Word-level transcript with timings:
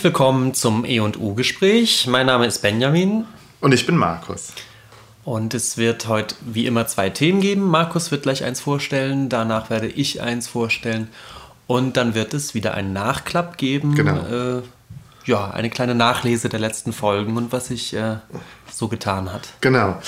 Herzlich 0.00 0.14
willkommen 0.14 0.54
zum 0.54 0.86
E&U-Gespräch. 0.86 2.06
Mein 2.06 2.24
Name 2.24 2.46
ist 2.46 2.62
Benjamin. 2.62 3.26
Und 3.60 3.74
ich 3.74 3.84
bin 3.84 3.98
Markus. 3.98 4.50
Und 5.24 5.52
es 5.52 5.76
wird 5.76 6.08
heute 6.08 6.36
wie 6.40 6.64
immer 6.64 6.86
zwei 6.86 7.10
Themen 7.10 7.42
geben. 7.42 7.60
Markus 7.60 8.10
wird 8.10 8.22
gleich 8.22 8.42
eins 8.42 8.60
vorstellen, 8.60 9.28
danach 9.28 9.68
werde 9.68 9.88
ich 9.88 10.22
eins 10.22 10.48
vorstellen. 10.48 11.08
Und 11.66 11.98
dann 11.98 12.14
wird 12.14 12.32
es 12.32 12.54
wieder 12.54 12.72
einen 12.72 12.94
Nachklapp 12.94 13.58
geben. 13.58 13.94
Genau. 13.94 14.60
Äh, 14.60 14.62
ja, 15.26 15.50
eine 15.50 15.68
kleine 15.68 15.94
Nachlese 15.94 16.48
der 16.48 16.60
letzten 16.60 16.94
Folgen 16.94 17.36
und 17.36 17.52
was 17.52 17.66
sich 17.66 17.92
äh, 17.92 18.16
so 18.72 18.88
getan 18.88 19.30
hat. 19.30 19.50
Genau. 19.60 20.00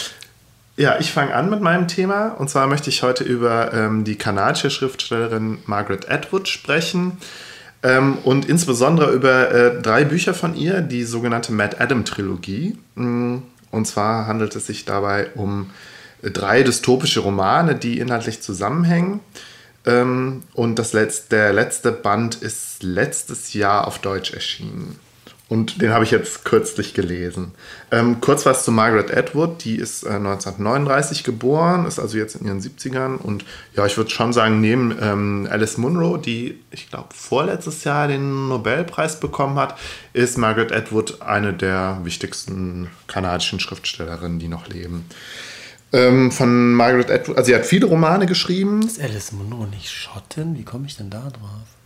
Ja, 0.78 0.98
ich 1.00 1.12
fange 1.12 1.34
an 1.34 1.50
mit 1.50 1.60
meinem 1.60 1.86
Thema. 1.86 2.28
Und 2.28 2.48
zwar 2.48 2.66
möchte 2.66 2.88
ich 2.88 3.02
heute 3.02 3.24
über 3.24 3.74
ähm, 3.74 4.04
die 4.04 4.16
kanadische 4.16 4.70
Schriftstellerin 4.70 5.58
Margaret 5.66 6.10
Atwood 6.10 6.48
sprechen. 6.48 7.18
Ähm, 7.82 8.18
und 8.24 8.48
insbesondere 8.48 9.12
über 9.12 9.50
äh, 9.50 9.82
drei 9.82 10.04
Bücher 10.04 10.34
von 10.34 10.54
ihr, 10.54 10.80
die 10.80 11.04
sogenannte 11.04 11.52
Matt 11.52 11.80
Adam 11.80 12.04
Trilogie. 12.04 12.78
Mm, 12.94 13.38
und 13.70 13.86
zwar 13.86 14.26
handelt 14.26 14.54
es 14.54 14.66
sich 14.66 14.84
dabei 14.84 15.30
um 15.34 15.70
äh, 16.22 16.30
drei 16.30 16.62
dystopische 16.62 17.20
Romane, 17.20 17.74
die 17.74 17.98
inhaltlich 17.98 18.40
zusammenhängen. 18.40 19.20
Ähm, 19.84 20.42
und 20.54 20.78
das 20.78 20.92
letzte, 20.92 21.36
der 21.36 21.52
letzte 21.52 21.90
Band 21.90 22.36
ist 22.36 22.82
letztes 22.82 23.52
Jahr 23.52 23.86
auf 23.86 23.98
Deutsch 23.98 24.32
erschienen. 24.32 25.00
Und 25.52 25.82
den 25.82 25.92
habe 25.92 26.02
ich 26.02 26.10
jetzt 26.10 26.46
kürzlich 26.46 26.94
gelesen. 26.94 27.52
Ähm, 27.90 28.22
kurz 28.22 28.46
was 28.46 28.64
zu 28.64 28.72
Margaret 28.72 29.14
Atwood. 29.14 29.62
Die 29.64 29.76
ist 29.76 30.02
äh, 30.02 30.08
1939 30.08 31.24
geboren, 31.24 31.84
ist 31.84 31.98
also 31.98 32.16
jetzt 32.16 32.36
in 32.36 32.46
ihren 32.46 32.62
70ern. 32.62 33.16
Und 33.16 33.44
ja, 33.76 33.84
ich 33.84 33.98
würde 33.98 34.08
schon 34.08 34.32
sagen, 34.32 34.62
neben 34.62 34.96
ähm, 34.98 35.46
Alice 35.50 35.76
Munro, 35.76 36.16
die 36.16 36.58
ich 36.70 36.88
glaube 36.88 37.08
vorletztes 37.14 37.84
Jahr 37.84 38.08
den 38.08 38.48
Nobelpreis 38.48 39.20
bekommen 39.20 39.56
hat, 39.56 39.78
ist 40.14 40.38
Margaret 40.38 40.72
Atwood 40.72 41.20
eine 41.20 41.52
der 41.52 42.00
wichtigsten 42.02 42.88
kanadischen 43.06 43.60
Schriftstellerinnen, 43.60 44.38
die 44.38 44.48
noch 44.48 44.68
leben. 44.68 45.04
Ähm, 45.92 46.32
von 46.32 46.72
Margaret 46.72 47.10
Atwood, 47.10 47.36
also 47.36 47.48
sie 47.48 47.54
hat 47.54 47.66
viele 47.66 47.84
Romane 47.84 48.24
geschrieben. 48.24 48.80
Ist 48.86 49.02
Alice 49.02 49.32
Munro 49.32 49.66
nicht 49.66 49.90
Schottin? 49.90 50.56
Wie 50.56 50.64
komme 50.64 50.86
ich 50.86 50.96
denn 50.96 51.10
da 51.10 51.28
drauf? 51.28 51.81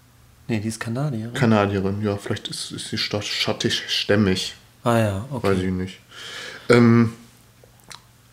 Nee, 0.48 0.60
die 0.60 0.68
ist 0.68 0.78
Kanadierin. 0.78 1.34
Kanadierin, 1.34 2.02
ja, 2.02 2.16
vielleicht 2.16 2.48
ist, 2.48 2.70
ist 2.70 2.88
sie 2.88 2.98
schottisch-stämmig. 2.98 4.54
Ah 4.84 4.98
ja, 4.98 5.24
okay. 5.30 5.48
Weiß 5.48 5.58
ich 5.58 5.72
nicht. 5.72 5.98
Ähm, 6.68 7.12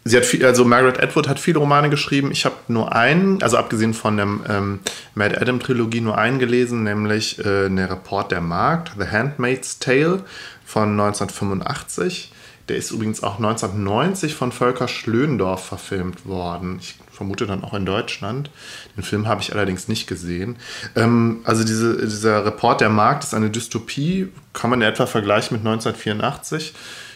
sie 0.04 0.18
hat 0.18 0.26
viel, 0.26 0.46
also 0.46 0.64
Margaret 0.64 1.02
Atwood 1.02 1.28
hat 1.28 1.40
viele 1.40 1.58
Romane 1.58 1.90
geschrieben. 1.90 2.32
Ich 2.32 2.46
habe 2.46 2.56
nur 2.68 2.94
einen, 2.94 3.42
also 3.42 3.58
abgesehen 3.58 3.96
von 3.96 4.18
der 4.18 4.28
ähm, 4.48 4.80
Mad 5.16 5.36
Adam 5.40 5.60
Trilogie, 5.60 6.02
nur 6.02 6.18
einen 6.18 6.38
gelesen, 6.38 6.84
nämlich 6.84 7.44
äh, 7.44 7.66
eine 7.66 7.90
Report 7.90 8.32
der 8.32 8.42
Markt, 8.42 8.94
The 9.00 9.08
Handmaid's 9.08 9.80
Tale 9.80 10.24
von 10.66 10.92
1985. 10.92 12.32
Der 12.70 12.78
ist 12.78 12.92
übrigens 12.92 13.24
auch 13.24 13.38
1990 13.38 14.36
von 14.36 14.52
Volker 14.52 14.88
Schlöndorff 14.88 15.66
verfilmt 15.66 16.26
worden. 16.26 16.78
Ich 16.80 16.96
vermute 17.14 17.46
dann 17.46 17.64
auch 17.64 17.74
in 17.74 17.86
Deutschland. 17.86 18.50
Den 18.98 19.04
Film 19.04 19.28
habe 19.28 19.42
ich 19.42 19.54
allerdings 19.54 19.88
nicht 19.88 20.08
gesehen. 20.08 20.58
Ähm, 20.96 21.42
also 21.44 21.64
diese, 21.64 21.98
dieser 21.98 22.46
Report 22.46 22.82
der 22.82 22.90
Markt 22.90 23.24
ist 23.24 23.34
eine 23.34 23.50
Dystopie, 23.50 24.30
kann 24.54 24.70
man 24.70 24.82
in 24.82 24.88
etwa 24.88 25.06
vergleichen 25.06 25.58
mit 25.58 25.66
1984 25.66 26.74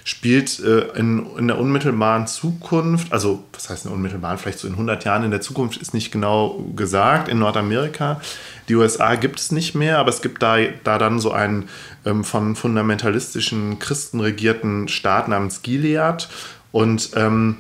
spielt 0.08 0.62
äh, 0.62 0.98
in, 0.98 1.26
in 1.38 1.50
der 1.50 1.60
unmittelbaren 1.60 2.28
Zukunft, 2.28 3.12
also 3.12 3.44
was 3.52 3.70
heißt 3.70 3.84
in 3.84 3.90
der 3.90 3.96
unmittelbaren, 3.98 4.38
vielleicht 4.38 4.60
so 4.60 4.68
in 4.70 4.76
100 4.76 5.04
Jahren 5.04 5.26
in 5.26 5.32
der 5.32 5.42
Zukunft 5.42 5.82
ist 5.82 5.94
nicht 5.94 6.14
genau 6.14 6.64
gesagt, 6.78 7.28
in 7.28 7.40
Nordamerika. 7.40 8.22
Die 8.70 8.76
USA 8.76 9.16
gibt 9.16 9.38
es 9.38 9.52
nicht 9.52 9.76
mehr, 9.76 10.00
aber 10.00 10.08
es 10.08 10.22
gibt 10.22 10.42
da, 10.42 10.60
da 10.86 10.98
dann 10.98 11.20
so 11.20 11.34
einen 11.34 11.68
ähm, 12.06 12.24
von 12.24 12.56
fundamentalistischen 12.56 13.80
Christen 13.80 14.22
regierten 14.22 14.88
Staat 14.88 15.28
namens 15.28 15.62
Gilead 15.62 16.30
und 16.72 17.10
ähm, 17.18 17.58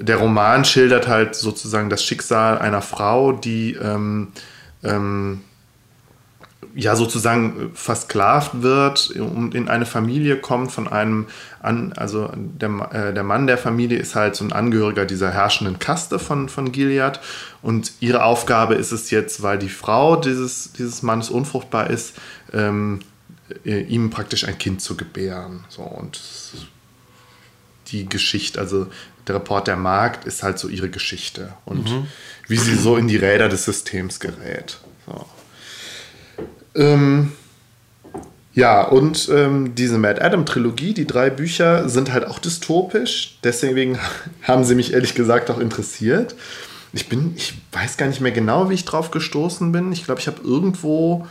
der 0.00 0.16
Roman 0.16 0.64
schildert 0.64 1.08
halt 1.08 1.34
sozusagen 1.34 1.90
das 1.90 2.02
Schicksal 2.02 2.58
einer 2.58 2.82
Frau, 2.82 3.32
die 3.32 3.74
ähm, 3.74 4.28
ähm, 4.82 5.42
ja 6.74 6.94
sozusagen 6.94 7.70
versklavt 7.74 8.62
wird 8.62 9.10
und 9.10 9.54
in 9.54 9.68
eine 9.68 9.86
Familie 9.86 10.36
kommt 10.36 10.72
von 10.72 10.88
einem, 10.88 11.26
an, 11.62 11.94
also 11.94 12.30
der, 12.34 12.68
äh, 12.92 13.14
der 13.14 13.22
Mann 13.22 13.46
der 13.46 13.56
Familie 13.56 13.98
ist 13.98 14.14
halt 14.14 14.36
so 14.36 14.44
ein 14.44 14.52
Angehöriger 14.52 15.06
dieser 15.06 15.30
herrschenden 15.30 15.78
Kaste 15.78 16.18
von, 16.18 16.50
von 16.50 16.72
Gilead 16.72 17.18
und 17.62 17.92
ihre 18.00 18.24
Aufgabe 18.24 18.74
ist 18.74 18.92
es 18.92 19.10
jetzt, 19.10 19.42
weil 19.42 19.58
die 19.58 19.70
Frau 19.70 20.16
dieses, 20.16 20.72
dieses 20.72 21.02
Mannes 21.02 21.30
unfruchtbar 21.30 21.88
ist, 21.88 22.14
ähm, 22.52 23.00
äh, 23.64 23.80
ihm 23.80 24.10
praktisch 24.10 24.46
ein 24.46 24.58
Kind 24.58 24.82
zu 24.82 24.96
gebären. 24.96 25.64
So, 25.68 25.82
und 25.82 26.20
die 27.88 28.08
Geschichte, 28.08 28.60
also 28.60 28.88
der 29.26 29.36
Report 29.36 29.66
der 29.66 29.76
Markt 29.76 30.26
ist 30.26 30.42
halt 30.42 30.58
so 30.58 30.68
ihre 30.68 30.88
Geschichte 30.88 31.52
und 31.64 31.90
mhm. 31.90 32.06
wie 32.48 32.56
sie 32.56 32.74
so 32.74 32.96
in 32.96 33.08
die 33.08 33.16
Räder 33.16 33.48
des 33.48 33.64
Systems 33.64 34.20
gerät. 34.20 34.78
So. 35.06 35.26
Ähm, 36.74 37.32
ja, 38.54 38.82
und 38.82 39.28
ähm, 39.30 39.74
diese 39.74 39.98
Mad 39.98 40.20
Adam 40.22 40.46
Trilogie, 40.46 40.94
die 40.94 41.06
drei 41.06 41.28
Bücher, 41.28 41.88
sind 41.88 42.12
halt 42.12 42.26
auch 42.26 42.38
dystopisch. 42.38 43.38
Deswegen 43.44 43.98
haben 44.42 44.64
sie 44.64 44.74
mich 44.74 44.94
ehrlich 44.94 45.14
gesagt 45.14 45.50
auch 45.50 45.58
interessiert. 45.58 46.34
Ich 46.92 47.08
bin, 47.08 47.34
ich 47.36 47.54
weiß 47.72 47.98
gar 47.98 48.06
nicht 48.06 48.22
mehr 48.22 48.32
genau, 48.32 48.70
wie 48.70 48.74
ich 48.74 48.86
drauf 48.86 49.10
gestoßen 49.10 49.72
bin. 49.72 49.92
Ich 49.92 50.04
glaube, 50.04 50.20
ich 50.20 50.26
habe 50.26 50.40
irgendwo 50.42 51.26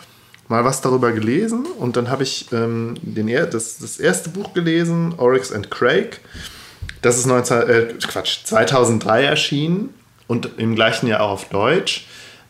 mal 0.48 0.64
was 0.64 0.82
darüber 0.82 1.12
gelesen 1.12 1.66
und 1.80 1.98
dann 1.98 2.10
habe 2.10 2.22
ich 2.22 2.52
ähm, 2.52 2.96
den, 3.02 3.28
das, 3.28 3.80
das 3.80 3.98
erste 3.98 4.30
Buch 4.30 4.54
gelesen, 4.54 5.16
Oryx 5.18 5.52
and 5.52 5.72
Craig. 5.72 6.20
Das 7.02 7.18
ist 7.18 7.26
19, 7.26 7.70
äh, 7.70 7.86
Quatsch, 8.08 8.40
2003 8.46 9.24
erschienen 9.24 9.94
und 10.28 10.50
im 10.58 10.76
gleichen 10.76 11.08
Jahr 11.08 11.22
auch 11.22 11.32
auf 11.32 11.50
Deutsch. 11.50 12.06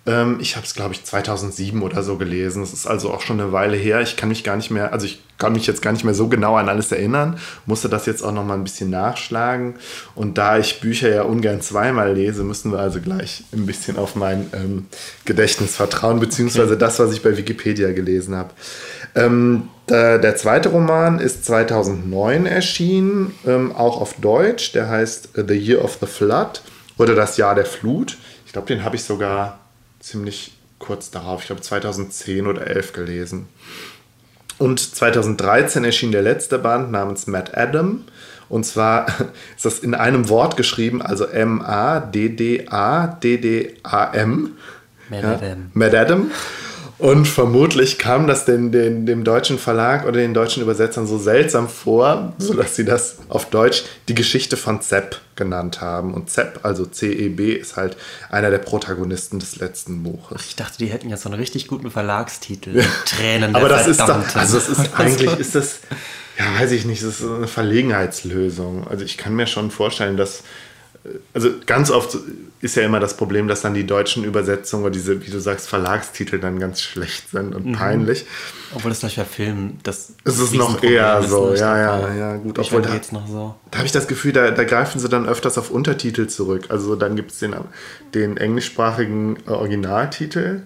Ähm, 0.07 0.37
ich 0.39 0.55
habe 0.55 0.65
es, 0.65 0.75
glaube 0.75 0.93
ich, 0.93 1.03
2007 1.03 1.81
oder 1.81 2.03
so 2.03 2.17
gelesen. 2.17 2.61
Das 2.61 2.73
ist 2.73 2.85
also 2.85 3.11
auch 3.11 3.21
schon 3.21 3.39
eine 3.39 3.51
Weile 3.51 3.75
her. 3.75 4.01
Ich 4.01 4.17
kann 4.17 4.29
mich 4.29 4.43
gar 4.43 4.55
nicht 4.55 4.69
mehr, 4.69 4.93
also 4.93 5.05
ich 5.05 5.23
kann 5.37 5.53
mich 5.53 5.65
jetzt 5.67 5.81
gar 5.81 5.91
nicht 5.91 6.03
mehr 6.03 6.13
so 6.13 6.27
genau 6.27 6.55
an 6.55 6.69
alles 6.69 6.91
erinnern. 6.91 7.39
Musste 7.65 7.89
das 7.89 8.05
jetzt 8.05 8.21
auch 8.23 8.31
noch 8.31 8.45
mal 8.45 8.53
ein 8.53 8.63
bisschen 8.63 8.89
nachschlagen. 8.89 9.75
Und 10.13 10.37
da 10.37 10.57
ich 10.59 10.79
Bücher 10.79 11.09
ja 11.09 11.23
ungern 11.23 11.61
zweimal 11.61 12.13
lese, 12.13 12.43
müssen 12.43 12.71
wir 12.71 12.79
also 12.79 13.01
gleich 13.01 13.43
ein 13.51 13.65
bisschen 13.65 13.97
auf 13.97 14.15
mein 14.15 14.47
ähm, 14.53 14.85
Gedächtnis 15.25 15.75
vertrauen, 15.75 16.19
beziehungsweise 16.19 16.73
okay. 16.73 16.79
das, 16.79 16.99
was 16.99 17.11
ich 17.11 17.23
bei 17.23 17.35
Wikipedia 17.35 17.91
gelesen 17.91 18.35
habe. 18.35 18.51
Ähm, 19.15 19.69
der, 19.89 20.19
der, 20.19 20.35
zweite 20.35 20.69
Roman 20.69 21.19
ist 21.19 21.45
2009 21.45 22.45
erschienen, 22.45 23.33
ähm, 23.45 23.71
auch 23.71 23.99
auf 24.01 24.13
Deutsch. 24.21 24.71
Der 24.73 24.89
heißt 24.89 25.29
The 25.35 25.53
Year 25.53 25.83
of 25.83 25.97
the 25.99 26.07
Flood 26.07 26.61
oder 26.97 27.15
Das 27.15 27.37
Jahr 27.37 27.55
der 27.55 27.65
Flut. 27.65 28.17
Ich 28.45 28.53
glaube, 28.53 28.67
den 28.67 28.83
habe 28.83 28.95
ich 28.95 29.03
sogar 29.03 29.59
ziemlich 30.05 30.53
kurz 30.77 31.09
darauf, 31.09 31.41
ich 31.41 31.47
glaube 31.47 31.61
2010 31.61 32.45
oder 32.47 32.67
11 32.67 32.93
gelesen. 32.93 33.47
Und 34.57 34.79
2013 34.79 35.83
erschien 35.83 36.13
der 36.13 36.21
letzte 36.21 36.59
Band 36.59 36.91
namens 36.91 37.27
Matt 37.27 37.57
Adam. 37.57 38.05
Und 38.47 38.65
zwar 38.65 39.07
ist 39.55 39.65
das 39.65 39.79
in 39.79 39.95
einem 39.95 40.29
Wort 40.29 40.55
geschrieben, 40.57 41.01
also 41.01 41.25
M-A-D-D-A-D-D-A-M. 41.25 42.17
Mad 45.09 45.27
Adam. 45.27 45.71
Mad 45.73 45.97
Adam. 45.97 46.31
Und 46.97 47.27
vermutlich 47.27 47.97
kam 47.97 48.25
das 48.25 48.45
den, 48.45 48.71
den, 48.71 49.05
dem 49.05 49.25
deutschen 49.25 49.59
Verlag 49.59 50.05
oder 50.05 50.17
den 50.17 50.33
deutschen 50.33 50.63
Übersetzern 50.63 51.07
so 51.07 51.17
seltsam 51.17 51.67
vor, 51.67 52.33
sodass 52.37 52.75
sie 52.75 52.85
das 52.85 53.17
auf 53.27 53.49
Deutsch 53.49 53.83
die 54.07 54.15
Geschichte 54.15 54.55
von 54.55 54.81
Zepp 54.81 55.19
genannt 55.35 55.81
haben. 55.81 56.13
Und 56.13 56.29
Zepp, 56.29 56.61
also 56.63 56.85
C-E-B, 56.85 57.51
ist 57.51 57.75
halt 57.75 57.97
einer 58.29 58.49
der 58.49 58.59
Protagonisten 58.59 59.39
des 59.39 59.57
letzten 59.57 60.03
Buches. 60.03 60.45
Ich 60.47 60.55
dachte, 60.55 60.77
die 60.77 60.87
hätten 60.87 61.09
jetzt 61.09 61.23
so 61.23 61.29
einen 61.29 61.39
richtig 61.39 61.67
guten 61.67 61.91
Verlagstitel. 61.91 62.81
Tränen 63.05 63.51
der 63.51 63.61
Aber 63.61 63.69
das 63.69 63.87
ist 63.87 63.99
doch, 63.99 64.35
also 64.35 64.55
das 64.57 64.69
ist 64.69 64.97
eigentlich, 64.97 65.37
ist 65.37 65.55
das, 65.55 65.79
ja, 66.39 66.45
weiß 66.61 66.71
ich 66.71 66.85
nicht, 66.85 67.03
das 67.03 67.19
ist 67.19 67.29
eine 67.29 67.47
Verlegenheitslösung. 67.47 68.87
Also 68.87 69.03
ich 69.03 69.17
kann 69.17 69.35
mir 69.35 69.47
schon 69.47 69.69
vorstellen, 69.69 70.15
dass 70.15 70.43
also 71.33 71.49
ganz 71.65 71.91
oft 71.91 72.17
ist 72.61 72.75
ja 72.75 72.83
immer 72.83 72.99
das 72.99 73.15
Problem, 73.15 73.47
dass 73.47 73.61
dann 73.61 73.73
die 73.73 73.85
deutschen 73.85 74.23
Übersetzungen 74.23 74.83
oder 74.83 74.91
diese, 74.91 75.25
wie 75.25 75.29
du 75.29 75.39
sagst, 75.39 75.67
Verlagstitel 75.67 76.39
dann 76.39 76.59
ganz 76.59 76.81
schlecht 76.81 77.29
sind 77.29 77.53
und 77.53 77.65
mhm. 77.65 77.73
peinlich. 77.73 78.25
Obwohl 78.73 78.89
das 78.89 79.01
gleich 79.01 79.15
bei 79.17 79.25
Filmen 79.25 79.79
das 79.83 80.13
ist 80.23 80.39
es 80.39 80.53
noch 80.53 80.81
eher 80.81 81.21
so, 81.23 81.51
ne? 81.51 81.57
ja, 81.57 81.77
ja, 81.77 82.13
ja, 82.13 82.35
gut. 82.37 82.57
Obwohl 82.57 82.81
da, 82.81 82.91
geht's 82.91 83.11
noch 83.11 83.27
so. 83.27 83.55
Da 83.71 83.77
habe 83.77 83.85
ich 83.85 83.91
das 83.91 84.07
Gefühl, 84.07 84.33
da, 84.33 84.51
da 84.51 84.63
greifen 84.63 84.99
sie 84.99 85.09
dann 85.09 85.27
öfters 85.27 85.57
auf 85.57 85.69
Untertitel 85.69 86.27
zurück. 86.27 86.65
Also 86.69 86.95
dann 86.95 87.15
gibt 87.15 87.31
es 87.31 87.39
den, 87.39 87.55
den 88.13 88.37
englischsprachigen 88.37 89.37
Originaltitel 89.47 90.61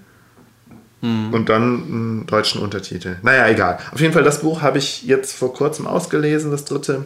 mhm. 1.02 1.34
und 1.34 1.50
dann 1.50 1.64
einen 1.64 2.26
deutschen 2.28 2.62
Untertitel. 2.62 3.18
Naja, 3.24 3.48
egal. 3.48 3.80
Auf 3.92 4.00
jeden 4.00 4.14
Fall, 4.14 4.24
das 4.24 4.42
Buch 4.42 4.62
habe 4.62 4.78
ich 4.78 5.04
jetzt 5.04 5.34
vor 5.34 5.54
kurzem 5.54 5.86
ausgelesen, 5.86 6.52
das 6.52 6.66
dritte 6.66 7.06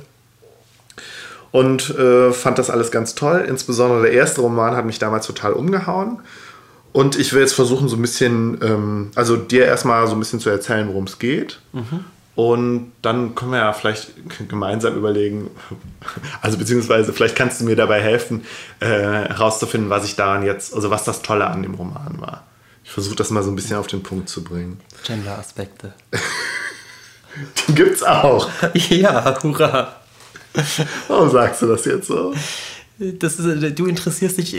und 1.53 1.91
äh, 1.91 2.33
fand 2.33 2.57
das 2.57 2.71
alles 2.71 2.89
ganz 2.89 3.13
toll. 3.13 3.45
Insbesondere 3.47 4.01
der 4.01 4.11
erste 4.11 4.41
Roman 4.41 4.75
hat 4.75 4.87
mich 4.87 4.97
damals 4.97 5.27
total 5.27 5.53
umgehauen. 5.53 6.19
Und 6.93 7.15
ich 7.15 7.31
will 7.31 7.41
jetzt 7.41 7.53
versuchen, 7.53 7.87
so 7.87 7.95
ein 7.95 8.01
bisschen, 8.01 8.57
ähm, 8.63 9.11
also 9.13 9.37
dir 9.37 9.65
erstmal 9.65 10.07
so 10.07 10.13
ein 10.13 10.19
bisschen 10.19 10.39
zu 10.39 10.49
erzählen, 10.49 10.87
worum 10.87 11.03
es 11.03 11.19
geht. 11.19 11.59
Mhm. 11.71 12.05
Und 12.33 12.91
dann 13.03 13.35
können 13.35 13.51
wir 13.51 13.59
ja 13.59 13.71
vielleicht 13.71 14.13
gemeinsam 14.49 14.95
überlegen, 14.95 15.51
also 16.41 16.57
beziehungsweise 16.57 17.13
vielleicht 17.13 17.35
kannst 17.35 17.61
du 17.61 17.65
mir 17.65 17.75
dabei 17.75 18.01
helfen, 18.01 18.45
äh, 18.79 18.87
herauszufinden, 18.87 19.91
was 19.91 20.05
ich 20.05 20.15
daran 20.15 20.41
jetzt, 20.41 20.73
also 20.73 20.89
was 20.89 21.03
das 21.03 21.21
Tolle 21.21 21.45
an 21.45 21.61
dem 21.61 21.75
Roman 21.75 22.19
war. 22.19 22.47
Ich 22.83 22.89
versuche 22.89 23.15
das 23.15 23.29
mal 23.29 23.43
so 23.43 23.51
ein 23.51 23.55
bisschen 23.55 23.77
auf 23.77 23.85
den 23.85 24.01
Punkt 24.01 24.27
zu 24.27 24.43
bringen. 24.43 24.79
Gender-Aspekte. 25.05 25.93
Die 27.67 27.75
gibt's 27.75 28.01
auch. 28.01 28.49
ja, 28.73 29.37
hurra. 29.43 29.97
Warum 31.07 31.29
sagst 31.29 31.61
du 31.61 31.67
das 31.67 31.85
jetzt 31.85 32.07
so? 32.07 32.33
Das 32.99 33.39
ist, 33.39 33.79
du 33.79 33.85
interessierst 33.87 34.37
dich 34.37 34.55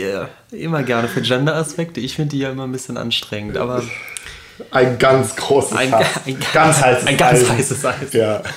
immer 0.51 0.83
gerne 0.83 1.07
für 1.07 1.21
Gender-Aspekte. 1.21 1.99
Ich 2.01 2.15
finde 2.15 2.31
die 2.31 2.39
ja 2.39 2.51
immer 2.51 2.63
ein 2.63 2.71
bisschen 2.71 2.97
anstrengend, 2.97 3.57
aber. 3.57 3.81
Ein 4.71 4.97
ganz 4.99 5.35
großes 5.35 5.75
Ein, 5.75 5.93
Eis. 5.93 6.05
ein, 6.25 6.37
ganz 6.53 6.81
heißes 6.81 7.07
ein 7.07 7.17
ganz 7.17 7.39
Eisen. 7.41 7.49
heißes 7.49 7.85
Eis. 7.85 8.13
Ja. 8.13 8.41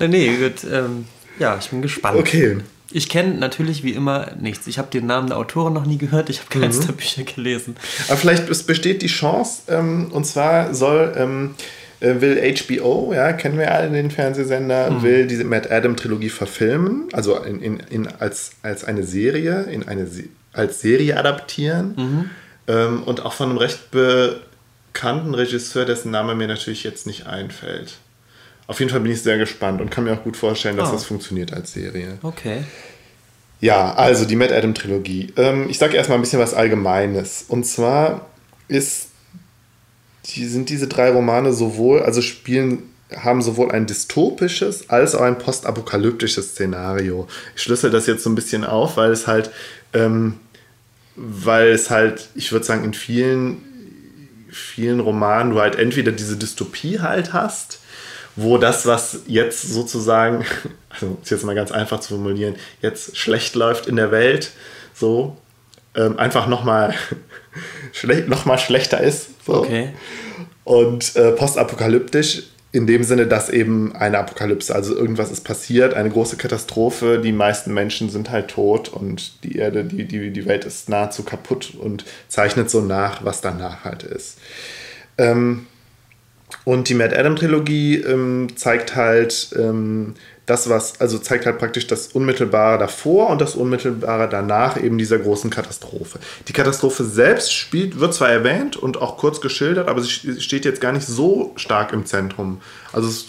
Nee, 0.00 0.36
gut. 0.36 0.62
Ähm, 0.70 1.06
ja, 1.40 1.58
ich 1.58 1.70
bin 1.70 1.82
gespannt. 1.82 2.18
Okay. 2.18 2.58
Ich 2.90 3.08
kenne 3.08 3.34
natürlich 3.34 3.82
wie 3.82 3.90
immer 3.90 4.30
nichts. 4.40 4.66
Ich 4.68 4.78
habe 4.78 4.88
den 4.90 5.06
Namen 5.06 5.26
der 5.28 5.36
Autorin 5.36 5.72
noch 5.74 5.84
nie 5.84 5.98
gehört. 5.98 6.30
Ich 6.30 6.40
habe 6.40 6.48
keins 6.60 6.80
der 6.86 6.92
Bücher 6.92 7.24
gelesen. 7.24 7.76
Aber 8.06 8.16
vielleicht 8.16 8.48
es 8.48 8.62
besteht 8.62 9.02
die 9.02 9.08
Chance, 9.08 9.62
ähm, 9.68 10.08
und 10.12 10.24
zwar 10.24 10.72
soll, 10.74 11.14
ähm, 11.16 11.54
äh, 11.56 11.62
will 12.00 12.54
HBO, 12.54 13.12
ja, 13.14 13.32
kennen 13.32 13.58
wir 13.58 13.72
alle 13.72 13.90
den 13.90 14.10
Fernsehsender, 14.10 15.02
will 15.02 15.26
diese 15.26 15.44
Matt 15.44 15.70
Adam 15.70 15.96
Trilogie 15.96 16.28
verfilmen, 16.28 17.08
also 17.12 17.36
in, 17.42 17.60
in, 17.60 17.80
in, 17.90 18.06
als, 18.06 18.52
als 18.62 18.84
eine 18.84 19.02
Serie, 19.04 19.62
in 19.64 19.88
eine 19.88 20.06
als 20.52 20.80
Serie 20.80 21.16
adaptieren 21.16 22.30
ähm, 22.68 23.02
und 23.04 23.24
auch 23.24 23.32
von 23.32 23.50
einem 23.50 23.58
recht 23.58 23.90
bekannten 23.90 25.34
Regisseur, 25.34 25.84
dessen 25.84 26.10
Name 26.10 26.34
mir 26.34 26.48
natürlich 26.48 26.84
jetzt 26.84 27.06
nicht 27.06 27.26
einfällt. 27.26 27.94
Auf 28.66 28.80
jeden 28.80 28.90
Fall 28.90 29.00
bin 29.00 29.12
ich 29.12 29.22
sehr 29.22 29.38
gespannt 29.38 29.80
und 29.80 29.90
kann 29.90 30.04
mir 30.04 30.12
auch 30.12 30.24
gut 30.24 30.36
vorstellen, 30.36 30.76
dass 30.76 30.90
Ah. 30.90 30.92
das 30.92 31.04
funktioniert 31.04 31.52
als 31.52 31.72
Serie. 31.72 32.18
Okay. 32.22 32.64
Ja, 33.60 33.94
also 33.94 34.24
die 34.24 34.36
Matt 34.36 34.52
Adam 34.52 34.74
Trilogie. 34.74 35.32
Ähm, 35.36 35.68
ich 35.68 35.78
sage 35.78 35.96
erstmal 35.96 36.18
ein 36.18 36.20
bisschen 36.20 36.38
was 36.38 36.54
Allgemeines. 36.54 37.44
Und 37.48 37.64
zwar 37.64 38.26
ist, 38.68 39.07
die, 40.30 40.46
sind 40.46 40.68
diese 40.68 40.88
drei 40.88 41.10
Romane 41.10 41.52
sowohl, 41.52 42.02
also 42.02 42.20
spielen, 42.20 42.82
haben 43.16 43.40
sowohl 43.42 43.70
ein 43.70 43.86
dystopisches 43.86 44.90
als 44.90 45.14
auch 45.14 45.22
ein 45.22 45.38
postapokalyptisches 45.38 46.50
Szenario. 46.50 47.26
Ich 47.56 47.62
schlüssel 47.62 47.90
das 47.90 48.06
jetzt 48.06 48.22
so 48.22 48.30
ein 48.30 48.34
bisschen 48.34 48.64
auf, 48.64 48.96
weil 48.96 49.10
es 49.10 49.26
halt, 49.26 49.50
ähm, 49.94 50.34
weil 51.16 51.68
es 51.68 51.90
halt, 51.90 52.28
ich 52.34 52.52
würde 52.52 52.66
sagen, 52.66 52.84
in 52.84 52.94
vielen, 52.94 53.62
vielen 54.50 55.00
Romanen 55.00 55.52
du 55.52 55.60
halt 55.60 55.76
entweder 55.76 56.12
diese 56.12 56.36
Dystopie 56.36 57.00
halt 57.00 57.32
hast, 57.32 57.80
wo 58.36 58.58
das, 58.58 58.86
was 58.86 59.20
jetzt 59.26 59.62
sozusagen, 59.62 60.44
also 60.90 61.16
ist 61.22 61.30
jetzt 61.30 61.44
mal 61.44 61.54
ganz 61.54 61.72
einfach 61.72 62.00
zu 62.00 62.10
formulieren, 62.10 62.56
jetzt 62.82 63.16
schlecht 63.16 63.54
läuft 63.54 63.86
in 63.86 63.96
der 63.96 64.10
Welt, 64.10 64.50
so 64.94 65.36
ähm, 65.98 66.18
einfach 66.18 66.46
nochmal 66.46 66.94
schlecht, 67.92 68.28
noch 68.28 68.46
mal 68.46 68.58
schlechter 68.58 69.00
ist. 69.00 69.44
So. 69.44 69.56
Okay. 69.56 69.90
Und 70.64 71.16
äh, 71.16 71.32
postapokalyptisch 71.32 72.44
in 72.70 72.86
dem 72.86 73.02
Sinne, 73.02 73.26
dass 73.26 73.48
eben 73.48 73.96
eine 73.96 74.18
Apokalypse, 74.18 74.74
also 74.74 74.94
irgendwas 74.94 75.30
ist 75.30 75.40
passiert, 75.40 75.94
eine 75.94 76.10
große 76.10 76.36
Katastrophe, 76.36 77.18
die 77.18 77.32
meisten 77.32 77.72
Menschen 77.72 78.10
sind 78.10 78.30
halt 78.30 78.48
tot 78.48 78.90
und 78.90 79.42
die 79.42 79.56
Erde, 79.56 79.84
die, 79.84 80.04
die, 80.04 80.30
die 80.30 80.46
Welt 80.46 80.66
ist 80.66 80.88
nahezu 80.88 81.22
kaputt 81.22 81.72
und 81.78 82.04
zeichnet 82.28 82.68
so 82.68 82.82
nach, 82.82 83.24
was 83.24 83.40
danach 83.40 83.84
halt 83.84 84.02
ist. 84.02 84.38
Ähm, 85.16 85.66
und 86.64 86.90
die 86.90 86.94
Mad 86.94 87.16
Adam 87.16 87.36
Trilogie 87.36 87.96
ähm, 87.96 88.48
zeigt 88.54 88.94
halt 88.94 89.50
ähm, 89.56 90.14
das, 90.48 90.68
was, 90.70 90.98
also 90.98 91.18
zeigt 91.18 91.44
halt 91.44 91.58
praktisch 91.58 91.86
das 91.86 92.08
Unmittelbare 92.08 92.78
davor 92.78 93.28
und 93.28 93.40
das 93.40 93.54
Unmittelbare 93.54 94.28
danach 94.28 94.82
eben 94.82 94.96
dieser 94.96 95.18
großen 95.18 95.50
Katastrophe. 95.50 96.18
Die 96.48 96.54
Katastrophe 96.54 97.04
selbst 97.04 97.52
spielt, 97.54 98.00
wird 98.00 98.14
zwar 98.14 98.30
erwähnt 98.30 98.76
und 98.76 98.96
auch 98.96 99.18
kurz 99.18 99.42
geschildert, 99.42 99.88
aber 99.88 100.00
sie 100.00 100.40
steht 100.40 100.64
jetzt 100.64 100.80
gar 100.80 100.92
nicht 100.92 101.06
so 101.06 101.52
stark 101.56 101.92
im 101.92 102.06
Zentrum. 102.06 102.62
Also 102.92 103.08
es, 103.08 103.26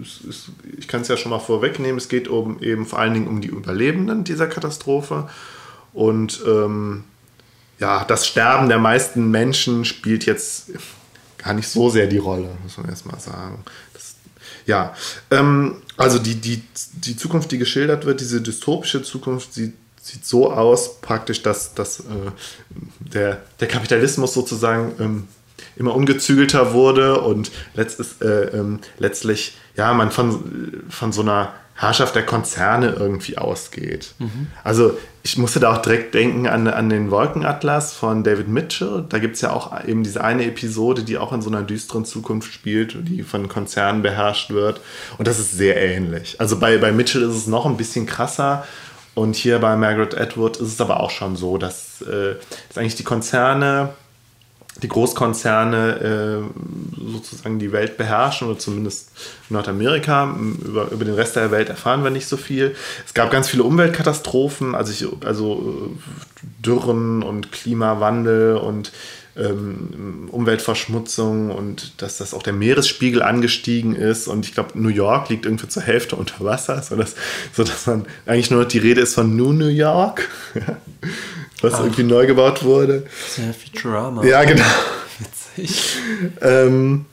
es, 0.00 0.24
es, 0.28 0.50
ich 0.78 0.88
kann 0.88 1.02
es 1.02 1.08
ja 1.08 1.18
schon 1.18 1.30
mal 1.30 1.38
vorwegnehmen, 1.38 1.98
es 1.98 2.08
geht 2.08 2.28
um 2.28 2.62
eben 2.62 2.86
vor 2.86 2.98
allen 2.98 3.12
Dingen 3.12 3.28
um 3.28 3.42
die 3.42 3.48
Überlebenden 3.48 4.24
dieser 4.24 4.46
Katastrophe 4.46 5.28
und 5.92 6.42
ähm, 6.46 7.04
ja, 7.78 8.04
das 8.04 8.26
Sterben 8.26 8.68
der 8.68 8.78
meisten 8.78 9.30
Menschen 9.30 9.84
spielt 9.84 10.24
jetzt 10.24 10.70
gar 11.46 11.52
nicht 11.52 11.68
so 11.68 11.90
sehr 11.90 12.06
die 12.06 12.18
Rolle, 12.18 12.48
muss 12.62 12.76
man 12.78 12.88
erstmal 12.88 13.20
sagen. 13.20 13.62
Ja, 14.66 14.94
ähm, 15.30 15.76
also 15.96 16.18
die, 16.18 16.34
die, 16.34 16.62
die 16.94 17.16
Zukunft, 17.16 17.52
die 17.52 17.58
geschildert 17.58 18.04
wird, 18.04 18.20
diese 18.20 18.40
dystopische 18.40 19.02
Zukunft, 19.02 19.54
sieht, 19.54 19.74
sieht 20.02 20.26
so 20.26 20.52
aus, 20.52 21.00
praktisch, 21.00 21.42
dass, 21.42 21.74
dass 21.74 22.00
äh, 22.00 22.04
der, 22.98 23.42
der 23.60 23.68
Kapitalismus 23.68 24.34
sozusagen 24.34 24.94
ähm, 25.00 25.28
immer 25.76 25.94
ungezügelter 25.94 26.72
wurde 26.72 27.20
und 27.20 27.50
letzt, 27.74 28.00
äh, 28.22 28.58
ähm, 28.58 28.80
letztlich, 28.98 29.56
ja, 29.76 29.94
man 29.94 30.10
von, 30.10 30.84
von 30.90 31.12
so 31.12 31.22
einer 31.22 31.54
Herrschaft 31.76 32.14
der 32.14 32.24
Konzerne 32.24 32.96
irgendwie 32.98 33.36
ausgeht. 33.36 34.14
Also 34.64 34.96
ich 35.22 35.36
musste 35.36 35.60
da 35.60 35.74
auch 35.74 35.82
direkt 35.82 36.14
denken 36.14 36.46
an, 36.46 36.68
an 36.68 36.88
den 36.88 37.10
Wolkenatlas 37.10 37.92
von 37.92 38.24
David 38.24 38.48
Mitchell. 38.48 39.04
Da 39.08 39.18
gibt 39.18 39.34
es 39.34 39.42
ja 39.42 39.52
auch 39.52 39.84
eben 39.86 40.02
diese 40.02 40.24
eine 40.24 40.46
Episode, 40.46 41.02
die 41.02 41.18
auch 41.18 41.32
in 41.32 41.42
so 41.42 41.50
einer 41.50 41.62
düsteren 41.62 42.04
Zukunft 42.04 42.52
spielt, 42.52 42.96
die 43.08 43.22
von 43.22 43.48
Konzernen 43.48 44.02
beherrscht 44.02 44.50
wird. 44.50 44.80
Und 45.18 45.28
das 45.28 45.38
ist 45.38 45.52
sehr 45.52 45.76
ähnlich. 45.76 46.36
Also 46.38 46.58
bei, 46.58 46.78
bei 46.78 46.92
Mitchell 46.92 47.22
ist 47.22 47.34
es 47.34 47.46
noch 47.46 47.66
ein 47.66 47.76
bisschen 47.76 48.06
krasser. 48.06 48.64
Und 49.14 49.34
hier 49.34 49.58
bei 49.58 49.76
Margaret 49.76 50.18
Atwood 50.18 50.58
ist 50.58 50.68
es 50.68 50.80
aber 50.80 51.00
auch 51.00 51.10
schon 51.10 51.36
so, 51.36 51.58
dass, 51.58 52.02
äh, 52.02 52.36
dass 52.68 52.78
eigentlich 52.78 52.96
die 52.96 53.04
Konzerne 53.04 53.90
die 54.82 54.88
Großkonzerne 54.88 56.44
äh, 56.50 57.10
sozusagen 57.12 57.58
die 57.58 57.72
Welt 57.72 57.96
beherrschen 57.96 58.48
oder 58.48 58.58
zumindest 58.58 59.10
Nordamerika. 59.48 60.36
Über, 60.64 60.90
über 60.90 61.04
den 61.04 61.14
Rest 61.14 61.36
der 61.36 61.50
Welt 61.50 61.68
erfahren 61.68 62.04
wir 62.04 62.10
nicht 62.10 62.26
so 62.26 62.36
viel. 62.36 62.74
Es 63.06 63.14
gab 63.14 63.30
ganz 63.30 63.48
viele 63.48 63.62
Umweltkatastrophen, 63.62 64.74
also, 64.74 64.92
ich, 64.92 65.26
also 65.26 65.90
äh, 65.92 66.46
Dürren 66.64 67.22
und 67.22 67.52
Klimawandel 67.52 68.56
und 68.56 68.92
ähm, 69.36 70.28
Umweltverschmutzung 70.30 71.50
und 71.50 72.00
dass 72.02 72.18
das 72.18 72.32
auch 72.34 72.42
der 72.42 72.52
Meeresspiegel 72.52 73.22
angestiegen 73.22 73.94
ist. 73.94 74.28
Und 74.28 74.46
ich 74.46 74.54
glaube, 74.54 74.78
New 74.78 74.88
York 74.88 75.28
liegt 75.28 75.44
irgendwie 75.44 75.68
zur 75.68 75.82
Hälfte 75.82 76.16
unter 76.16 76.44
Wasser, 76.44 76.82
sodass, 76.82 77.14
sodass 77.52 77.86
man 77.86 78.06
eigentlich 78.24 78.50
nur 78.50 78.62
noch 78.62 78.68
die 78.68 78.78
Rede 78.78 79.02
ist 79.02 79.14
von 79.14 79.36
New 79.36 79.52
New 79.52 79.68
York, 79.68 80.28
was 81.60 81.74
Ach. 81.74 81.80
irgendwie 81.80 82.04
neu 82.04 82.26
gebaut 82.26 82.64
wurde. 82.64 83.06
Sehr 83.28 83.52
Futurama. 83.54 84.24
Ja, 84.24 84.44
genau. 84.44 84.64
Witzig. 85.18 85.96
Ähm, 86.40 87.06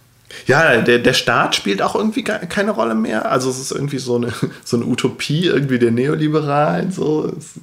ja, 0.48 0.82
der, 0.82 1.00
der 1.00 1.14
Staat 1.14 1.56
spielt 1.56 1.82
auch 1.82 1.96
irgendwie 1.96 2.24
keine 2.24 2.72
Rolle 2.72 2.96
mehr. 2.96 3.32
Also 3.32 3.50
es 3.50 3.60
ist 3.60 3.72
irgendwie 3.72 4.00
so 4.00 4.16
eine, 4.16 4.34
so 4.64 4.78
eine 4.78 4.86
Utopie 4.86 5.46
irgendwie 5.46 5.80
der 5.80 5.92
Neoliberalen, 5.92 6.92
so. 6.92 7.32
Es, 7.38 7.60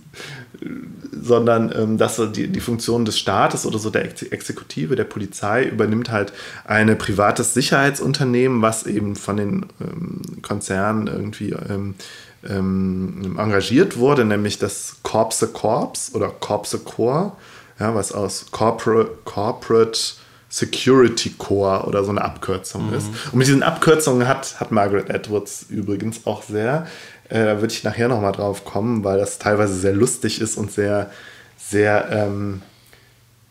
sondern 1.23 1.73
ähm, 1.77 1.99
dass 1.99 2.17
so 2.17 2.27
die, 2.27 2.49
die 2.49 2.61
Funktion 2.61 3.05
des 3.05 3.19
Staates 3.19 3.67
oder 3.67 3.79
so 3.79 3.91
der 3.91 4.05
Ex 4.05 4.23
Exekutive, 4.23 4.97
der 4.97 5.05
Polizei 5.05 5.65
übernimmt 5.65 6.11
halt 6.11 6.33
ein 6.65 6.97
privates 6.99 7.55
Sicherheitsunternehmen, 7.55 8.63
was 8.63 8.87
eben 8.87 9.17
von 9.17 9.37
den 9.37 9.67
ähm, 9.81 10.23
Konzernen 10.43 11.07
irgendwie 11.07 11.51
ähm, 11.51 11.95
ähm, 12.49 13.37
engagiert 13.39 13.99
wurde, 13.99 14.25
nämlich 14.25 14.59
das 14.59 14.97
Corpse 15.03 15.49
Corps 15.49 16.11
oder 16.15 16.29
Corpse 16.29 16.79
Corps, 16.79 17.37
ja, 17.79 17.95
was 17.95 18.13
aus 18.13 18.47
Corporate, 18.51 19.11
Corporate 19.25 19.99
Security 20.49 21.31
Corps 21.39 21.87
oder 21.87 22.03
so 22.03 22.11
eine 22.11 22.23
Abkürzung 22.23 22.93
ist. 22.93 23.07
Und 23.31 23.39
mit 23.39 23.47
diesen 23.47 23.63
Abkürzungen 23.63 24.27
hat, 24.27 24.59
hat 24.59 24.73
Margaret 24.73 25.09
Edwards 25.09 25.67
übrigens 25.69 26.27
auch 26.27 26.43
sehr. 26.43 26.87
Äh, 27.29 27.45
da 27.45 27.61
würde 27.61 27.73
ich 27.73 27.85
nachher 27.85 28.09
nochmal 28.09 28.33
drauf 28.33 28.65
kommen, 28.65 29.05
weil 29.05 29.19
das 29.19 29.39
teilweise 29.39 29.75
sehr 29.75 29.93
lustig 29.93 30.41
ist 30.41 30.57
und 30.57 30.73
sehr, 30.73 31.11
sehr, 31.57 32.09
ähm, 32.11 32.63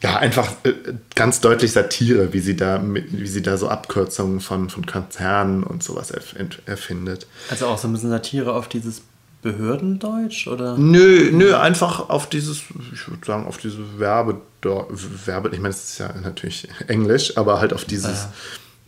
ja, 0.01 0.15
einfach 0.17 0.51
äh, 0.63 0.73
ganz 1.15 1.41
deutlich 1.41 1.73
Satire, 1.73 2.31
wie 2.31 2.39
sie 2.39 2.55
da, 2.55 2.81
wie 2.83 3.27
sie 3.27 3.41
da 3.41 3.57
so 3.57 3.67
Abkürzungen 3.67 4.39
von, 4.39 4.69
von 4.69 4.85
Konzernen 4.85 5.63
und 5.63 5.83
sowas 5.83 6.11
erf 6.11 6.35
erfindet. 6.65 7.27
Also 7.49 7.67
auch 7.67 7.77
so 7.77 7.87
ein 7.87 7.93
bisschen 7.93 8.09
Satire 8.09 8.53
auf 8.53 8.69
dieses 8.69 9.01
Behördendeutsch 9.41 10.47
oder? 10.47 10.77
Nö, 10.77 11.31
nö, 11.31 11.55
einfach 11.55 12.09
auf 12.09 12.27
dieses, 12.27 12.63
ich 12.93 13.07
würde 13.07 13.25
sagen, 13.25 13.45
auf 13.45 13.57
diese 13.57 13.99
Werbe, 13.99 14.41
Werbe, 14.61 15.49
ich 15.49 15.59
meine, 15.59 15.73
es 15.73 15.91
ist 15.91 15.97
ja 15.99 16.13
natürlich 16.21 16.67
Englisch, 16.87 17.37
aber 17.37 17.59
halt 17.59 17.73
auf 17.73 17.85
dieses, 17.85 18.27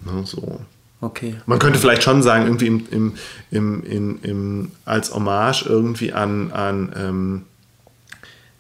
ne, 0.01 0.24
so. 0.25 0.62
Okay. 1.00 1.36
Man 1.46 1.58
könnte 1.58 1.80
vielleicht 1.80 2.03
schon 2.03 2.22
sagen, 2.22 2.46
irgendwie 2.46 2.68
im, 2.68 2.88
im, 2.91 3.15
im, 3.50 3.84
im, 3.84 4.20
im, 4.22 4.72
als 4.86 5.13
Hommage 5.13 5.65
irgendwie 5.65 6.13
an, 6.13 6.51
an 6.51 6.94
ähm, 6.96 7.46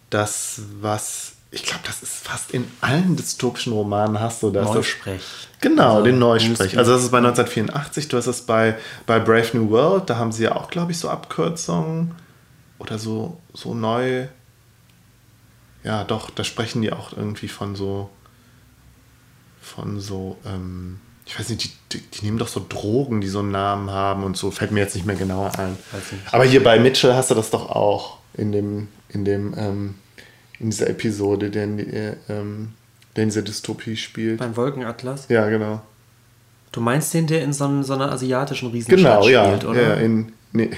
das, 0.09 0.61
was 0.81 1.30
ich 1.53 1.63
glaube, 1.63 1.81
das 1.85 2.01
ist 2.01 2.13
fast 2.13 2.51
in 2.51 2.65
allen 2.79 3.17
dystopischen 3.17 3.73
Romanen 3.73 4.19
hast 4.19 4.41
du 4.41 4.51
das. 4.51 4.65
Neusprech. 4.73 5.21
Genau, 5.59 5.95
Also, 5.95 6.05
den 6.05 6.19
Neusprech. 6.19 6.77
Also 6.77 6.93
das 6.93 7.03
ist 7.03 7.11
bei 7.11 7.17
1984, 7.17 8.07
du 8.07 8.17
hast 8.17 8.27
es 8.27 8.41
bei, 8.41 8.77
bei 9.05 9.19
Brave 9.19 9.49
New 9.53 9.69
World, 9.69 10.09
da 10.09 10.15
haben 10.15 10.31
sie 10.31 10.43
ja 10.43 10.55
auch, 10.55 10.69
glaube 10.69 10.93
ich, 10.93 10.97
so 10.97 11.09
Abkürzungen 11.09 12.15
oder 12.79 12.97
so, 12.97 13.37
so 13.53 13.73
neu. 13.73 14.27
Ja, 15.83 16.05
doch, 16.05 16.29
da 16.29 16.43
sprechen 16.45 16.81
die 16.81 16.93
auch 16.93 17.11
irgendwie 17.17 17.49
von 17.49 17.75
so, 17.75 18.09
von 19.61 19.99
so, 19.99 20.37
ähm, 20.45 21.01
ich 21.25 21.37
weiß 21.37 21.49
nicht, 21.49 21.63
die, 21.65 21.97
die, 21.97 22.01
die 22.01 22.25
nehmen 22.25 22.37
doch 22.37 22.47
so 22.47 22.65
Drogen, 22.67 23.19
die 23.19 23.27
so 23.27 23.39
einen 23.39 23.51
Namen 23.51 23.91
haben 23.91 24.23
und 24.23 24.37
so, 24.37 24.51
fällt 24.51 24.71
mir 24.71 24.79
jetzt 24.79 24.95
nicht 24.95 25.05
mehr 25.05 25.15
genauer 25.17 25.51
ein. 25.59 25.77
Aber 26.31 26.45
hier 26.45 26.63
bei 26.63 26.79
Mitchell 26.79 27.13
hast 27.13 27.29
du 27.29 27.35
das 27.35 27.49
doch 27.49 27.69
auch 27.69 28.19
in 28.35 28.51
dem, 28.51 28.87
in 29.09 29.25
dem, 29.25 29.53
ähm, 29.57 29.95
in 30.61 30.69
dieser 30.69 30.89
Episode, 30.89 31.49
der 31.49 31.63
in, 31.65 31.79
äh, 31.79 32.15
ähm, 32.29 32.69
der 33.15 33.23
in 33.23 33.29
dieser 33.29 33.41
Dystopie 33.41 33.95
spielt. 33.97 34.37
Beim 34.39 34.55
Wolkenatlas. 34.55 35.25
Ja, 35.29 35.49
genau. 35.49 35.81
Du 36.71 36.79
meinst 36.81 37.13
den, 37.13 37.27
der 37.27 37.43
in 37.43 37.51
so, 37.51 37.65
einer- 37.65 37.83
so 37.83 37.93
einer 37.93 38.11
asiatischen 38.11 38.69
Riesenstadt 38.71 38.97
Genau, 39.21 39.27
ja. 39.27 39.45
spielt, 39.47 39.65
oder? 39.65 39.81
ja 39.81 39.93
in, 39.95 40.31
nee, 40.53 40.69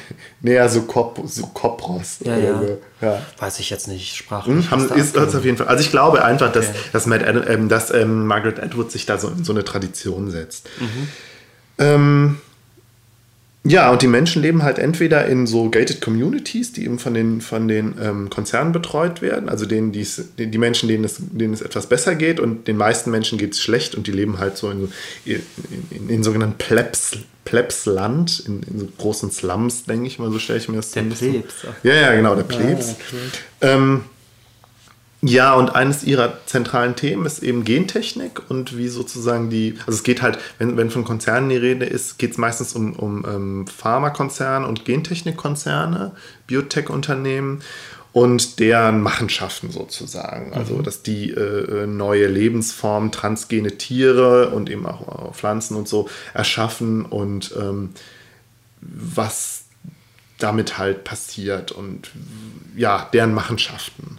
näher 0.42 0.68
so, 0.70 0.82
Kop, 0.84 1.20
so 1.26 1.46
Kopros. 1.48 2.18
Ja, 2.22 2.36
oder 2.38 2.62
ja. 3.02 3.10
Ja. 3.10 3.22
Weiß 3.38 3.60
ich 3.60 3.70
jetzt 3.70 3.88
nicht, 3.88 4.16
sprachlich. 4.16 4.56
Hm, 4.56 4.72
haben, 4.72 4.90
ist 5.00 5.16
das 5.16 5.36
auf 5.36 5.46
jeden 5.46 5.58
Fall. 5.58 5.68
Also 5.68 5.84
ich 5.84 5.92
glaube 5.92 6.24
einfach, 6.26 6.52
dass, 6.52 6.70
Okay. 6.70 6.78
dass, 6.94 7.06
Matt 7.06 7.22
ähm, 7.48 7.70
dass 7.70 7.92
ähm, 7.94 8.26
Margaret 8.26 8.60
Atwood 8.60 8.92
sich 8.92 9.06
da 9.06 9.20
so 9.20 9.28
in 9.30 9.44
so 9.44 9.54
eine 9.54 9.64
Tradition 9.64 10.32
setzt. 10.32 10.68
Mhm. 10.80 11.08
Ähm, 11.78 12.38
ja, 13.66 13.90
und 13.92 14.02
die 14.02 14.08
Menschen 14.08 14.42
leben 14.42 14.62
halt 14.64 14.78
entweder 14.78 15.26
in 15.26 15.48
so 15.48 15.70
gated 15.70 16.02
Communities, 16.02 16.74
die 16.74 16.84
eben 16.84 17.00
von 17.00 17.14
den, 17.14 17.40
von 17.40 17.68
den 17.70 17.96
ähm, 18.02 18.30
Konzernen 18.30 18.74
betreut 18.74 19.22
werden, 19.22 19.48
also 19.48 19.66
denen, 19.66 19.92
die, 19.94 20.06
die 20.38 20.58
Menschen, 20.58 20.90
denen 20.90 21.06
es, 21.06 21.16
denen 21.20 21.54
es 21.54 21.62
etwas 21.62 21.88
besser 21.88 22.16
geht 22.16 22.40
und 22.42 22.68
den 22.68 22.76
meisten 22.76 23.10
Menschen 23.10 23.38
geht 23.38 23.54
es 23.54 23.62
schlecht 23.62 23.96
und 23.96 24.06
die 24.08 24.12
leben 24.12 24.38
halt 24.40 24.58
so 24.58 24.70
in, 24.70 24.82
so- 24.82 24.90
in, 25.26 25.42
in, 25.92 26.10
in 26.10 26.24
sogenannten 26.24 26.58
Plebs, 26.58 27.12
Plebsland, 27.46 28.44
in, 28.48 28.64
in 28.64 28.80
so 28.80 28.88
großen 28.98 29.32
Slums, 29.32 29.86
denke 29.86 30.08
ich 30.08 30.20
mal, 30.20 30.32
so 30.32 30.40
stelle 30.40 30.60
ich 30.60 30.68
mir 30.68 30.76
das 30.78 30.92
Der 30.92 31.04
zumindest 31.04 31.22
Plebs. 31.22 31.54
Ja, 31.84 31.94
ja, 31.94 32.16
genau, 32.16 32.36
der 32.36 32.44
Plebs. 32.44 32.96
okay. 33.00 33.18
Ähm, 33.62 34.02
ja, 35.26 35.54
und 35.54 35.74
eines 35.74 36.04
ihrer 36.04 36.46
zentralen 36.46 36.98
Themen 36.98 37.26
ist 37.26 37.42
eben 37.42 37.64
Gentechnik 37.64 38.42
und 38.50 38.78
wie 38.78 38.90
sozusagen 38.90 39.50
die, 39.50 39.76
also 39.88 39.98
es 39.98 40.04
geht 40.04 40.22
halt, 40.22 40.38
wenn, 40.58 40.76
wenn 40.76 40.90
von 40.90 41.06
Konzernen 41.06 41.50
die 41.50 41.56
Rede 41.56 41.86
ist, 41.86 42.20
geht 42.20 42.32
es 42.32 42.38
meistens 42.38 42.74
um, 42.74 42.94
um 42.94 43.26
ähm, 43.26 43.68
Pharmakonzerne 43.68 44.68
und 44.68 44.84
Gentechnikkonzerne, 44.84 46.12
Biotech-Unternehmen 46.46 47.62
und 48.12 48.60
deren 48.60 49.02
Machenschaften 49.02 49.72
sozusagen. 49.72 50.54
Also, 50.54 50.82
dass 50.82 51.04
die 51.04 51.30
äh, 51.32 51.88
neue 51.88 52.28
Lebensformen, 52.28 53.14
transgene 53.14 53.78
Tiere 53.78 54.50
und 54.50 54.70
eben 54.70 54.86
auch 54.86 55.30
äh, 55.30 55.34
Pflanzen 55.34 55.78
und 55.78 55.88
so 55.88 56.10
erschaffen 56.34 57.06
und 57.06 57.56
ähm, 57.58 57.92
was 58.82 59.64
damit 60.38 60.78
halt 60.78 61.06
passiert 61.06 61.72
und 61.72 62.12
ja, 62.76 63.10
deren 63.14 63.34
Machenschaften. 63.34 64.18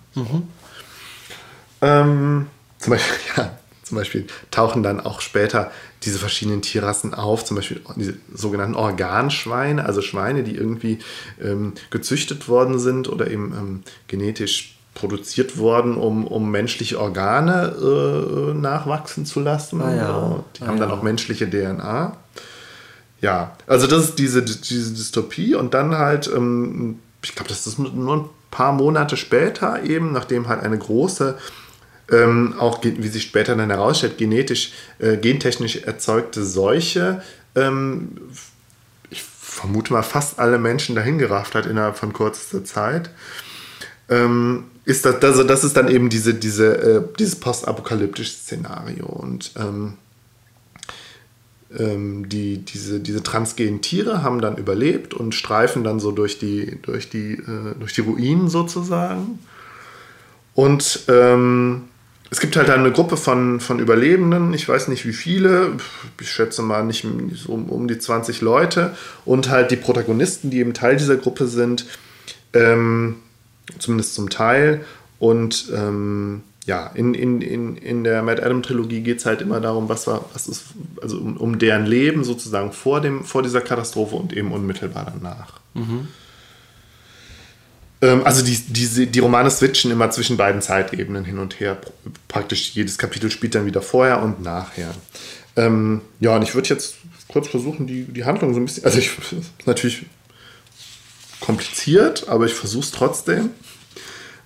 Ähm, 1.85 2.47
zum, 2.79 2.93
Beispiel, 2.93 3.17
ja, 3.37 3.59
zum 3.83 3.99
Beispiel 3.99 4.27
tauchen 4.51 4.83
dann 4.83 5.01
auch 5.01 5.21
später 5.21 5.71
diese 6.03 6.19
verschiedenen 6.19 6.63
Tierrassen 6.63 7.15
auf, 7.15 7.45
zum 7.45 7.57
Beispiel 7.57 7.81
diese 7.97 8.15
sogenannten 8.33 8.75
Organschweine, 8.75 9.85
also 9.85 10.03
Schweine, 10.03 10.43
die 10.43 10.55
irgendwie 10.55 10.99
ähm, 11.43 11.75
gezüchtet 11.91 12.49
worden 12.49 12.79
sind 12.79 13.09
oder 13.09 13.31
eben 13.31 13.55
ähm, 13.57 13.83
genetisch 14.07 14.77
produziert 14.95 15.59
worden, 15.59 15.97
um, 15.97 16.27
um 16.27 16.51
menschliche 16.51 17.01
Organe 17.01 17.75
äh, 17.81 18.55
nachwachsen 18.55 19.27
zu 19.27 19.41
lassen. 19.41 19.83
Ah 19.83 19.95
ja. 19.95 20.07
So, 20.07 20.45
Die 20.57 20.63
Ah 20.63 20.67
haben 20.69 20.79
dann 20.79 20.89
ja. 20.89 20.95
auch 20.95 21.03
menschliche 21.03 21.49
DNA. 21.51 22.17
Ja, 23.21 23.57
also 23.67 23.87
das 23.87 24.05
ist 24.11 24.19
diese, 24.19 24.43
diese 24.43 24.93
Dystopie 24.93 25.55
und 25.55 25.75
dann 25.75 25.97
halt, 25.97 26.31
ähm, 26.35 27.01
ich 27.23 27.35
glaube, 27.35 27.49
das 27.49 27.67
ist 27.67 27.79
nur 27.79 28.17
ein 28.17 28.25
paar 28.51 28.73
Monate 28.73 29.17
später 29.17 29.83
eben, 29.83 30.13
nachdem 30.13 30.49
halt 30.49 30.63
eine 30.63 30.79
große, 30.79 31.37
ähm, 32.11 32.55
auch 32.59 32.83
wie 32.83 33.09
sich 33.09 33.23
später 33.23 33.57
dann 33.57 33.71
herausstellt, 33.71 34.19
genetisch, 34.19 34.73
äh, 34.99 35.17
gentechnisch 35.17 35.77
erzeugte 35.77 36.45
Seuche, 36.45 37.23
ähm, 37.55 38.13
ich 39.11 39.23
vermute 39.23 39.93
mal 39.93 40.03
fast 40.03 40.39
alle 40.39 40.59
Menschen 40.59 40.95
dahin 40.95 41.19
gerafft 41.19 41.55
hat 41.55 41.67
innerhalb 41.67 41.97
von 41.97 42.13
kürzester 42.13 42.65
Zeit. 42.65 43.11
Ähm, 44.09 44.65
ist 44.85 45.07
das, 45.07 45.23
also 45.23 45.45
das 45.45 45.65
ist 45.65 45.77
dann 45.77 45.89
eben 45.89 46.11
diese, 46.11 46.35
diese, 46.35 46.77
äh, 46.77 47.03
dieses 47.19 47.37
postapokalyptische 47.37 48.33
Szenario 48.33 49.07
und 49.07 49.53
ähm, 49.57 49.95
ähm, 51.79 52.29
die, 52.29 52.59
diese, 52.59 53.01
diese 53.01 53.23
transgenen 53.23 53.81
Tiere 53.81 54.23
haben 54.23 54.41
dann 54.41 54.57
überlebt 54.57 55.15
und 55.15 55.35
streifen 55.35 55.85
dann 55.85 56.01
so 56.01 56.13
durch 56.13 56.39
die, 56.39 56.79
durch 56.83 57.09
die, 57.09 57.33
äh, 57.33 57.75
durch 57.79 57.95
die 57.95 58.03
Ruinen 58.03 58.49
sozusagen. 58.49 59.39
Und 60.55 61.05
ähm, 61.09 61.85
es 62.35 62.41
gibt 62.41 62.57
halt 62.57 62.69
eine 62.69 62.91
Gruppe 62.91 63.17
von, 63.17 63.61
von 63.61 63.79
Überlebenden, 63.79 64.55
ich 64.55 64.69
weiß 64.69 64.89
nicht 64.89 65.07
wie 65.07 65.13
viele, 65.13 65.77
ich 66.21 66.33
schätze 66.33 66.63
mal 66.63 66.85
nicht 66.85 67.05
um, 67.47 67.69
um 67.69 67.87
die 67.87 67.97
20 67.97 68.41
Leute 68.41 68.97
und 69.25 69.51
halt 69.51 69.71
die 69.71 69.77
Protagonisten, 69.77 70.51
die 70.51 70.59
eben 70.59 70.75
Teil 70.75 70.97
dieser 70.97 71.17
Gruppe 71.17 71.47
sind, 71.47 71.87
ähm, 72.53 73.19
zumindest 73.79 74.17
zum 74.17 74.31
Teil. 74.31 74.85
Und 75.21 75.67
ähm, 75.77 76.43
ja, 76.67 76.89
in, 76.89 77.15
in, 77.15 77.41
in, 77.41 77.77
in 77.77 78.03
der 78.03 78.21
Mad 78.25 78.43
Adam 78.43 78.65
Trilogie 78.65 79.03
geht 79.03 79.19
es 79.19 79.27
halt 79.27 79.41
immer 79.41 79.61
darum, 79.61 79.89
was 79.89 80.09
war, 80.09 80.25
was 80.33 80.49
ist, 80.49 80.65
also 81.01 81.19
um, 81.19 81.37
um 81.37 81.61
deren 81.61 81.87
Leben 81.87 82.25
sozusagen 82.25 82.73
vor, 82.73 83.01
dem, 83.01 83.23
vor 83.23 83.45
dieser 83.45 83.61
Katastrophe 83.61 84.17
und 84.17 84.33
eben 84.33 84.51
unmittelbar 84.51 85.13
danach. 85.17 85.61
Ähm, 85.77 86.09
also 88.09 88.45
die, 88.45 88.57
diese, 88.57 89.07
die 89.07 89.19
Romane 89.21 89.51
switchen 89.51 89.91
immer 89.91 90.11
zwischen 90.11 90.37
beiden 90.37 90.61
Zeitebenen 90.61 91.25
hin 91.25 91.39
und 91.39 91.61
her. 91.61 91.79
Praktisch 92.29 92.73
jedes 92.75 92.99
Kapitel 92.99 93.31
spielt 93.31 93.55
dann 93.55 93.67
wieder 93.67 93.83
vorher 93.83 94.23
und 94.23 94.43
nachher. 94.43 94.95
Ähm, 95.57 96.01
ja, 96.21 96.35
und 96.37 96.43
ich 96.43 96.55
würde 96.55 96.69
jetzt 96.69 96.97
kurz 97.29 97.49
versuchen, 97.49 97.87
die, 97.87 98.05
die 98.05 98.25
Handlung 98.25 98.55
so 98.55 98.61
ein 98.61 98.65
bisschen, 98.65 98.85
also 98.85 98.99
ich 98.99 99.11
natürlich 99.67 100.07
kompliziert, 101.41 102.29
aber 102.29 102.47
ich 102.47 102.55
versuche 102.55 102.85
es 102.85 102.91
trotzdem. 102.91 103.51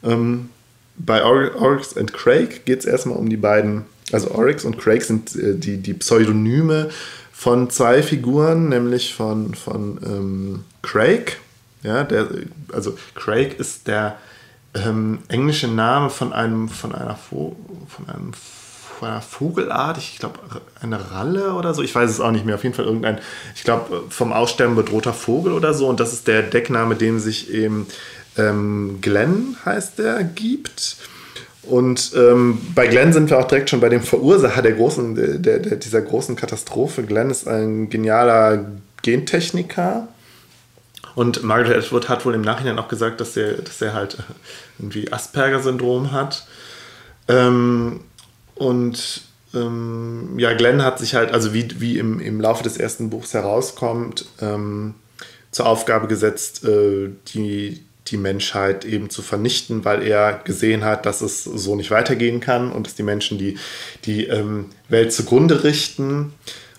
Ähm, 0.03 0.51
bei 0.97 1.25
Or 1.25 1.55
Oryx 1.61 1.93
und 1.93 2.13
Craig 2.13 2.65
geht 2.65 2.81
es 2.81 2.85
erstmal 2.85 3.17
um 3.17 3.29
die 3.29 3.37
beiden, 3.37 3.85
also 4.13 4.33
Oryx 4.33 4.65
und 4.65 4.79
Craig 4.79 5.03
sind 5.03 5.35
äh, 5.37 5.55
die, 5.55 5.79
die 5.79 5.95
Pseudonyme 5.95 6.91
von 7.33 7.71
zwei 7.71 8.03
Figuren, 8.03 8.69
nämlich 8.69 9.15
von, 9.15 9.55
von 9.55 10.01
ähm, 10.05 10.65
Craig, 10.83 11.39
ja, 11.83 12.05
der, 12.05 12.29
also 12.73 12.97
Craig 13.15 13.59
ist 13.59 13.87
der 13.87 14.17
ähm, 14.75 15.21
englische 15.29 15.69
Name 15.69 16.11
von 16.11 16.33
einem, 16.33 16.69
von 16.69 16.95
einer, 16.95 17.17
Vo 17.17 17.57
von 17.89 18.09
einem 18.09 18.33
von 18.99 19.09
einer 19.09 19.23
Vogelart, 19.23 19.97
ich 19.97 20.19
glaube 20.19 20.41
eine 20.83 21.13
Ralle 21.13 21.55
oder 21.55 21.73
so, 21.73 21.83
ich 21.83 21.95
weiß 21.95 22.11
es 22.11 22.21
auch 22.21 22.33
nicht 22.33 22.45
mehr, 22.45 22.57
auf 22.57 22.65
jeden 22.65 22.75
Fall 22.75 22.85
irgendein, 22.85 23.19
ich 23.55 23.63
glaube 23.63 24.03
vom 24.09 24.33
Aussterben 24.33 24.75
bedrohter 24.75 25.13
Vogel 25.13 25.53
oder 25.53 25.73
so 25.73 25.87
und 25.89 26.01
das 26.01 26.13
ist 26.13 26.27
der 26.27 26.43
Deckname, 26.43 26.97
dem 26.97 27.21
sich 27.21 27.53
eben 27.53 27.87
ähm, 28.37 28.99
Glenn 29.01 29.57
heißt 29.65 29.99
der, 29.99 30.25
gibt. 30.25 30.97
Und 31.63 32.13
ähm, 32.17 32.59
bei 32.75 32.87
Glenn 32.87 33.13
sind 33.13 33.29
wir 33.31 33.39
auch 33.39 33.47
direkt 33.47 33.69
schon 33.69 33.81
bei 33.81 33.91
dem 33.91 34.01
Verursacher 34.01 34.63
der 34.63 34.73
großen, 34.73 35.43
der, 35.43 35.59
der, 35.59 35.77
dieser 35.77 36.01
großen 36.01 36.35
Katastrophe. 36.35 37.03
Glenn 37.03 37.31
ist 37.31 37.47
ein 37.47 37.91
genialer 37.91 38.65
Gentechniker. 39.03 40.09
Und 41.19 41.43
Margaret 41.43 41.85
Atwood 41.85 42.09
hat 42.09 42.25
wohl 42.25 42.37
im 42.37 42.43
Nachhinein 42.43 42.79
auch 42.79 42.87
gesagt, 42.87 43.21
dass 43.21 43.37
er, 43.37 43.55
dass 43.55 43.81
halt 43.81 44.19
irgendwie 44.79 45.13
Asperger-Syndrom 45.13 46.13
hat. 46.13 46.47
Ähm, 47.27 48.03
und 48.55 49.23
ähm, 49.53 50.39
ja, 50.39 50.55
Glenn 50.55 50.85
hat 50.85 51.01
sich 51.01 51.17
halt, 51.17 51.33
also 51.33 51.53
wie, 51.53 51.81
wie 51.81 51.99
im, 51.99 52.21
im 52.21 52.41
Laufe 52.41 52.63
des 52.63 52.77
ersten 52.77 53.11
Buchs 53.11 53.35
herauskommt, 53.35 54.27
ähm, 54.41 54.95
zur 55.51 55.67
Aufgabe 55.67 56.07
gesetzt, 56.07 56.65
äh, 56.65 57.09
die, 57.35 57.83
die 58.07 58.17
Menschheit 58.17 58.85
eben 58.85 59.11
zu 59.11 59.21
vernichten, 59.21 59.85
weil 59.85 60.05
er 60.05 60.35
gesehen 60.45 60.85
hat, 60.85 61.05
dass 61.05 61.21
es 61.21 61.43
so 61.43 61.75
nicht 61.75 61.91
weitergehen 61.91 62.39
kann 62.39 62.71
und 62.71 62.87
dass 62.87 62.95
die 62.95 63.03
Menschen 63.03 63.39
die, 63.39 63.59
die 64.05 64.27
ähm, 64.27 64.67
Welt 64.89 65.13
zugrunde 65.13 65.65
richten. 65.65 66.33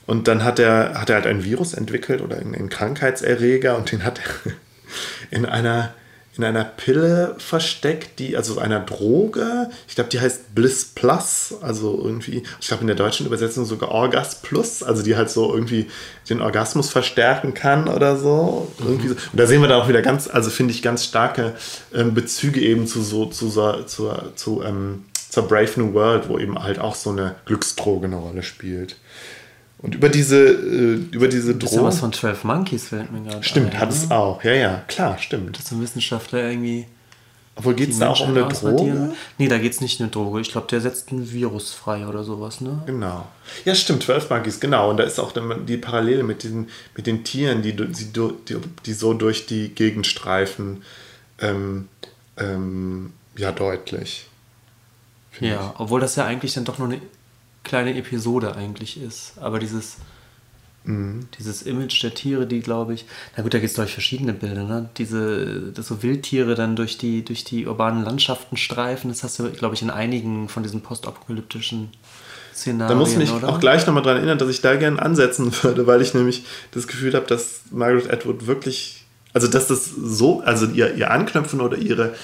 Und 0.09 0.27
dann 0.27 0.43
hat 0.43 0.57
er, 0.57 0.99
hat 0.99 1.11
er 1.11 1.17
halt 1.17 1.27
ein 1.27 1.43
Virus 1.43 1.75
entwickelt 1.75 2.21
oder 2.21 2.37
einen 2.37 2.69
Krankheitserreger 2.69 3.77
und 3.77 3.91
den 3.91 4.03
hat 4.03 4.19
er 4.19 4.53
in 5.29 5.45
einer, 5.45 5.93
in 6.35 6.43
einer 6.43 6.63
Pille 6.63 7.35
versteckt, 7.37 8.17
die, 8.17 8.35
also 8.35 8.57
einer 8.57 8.79
Droge, 8.79 9.69
ich 9.87 9.93
glaube, 9.93 10.09
die 10.09 10.19
heißt 10.19 10.55
Bliss 10.55 10.85
Plus, 10.95 11.53
also 11.61 12.01
irgendwie, 12.03 12.41
ich 12.59 12.67
glaube 12.67 12.81
in 12.81 12.87
der 12.87 12.95
deutschen 12.95 13.27
Übersetzung 13.27 13.65
sogar 13.65 13.91
Orgas 13.91 14.41
Plus, 14.41 14.81
also 14.81 15.03
die 15.03 15.15
halt 15.15 15.29
so 15.29 15.53
irgendwie 15.53 15.85
den 16.27 16.41
Orgasmus 16.41 16.89
verstärken 16.89 17.53
kann 17.53 17.87
oder 17.87 18.17
so. 18.17 18.67
Irgendwie 18.79 19.09
so. 19.09 19.13
Und 19.13 19.39
da 19.39 19.45
sehen 19.45 19.61
wir 19.61 19.67
dann 19.67 19.79
auch 19.79 19.89
wieder 19.89 20.01
ganz, 20.01 20.27
also 20.27 20.49
finde 20.49 20.73
ich 20.73 20.81
ganz 20.81 21.05
starke 21.05 21.53
ähm, 21.93 22.15
Bezüge 22.15 22.61
eben 22.61 22.87
zu 22.87 23.03
so, 23.03 23.27
zu, 23.27 23.47
so, 23.49 23.83
zu, 23.83 24.11
zu 24.33 24.63
ähm, 24.63 25.05
zur 25.29 25.47
Brave 25.47 25.69
New 25.75 25.93
World, 25.93 26.27
wo 26.27 26.39
eben 26.39 26.57
halt 26.57 26.79
auch 26.79 26.95
so 26.95 27.11
eine 27.11 27.35
Glücksdroge 27.45 28.07
eine 28.07 28.15
Rolle 28.15 28.41
spielt. 28.41 28.95
Und 29.81 29.95
über 29.95 30.09
diese, 30.09 30.45
äh, 30.45 30.95
über 31.11 31.27
diese 31.27 31.55
Das 31.55 31.71
ist 31.71 31.77
ja 31.77 31.83
was 31.83 31.99
von 31.99 32.11
12 32.11 32.43
Monkeys 32.43 32.89
fällt 32.89 33.11
mir 33.11 33.21
gerade 33.21 33.43
Stimmt, 33.43 33.73
ein, 33.73 33.79
hat 33.79 33.91
es 33.91 34.11
auch. 34.11 34.43
Ja, 34.43 34.53
ja, 34.53 34.83
klar, 34.87 35.17
stimmt. 35.17 35.57
Dass 35.57 35.71
ein 35.71 35.81
Wissenschaftler 35.81 36.49
irgendwie. 36.49 36.85
Obwohl 37.55 37.75
geht 37.75 37.89
es 37.89 37.99
da 37.99 38.09
auch 38.09 38.21
um 38.21 38.29
eine 38.29 38.47
Droge? 38.47 39.11
Nee, 39.37 39.47
da 39.49 39.57
geht 39.57 39.73
es 39.73 39.81
nicht 39.81 39.99
um 39.99 40.05
eine 40.05 40.11
Droge. 40.11 40.39
Ich 40.41 40.51
glaube, 40.51 40.67
der 40.67 40.79
setzt 40.79 41.11
ein 41.11 41.29
Virus 41.31 41.73
frei 41.73 42.07
oder 42.07 42.23
sowas, 42.23 42.61
ne? 42.61 42.83
Genau. 42.85 43.27
Ja, 43.65 43.75
stimmt, 43.75 44.03
12 44.03 44.29
Monkeys, 44.29 44.59
genau. 44.61 44.89
Und 44.89 44.97
da 44.97 45.03
ist 45.03 45.19
auch 45.19 45.33
die 45.65 45.77
Parallele 45.77 46.23
mit, 46.23 46.43
diesen, 46.43 46.69
mit 46.95 47.05
den 47.05 47.25
Tieren, 47.25 47.61
die, 47.61 47.75
die, 47.75 48.13
die, 48.13 48.57
die 48.85 48.93
so 48.93 49.13
durch 49.13 49.45
die 49.45 49.69
Gegend 49.75 50.07
streifen, 50.07 50.83
ähm, 51.39 51.89
ähm, 52.37 53.11
ja, 53.35 53.51
deutlich. 53.51 54.27
Ja, 55.41 55.73
obwohl 55.77 55.99
das 56.01 56.15
ja 56.15 56.25
eigentlich 56.25 56.53
dann 56.53 56.65
doch 56.65 56.77
nur 56.77 56.87
eine 56.87 57.01
kleine 57.69 57.95
Episode 57.95 58.55
eigentlich 58.55 59.01
ist. 59.01 59.33
Aber 59.39 59.59
dieses, 59.59 59.97
Mhm. 60.85 61.27
dieses 61.37 61.61
Image 61.63 62.01
der 62.03 62.13
Tiere, 62.13 62.47
die 62.47 62.61
glaube 62.61 62.93
ich, 62.93 63.05
na 63.35 63.43
gut, 63.43 63.53
da 63.53 63.59
gibt 63.59 63.69
es 63.69 63.75
durch 63.75 63.91
verschiedene 63.93 64.33
Bilder, 64.33 64.63
ne? 64.63 64.89
Diese, 64.97 65.71
dass 65.73 65.87
so 65.87 66.01
Wildtiere 66.01 66.55
dann 66.55 66.75
durch 66.77 66.97
die, 66.97 67.23
durch 67.23 67.43
die 67.43 67.67
urbanen 67.67 68.03
Landschaften 68.03 68.55
streifen, 68.57 69.09
das 69.09 69.23
hast 69.23 69.37
du, 69.39 69.51
glaube 69.51 69.75
ich, 69.75 69.81
in 69.81 69.89
einigen 69.89 70.47
von 70.47 70.63
diesen 70.63 70.79
postapokalyptischen 70.81 71.89
Szenarien, 72.55 72.87
Da 72.89 72.95
muss 72.95 73.11
ich 73.11 73.17
mich 73.17 73.31
oder? 73.31 73.49
auch 73.49 73.59
gleich 73.59 73.85
nochmal 73.87 74.03
dran 74.03 74.17
erinnern, 74.17 74.37
dass 74.37 74.49
ich 74.49 74.61
da 74.61 74.75
gerne 74.77 75.01
ansetzen 75.01 75.51
würde, 75.63 75.85
weil 75.85 76.01
ich 76.01 76.13
nämlich 76.13 76.45
das 76.71 76.87
Gefühl 76.87 77.13
habe, 77.13 77.27
dass 77.27 77.61
Margaret 77.71 78.09
Atwood 78.11 78.47
wirklich, 78.47 79.03
also 79.33 79.47
dass 79.47 79.67
das 79.67 79.85
so, 79.85 80.39
also 80.41 80.65
ihr, 80.67 80.95
ihr 80.95 81.11
Anknüpfen 81.11 81.59
oder 81.59 81.77
ihre, 81.77 82.15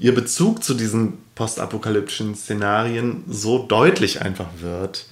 ihr 0.00 0.14
Bezug 0.14 0.64
zu 0.64 0.74
diesen 0.74 1.18
postapokalyptischen 1.34 2.34
Szenarien 2.34 3.22
so 3.28 3.64
deutlich 3.66 4.22
einfach 4.22 4.48
wird. 4.60 5.06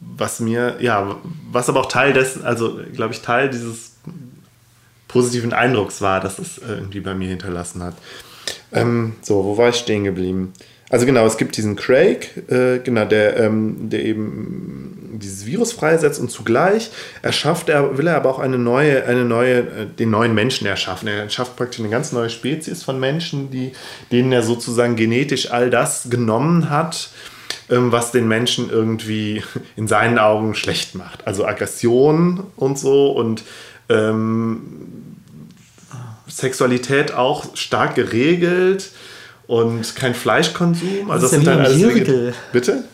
Was 0.00 0.40
mir, 0.40 0.76
ja, 0.80 1.16
was 1.50 1.68
aber 1.68 1.80
auch 1.80 1.88
Teil 1.88 2.12
dessen, 2.12 2.44
also 2.44 2.80
glaube 2.92 3.14
ich, 3.14 3.22
Teil 3.22 3.48
dieses 3.48 3.92
positiven 5.08 5.52
Eindrucks 5.52 6.00
war, 6.00 6.20
dass 6.20 6.38
es 6.38 6.58
irgendwie 6.58 7.00
bei 7.00 7.14
mir 7.14 7.28
hinterlassen 7.28 7.82
hat. 7.82 7.94
Ähm, 8.72 9.14
so, 9.22 9.44
wo 9.44 9.56
war 9.56 9.68
ich 9.68 9.76
stehen 9.76 10.04
geblieben? 10.04 10.52
Also 10.88 11.06
genau, 11.06 11.24
es 11.26 11.36
gibt 11.36 11.56
diesen 11.56 11.76
Craig, 11.76 12.50
äh, 12.50 12.80
genau, 12.80 13.04
der, 13.04 13.36
ähm, 13.36 13.90
der 13.90 14.04
eben 14.04 14.99
dieses 15.12 15.46
Virus 15.46 15.72
freisetzt 15.72 16.20
und 16.20 16.30
zugleich 16.30 16.90
erschafft 17.22 17.68
er, 17.68 17.98
will 17.98 18.06
er 18.06 18.16
aber 18.16 18.30
auch 18.30 18.38
eine 18.38 18.58
neue, 18.58 19.04
eine 19.04 19.24
neue, 19.24 19.58
äh, 19.58 19.86
den 19.86 20.10
neuen 20.10 20.34
Menschen 20.34 20.66
erschaffen. 20.66 21.08
Er 21.08 21.28
schafft 21.30 21.56
praktisch 21.56 21.80
eine 21.80 21.88
ganz 21.88 22.12
neue 22.12 22.30
Spezies 22.30 22.82
von 22.82 23.00
Menschen, 23.00 23.50
die, 23.50 23.72
denen 24.12 24.32
er 24.32 24.42
sozusagen 24.42 24.96
genetisch 24.96 25.50
all 25.50 25.70
das 25.70 26.08
genommen 26.10 26.70
hat, 26.70 27.10
ähm, 27.68 27.92
was 27.92 28.12
den 28.12 28.28
Menschen 28.28 28.70
irgendwie 28.70 29.42
in 29.76 29.88
seinen 29.88 30.18
Augen 30.18 30.54
schlecht 30.54 30.94
macht. 30.94 31.26
Also 31.26 31.44
Aggression 31.46 32.44
und 32.56 32.78
so 32.78 33.10
und 33.10 33.42
ähm, 33.88 34.60
Sexualität 36.28 37.12
auch 37.12 37.56
stark 37.56 37.96
geregelt 37.96 38.90
und 39.46 39.96
kein 39.96 40.14
Fleischkonsum. 40.14 41.10
Also 41.10 41.26
Das 41.26 41.32
ist 41.32 41.44
ja 41.44 41.52
wie 41.52 41.58
am 41.58 41.64
alles. 41.64 41.78
Bitte? 42.52 42.84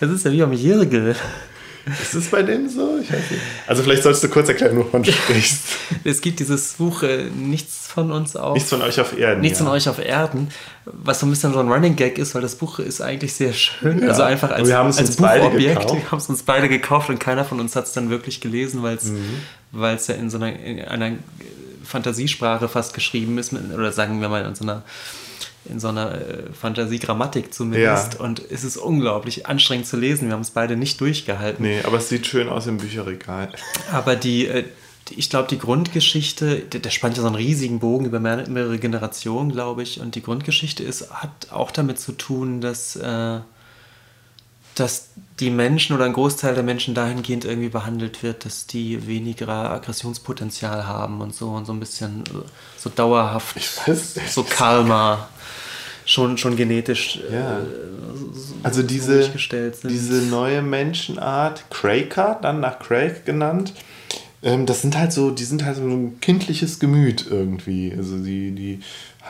Das 0.00 0.10
ist 0.10 0.24
ja 0.24 0.32
wie 0.32 0.42
am 0.42 0.52
Jirgel. 0.52 1.14
Ist 2.02 2.14
es 2.14 2.28
bei 2.28 2.42
denen 2.42 2.68
so? 2.68 2.98
Also 3.66 3.82
vielleicht 3.82 4.02
solltest 4.02 4.22
du 4.22 4.28
kurz 4.28 4.48
erklären, 4.48 4.76
wovon 4.76 5.02
du 5.02 5.10
sprichst. 5.12 5.62
Es 6.04 6.20
gibt 6.20 6.38
dieses 6.40 6.74
Buch 6.74 7.02
äh, 7.02 7.24
Nichts 7.30 7.88
von 7.88 8.12
uns 8.12 8.36
auf. 8.36 8.54
Nichts 8.54 8.70
von 8.70 8.82
euch 8.82 9.00
auf 9.00 9.16
Erden. 9.18 9.40
Nichts 9.40 9.58
ja. 9.58 9.64
von 9.64 9.74
euch 9.74 9.88
auf 9.88 9.98
Erden, 9.98 10.48
was 10.84 11.20
so 11.20 11.26
ein 11.26 11.30
bisschen 11.30 11.52
so 11.52 11.58
ein 11.58 11.68
Running 11.72 11.96
Gag 11.96 12.18
ist, 12.18 12.34
weil 12.34 12.42
das 12.42 12.54
Buch 12.56 12.78
ist 12.78 13.00
eigentlich 13.00 13.32
sehr 13.32 13.52
schön. 13.52 14.02
Ja. 14.02 14.08
Also 14.08 14.22
einfach 14.22 14.50
als, 14.50 14.68
wir 14.68 14.76
haben 14.76 14.90
es 14.90 14.98
als 14.98 15.08
uns 15.10 15.16
beide 15.16 15.44
Buchobjekt. 15.46 15.80
gekauft. 15.80 15.94
Wir 16.02 16.10
haben 16.10 16.18
es 16.18 16.28
uns 16.28 16.42
beide 16.42 16.68
gekauft 16.68 17.08
und 17.08 17.18
keiner 17.18 17.44
von 17.44 17.58
uns 17.60 17.74
hat 17.74 17.86
es 17.86 17.92
dann 17.92 18.10
wirklich 18.10 18.40
gelesen, 18.40 18.82
weil 18.82 18.96
es 18.96 19.06
Mhm. 19.06 19.24
ja 19.72 20.14
in 20.14 20.30
so 20.30 20.36
einer, 20.36 20.54
in 20.58 20.80
einer 20.82 21.12
Fantasiesprache 21.84 22.68
fast 22.68 22.94
geschrieben 22.94 23.38
ist, 23.38 23.52
mit, 23.52 23.72
oder 23.74 23.90
sagen 23.90 24.20
wir 24.20 24.28
mal 24.28 24.44
in 24.44 24.54
so 24.54 24.64
einer 24.64 24.82
in 25.66 25.78
so 25.78 25.88
einer 25.88 26.14
äh, 26.14 26.52
Fantasiegrammatik 26.52 27.52
zumindest. 27.52 28.14
Ja. 28.14 28.20
Und 28.20 28.42
es 28.50 28.64
ist 28.64 28.76
unglaublich 28.76 29.46
anstrengend 29.46 29.86
zu 29.86 29.96
lesen. 29.96 30.26
Wir 30.28 30.32
haben 30.34 30.40
es 30.40 30.50
beide 30.50 30.76
nicht 30.76 31.00
durchgehalten. 31.00 31.62
Nee, 31.64 31.80
aber 31.84 31.98
es 31.98 32.08
sieht 32.08 32.26
schön 32.26 32.48
aus 32.48 32.66
im 32.66 32.78
Bücherregal. 32.78 33.50
Aber 33.92 34.16
die, 34.16 34.46
äh, 34.46 34.64
ich 35.10 35.28
glaube, 35.28 35.48
die 35.48 35.58
Grundgeschichte, 35.58 36.60
der, 36.60 36.80
der 36.80 36.90
spannt 36.90 37.16
ja 37.16 37.22
so 37.22 37.26
einen 37.26 37.36
riesigen 37.36 37.78
Bogen 37.80 38.06
über 38.06 38.20
mehr- 38.20 38.48
mehrere 38.48 38.78
Generationen, 38.78 39.52
glaube 39.52 39.82
ich. 39.82 40.00
Und 40.00 40.14
die 40.14 40.22
Grundgeschichte 40.22 40.82
ist, 40.82 41.10
hat 41.10 41.48
auch 41.50 41.70
damit 41.72 41.98
zu 41.98 42.12
tun, 42.12 42.60
dass, 42.60 42.96
äh, 42.96 43.40
dass 44.80 45.10
die 45.38 45.50
Menschen 45.50 45.94
oder 45.94 46.04
ein 46.04 46.12
Großteil 46.12 46.54
der 46.54 46.62
Menschen 46.62 46.94
dahingehend 46.94 47.44
irgendwie 47.44 47.68
behandelt 47.68 48.22
wird, 48.22 48.44
dass 48.44 48.66
die 48.66 49.06
weniger 49.06 49.48
Aggressionspotenzial 49.48 50.86
haben 50.86 51.20
und 51.20 51.34
so 51.34 51.50
und 51.50 51.66
so 51.66 51.72
ein 51.72 51.80
bisschen 51.80 52.24
äh, 52.26 52.48
so 52.76 52.90
dauerhaft, 52.90 53.56
so 54.28 54.42
kalmer, 54.42 55.28
schon, 56.04 56.38
schon 56.38 56.56
genetisch 56.56 57.20
äh, 57.30 57.34
Ja. 57.34 57.60
Also 58.62 58.80
so 58.82 58.86
diese, 58.86 59.18
durchgestellt 59.18 59.76
sind. 59.76 59.90
diese 59.90 60.22
neue 60.26 60.62
Menschenart, 60.62 61.70
Craker, 61.70 62.38
dann 62.40 62.60
nach 62.60 62.78
Craig 62.78 63.24
genannt, 63.24 63.72
ähm, 64.42 64.66
das 64.66 64.82
sind 64.82 64.96
halt 64.96 65.12
so, 65.12 65.30
die 65.30 65.44
sind 65.44 65.64
halt 65.64 65.76
so 65.76 65.82
ein 65.82 66.20
kindliches 66.20 66.80
Gemüt 66.80 67.26
irgendwie. 67.30 67.94
Also 67.96 68.18
die, 68.18 68.52
die 68.52 68.80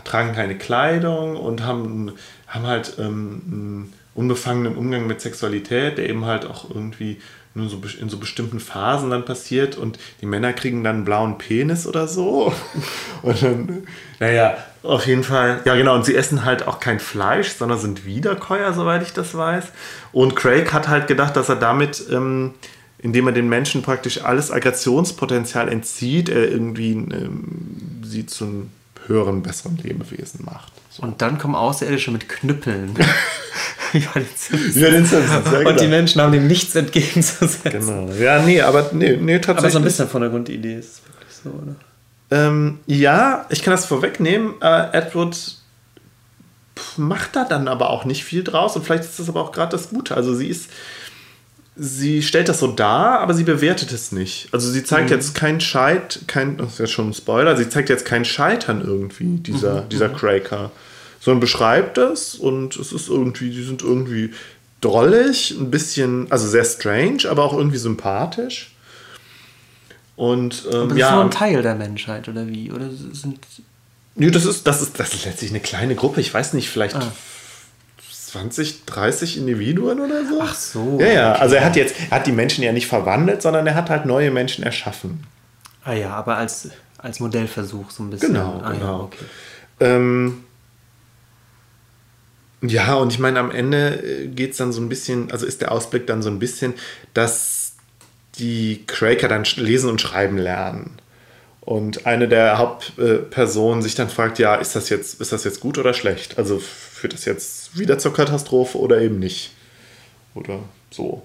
tragen 0.05 0.33
keine 0.33 0.57
Kleidung 0.57 1.37
und 1.37 1.63
haben, 1.63 2.13
haben 2.47 2.67
halt 2.67 2.95
ähm, 2.99 3.93
unbefangenen 4.15 4.77
Umgang 4.77 5.07
mit 5.07 5.21
Sexualität, 5.21 5.99
der 5.99 6.09
eben 6.09 6.25
halt 6.25 6.45
auch 6.45 6.69
irgendwie 6.71 7.19
nur 7.55 7.69
so 7.69 7.81
in 8.01 8.09
so 8.09 8.19
bestimmten 8.19 8.61
Phasen 8.61 9.11
dann 9.11 9.25
passiert 9.25 9.77
und 9.77 9.99
die 10.21 10.27
Männer 10.27 10.53
kriegen 10.53 10.85
dann 10.85 10.97
einen 10.97 11.05
blauen 11.05 11.39
Penis 11.39 11.87
oder 11.87 12.07
so. 12.07 12.55
Und 13.23 13.43
dann, 13.43 13.87
naja, 14.21 14.57
auf 14.83 15.07
jeden 15.07 15.25
Fall, 15.25 15.61
ja 15.65 15.75
genau, 15.75 15.95
und 15.95 16.07
sie 16.07 16.15
essen 16.15 16.47
halt 16.47 16.67
auch 16.67 16.81
kein 16.81 17.01
Fleisch, 17.01 17.51
sondern 17.51 17.79
sind 17.79 18.07
Wiederkäuer, 18.07 18.73
soweit 18.73 19.03
ich 19.03 19.13
das 19.13 19.35
weiß. 19.35 19.65
Und 20.13 20.37
Craig 20.37 20.73
hat 20.73 20.89
halt 20.89 21.07
gedacht, 21.07 21.37
dass 21.37 21.51
er 21.51 21.57
damit, 21.57 22.03
ähm, 22.11 22.55
indem 22.99 23.27
er 23.27 23.35
den 23.35 23.51
Menschen 23.51 23.83
praktisch 23.83 24.25
alles 24.25 24.51
Aggressionspotenzial 24.51 25.69
entzieht, 25.69 26.31
er 26.31 26.51
irgendwie 26.51 26.93
ähm, 26.93 28.01
sie 28.03 28.25
zu 28.25 28.45
einem 28.45 28.71
höheren, 29.07 29.43
besseren 29.43 29.77
Lebewesen 29.77 30.47
macht. 30.47 30.73
So. 30.89 31.03
Und 31.03 31.21
dann 31.21 31.37
kommen 31.37 31.55
Außerirdische 31.55 32.11
mit 32.11 32.29
Knüppeln. 32.29 32.97
Bei 33.93 34.21
den 34.21 34.29
Simpsons. 34.37 34.77
Ja, 34.77 34.91
den 34.91 35.05
Simpsons, 35.05 35.47
ja, 35.53 35.59
Und 35.59 35.81
die 35.81 35.85
genau. 35.85 35.97
Menschen 35.97 36.21
haben 36.21 36.33
dem 36.33 36.47
nichts 36.47 36.75
entgegenzusetzen. 36.75 37.71
Genau. 37.71 38.13
Ja, 38.13 38.41
nee, 38.43 38.61
aber 38.61 38.91
nee, 38.93 39.17
nee 39.17 39.39
tatsächlich. 39.39 39.59
Aber 39.59 39.71
so 39.71 39.79
ein 39.79 39.85
bisschen 39.85 40.09
von 40.09 40.21
der 40.21 40.31
Grundidee 40.31 40.77
ist 40.77 40.93
es 40.93 41.03
wirklich 41.07 41.35
so, 41.43 41.51
oder? 41.51 41.77
Ähm, 42.31 42.79
ja, 42.87 43.47
ich 43.49 43.63
kann 43.63 43.73
das 43.73 43.87
vorwegnehmen. 43.87 44.55
Äh, 44.61 44.93
Edward 44.93 45.57
macht 46.97 47.37
da 47.37 47.45
dann 47.45 47.69
aber 47.69 47.91
auch 47.91 48.05
nicht 48.05 48.25
viel 48.25 48.45
draus 48.45 48.77
und 48.77 48.85
vielleicht 48.85 49.05
ist 49.05 49.19
das 49.19 49.29
aber 49.29 49.43
auch 49.43 49.53
gerade 49.53 49.73
das 49.73 49.91
Gute. 49.91 50.17
Also 50.17 50.35
sie 50.35 50.49
ist, 50.49 50.71
sie 51.77 52.23
stellt 52.23 52.49
das 52.49 52.61
so 52.61 52.69
dar, 52.69 53.21
aber 53.21 53.35
sie 53.35 53.45
bewertet 53.45 53.93
es 53.93 54.13
nicht. 54.13 54.49
Also 54.53 54.71
sie 54.71 54.85
zeigt 54.85 55.11
jetzt 55.11 55.35
kein 55.35 55.61
Scheit, 55.61 56.21
kein, 56.27 56.57
das 56.57 56.75
ist 56.75 56.79
ja 56.79 56.87
schon 56.87 57.11
ein 57.11 57.15
Spoiler, 57.15 57.57
sie 57.57 57.69
zeigt 57.69 57.89
jetzt 57.89 58.05
kein 58.05 58.25
Scheitern 58.25 58.83
irgendwie, 58.85 59.39
dieser, 59.39 59.83
dieser 59.83 60.09
Cracker, 60.09 60.71
sondern 61.21 61.41
beschreibt 61.41 61.99
es 61.99 62.35
und 62.35 62.77
es 62.77 62.93
ist 62.93 63.09
irgendwie, 63.09 63.51
die 63.51 63.63
sind 63.63 63.83
irgendwie 63.83 64.33
drollig, 64.81 65.53
ein 65.53 65.71
bisschen, 65.71 66.31
also 66.33 66.49
sehr 66.49 66.65
strange, 66.65 67.29
aber 67.29 67.45
auch 67.45 67.53
irgendwie 67.53 67.77
sympathisch. 67.79 68.73
Und 70.17 70.65
ähm, 70.73 70.79
Aber 70.81 70.89
das 70.89 70.99
ja, 70.99 71.09
ist 71.09 71.15
nur 71.15 71.25
ein 71.25 71.31
Teil 71.31 71.63
der 71.63 71.75
Menschheit, 71.77 72.29
oder 72.29 72.47
wie? 72.49 72.71
Oder 72.73 72.91
sind. 72.91 73.39
Nee, 74.17 74.31
das 74.31 74.45
ist, 74.45 74.67
das, 74.67 74.83
ist, 74.83 74.99
das 74.99 75.15
ist 75.15 75.25
letztlich 75.25 75.51
eine 75.51 75.61
kleine 75.61 75.95
Gruppe. 75.95 76.21
Ich 76.21 76.33
weiß 76.35 76.53
nicht, 76.55 76.69
vielleicht 76.69 76.97
Ah. 76.97 77.13
20, 78.31 78.85
30 78.85 79.39
Individuen 79.39 79.99
oder 80.01 80.25
so. 80.25 80.39
Ach 80.41 80.55
so, 80.55 80.99
Ja, 81.01 81.07
ja. 81.07 81.31
okay. 81.33 81.41
Also 81.41 81.55
er 81.57 81.65
hat 81.65 81.75
jetzt, 81.75 81.97
er 82.11 82.19
hat 82.19 82.27
die 82.27 82.33
Menschen 82.33 82.63
ja 82.63 82.73
nicht 82.73 82.87
verwandelt, 82.87 83.43
sondern 83.43 83.67
er 83.67 83.75
hat 83.75 83.91
halt 83.91 84.07
neue 84.07 84.31
Menschen 84.31 84.63
erschaffen. 84.63 85.25
Ah 85.85 85.95
ja, 85.95 86.11
aber 86.11 86.37
als, 86.37 86.69
als 86.99 87.19
Modellversuch 87.19 87.91
so 87.91 88.03
ein 88.05 88.11
bisschen. 88.11 88.35
Genau, 88.35 88.61
ah, 88.63 88.73
Ja, 88.73 88.79
genau. 88.79 89.01
okay. 89.05 89.25
Ähm, 89.81 90.45
ja, 92.63 92.95
und 92.95 93.13
ich 93.13 93.19
meine, 93.19 93.39
am 93.39 93.51
Ende 93.51 94.29
geht 94.35 94.53
es 94.53 94.57
dann 94.59 94.73
so 94.73 94.81
ein 94.81 94.89
bisschen, 94.89 95.31
also 95.31 95.47
ist 95.47 95.61
der 95.61 95.73
Ausblick 95.73 96.07
dann 96.07 96.23
so 96.23 96.29
ein 96.31 96.39
bisschen, 96.39 96.75
dass 97.15 97.73
die 98.39 98.85
Cracker 98.87 99.29
dann 99.29 99.45
lesen 99.57 99.91
und 99.91 100.01
schreiben 100.01 100.39
lernen. 100.39 100.93
Und 101.61 102.07
eine 102.07 102.27
der 102.27 102.59
Hauptpersonen 102.59 103.83
sich 103.83 103.95
dann 103.95 104.09
fragt, 104.09 104.39
ja, 104.39 104.55
ist 104.57 104.75
das 104.77 104.89
jetzt, 104.89 105.21
ist 105.21 105.33
das 105.33 105.45
jetzt 105.45 105.61
gut 105.61 105.79
oder 105.79 105.95
schlecht? 105.95 106.39
Also 106.39 106.59
führt 106.59 107.13
das 107.13 107.25
jetzt 107.27 107.79
wieder 107.79 107.99
zur 107.99 108.13
Katastrophe 108.13 108.79
oder 108.79 109.01
eben 109.01 109.19
nicht? 109.19 109.53
Oder 110.35 110.61
so. 110.91 111.23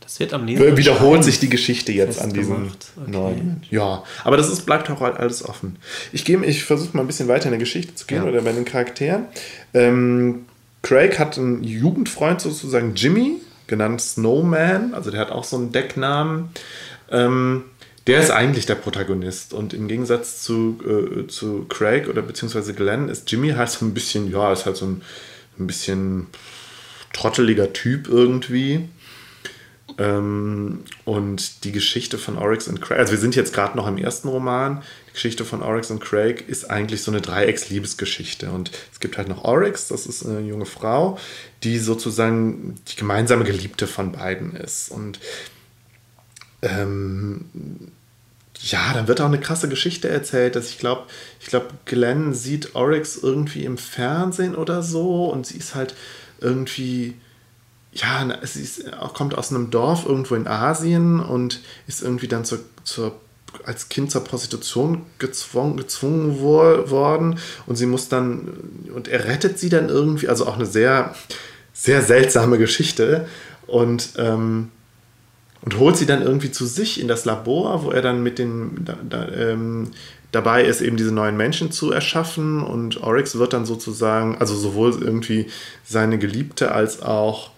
Das 0.00 0.20
wird 0.20 0.34
am 0.34 0.44
Lesen. 0.46 0.76
Wiederholt 0.76 1.24
sich 1.24 1.38
die 1.38 1.48
Geschichte 1.48 1.90
jetzt 1.92 2.20
an 2.20 2.32
diesem. 2.32 2.66
Okay. 2.66 3.10
neuen. 3.10 3.62
Ja, 3.70 4.02
aber 4.24 4.36
das 4.36 4.50
ist, 4.50 4.66
bleibt 4.66 4.90
auch 4.90 5.00
alles 5.00 5.44
offen. 5.48 5.76
Ich, 6.12 6.24
gehe- 6.24 6.44
ich 6.44 6.64
versuche 6.64 6.94
mal 6.96 7.02
ein 7.02 7.06
bisschen 7.06 7.28
weiter 7.28 7.46
in 7.46 7.52
der 7.52 7.58
Geschichte 7.60 7.94
zu 7.94 8.06
gehen 8.06 8.22
Ja. 8.24 8.28
oder 8.28 8.42
bei 8.42 8.52
den 8.52 8.64
Charakteren. 8.64 9.24
Ähm, 9.72 10.44
Craig 10.82 11.18
hat 11.18 11.38
einen 11.38 11.62
Jugendfreund 11.62 12.40
sozusagen, 12.40 12.94
Jimmy, 12.94 13.40
genannt 13.66 14.00
Snowman, 14.00 14.94
also 14.94 15.10
der 15.10 15.20
hat 15.20 15.30
auch 15.30 15.44
so 15.44 15.56
einen 15.56 15.72
Decknamen. 15.72 16.50
Ähm, 17.10 17.64
der 18.06 18.20
ist 18.20 18.30
eigentlich 18.30 18.66
der 18.66 18.74
Protagonist. 18.74 19.54
Und 19.54 19.74
im 19.74 19.86
Gegensatz 19.86 20.42
zu, 20.42 20.78
äh, 20.84 21.26
zu 21.28 21.66
Craig 21.68 22.08
oder 22.08 22.22
beziehungsweise 22.22 22.74
Glenn 22.74 23.08
ist 23.08 23.30
Jimmy 23.30 23.50
halt 23.50 23.70
so 23.70 23.84
ein 23.86 23.94
bisschen, 23.94 24.30
ja, 24.30 24.52
ist 24.52 24.66
halt 24.66 24.76
so 24.76 24.86
ein, 24.86 25.02
ein 25.58 25.66
bisschen 25.66 26.26
trotteliger 27.12 27.72
Typ 27.72 28.08
irgendwie. 28.08 28.88
Ähm, 29.98 30.80
und 31.04 31.64
die 31.64 31.72
Geschichte 31.72 32.18
von 32.18 32.38
Oryx 32.38 32.66
und 32.66 32.80
Craig, 32.80 32.98
also 32.98 33.12
wir 33.12 33.18
sind 33.18 33.36
jetzt 33.36 33.54
gerade 33.54 33.76
noch 33.76 33.86
im 33.86 33.98
ersten 33.98 34.28
Roman, 34.28 34.82
Geschichte 35.12 35.44
von 35.44 35.62
Oryx 35.62 35.90
und 35.90 36.00
Craig 36.00 36.48
ist 36.48 36.70
eigentlich 36.70 37.02
so 37.02 37.10
eine 37.10 37.20
Dreiecks-Liebesgeschichte. 37.20 38.50
Und 38.50 38.70
es 38.92 39.00
gibt 39.00 39.18
halt 39.18 39.28
noch 39.28 39.44
Oryx, 39.44 39.88
das 39.88 40.06
ist 40.06 40.24
eine 40.24 40.40
junge 40.40 40.66
Frau, 40.66 41.18
die 41.62 41.78
sozusagen 41.78 42.76
die 42.88 42.96
gemeinsame 42.96 43.44
Geliebte 43.44 43.86
von 43.86 44.12
beiden 44.12 44.56
ist. 44.56 44.90
Und 44.90 45.18
ähm, 46.62 47.44
ja, 48.60 48.92
dann 48.94 49.08
wird 49.08 49.20
auch 49.20 49.26
eine 49.26 49.40
krasse 49.40 49.68
Geschichte 49.68 50.08
erzählt, 50.08 50.56
dass 50.56 50.70
ich 50.70 50.78
glaube, 50.78 51.04
ich 51.40 51.46
glaube, 51.46 51.68
Glenn 51.84 52.32
sieht 52.32 52.74
Oryx 52.74 53.16
irgendwie 53.16 53.64
im 53.64 53.76
Fernsehen 53.78 54.54
oder 54.54 54.82
so 54.82 55.26
und 55.26 55.46
sie 55.46 55.58
ist 55.58 55.74
halt 55.74 55.94
irgendwie 56.40 57.14
ja, 57.92 58.38
sie 58.42 58.62
ist, 58.62 58.90
kommt 59.12 59.36
aus 59.36 59.50
einem 59.50 59.70
Dorf 59.70 60.06
irgendwo 60.06 60.34
in 60.34 60.48
Asien 60.48 61.20
und 61.20 61.60
ist 61.86 62.02
irgendwie 62.02 62.28
dann 62.28 62.44
zur, 62.44 62.60
zur, 62.84 63.20
als 63.64 63.88
Kind 63.88 64.10
zur 64.10 64.24
Prostitution 64.24 65.02
gezwungen, 65.18 65.76
gezwungen 65.76 66.40
wo, 66.40 66.90
worden. 66.90 67.38
Und 67.66 67.76
sie 67.76 67.86
muss 67.86 68.08
dann, 68.08 68.48
und 68.94 69.08
er 69.08 69.26
rettet 69.26 69.58
sie 69.58 69.68
dann 69.68 69.88
irgendwie, 69.88 70.28
also 70.28 70.46
auch 70.46 70.56
eine 70.56 70.66
sehr, 70.66 71.14
sehr 71.72 72.02
seltsame 72.02 72.58
Geschichte. 72.58 73.26
Und, 73.66 74.10
ähm, 74.16 74.70
und 75.62 75.78
holt 75.78 75.96
sie 75.96 76.06
dann 76.06 76.22
irgendwie 76.22 76.50
zu 76.50 76.66
sich 76.66 77.00
in 77.00 77.06
das 77.06 77.24
Labor, 77.24 77.84
wo 77.84 77.90
er 77.90 78.02
dann 78.02 78.22
mit 78.22 78.38
den, 78.38 78.84
da, 78.84 78.96
da, 79.08 79.28
ähm, 79.28 79.92
dabei 80.32 80.64
ist, 80.64 80.80
eben 80.80 80.96
diese 80.96 81.12
neuen 81.12 81.36
Menschen 81.36 81.70
zu 81.70 81.92
erschaffen. 81.92 82.62
Und 82.62 83.02
Oryx 83.02 83.36
wird 83.36 83.52
dann 83.52 83.64
sozusagen, 83.64 84.38
also 84.38 84.56
sowohl 84.56 85.00
irgendwie 85.00 85.46
seine 85.84 86.18
Geliebte 86.18 86.72
als 86.72 87.02
auch 87.02 87.52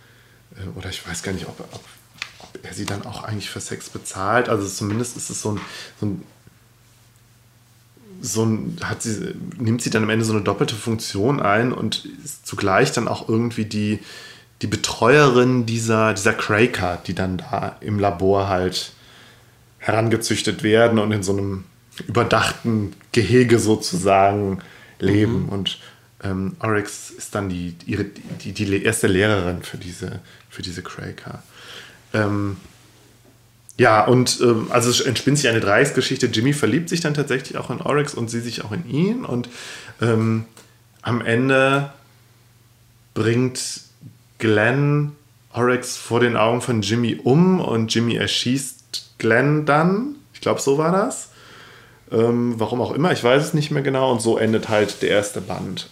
äh, 0.57 0.79
oder 0.79 0.89
ich 0.89 1.07
weiß 1.07 1.23
gar 1.23 1.33
nicht, 1.33 1.47
ob, 1.47 1.61
ob, 1.61 1.81
er 2.63 2.75
sie 2.75 2.87
dann 2.87 3.05
auch 3.05 3.25
eigentlich 3.25 3.51
für 3.51 3.61
Sex 3.61 3.91
bezahlt. 3.91 4.49
Also 4.49 4.67
zumindest 4.69 5.17
ist 5.17 5.31
es 5.31 5.43
so 5.43 5.53
ein, 5.53 5.61
so 6.01 6.07
ein, 6.07 6.23
so 8.21 8.45
ein 8.45 8.79
hat 8.83 9.03
sie, 9.03 9.35
nimmt 9.59 9.83
sie 9.83 9.91
dann 9.91 10.05
am 10.05 10.11
Ende 10.11 10.25
so 10.25 10.33
eine 10.33 10.43
doppelte 10.43 10.75
Funktion 10.75 11.41
ein 11.41 11.73
und 11.73 12.07
ist 12.25 12.47
zugleich 12.47 12.93
dann 12.93 13.09
auch 13.09 13.29
irgendwie 13.29 13.65
die, 13.65 13.99
die 14.63 14.67
Betreuerin 14.67 15.67
dieser, 15.67 16.15
dieser 16.15 16.33
Craker, 16.33 17.01
die 17.07 17.15
dann 17.15 17.39
da 17.39 17.77
im 17.81 17.99
Labor 17.99 18.49
halt 18.49 18.93
herangezüchtet 19.79 20.63
werden 20.63 20.99
und 20.99 21.13
in 21.13 21.23
so 21.23 21.33
einem 21.33 21.65
überdachten 22.07 22.95
Gehege 23.13 23.59
sozusagen 23.59 24.61
leben. 24.99 25.45
Mhm. 25.45 25.49
Und 25.51 25.79
ähm, 26.23 26.57
Oryx 26.61 27.11
ist 27.11 27.35
dann 27.35 27.49
die, 27.49 27.77
ihre, 27.87 28.05
die, 28.05 28.53
die 28.53 28.83
erste 28.83 29.07
Lehrerin 29.07 29.63
für 29.63 29.77
diese, 29.77 30.21
für 30.49 30.63
diese 30.63 30.83
Craker. 30.83 31.43
Ähm, 32.15 32.57
ja, 33.77 34.05
und 34.05 34.41
ähm, 34.41 34.69
also 34.71 34.89
es 34.89 35.01
entspinnt 35.01 35.39
sich 35.39 35.49
eine 35.49 35.61
Dreiecksgeschichte. 35.61 36.27
Jimmy 36.27 36.53
verliebt 36.53 36.89
sich 36.89 37.01
dann 37.01 37.15
tatsächlich 37.15 37.59
auch 37.59 37.71
in 37.71 37.81
Oryx 37.81 38.15
und 38.15 38.31
sie 38.31 38.41
sich 38.41 38.65
auch 38.65 38.73
in 38.73 38.89
ihn. 38.89 39.25
Und 39.25 39.49
ähm, 40.01 40.45
am 41.03 41.21
Ende 41.21 41.93
bringt 43.15 43.81
Glenn 44.39 45.13
Oryx 45.53 45.97
vor 45.97 46.21
den 46.21 46.37
Augen 46.37 46.61
von 46.61 46.83
Jimmy 46.83 47.21
um 47.23 47.61
und 47.61 47.93
Jimmy 47.95 48.17
erschießt 48.17 49.15
Glenn 49.19 49.67
dann. 49.67 50.17
Ich 50.33 50.41
glaube, 50.41 50.61
so 50.61 50.79
war 50.79 50.93
das. 50.93 51.31
Ähm, 52.13 52.55
warum 52.59 52.81
auch 52.81 52.93
immer, 52.93 53.13
ich 53.13 53.25
weiß 53.25 53.43
es 53.43 53.55
nicht 53.55 53.71
mehr 53.71 53.83
genau. 53.83 54.13
Und 54.13 54.21
so 54.21 54.39
endet 54.39 54.69
halt 54.69 55.03
der 55.03 55.11
erste 55.11 55.41
Band. 55.41 55.89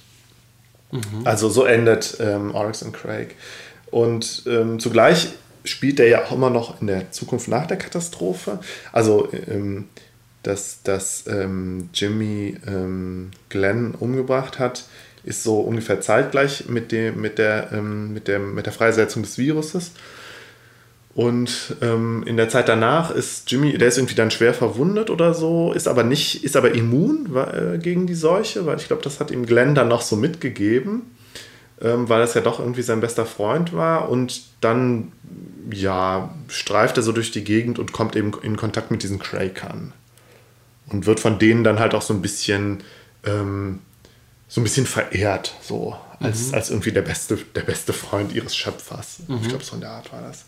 Mhm. 0.93 1.01
Also 1.25 1.49
so 1.49 1.65
endet 1.65 2.19
ähm, 2.21 2.55
Oryx 2.55 2.83
und 2.83 2.93
Craig. 2.93 3.35
Und 3.91 4.45
ähm, 4.47 4.79
zugleich 4.79 5.31
spielt 5.65 6.01
er 6.01 6.09
ja 6.09 6.25
auch 6.25 6.33
immer 6.33 6.51
noch 6.51 6.81
in 6.81 6.87
der 6.87 7.11
Zukunft 7.13 7.49
nach 7.49 7.67
der 7.67 7.77
Katastrophe. 7.77 8.59
Also, 8.93 9.29
ähm, 9.49 9.89
dass, 10.43 10.83
dass 10.83 11.25
ähm, 11.29 11.91
Jimmy 11.95 12.57
ähm, 12.67 13.31
Glenn 13.49 13.95
umgebracht 13.95 14.59
hat, 14.59 14.85
ist 15.25 15.45
so 15.45 15.61
ungefähr 15.61 16.01
zeitgleich 16.01 16.69
mit, 16.69 16.91
dem, 16.91 17.21
mit, 17.21 17.39
der, 17.39 17.71
ähm, 17.73 18.13
mit, 18.13 18.27
der, 18.27 18.41
mit 18.41 18.67
der 18.67 18.73
Freisetzung 18.73 19.23
des 19.23 19.39
Viruses. 19.39 19.93
Und 21.15 21.77
ähm, 21.83 22.25
in 22.27 22.39
der 22.39 22.49
Zeit 22.49 22.69
danach 22.69 23.11
ist 23.11 23.51
Jimmy, 23.51 23.77
der 23.77 23.89
ist 23.89 23.99
irgendwie 23.99 24.15
dann 24.15 24.31
schwer 24.31 24.55
verwundet 24.55 25.11
oder 25.11 25.35
so, 25.35 25.73
ist 25.73 25.87
aber 25.87 26.05
nicht, 26.05 26.43
ist 26.43 26.57
aber 26.57 26.75
immun 26.75 27.29
äh, 27.37 27.79
gegen 27.79 28.07
die 28.07 28.15
Seuche, 28.15 28.65
weil 28.65 28.79
ich 28.79 28.87
glaube, 28.87 29.03
das 29.03 29.21
hat 29.21 29.31
ihm 29.31 29.45
Glenn 29.45 29.75
dann 29.75 29.89
noch 29.89 30.01
so 30.01 30.17
mitgegeben, 30.17 31.03
ähm, 31.83 32.09
weil 32.09 32.21
das 32.21 32.33
ja 32.33 32.41
doch 32.41 32.61
irgendwie 32.61 32.83
sein 32.83 33.01
bester 33.01 33.27
Freund 33.27 33.75
war. 33.75 34.09
Und 34.09 34.43
dann, 34.63 35.13
ja, 35.71 36.35
streift 36.49 36.97
er 36.97 37.03
so 37.03 37.13
durch 37.13 37.31
die 37.31 37.45
Gegend 37.45 37.79
und 37.79 37.93
kommt 37.93 38.17
eben 38.17 38.33
in 38.43 38.57
Kontakt 38.57 38.91
mit 38.91 39.03
diesen 39.03 39.19
Krakern. 39.19 39.93
Und 40.89 41.07
wird 41.07 41.21
von 41.21 41.39
denen 41.39 41.65
dann 41.65 41.79
halt 41.79 41.95
auch 41.95 42.03
so 42.03 42.13
ein 42.13 42.23
bisschen, 42.23 42.83
ähm, 43.25 43.81
so 44.49 44.61
ein 44.61 44.65
bisschen 44.65 44.87
verehrt, 44.87 45.55
so 45.63 45.97
als, 46.21 46.49
mhm. 46.49 46.55
als 46.55 46.71
irgendwie 46.71 46.93
der 46.93 47.03
beste, 47.03 47.37
der 47.55 47.63
beste 47.63 47.93
Freund 47.93 48.35
ihres 48.35 48.57
Schöpfers. 48.57 49.21
Mhm. 49.27 49.39
Ich 49.43 49.49
glaube, 49.49 49.65
so 49.65 49.75
in 49.75 49.81
der 49.81 49.91
Art 49.91 50.13
war 50.13 50.23
das. 50.23 50.45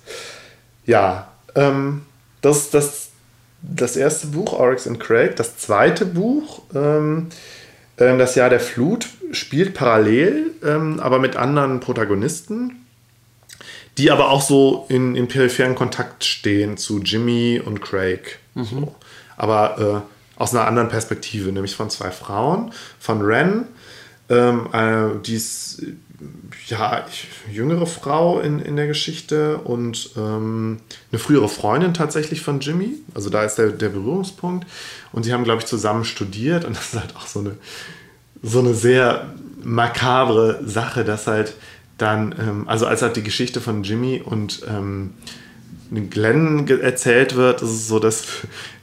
Ja, 0.85 1.33
ähm, 1.55 2.03
das 2.41 2.59
ist 2.59 2.75
das, 2.75 3.09
das 3.63 3.97
erste 3.97 4.27
Buch, 4.29 4.53
Oryx 4.53 4.87
and 4.87 5.01
Craig. 5.01 5.37
Das 5.37 5.57
zweite 5.57 6.05
Buch, 6.05 6.63
ähm, 6.75 7.29
äh, 7.97 8.17
Das 8.19 8.35
Jahr 8.35 8.51
der 8.51 8.61
Flut, 8.61 9.09
spielt 9.33 9.75
parallel, 9.75 10.51
ähm, 10.63 11.01
aber 11.01 11.19
mit 11.19 11.37
anderen 11.37 11.81
Protagonisten, 11.81 12.84
die 13.99 14.11
aber 14.11 14.31
auch 14.31 14.43
so 14.43 14.87
in, 14.89 15.15
in 15.15 15.29
peripheren 15.29 15.75
Kontakt 15.75 16.25
stehen 16.25 16.77
zu 16.77 17.01
Jimmy 17.01 17.61
und 17.65 17.81
Craig. 17.81 18.39
Mhm. 18.55 18.65
So. 18.65 18.95
Aber 19.37 20.05
äh, 20.07 20.41
aus 20.41 20.55
einer 20.55 20.67
anderen 20.67 20.89
Perspektive, 20.89 21.53
nämlich 21.53 21.77
von 21.77 21.91
zwei 21.91 22.11
Frauen, 22.11 22.73
von 22.99 23.23
Ren, 23.23 23.67
ähm, 24.29 24.69
äh, 24.73 25.21
die 25.25 25.35
ist 25.35 25.83
ja, 26.67 27.05
jüngere 27.51 27.87
Frau 27.87 28.41
in, 28.41 28.59
in 28.59 28.77
der 28.77 28.87
Geschichte 28.87 29.59
und 29.59 30.11
ähm, 30.17 30.79
eine 31.13 31.19
frühere 31.19 31.49
Freundin 31.49 31.93
tatsächlich 31.93 32.41
von 32.41 32.61
Jimmy. 32.61 32.95
Also 33.15 33.31
da 33.31 33.45
ist 33.45 33.57
der, 33.57 33.69
der 33.69 33.91
Berührungspunkt. 33.91 34.67
Und 35.13 35.25
sie 35.25 35.33
haben, 35.33 35.45
glaube 35.45 35.61
ich, 35.61 35.67
zusammen 35.67 36.05
studiert 36.05 36.65
und 36.65 36.77
das 36.77 36.95
ist 36.95 37.01
halt 37.01 37.17
auch 37.17 37.27
so 37.27 37.41
eine, 37.41 37.57
so 38.43 38.61
eine 38.61 38.75
sehr 38.75 39.35
makabre 39.63 40.61
Sache, 40.65 41.05
dass 41.05 41.27
halt 41.27 41.55
dann, 42.05 42.35
ähm, 42.39 42.69
also 42.69 42.87
als 42.87 43.03
halt 43.03 43.17
die 43.17 43.23
Geschichte 43.23 43.61
von 43.61 43.83
Jimmy 43.83 44.23
und 44.25 44.63
ähm, 44.69 45.15
Glenn 46.11 46.67
erzählt 46.69 47.37
wird, 47.37 47.63
ist 47.63 47.71
es 47.71 47.89
so, 47.89 47.99
dass, 47.99 48.25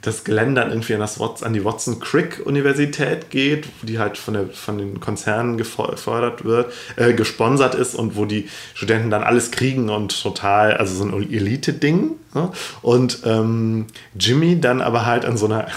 dass 0.02 0.24
Glenn 0.24 0.56
dann 0.56 0.70
irgendwie 0.70 0.94
an, 0.94 1.02
das, 1.02 1.20
an 1.44 1.54
die 1.54 1.64
Watson 1.64 2.00
Crick 2.00 2.42
Universität 2.46 3.30
geht, 3.30 3.68
die 3.82 4.00
halt 4.00 4.18
von, 4.18 4.34
der, 4.34 4.48
von 4.48 4.78
den 4.78 5.00
Konzernen 5.00 5.58
gefördert 5.58 6.46
wird, 6.46 6.74
äh, 6.96 7.14
gesponsert 7.14 7.76
ist 7.76 7.96
und 7.96 8.16
wo 8.16 8.26
die 8.26 8.50
Studenten 8.74 9.10
dann 9.10 9.24
alles 9.24 9.52
kriegen 9.52 9.90
und 9.90 10.22
total, 10.22 10.78
also 10.78 10.96
so 10.96 11.04
ein 11.04 11.32
Elite-Ding. 11.32 12.12
Ne? 12.34 12.52
Und 12.82 13.20
ähm, 13.26 13.88
Jimmy 14.18 14.60
dann 14.60 14.82
aber 14.82 15.06
halt 15.06 15.26
an 15.26 15.38
so 15.38 15.46
einer 15.46 15.68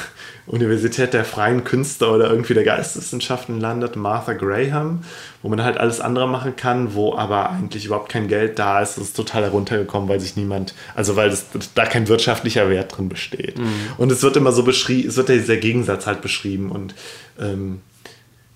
Universität 0.47 1.15
der 1.15 1.25
freien 1.25 1.65
Künste 1.65 2.11
oder 2.11 2.29
irgendwie 2.29 2.53
der 2.53 2.65
Geisteswissenschaften 2.65 3.61
landet, 3.61 3.97
Martha 3.97 4.35
Graham, 4.35 5.03
wo 5.43 5.49
man 5.49 5.63
halt 5.65 5.79
alles 5.79 6.01
andere 6.01 6.29
machen 6.29 6.55
kann, 6.55 6.95
wo 6.95 7.17
aber 7.17 7.51
eigentlich 7.51 7.87
überhaupt 7.87 8.11
kein 8.11 8.29
Geld 8.29 8.59
da 8.59 8.81
ist. 8.83 8.97
Das 8.97 9.05
ist 9.05 9.17
total 9.17 9.45
heruntergekommen, 9.45 10.09
weil 10.09 10.21
sich 10.21 10.37
niemand, 10.37 10.75
also 10.95 11.17
weil 11.17 11.31
das, 11.31 11.47
da 11.75 11.87
kein 11.87 12.09
wirtschaftlicher 12.09 12.69
Wert 12.69 12.97
drin 12.97 13.09
besteht. 13.09 13.59
Mhm. 13.59 13.73
Und 13.97 14.13
es 14.13 14.23
wird 14.23 14.37
immer 14.37 14.53
so 14.53 14.65
beschrieben, 14.65 15.09
es 15.09 15.17
wird 15.17 15.31
ja 15.31 15.37
dieser 15.37 15.57
Gegensatz 15.57 16.07
halt 16.07 16.21
beschrieben 16.21 16.71
und 16.71 16.95
ähm, 17.41 17.81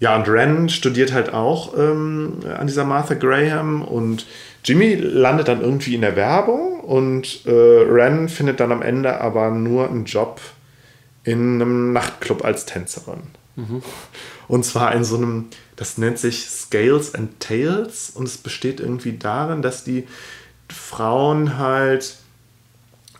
ja, 0.00 0.14
und 0.14 0.28
Ren 0.28 0.68
studiert 0.68 1.12
halt 1.12 1.32
auch 1.32 1.76
ähm, 1.76 2.34
an 2.56 2.68
dieser 2.68 2.84
Martha 2.84 3.14
Graham 3.14 3.82
und 3.82 4.26
Jimmy 4.62 4.94
landet 4.94 5.48
dann 5.48 5.60
irgendwie 5.60 5.94
in 5.94 6.02
der 6.02 6.14
Werbung 6.14 6.80
und 6.80 7.46
äh, 7.46 7.50
Ren 7.50 8.28
findet 8.28 8.60
dann 8.60 8.70
am 8.70 8.82
Ende 8.82 9.20
aber 9.20 9.50
nur 9.50 9.88
einen 9.88 10.04
Job 10.04 10.40
in 11.28 11.60
einem 11.60 11.92
Nachtclub 11.92 12.44
als 12.44 12.64
Tänzerin. 12.64 13.22
Mhm. 13.56 13.82
Und 14.46 14.64
zwar 14.64 14.94
in 14.94 15.04
so 15.04 15.16
einem, 15.16 15.46
das 15.76 15.98
nennt 15.98 16.18
sich 16.18 16.48
Scales 16.48 17.14
and 17.14 17.38
Tails 17.40 18.10
und 18.10 18.26
es 18.26 18.38
besteht 18.38 18.80
irgendwie 18.80 19.18
darin, 19.18 19.60
dass 19.60 19.84
die 19.84 20.06
Frauen 20.68 21.58
halt 21.58 22.16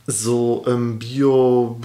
so 0.07 0.64
ähm, 0.66 0.99
Bio, 0.99 1.81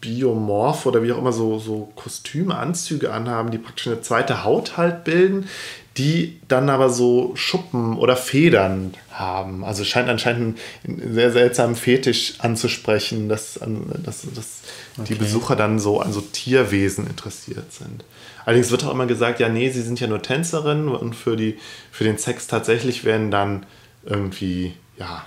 Biomorph 0.00 0.86
oder 0.86 1.02
wie 1.02 1.12
auch 1.12 1.18
immer 1.18 1.32
so, 1.32 1.58
so 1.58 1.92
Kostüme, 1.94 2.56
Anzüge 2.56 3.12
anhaben, 3.12 3.50
die 3.50 3.58
praktisch 3.58 3.86
eine 3.86 4.00
zweite 4.00 4.42
Haut 4.42 4.76
halt 4.76 5.04
bilden, 5.04 5.48
die 5.98 6.38
dann 6.46 6.70
aber 6.70 6.90
so 6.90 7.32
Schuppen 7.34 7.98
oder 7.98 8.16
Federn 8.16 8.94
haben. 9.10 9.64
Also 9.64 9.84
scheint 9.84 10.08
anscheinend 10.08 10.58
einen 10.86 11.12
sehr 11.12 11.32
seltsamen 11.32 11.74
Fetisch 11.74 12.34
anzusprechen, 12.38 13.28
dass, 13.28 13.58
dass, 14.04 14.22
dass 14.32 14.62
okay. 14.96 15.06
die 15.08 15.14
Besucher 15.16 15.56
dann 15.56 15.80
so 15.80 16.00
an 16.00 16.12
so 16.12 16.20
Tierwesen 16.20 17.08
interessiert 17.08 17.72
sind. 17.72 18.04
Allerdings 18.44 18.70
wird 18.70 18.84
auch 18.84 18.92
immer 18.92 19.06
gesagt, 19.06 19.40
ja, 19.40 19.48
nee, 19.48 19.70
sie 19.70 19.82
sind 19.82 19.98
ja 19.98 20.06
nur 20.06 20.22
Tänzerinnen 20.22 20.88
und 20.88 21.14
für, 21.14 21.36
die, 21.36 21.58
für 21.90 22.04
den 22.04 22.16
Sex 22.16 22.46
tatsächlich 22.46 23.04
werden 23.04 23.32
dann 23.32 23.66
irgendwie, 24.04 24.74
ja, 24.98 25.26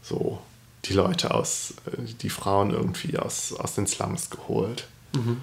so 0.00 0.40
die 0.84 0.92
Leute 0.92 1.34
aus, 1.34 1.74
die 2.22 2.30
Frauen 2.30 2.70
irgendwie 2.70 3.18
aus, 3.18 3.52
aus 3.52 3.74
den 3.74 3.88
Slums 3.88 4.30
geholt. 4.30 4.86
Mhm. 5.12 5.40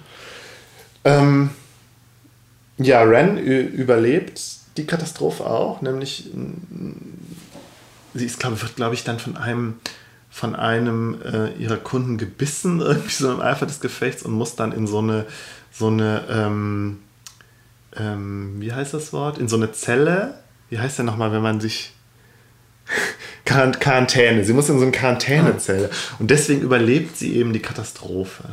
Ähm, 1.04 1.50
ja, 2.78 3.02
Ren 3.02 3.38
überlebt 3.38 4.40
die 4.76 4.86
Katastrophe 4.86 5.46
auch, 5.46 5.80
nämlich 5.80 6.30
sie 8.14 8.26
ist, 8.26 8.38
glaube 8.38 8.60
wird, 8.60 8.76
glaube 8.76 8.94
ich, 8.94 9.04
dann 9.04 9.18
von 9.18 9.36
einem 9.36 9.76
von 10.36 10.54
einem 10.54 11.16
äh, 11.22 11.52
ihrer 11.54 11.78
Kunden 11.78 12.18
gebissen, 12.18 12.80
irgendwie 12.82 13.10
so 13.10 13.32
im 13.32 13.40
Eifer 13.40 13.64
des 13.64 13.80
Gefechts 13.80 14.22
und 14.22 14.32
muss 14.32 14.54
dann 14.54 14.72
in 14.72 14.86
so 14.86 14.98
eine, 14.98 15.24
so 15.72 15.86
eine, 15.86 16.24
ähm, 16.28 16.98
ähm, 17.96 18.56
wie 18.60 18.70
heißt 18.70 18.92
das 18.92 19.14
Wort? 19.14 19.38
In 19.38 19.48
so 19.48 19.56
eine 19.56 19.72
Zelle. 19.72 20.34
Wie 20.68 20.78
heißt 20.78 20.98
der 20.98 21.06
nochmal, 21.06 21.32
wenn 21.32 21.40
man 21.40 21.60
sich. 21.60 21.94
Quarantäne. 23.46 24.44
Sie 24.44 24.52
muss 24.52 24.68
in 24.68 24.76
so 24.78 24.82
eine 24.82 24.92
Quarantänezelle. 24.92 25.88
Und 26.18 26.30
deswegen 26.30 26.60
überlebt 26.60 27.16
sie 27.16 27.36
eben 27.36 27.54
die 27.54 27.60
Katastrophe. 27.60 28.44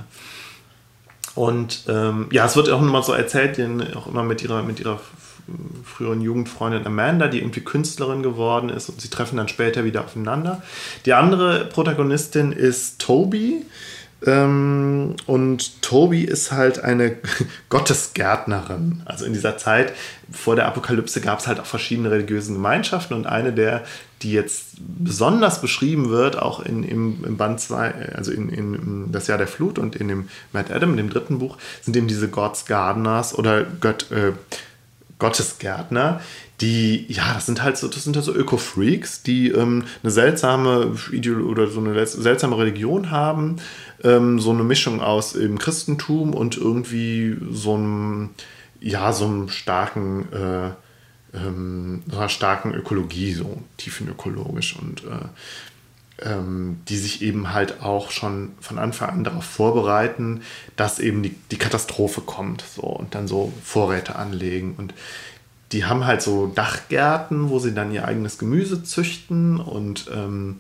Und 1.36 1.86
ähm, 1.88 2.28
ja, 2.32 2.46
es 2.46 2.56
wird 2.56 2.70
auch 2.70 2.82
immer 2.82 3.02
so 3.02 3.14
erzählt, 3.14 3.60
auch 3.96 4.08
immer 4.08 4.24
mit 4.24 4.44
ihrer, 4.44 4.64
mit 4.64 4.80
ihrer 4.80 5.00
früheren 5.84 6.22
Jugendfreundin 6.22 6.86
Amanda, 6.86 7.28
die 7.28 7.40
irgendwie 7.40 7.62
Künstlerin 7.62 8.24
geworden 8.24 8.70
ist 8.70 8.90
und 8.90 9.02
sie 9.02 9.10
treffen 9.10 9.38
dann 9.38 9.48
später 9.48 9.84
wieder 9.84 10.06
aufeinander. 10.06 10.62
Die 11.06 11.14
andere 11.14 11.66
Protagonistin 11.66 12.52
ist 12.52 13.00
Toby. 13.00 13.66
Ähm, 14.26 15.16
und 15.26 15.82
Toby 15.82 16.24
ist 16.24 16.54
halt 16.54 16.82
eine 16.82 17.18
Gottesgärtnerin. 17.70 19.02
Also 19.06 19.26
in 19.26 19.34
dieser 19.34 19.58
Zeit 19.58 19.94
vor 20.32 20.56
der 20.56 20.66
Apokalypse 20.66 21.20
gab 21.20 21.40
es 21.40 21.48
halt 21.48 21.60
auch 21.60 21.66
verschiedene 21.66 22.10
religiöse 22.10 22.54
Gemeinschaften 22.54 23.16
und 23.16 23.26
eine 23.28 23.52
der, 23.52 23.84
die 24.24 24.32
jetzt 24.32 24.78
besonders 24.80 25.62
beschrieben 25.62 26.10
wird, 26.10 26.42
auch 26.42 26.62
in, 26.62 26.84
im, 26.84 27.24
im 27.26 27.38
Band 27.38 27.60
2, 27.60 28.14
also 28.16 28.32
in, 28.32 28.50
in, 28.50 29.12
Das 29.12 29.28
Jahr 29.28 29.38
der 29.38 29.48
Flut 29.48 29.78
und 29.78 29.96
in 29.96 30.08
dem 30.08 30.30
Matt 30.52 30.72
Adam, 30.72 30.98
dem 30.98 31.10
dritten 31.10 31.40
Buch, 31.40 31.58
sind 31.82 31.96
eben 31.96 32.08
diese 32.08 32.30
God's 32.30 32.66
Gardeners 32.66 33.38
oder 33.38 33.64
Gott, 33.64 34.12
äh, 34.12 34.32
Gottesgärtner, 35.20 36.22
die, 36.62 37.06
ja, 37.12 37.34
das 37.34 37.46
sind 37.46 37.62
halt 37.64 37.78
so, 37.78 37.88
das 37.88 38.04
sind 38.04 38.16
halt 38.16 38.26
so 38.26 38.34
Öko-Freaks, 38.34 39.24
die 39.24 39.50
ähm, 39.50 39.84
eine 40.02 40.12
seltsame 40.12 40.96
Ideologie 41.12 41.50
oder 41.50 41.68
so 41.68 41.80
eine 41.80 42.06
seltsame 42.06 42.58
Religion 42.58 43.12
haben, 43.12 43.58
ähm, 44.04 44.40
so 44.40 44.52
eine 44.52 44.64
Mischung 44.64 45.02
aus 45.02 45.36
im 45.36 45.58
Christentum 45.60 46.34
und 46.34 46.58
irgendwie 46.58 47.38
so 47.52 47.76
einem, 47.76 48.30
ja, 48.80 49.14
so 49.14 49.26
einem 49.26 49.50
starken, 49.50 50.32
äh, 50.32 50.70
ähm, 51.34 52.04
so 52.10 52.18
einer 52.18 52.30
starken 52.30 52.74
Ökologie, 52.74 53.34
so 53.34 53.62
tiefenökologisch 53.78 54.78
und 54.78 55.04
äh, 55.04 55.28
ähm, 56.22 56.82
die 56.88 56.98
sich 56.98 57.22
eben 57.22 57.54
halt 57.54 57.82
auch 57.82 58.12
schon 58.12 58.52
von 58.60 58.78
Anfang 58.78 59.10
an 59.10 59.24
darauf 59.24 59.46
vorbereiten, 59.46 60.42
dass 60.76 61.00
eben 61.00 61.24
die, 61.24 61.36
die 61.52 61.58
Katastrophe 61.58 62.22
kommt 62.22 62.64
so 62.76 62.84
und 62.84 63.16
dann 63.16 63.28
so 63.28 63.52
Vorräte 63.64 64.16
anlegen. 64.16 64.76
Und 64.78 64.94
die 65.72 65.86
haben 65.86 66.06
halt 66.06 66.22
so 66.22 66.48
Dachgärten, 66.48 67.50
wo 67.50 67.60
sie 67.60 67.74
dann 67.74 67.92
ihr 67.92 68.08
eigenes 68.08 68.38
Gemüse 68.38 68.84
züchten 68.84 69.60
und 69.60 70.10
ähm, 70.14 70.60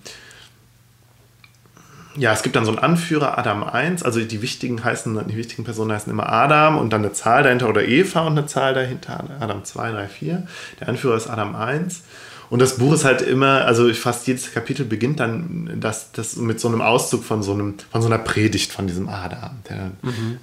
ja, 2.15 2.31
es 2.33 2.43
gibt 2.43 2.55
dann 2.55 2.65
so 2.65 2.71
einen 2.71 2.79
Anführer, 2.79 3.37
Adam 3.37 3.63
1, 3.63 4.03
also 4.03 4.19
die 4.19 4.41
wichtigen 4.41 4.83
heißen, 4.83 5.27
die 5.27 5.35
wichtigen 5.35 5.63
Personen 5.63 5.91
heißen 5.91 6.11
immer 6.11 6.31
Adam 6.31 6.77
und 6.77 6.91
dann 6.91 7.01
eine 7.03 7.13
Zahl 7.13 7.43
dahinter 7.43 7.69
oder 7.69 7.87
Eva 7.87 8.21
und 8.21 8.37
eine 8.37 8.45
Zahl 8.45 8.73
dahinter, 8.73 9.23
Adam 9.39 9.63
2, 9.63 9.91
3, 9.91 10.07
4. 10.07 10.47
Der 10.79 10.89
Anführer 10.89 11.15
ist 11.15 11.27
Adam 11.27 11.55
1. 11.55 12.03
Und 12.49 12.59
das 12.59 12.77
Buch 12.77 12.93
ist 12.93 13.03
halt 13.03 13.23
immer, 13.23 13.65
also 13.65 13.91
fast 13.93 14.27
jedes 14.27 14.53
Kapitel 14.53 14.85
beginnt 14.85 15.19
dann 15.19 15.77
das, 15.79 16.11
das 16.11 16.35
mit 16.35 16.59
so 16.59 16.67
einem 16.67 16.81
Auszug 16.81 17.23
von 17.23 17.41
so, 17.41 17.53
einem, 17.53 17.75
von 17.91 18.01
so 18.01 18.07
einer 18.07 18.19
Predigt 18.19 18.71
von 18.71 18.85
diesem 18.85 19.09
Adam. 19.09 19.57
Mhm. 20.03 20.37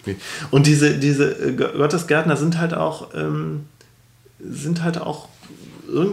Und 0.50 0.66
diese, 0.66 0.98
diese 0.98 1.54
Gottesgärtner 1.54 2.37
sind 2.37 2.59
halt 2.59 2.74
auch, 2.74 3.14
ähm, 3.14 3.66
sind 4.40 4.83
halt 4.83 4.98
auch 4.98 5.28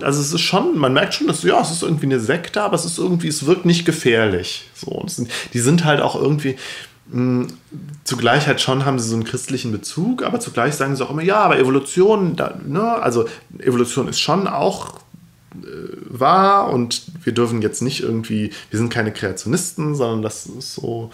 also 0.02 0.22
es 0.22 0.34
ist 0.34 0.42
schon, 0.42 0.78
man 0.78 0.94
merkt 0.94 1.14
schon, 1.14 1.28
dass 1.28 1.44
ja, 1.44 1.62
es 1.62 1.72
ist 1.72 1.84
irgendwie 1.84 2.06
eine 2.06 2.20
Sekte, 2.20 2.62
aber 2.62 2.76
es 2.76 2.86
ist 2.86 2.98
irgendwie, 2.98 3.28
es 3.28 3.46
wirkt 3.46 3.66
nicht 3.66 3.86
gefährlich. 3.86 4.70
So, 4.74 5.04
sind, 5.08 5.30
die 5.54 5.60
sind 5.60 5.86
halt 5.86 6.02
auch 6.02 6.16
irgendwie, 6.16 6.56
mh, 7.08 7.48
hm, 7.48 7.48
zugleich 8.04 8.48
halt 8.48 8.62
schon 8.62 8.86
haben 8.86 9.00
sie 9.00 9.10
so 9.10 9.16
einen 9.16 9.24
christlichen 9.24 9.72
Bezug, 9.72 10.24
aber 10.24 10.40
zugleich 10.40 10.76
sagen 10.76 10.96
sie 10.96 11.06
auch 11.06 11.12
immer, 11.12 11.24
ja, 11.24 11.38
aber 11.38 11.60
Evolution, 11.60 12.36
da, 12.36 12.60
ne, 12.66 12.82
also 12.82 13.26
Evolution 13.60 14.08
ist 14.08 14.20
schon 14.20 14.48
auch 14.48 15.00
äh, 15.56 15.66
wahr 16.06 16.70
und 16.70 17.04
wir 17.24 17.34
dürfen 17.34 17.62
jetzt 17.62 17.82
nicht 17.82 18.02
irgendwie, 18.02 18.52
wir 18.70 18.80
sind 18.80 18.90
keine 18.90 19.12
Kreationisten, 19.12 19.96
sondern 19.96 20.22
das 20.22 20.46
ist 20.46 20.74
so, 20.74 21.12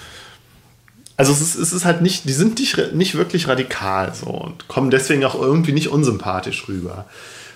also 1.17 1.32
es 1.32 1.41
ist, 1.41 1.56
es 1.56 1.73
ist 1.73 1.86
halt 1.86 2.02
nicht, 2.02 2.28
die 2.28 2.34
sind 2.34 2.60
nicht, 2.60 2.93
nicht 2.93 3.15
wirklich 3.15 3.47
radikal 3.47 4.13
so 4.15 4.30
und 4.30 4.67
kommen 4.67 4.89
deswegen 4.89 5.23
auch 5.26 5.39
irgendwie 5.39 5.71
nicht 5.71 5.89
unsympathisch 5.89 6.67
rüber 6.67 7.06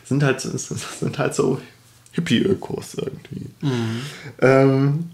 sind 0.07 0.23
halt, 0.23 0.41
sind 0.99 1.17
halt 1.17 1.35
so 1.35 1.61
Hippie-Ökos 2.13 2.95
irgendwie. 2.95 3.45
Mhm. 3.61 4.01
Ähm, 4.41 5.09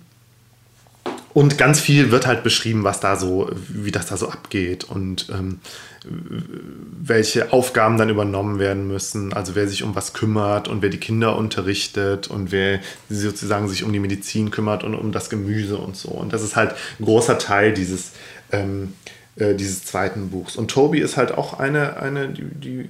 und 1.34 1.58
ganz 1.58 1.80
viel 1.80 2.12
wird 2.12 2.28
halt 2.28 2.44
beschrieben, 2.44 2.84
was 2.84 3.00
da 3.00 3.16
so, 3.16 3.50
wie 3.68 3.92
das 3.92 4.06
da 4.06 4.18
so 4.18 4.30
abgeht 4.30 4.84
und 4.84 5.30
ähm, 5.34 5.60
welche 6.06 7.52
Aufgaben 7.52 7.98
dann 7.98 8.10
übernommen 8.10 8.60
werden 8.60 8.88
müssen. 8.88 9.34
Also 9.34 9.56
wer 9.56 9.68
sich 9.68 9.84
um 9.84 9.96
was 9.96 10.14
kümmert 10.14 10.68
und 10.68 10.84
wer 10.84 10.90
die 10.90 11.00
Kinder 11.00 11.36
unterrichtet 11.36 12.28
und 12.28 12.52
wer 12.52 12.80
sozusagen 13.10 13.68
sich 13.68 13.84
um 13.84 13.92
die 13.92 14.00
Medizin 14.00 14.52
kümmert 14.52 14.84
und 14.84 14.94
um 14.94 15.12
das 15.12 15.32
Gemüse 15.32 15.78
und 15.78 15.96
so. 15.96 16.10
Und 16.10 16.34
das 16.34 16.44
ist 16.44 16.56
halt 16.56 16.76
ein 17.00 17.06
großer 17.06 17.40
Teil 17.40 17.74
dieses 17.74 18.12
ähm, 18.52 18.94
äh, 19.36 19.56
dieses 19.56 19.86
zweiten 19.86 20.30
Buchs. 20.30 20.56
Und 20.56 20.70
Toby 20.70 21.00
ist 21.00 21.18
halt 21.18 21.32
auch 21.32 21.60
eine, 21.60 21.98
eine 21.98 22.30
die, 22.30 22.44
die 22.44 22.90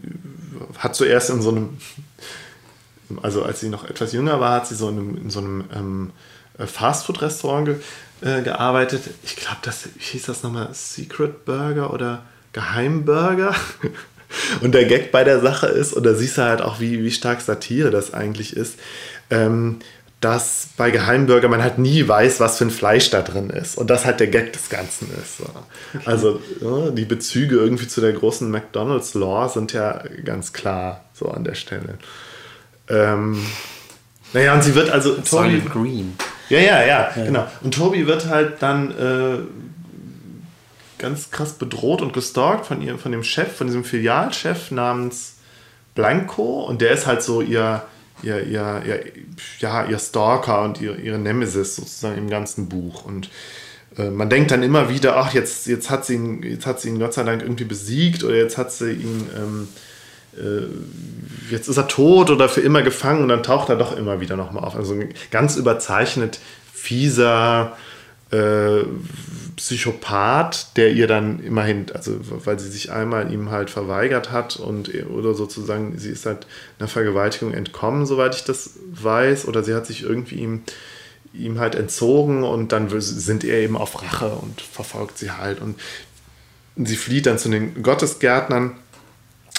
hat 0.77 0.95
zuerst 0.95 1.29
in 1.29 1.41
so 1.41 1.49
einem, 1.49 1.77
also 3.21 3.43
als 3.43 3.59
sie 3.59 3.69
noch 3.69 3.85
etwas 3.85 4.13
jünger 4.13 4.39
war, 4.39 4.53
hat 4.53 4.67
sie 4.67 4.75
so 4.75 4.89
in, 4.89 4.97
einem, 4.97 5.17
in 5.17 5.29
so 5.29 5.39
einem 5.39 5.63
ähm, 5.73 6.11
äh, 6.57 6.65
Fastfood-Restaurant 6.65 7.65
ge, 7.65 7.75
äh, 8.21 8.41
gearbeitet. 8.41 9.03
Ich 9.23 9.35
glaube, 9.35 9.57
das 9.63 9.87
hieß 9.97 10.25
das 10.25 10.43
nochmal 10.43 10.69
Secret 10.73 11.45
Burger 11.45 11.93
oder 11.93 12.23
Geheimburger. 12.51 13.55
Und 14.61 14.73
der 14.73 14.85
Gag 14.85 15.11
bei 15.11 15.23
der 15.23 15.39
Sache 15.39 15.67
ist, 15.67 15.93
und 15.93 16.03
da 16.07 16.15
siehst 16.15 16.39
du 16.39 16.41
halt 16.41 16.59
auch, 16.59 16.79
wie, 16.79 17.03
wie 17.03 17.11
stark 17.11 17.39
Satire 17.41 17.91
das 17.91 18.15
eigentlich 18.15 18.57
ist, 18.57 18.79
ähm, 19.29 19.77
dass 20.23 20.69
bei 20.77 20.89
Geheimburger 20.89 21.49
man 21.49 21.61
halt 21.61 21.79
nie 21.79 22.07
weiß, 22.07 22.39
was 22.39 22.57
für 22.57 22.65
ein 22.65 22.71
Fleisch 22.71 23.09
da 23.09 23.21
drin 23.21 23.49
ist. 23.49 23.77
Und 23.77 23.89
das 23.89 24.05
halt 24.05 24.21
der 24.21 24.27
Gag 24.27 24.53
des 24.53 24.69
Ganzen 24.69 25.09
ist. 25.21 25.37
So. 25.39 25.43
Okay. 25.43 26.03
Also 26.05 26.41
ja, 26.61 26.91
die 26.91 27.03
Bezüge 27.03 27.57
irgendwie 27.57 27.89
zu 27.89 27.99
der 27.99 28.13
großen 28.13 28.49
McDonalds-Law 28.49 29.49
sind 29.49 29.73
ja 29.73 30.01
ganz 30.23 30.53
klar 30.53 31.03
so 31.13 31.27
an 31.27 31.43
der 31.43 31.55
Stelle. 31.55 31.97
Ähm, 32.87 33.45
naja, 34.31 34.53
und 34.53 34.63
sie 34.63 34.75
wird 34.75 34.89
also. 34.89 35.15
Toby, 35.15 35.61
Green. 35.61 36.15
Ja, 36.49 36.59
ja, 36.59 36.81
ja, 36.81 37.11
ja, 37.15 37.25
genau. 37.25 37.47
Und 37.61 37.73
Toby 37.73 38.07
wird 38.07 38.27
halt 38.27 38.61
dann 38.61 38.91
äh, 38.91 39.37
ganz 40.99 41.31
krass 41.31 41.53
bedroht 41.53 42.01
und 42.01 42.13
gestalkt 42.13 42.65
von, 42.65 42.81
ihr, 42.81 42.97
von 42.97 43.11
dem 43.11 43.23
Chef, 43.23 43.57
von 43.57 43.67
diesem 43.67 43.83
Filialchef 43.83 44.71
namens 44.71 45.35
Blanco. 45.95 46.63
Und 46.63 46.81
der 46.81 46.91
ist 46.91 47.07
halt 47.07 47.21
so 47.21 47.41
ihr 47.41 47.83
ihr, 48.23 48.45
ihr, 48.45 48.81
ihr, 48.85 49.03
ja, 49.59 49.85
ihr 49.85 49.99
Stalker 49.99 50.63
und 50.63 50.81
ihr, 50.81 50.97
ihre 50.97 51.19
Nemesis 51.19 51.75
sozusagen 51.75 52.17
im 52.17 52.29
ganzen 52.29 52.69
Buch. 52.69 53.05
Und 53.05 53.29
äh, 53.97 54.09
man 54.09 54.29
denkt 54.29 54.51
dann 54.51 54.63
immer 54.63 54.89
wieder, 54.89 55.17
ach, 55.17 55.33
jetzt, 55.33 55.67
jetzt, 55.67 55.89
hat 55.89 56.05
sie 56.05 56.15
ihn, 56.15 56.43
jetzt 56.43 56.65
hat 56.65 56.81
sie 56.81 56.89
ihn 56.89 56.99
Gott 56.99 57.13
sei 57.13 57.23
Dank 57.23 57.41
irgendwie 57.41 57.65
besiegt 57.65 58.23
oder 58.23 58.35
jetzt 58.35 58.57
hat 58.57 58.71
sie 58.71 58.91
ihn, 58.91 59.29
ähm, 59.35 59.67
äh, 60.37 61.51
jetzt 61.51 61.67
ist 61.67 61.77
er 61.77 61.87
tot 61.87 62.29
oder 62.29 62.49
für 62.49 62.61
immer 62.61 62.81
gefangen 62.81 63.23
und 63.23 63.29
dann 63.29 63.43
taucht 63.43 63.69
er 63.69 63.75
doch 63.75 63.95
immer 63.95 64.19
wieder 64.19 64.35
nochmal 64.35 64.63
auf. 64.63 64.75
Also 64.75 64.97
ganz 65.31 65.55
überzeichnet 65.55 66.39
fieser, 66.73 67.77
äh, 68.33 68.85
Psychopath, 69.55 70.75
der 70.75 70.91
ihr 70.91 71.07
dann 71.07 71.39
immerhin, 71.39 71.85
also 71.93 72.17
weil 72.45 72.59
sie 72.59 72.69
sich 72.69 72.91
einmal 72.91 73.31
ihm 73.31 73.51
halt 73.51 73.69
verweigert 73.69 74.31
hat 74.31 74.55
und 74.55 74.91
oder 75.05 75.35
sozusagen, 75.35 75.97
sie 75.97 76.09
ist 76.09 76.25
halt 76.25 76.47
einer 76.79 76.87
Vergewaltigung 76.87 77.53
entkommen, 77.53 78.05
soweit 78.05 78.35
ich 78.35 78.43
das 78.43 78.71
weiß, 78.91 79.47
oder 79.47 79.63
sie 79.63 79.75
hat 79.75 79.85
sich 79.85 80.03
irgendwie 80.03 80.35
ihm 80.35 80.63
ihm 81.33 81.59
halt 81.59 81.73
entzogen 81.73 82.43
und 82.43 82.71
dann 82.71 82.89
sind 83.01 83.43
er 83.43 83.57
eben 83.59 83.75
auf 83.75 84.03
Rache 84.03 84.29
und 84.29 84.61
verfolgt 84.61 85.17
sie 85.17 85.31
halt 85.31 85.61
und 85.61 85.79
sie 86.75 86.95
flieht 86.95 87.25
dann 87.25 87.39
zu 87.39 87.49
den 87.49 87.81
Gottesgärtnern 87.81 88.75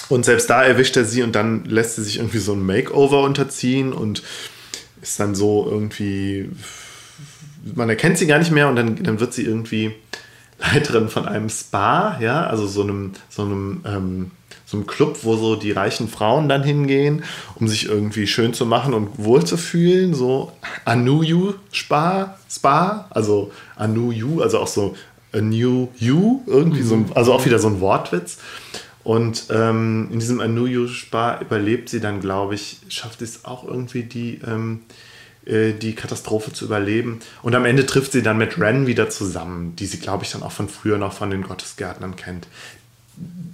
und 0.09 0.25
selbst 0.25 0.51
da 0.51 0.63
erwischt 0.63 0.97
er 0.97 1.05
sie 1.05 1.23
und 1.23 1.35
dann 1.35 1.65
lässt 1.65 1.97
sie 1.97 2.05
sich 2.05 2.19
irgendwie 2.19 2.39
so 2.39 2.53
ein 2.53 2.65
Makeover 2.65 3.23
unterziehen 3.23 3.93
und 3.93 4.23
ist 5.03 5.19
dann 5.19 5.35
so 5.35 5.67
irgendwie, 5.69 6.51
man 7.75 7.89
erkennt 7.89 8.19
sie 8.19 8.27
gar 8.27 8.39
nicht 8.39 8.51
mehr 8.51 8.69
und 8.69 8.77
dann, 8.77 9.03
dann 9.03 9.21
wird 9.21 9.33
sie 9.33 9.45
irgendwie 9.45 9.95
Leiterin 10.59 11.09
von 11.09 11.27
einem 11.27 11.49
Spa, 11.49 12.19
ja, 12.21 12.47
also 12.47 12.67
so 12.67 12.83
einem, 12.83 13.13
so 13.29 13.43
einem, 13.43 13.83
ähm, 13.87 14.31
so 14.67 14.77
einem 14.77 14.87
Club, 14.87 15.19
wo 15.23 15.37
so 15.37 15.57
die 15.57 15.73
reichen 15.73 16.09
Frauen 16.09 16.49
dann 16.49 16.63
hingehen, 16.63 17.25
um 17.57 17.69
sich 17.69 17.87
irgendwie 17.87 18.27
schön 18.27 18.55
zu 18.55 18.65
machen 18.65 18.95
und 18.95 19.11
wohl 19.19 19.45
zu 19.45 19.57
fühlen, 19.57 20.15
so 20.15 20.53
Anuyu 20.85 21.55
Spa, 21.71 22.39
Spa, 22.51 23.07
also 23.11 23.53
Anuyu, 23.77 24.41
also 24.41 24.59
auch 24.61 24.67
so 24.67 24.95
a 25.33 25.41
new 25.41 25.89
you, 25.99 26.43
irgendwie 26.47 26.83
so, 26.83 26.97
mhm. 26.97 27.07
also 27.15 27.33
auch 27.33 27.45
wieder 27.45 27.59
so 27.59 27.69
ein 27.69 27.81
Wortwitz. 27.81 28.39
Und 29.03 29.49
ähm, 29.51 30.09
in 30.13 30.19
diesem 30.19 30.41
Anuyu 30.41 30.87
Spa 30.89 31.41
überlebt 31.41 31.91
sie 31.91 32.01
dann, 32.01 32.21
glaube 32.21 32.55
ich, 32.55 32.79
schafft 32.89 33.21
es 33.21 33.45
auch 33.45 33.67
irgendwie 33.67 34.05
die, 34.05 34.41
ähm, 34.47 34.81
äh, 34.89 34.93
die 35.47 35.95
Katastrophe 35.95 36.53
zu 36.53 36.65
überleben. 36.65 37.21
Und 37.43 37.55
am 37.55 37.67
Ende 37.67 37.85
trifft 37.85 38.13
sie 38.13 38.23
dann 38.23 38.39
mit 38.39 38.59
Ren 38.59 38.87
wieder 38.87 39.11
zusammen, 39.11 39.77
die 39.77 39.87
sie, 39.87 39.99
glaube 39.99 40.25
ich, 40.25 40.33
dann 40.33 40.43
auch 40.43 40.53
von 40.53 40.69
früher 40.69 40.97
noch 40.97 41.13
von 41.13 41.31
den 41.31 41.43
Gottesgärtnern 41.43 42.17
kennt. 42.17 42.47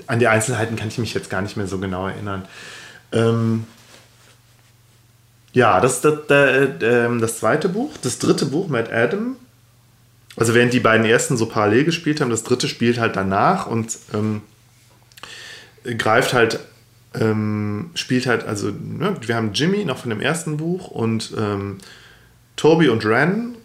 An 0.06 0.20
die 0.20 0.28
Einzelheiten 0.28 0.76
kann 0.76 0.88
ich 0.88 0.98
mich 0.98 1.14
jetzt 1.14 1.30
gar 1.30 1.42
nicht 1.42 1.56
mehr 1.56 1.66
so 1.66 1.78
genau 1.78 2.06
erinnern. 2.06 2.46
Ähm, 3.12 3.64
ja, 5.52 5.80
das 5.80 5.96
ist 5.96 6.04
das, 6.04 6.18
das, 6.28 6.68
ähm, 6.82 7.20
das, 7.20 7.38
zweite 7.40 7.68
Buch. 7.68 7.92
Das 8.02 8.18
dritte 8.18 8.46
Buch, 8.46 8.68
Matt 8.68 8.92
Adam. 8.92 9.36
Also 10.36 10.54
während 10.54 10.72
die 10.72 10.80
beiden 10.80 11.04
ersten 11.04 11.36
so 11.36 11.46
parallel 11.46 11.84
gespielt 11.84 12.20
haben, 12.20 12.30
das 12.30 12.44
dritte 12.44 12.68
spielt 12.68 13.00
halt 13.00 13.16
danach 13.16 13.66
und 13.66 13.98
ähm, 14.14 14.42
greift 15.98 16.34
halt 16.34 16.60
ähm, 17.18 17.90
spielt 17.94 18.26
halt, 18.26 18.44
also, 18.44 18.68
ne, 18.68 19.16
wir 19.20 19.34
haben 19.34 19.52
Jimmy 19.52 19.84
noch 19.84 19.98
von 19.98 20.10
dem 20.10 20.20
ersten 20.20 20.56
Buch 20.56 20.88
und 20.88 21.32
ähm, 21.36 21.78
Toby 22.56 22.88
und 22.88 23.04
Ren 23.04 23.56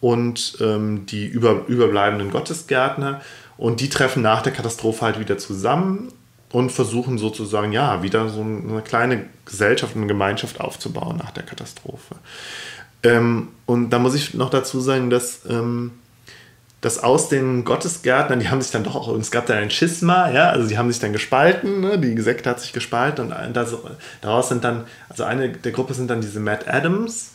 und 0.00 0.58
ähm, 0.60 1.06
die 1.06 1.26
über, 1.26 1.66
überbleibenden 1.66 2.30
Gottesgärtner 2.30 3.20
und 3.58 3.80
die 3.80 3.88
treffen 3.88 4.22
nach 4.22 4.42
der 4.42 4.52
Katastrophe 4.52 5.04
halt 5.04 5.18
wieder 5.18 5.38
zusammen 5.38 6.12
und 6.52 6.70
versuchen 6.70 7.18
sozusagen, 7.18 7.72
ja, 7.72 8.02
wieder 8.02 8.28
so 8.28 8.40
eine 8.40 8.82
kleine 8.82 9.26
Gesellschaft, 9.44 9.96
eine 9.96 10.06
Gemeinschaft 10.06 10.60
aufzubauen 10.60 11.16
nach 11.18 11.30
der 11.32 11.42
Katastrophe. 11.42 12.16
Ähm, 13.02 13.48
und 13.66 13.90
da 13.90 13.98
muss 13.98 14.14
ich 14.14 14.34
noch 14.34 14.50
dazu 14.50 14.80
sagen, 14.80 15.10
dass 15.10 15.44
ähm, 15.48 15.92
dass 16.80 17.02
aus 17.02 17.28
den 17.28 17.64
Gottesgärtnern, 17.64 18.38
die 18.38 18.48
haben 18.48 18.60
sich 18.60 18.70
dann 18.70 18.84
doch 18.84 18.94
auch, 18.94 19.08
es 19.16 19.30
gab 19.30 19.46
dann 19.46 19.58
ein 19.58 19.70
Schisma, 19.70 20.30
ja, 20.30 20.50
also 20.50 20.68
die 20.68 20.78
haben 20.78 20.90
sich 20.90 21.00
dann 21.00 21.12
gespalten, 21.12 21.80
ne? 21.80 21.98
die 21.98 22.20
Sekte 22.20 22.50
hat 22.50 22.60
sich 22.60 22.72
gespalten 22.72 23.32
und 23.32 23.56
das, 23.56 23.74
daraus 24.20 24.48
sind 24.48 24.62
dann, 24.62 24.84
also 25.08 25.24
eine 25.24 25.50
der 25.50 25.72
Gruppe 25.72 25.94
sind 25.94 26.08
dann 26.10 26.20
diese 26.20 26.38
Matt 26.38 26.68
Adams, 26.68 27.30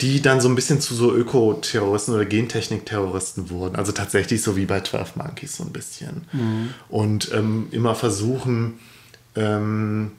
die 0.00 0.20
dann 0.20 0.40
so 0.40 0.48
ein 0.48 0.54
bisschen 0.54 0.80
zu 0.80 0.94
so 0.94 1.14
Ökoterroristen 1.14 2.14
oder 2.14 2.26
Gentechnik-Terroristen 2.26 3.48
wurden. 3.48 3.76
Also 3.76 3.92
tatsächlich 3.92 4.42
so 4.42 4.56
wie 4.56 4.66
bei 4.66 4.80
12 4.80 5.16
Monkeys 5.16 5.56
so 5.56 5.64
ein 5.64 5.72
bisschen. 5.72 6.26
Mhm. 6.32 6.74
Und 6.90 7.32
ähm, 7.32 7.68
immer 7.70 7.94
versuchen, 7.94 8.78
ähm, 9.36 10.12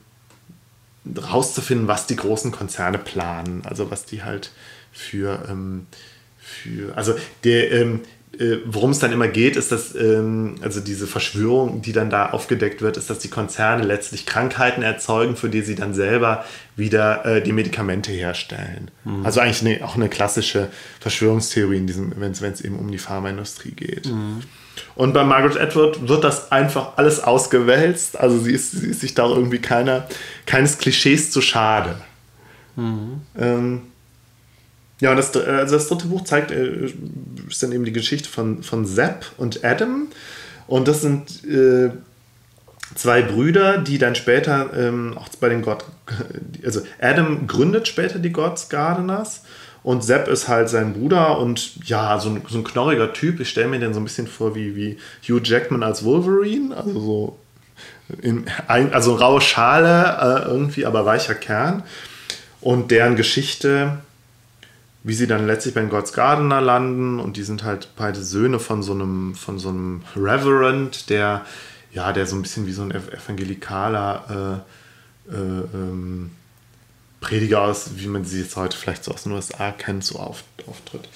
rauszufinden, 1.16 1.86
was 1.86 2.06
die 2.06 2.16
großen 2.16 2.50
Konzerne 2.50 2.98
planen. 2.98 3.62
Also 3.66 3.88
was 3.90 4.04
die 4.04 4.24
halt 4.24 4.50
für, 4.90 5.46
ähm, 5.48 5.86
für 6.40 6.96
also 6.96 7.14
der, 7.44 7.70
ähm, 7.70 8.00
äh, 8.00 8.17
worum 8.66 8.90
es 8.90 8.98
dann 8.98 9.12
immer 9.12 9.28
geht, 9.28 9.56
ist, 9.56 9.72
dass 9.72 9.94
ähm, 9.94 10.56
also 10.62 10.80
diese 10.80 11.06
Verschwörung, 11.06 11.82
die 11.82 11.92
dann 11.92 12.10
da 12.10 12.30
aufgedeckt 12.30 12.82
wird, 12.82 12.96
ist, 12.96 13.10
dass 13.10 13.18
die 13.18 13.28
Konzerne 13.28 13.82
letztlich 13.82 14.26
Krankheiten 14.26 14.82
erzeugen, 14.82 15.34
für 15.34 15.48
die 15.48 15.62
sie 15.62 15.74
dann 15.74 15.94
selber 15.94 16.44
wieder 16.76 17.24
äh, 17.24 17.42
die 17.42 17.52
Medikamente 17.52 18.12
herstellen. 18.12 18.90
Mhm. 19.04 19.24
Also 19.24 19.40
eigentlich 19.40 19.60
eine, 19.62 19.84
auch 19.84 19.96
eine 19.96 20.08
klassische 20.08 20.68
Verschwörungstheorie, 21.00 21.84
wenn 22.16 22.32
es 22.32 22.60
eben 22.60 22.78
um 22.78 22.90
die 22.90 22.98
Pharmaindustrie 22.98 23.72
geht. 23.72 24.06
Mhm. 24.06 24.42
Und 24.94 25.12
bei 25.12 25.24
Margaret 25.24 25.58
Atwood 25.58 26.08
wird 26.08 26.22
das 26.22 26.52
einfach 26.52 26.96
alles 26.96 27.20
ausgewälzt. 27.20 28.18
Also 28.18 28.38
sie 28.38 28.52
ist, 28.52 28.72
sie 28.72 28.88
ist 28.88 29.00
sich 29.00 29.14
da 29.14 29.26
irgendwie 29.26 29.58
keiner, 29.58 30.06
keines 30.46 30.78
Klischees 30.78 31.30
zu 31.30 31.40
schade. 31.40 31.96
Mhm. 32.76 33.22
Ähm, 33.36 33.82
ja, 35.00 35.10
und 35.10 35.16
das, 35.16 35.36
also 35.36 35.76
das 35.76 35.88
dritte 35.88 36.06
Buch 36.06 36.24
zeigt, 36.24 36.50
äh, 36.50 36.90
ist 37.48 37.62
dann 37.62 37.72
eben 37.72 37.84
die 37.84 37.92
Geschichte 37.92 38.28
von, 38.28 38.62
von 38.62 38.84
Sepp 38.84 39.26
und 39.36 39.64
Adam. 39.64 40.08
Und 40.66 40.88
das 40.88 41.02
sind 41.02 41.44
äh, 41.44 41.90
zwei 42.94 43.22
Brüder, 43.22 43.78
die 43.78 43.98
dann 43.98 44.14
später 44.14 44.70
ähm, 44.76 45.16
auch 45.16 45.28
bei 45.40 45.48
den 45.48 45.62
God, 45.62 45.84
also 46.64 46.82
Adam 47.00 47.46
gründet 47.46 47.86
später 47.86 48.18
die 48.18 48.32
Gods 48.32 48.68
Gardeners 48.68 49.42
und 49.82 50.02
Sepp 50.02 50.28
ist 50.28 50.48
halt 50.48 50.68
sein 50.68 50.92
Bruder 50.94 51.38
und 51.38 51.86
ja, 51.86 52.18
so 52.18 52.30
ein, 52.30 52.42
so 52.48 52.58
ein 52.58 52.64
knorriger 52.64 53.12
Typ. 53.12 53.40
Ich 53.40 53.48
stelle 53.48 53.68
mir 53.68 53.78
den 53.78 53.94
so 53.94 54.00
ein 54.00 54.04
bisschen 54.04 54.26
vor 54.26 54.54
wie, 54.54 54.74
wie 54.74 54.98
Hugh 55.26 55.40
Jackman 55.42 55.82
als 55.82 56.04
Wolverine, 56.04 56.76
also 56.76 57.00
so 57.00 57.38
in, 58.20 58.46
also 58.66 59.14
raue 59.14 59.40
Schale 59.40 60.44
äh, 60.44 60.48
irgendwie, 60.48 60.84
aber 60.84 61.06
weicher 61.06 61.34
Kern. 61.34 61.84
Und 62.60 62.90
deren 62.90 63.16
Geschichte 63.16 63.98
wie 65.04 65.14
sie 65.14 65.26
dann 65.26 65.46
letztlich 65.46 65.74
bei 65.74 65.80
den 65.80 65.90
God's 65.90 66.12
Gardener 66.12 66.60
landen 66.60 67.20
und 67.20 67.36
die 67.36 67.42
sind 67.42 67.64
halt 67.64 67.88
beide 67.96 68.22
Söhne 68.22 68.58
von 68.58 68.82
so 68.82 68.92
einem, 68.92 69.34
von 69.34 69.58
so 69.58 69.68
einem 69.68 70.02
Reverend, 70.16 71.08
der, 71.10 71.44
ja, 71.92 72.12
der 72.12 72.26
so 72.26 72.36
ein 72.36 72.42
bisschen 72.42 72.66
wie 72.66 72.72
so 72.72 72.82
ein 72.82 72.90
evangelikaler 72.90 74.64
äh, 75.30 75.34
äh, 75.34 75.64
ähm, 75.74 76.30
Prediger 77.20 77.62
aus, 77.62 77.90
wie 77.96 78.06
man 78.06 78.24
sie 78.24 78.40
jetzt 78.40 78.56
heute 78.56 78.76
vielleicht 78.76 79.04
so 79.04 79.12
aus 79.12 79.24
den 79.24 79.32
USA 79.32 79.72
kennt, 79.72 80.04
so 80.04 80.18
auf, 80.18 80.44
auftritt. 80.66 81.08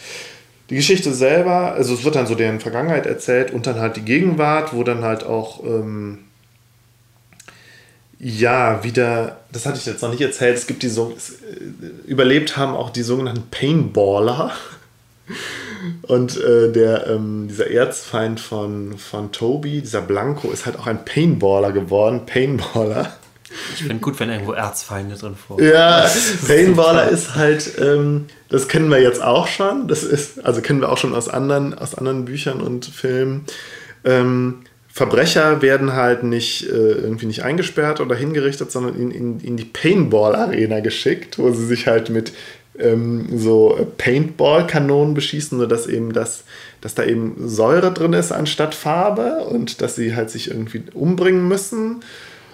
Die 0.71 0.77
Geschichte 0.77 1.13
selber, 1.13 1.73
also 1.73 1.95
es 1.95 2.05
wird 2.05 2.15
dann 2.15 2.27
so 2.27 2.35
deren 2.35 2.61
Vergangenheit 2.61 3.07
erzählt 3.07 3.51
und 3.53 3.67
dann 3.67 3.79
halt 3.79 3.97
die 3.97 4.05
Gegenwart, 4.05 4.73
wo 4.73 4.85
dann 4.85 5.03
halt 5.03 5.25
auch 5.25 5.63
ähm, 5.65 6.21
ja, 8.25 8.85
wieder, 8.85 9.39
das 9.51 9.67
hatte 9.67 9.79
ich 9.79 9.87
jetzt 9.87 10.01
noch 10.01 10.11
nicht 10.11 10.21
erzählt, 10.21 10.57
es 10.57 10.69
gibt 10.69 10.85
die 10.85 10.89
so, 10.89 11.11
äh, 11.11 12.09
überlebt 12.09 12.57
haben 12.57 12.77
auch 12.77 12.91
die 12.91 13.03
sogenannten 13.03 13.49
Painballer. 13.51 14.53
Und 16.03 16.37
äh, 16.41 16.71
der, 16.71 17.09
ähm, 17.09 17.49
dieser 17.49 17.69
Erzfeind 17.69 18.39
von, 18.39 18.97
von 18.97 19.33
Toby, 19.33 19.81
dieser 19.81 20.03
Blanco, 20.03 20.53
ist 20.53 20.67
halt 20.67 20.79
auch 20.79 20.87
ein 20.87 21.05
Painballer 21.05 21.73
geworden. 21.73 22.25
Painballer. 22.25 23.13
Ich 23.75 23.83
finde 23.83 23.97
gut, 23.97 24.21
wenn 24.21 24.31
irgendwo 24.31 24.53
Erzfeinde 24.53 25.17
drin 25.17 25.35
vorkommen. 25.35 25.69
Ja, 25.69 26.09
Painballer 26.47 27.09
ist 27.09 27.35
halt, 27.35 27.73
ähm, 27.81 28.27
das 28.49 28.69
kennen 28.69 28.89
wir 28.89 29.01
jetzt 29.01 29.21
auch 29.21 29.49
schon. 29.49 29.89
Das 29.89 30.05
ist, 30.05 30.45
also 30.45 30.61
kennen 30.61 30.81
wir 30.81 30.93
auch 30.93 30.99
schon 30.99 31.15
aus 31.15 31.29
anderen, 31.29 31.77
aus 31.77 31.97
anderen 31.97 32.25
Büchern 32.25 32.61
und 32.61 32.87
Filmen. 32.87 33.45
Ähm, 34.05 34.61
Verbrecher 34.95 35.63
werden 35.63 35.95
halt 35.95 36.23
nicht 36.23 36.69
äh, 36.69 36.73
irgendwie 36.73 37.25
nicht 37.25 37.43
eingesperrt 37.43 38.01
oder 38.01 38.15
hingerichtet, 38.15 38.71
sondern 38.71 38.95
in, 38.95 39.11
in, 39.11 39.41
in 39.41 39.57
die 39.57 39.65
Paintball-Arena 39.65 40.81
geschickt, 40.81 41.39
wo 41.39 41.51
sie 41.51 41.65
sich 41.65 41.87
halt 41.87 42.11
mit 42.11 42.33
ähm, 42.79 43.27
so 43.39 43.89
Paintball-Kanonen 43.97 45.15
beschießen, 45.15 45.57
nur 45.57 45.67
dass 45.67 45.87
eben 45.87 46.13
das, 46.13 46.45
dass 46.83 46.95
da 46.95 47.05
eben 47.05 47.37
Säure 47.49 47.91
drin 47.91 48.13
ist 48.13 48.33
anstatt 48.33 48.75
Farbe 48.75 49.45
und 49.45 49.81
dass 49.81 49.97
sie 49.97 50.15
halt 50.15 50.29
sich 50.29 50.51
irgendwie 50.51 50.83
umbringen 50.93 51.49
müssen 51.49 52.03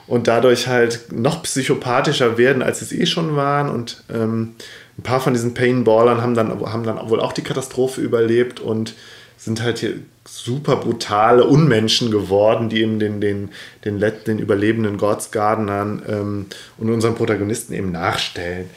und 0.07 0.29
dadurch 0.29 0.69
halt 0.69 1.13
noch 1.13 1.43
psychopathischer 1.43 2.39
werden, 2.39 2.63
als 2.63 2.79
sie 2.79 2.85
es 2.85 2.93
eh 2.93 3.07
schon 3.07 3.35
waren. 3.35 3.69
Und 3.69 4.05
ähm, 4.15 4.55
ein 4.97 5.03
paar 5.03 5.21
von 5.21 5.35
diesen 5.35 5.55
Paintballern 5.55 6.23
haben 6.23 6.35
dann, 6.35 6.51
haben 6.73 6.85
dann 6.85 7.11
wohl 7.11 7.21
auch 7.21 7.33
die 7.33 7.43
Katastrophe 7.43 8.01
überlebt 8.01 8.61
und 8.61 8.95
sind 9.37 9.63
halt 9.63 9.79
hier 9.79 9.95
super 10.29 10.77
brutale 10.77 11.45
Unmenschen 11.45 12.11
geworden, 12.11 12.69
die 12.69 12.83
eben 12.83 12.99
den, 12.99 13.21
den, 13.21 13.51
den, 13.85 14.01
den 14.27 14.39
überlebenden 14.39 14.99
Gods 14.99 15.31
Gardenern 15.31 16.03
ähm, 16.09 16.47
und 16.77 16.91
unseren 16.91 17.15
Protagonisten 17.15 17.73
eben 17.73 17.93
nachstellen. 17.93 18.69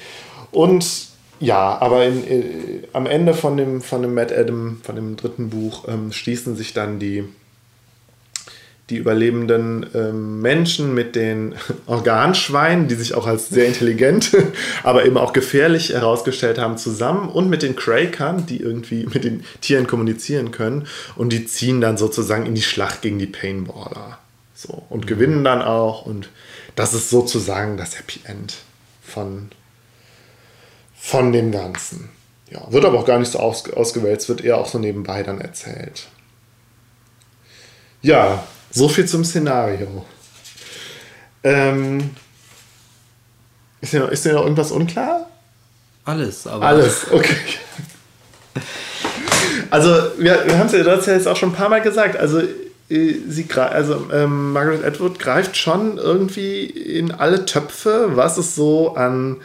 Und 0.52 1.12
ja, 1.40 1.78
aber 1.82 2.06
in, 2.06 2.24
in, 2.24 2.42
äh, 2.42 2.88
am 2.94 3.06
Ende 3.06 3.34
von 3.34 3.58
dem, 3.58 3.82
von 3.82 4.02
dem 4.02 4.14
Matt 4.14 4.32
Adam, 4.32 4.80
von 4.84 4.96
dem 4.96 5.16
dritten 5.16 5.50
Buch, 5.50 5.88
ähm, 5.88 6.12
schließen 6.12 6.56
sich 6.56 6.74
dann 6.74 7.00
die, 7.00 7.26
die 8.92 8.98
überlebenden 8.98 9.86
ähm, 9.96 10.42
Menschen 10.42 10.94
mit 10.94 11.16
den 11.16 11.56
Organschweinen, 11.88 12.90
die 12.90 12.96
sich 12.96 13.16
auch 13.16 13.26
als 13.26 13.50
sehr 13.50 13.66
intelligent, 13.66 14.36
aber 14.84 15.06
eben 15.06 15.18
auch 15.18 15.32
gefährlich 15.32 15.90
herausgestellt 15.90 16.60
haben, 16.60 16.78
zusammen 16.78 17.30
und 17.30 17.50
mit 17.50 17.64
den 17.64 17.76
Krakern, 17.76 18.46
die 18.46 18.58
irgendwie 18.58 19.06
mit 19.14 19.24
den 19.24 19.46
Tieren 19.62 19.88
kommunizieren 19.88 20.52
können 20.52 20.88
und 21.16 21.32
die 21.32 21.46
ziehen 21.46 21.80
dann 21.82 21.98
sozusagen 21.98 22.46
in 22.46 22.54
die 22.54 22.62
Schlacht 22.62 23.02
gegen 23.02 23.18
die 23.18 23.28
Painballer. 23.28 24.20
So, 24.54 24.84
und 24.90 25.06
mhm. 25.06 25.08
gewinnen 25.08 25.44
dann 25.44 25.62
auch 25.62 26.06
und 26.06 26.30
das 26.76 26.94
ist 26.94 27.10
sozusagen 27.10 27.78
das 27.78 27.98
Happy 27.98 28.20
End 28.26 28.58
von, 29.02 29.50
von 30.96 31.32
dem 31.32 31.52
Ganzen. 31.52 32.10
ja, 32.50 32.72
wird 32.72 32.86
aber 32.86 33.00
auch 33.00 33.06
gar 33.06 33.20
nicht 33.20 33.32
so 33.32 33.40
aus, 33.40 33.72
ausgewählt, 33.72 34.20
es 34.20 34.30
wird 34.30 34.44
eher 34.44 34.58
auch 34.58 34.68
so 34.68 34.78
nebenbei 34.78 35.24
dann 35.24 35.40
erzählt. 35.40 36.10
Ja, 38.02 38.44
so 38.72 38.90
viel 38.90 39.06
zum 39.06 39.24
Szenario. 39.24 40.06
Ähm, 41.44 42.12
ist, 43.82 43.94
dir 43.94 44.02
noch, 44.02 44.10
ist 44.10 44.26
dir 44.26 44.34
noch 44.34 44.44
irgendwas 44.44 44.72
unklar? 44.72 45.28
Alles, 46.06 46.48
aber. 46.48 46.66
Alles, 46.66 47.12
okay. 47.12 47.36
Also, 49.70 49.90
wir, 50.18 50.46
wir 50.46 50.58
haben 50.58 50.68
es 50.68 50.74
ja, 50.74 50.84
du 50.84 50.92
hast 50.92 51.08
ja 51.08 51.14
jetzt 51.14 51.28
auch 51.28 51.38
schon 51.38 51.50
ein 51.50 51.56
paar 51.56 51.70
Mal 51.70 51.82
gesagt. 51.82 52.18
Also, 52.18 52.42
äh, 52.92 53.16
sie, 53.28 53.48
also 53.56 54.08
ähm, 54.12 54.52
Margaret 54.52 54.84
Atwood 54.84 55.18
greift 55.18 55.56
schon 55.56 55.98
irgendwie 55.98 56.66
in 56.66 57.12
alle 57.12 57.46
Töpfe, 57.46 58.12
was 58.16 58.38
es 58.38 58.56
so 58.56 58.96
an, 58.96 59.38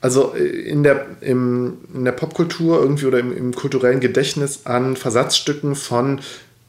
also 0.00 0.34
äh, 0.34 0.42
in 0.42 0.82
der, 0.82 1.06
im, 1.20 1.78
in 1.94 2.04
der 2.04 2.12
Popkultur 2.12 2.80
irgendwie 2.80 3.06
oder 3.06 3.20
im, 3.20 3.36
im 3.36 3.54
kulturellen 3.54 4.00
Gedächtnis 4.00 4.62
an 4.64 4.96
Versatzstücken 4.96 5.76
von 5.76 6.20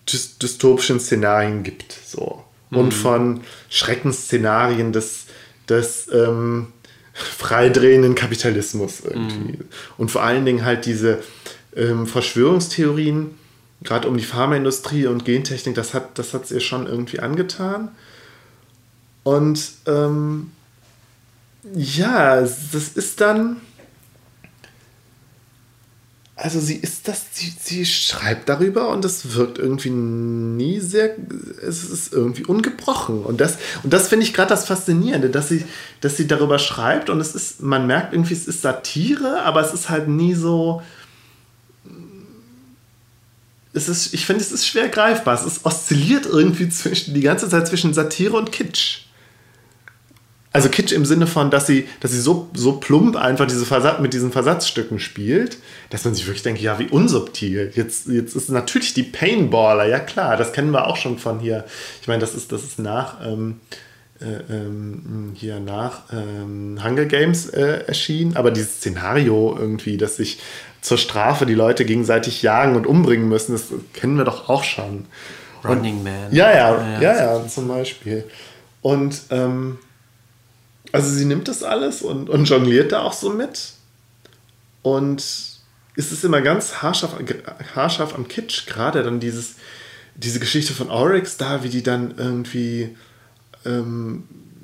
dystopischen 0.07 0.99
Szenarien 0.99 1.63
gibt. 1.63 1.93
So. 2.05 2.43
Und 2.69 2.87
mhm. 2.87 2.91
von 2.91 3.41
Schreckensszenarien 3.69 4.93
des, 4.93 5.25
des 5.67 6.07
ähm, 6.11 6.67
freidrehenden 7.13 8.15
Kapitalismus 8.15 9.01
irgendwie. 9.01 9.57
Mhm. 9.57 9.65
Und 9.97 10.11
vor 10.11 10.23
allen 10.23 10.45
Dingen 10.45 10.63
halt 10.65 10.85
diese 10.85 11.19
ähm, 11.75 12.07
Verschwörungstheorien, 12.07 13.35
gerade 13.83 14.07
um 14.07 14.17
die 14.17 14.23
Pharmaindustrie 14.23 15.07
und 15.07 15.25
Gentechnik, 15.25 15.75
das 15.75 15.93
hat 15.93 16.17
das 16.17 16.33
hat 16.33 16.49
ihr 16.51 16.61
schon 16.61 16.87
irgendwie 16.87 17.19
angetan. 17.19 17.89
Und 19.23 19.71
ähm, 19.85 20.51
ja, 21.73 22.41
das 22.41 22.89
ist 22.95 23.21
dann. 23.21 23.57
Also 26.41 26.59
sie 26.59 26.75
ist 26.75 27.07
das, 27.07 27.21
sie, 27.33 27.53
sie 27.61 27.85
schreibt 27.85 28.49
darüber 28.49 28.89
und 28.89 29.05
es 29.05 29.35
wirkt 29.35 29.59
irgendwie 29.59 29.91
nie 29.91 30.79
sehr, 30.79 31.15
es 31.61 31.83
ist 31.83 32.11
irgendwie 32.11 32.45
ungebrochen. 32.45 33.23
Und 33.23 33.39
das, 33.39 33.57
und 33.83 33.93
das 33.93 34.07
finde 34.07 34.25
ich 34.25 34.33
gerade 34.33 34.49
das 34.49 34.65
Faszinierende, 34.65 35.29
dass 35.29 35.49
sie, 35.49 35.63
dass 35.99 36.17
sie 36.17 36.25
darüber 36.25 36.57
schreibt 36.57 37.11
und 37.11 37.21
es 37.21 37.35
ist, 37.35 37.61
man 37.61 37.85
merkt 37.85 38.13
irgendwie, 38.13 38.33
es 38.33 38.47
ist 38.47 38.63
Satire, 38.63 39.43
aber 39.43 39.61
es 39.61 39.71
ist 39.71 39.89
halt 39.91 40.07
nie 40.07 40.33
so, 40.33 40.81
es 43.73 43.87
ist, 43.87 44.11
ich 44.15 44.25
finde, 44.25 44.41
es 44.41 44.51
ist 44.51 44.65
schwer 44.65 44.89
greifbar. 44.89 45.35
Es 45.35 45.45
ist, 45.45 45.63
oszilliert 45.63 46.25
irgendwie 46.25 46.69
zwischen, 46.69 47.13
die 47.13 47.21
ganze 47.21 47.49
Zeit 47.49 47.67
zwischen 47.67 47.93
Satire 47.93 48.35
und 48.35 48.51
Kitsch. 48.51 49.01
Also 50.53 50.67
Kitsch 50.67 50.91
im 50.91 51.05
Sinne 51.05 51.27
von, 51.27 51.49
dass 51.49 51.65
sie, 51.65 51.87
dass 52.01 52.11
sie 52.11 52.19
so, 52.19 52.49
so 52.53 52.73
plump 52.73 53.15
einfach 53.15 53.47
diese 53.47 53.65
Versatz, 53.65 54.01
mit 54.01 54.13
diesen 54.13 54.33
Versatzstücken 54.33 54.99
spielt, 54.99 55.57
dass 55.89 56.03
man 56.03 56.13
sich 56.13 56.25
wirklich 56.25 56.43
denkt, 56.43 56.59
ja, 56.59 56.77
wie 56.77 56.87
unsubtil. 56.87 57.71
Jetzt, 57.73 58.07
jetzt 58.07 58.35
ist 58.35 58.49
natürlich 58.49 58.93
die 58.93 59.03
Painballer, 59.03 59.85
ja 59.85 59.99
klar, 59.99 60.35
das 60.35 60.51
kennen 60.51 60.71
wir 60.71 60.87
auch 60.87 60.97
schon 60.97 61.17
von 61.19 61.39
hier. 61.39 61.63
Ich 62.01 62.07
meine, 62.09 62.19
das 62.19 62.35
ist, 62.35 62.51
das 62.51 62.63
ist 62.63 62.79
nach, 62.79 63.25
ähm, 63.25 63.61
äh, 64.19 64.53
ähm, 64.53 65.31
hier 65.35 65.61
nach 65.61 66.11
ähm, 66.11 66.77
Hunger 66.83 67.05
Games 67.05 67.47
äh, 67.47 67.85
erschienen, 67.87 68.35
aber 68.35 68.51
dieses 68.51 68.77
Szenario 68.77 69.55
irgendwie, 69.57 69.95
dass 69.95 70.17
sich 70.17 70.39
zur 70.81 70.97
Strafe 70.97 71.45
die 71.45 71.53
Leute 71.53 71.85
gegenseitig 71.85 72.41
jagen 72.41 72.75
und 72.75 72.85
umbringen 72.85 73.29
müssen. 73.29 73.53
Das 73.53 73.67
kennen 73.93 74.17
wir 74.17 74.25
doch 74.25 74.49
auch 74.49 74.63
schon. 74.63 75.05
Running 75.63 75.99
und, 75.99 76.03
Man. 76.03 76.31
Ja, 76.31 76.51
ja, 76.51 76.75
ja, 76.75 77.01
ja, 77.01 77.15
ja, 77.15 77.47
zum 77.47 77.67
Beispiel. 77.67 78.25
Und 78.81 79.21
ähm, 79.29 79.77
also 80.91 81.09
sie 81.09 81.25
nimmt 81.25 81.47
das 81.47 81.63
alles 81.63 82.01
und, 82.01 82.29
und 82.29 82.45
jongliert 82.45 82.91
da 82.91 83.01
auch 83.01 83.13
so 83.13 83.29
mit. 83.29 83.73
Und 84.81 85.19
es 85.95 86.11
ist 86.11 86.23
immer 86.23 86.41
ganz 86.41 86.81
haarscharf, 86.81 87.15
haarscharf 87.75 88.15
am 88.15 88.27
Kitsch, 88.27 88.65
gerade 88.67 89.03
dann 89.03 89.19
dieses, 89.19 89.55
diese 90.15 90.39
Geschichte 90.39 90.73
von 90.73 90.89
Oryx 90.89 91.37
da, 91.37 91.63
wie 91.63 91.69
die 91.69 91.83
dann 91.83 92.15
irgendwie 92.17 92.95
ähm, 93.65 94.23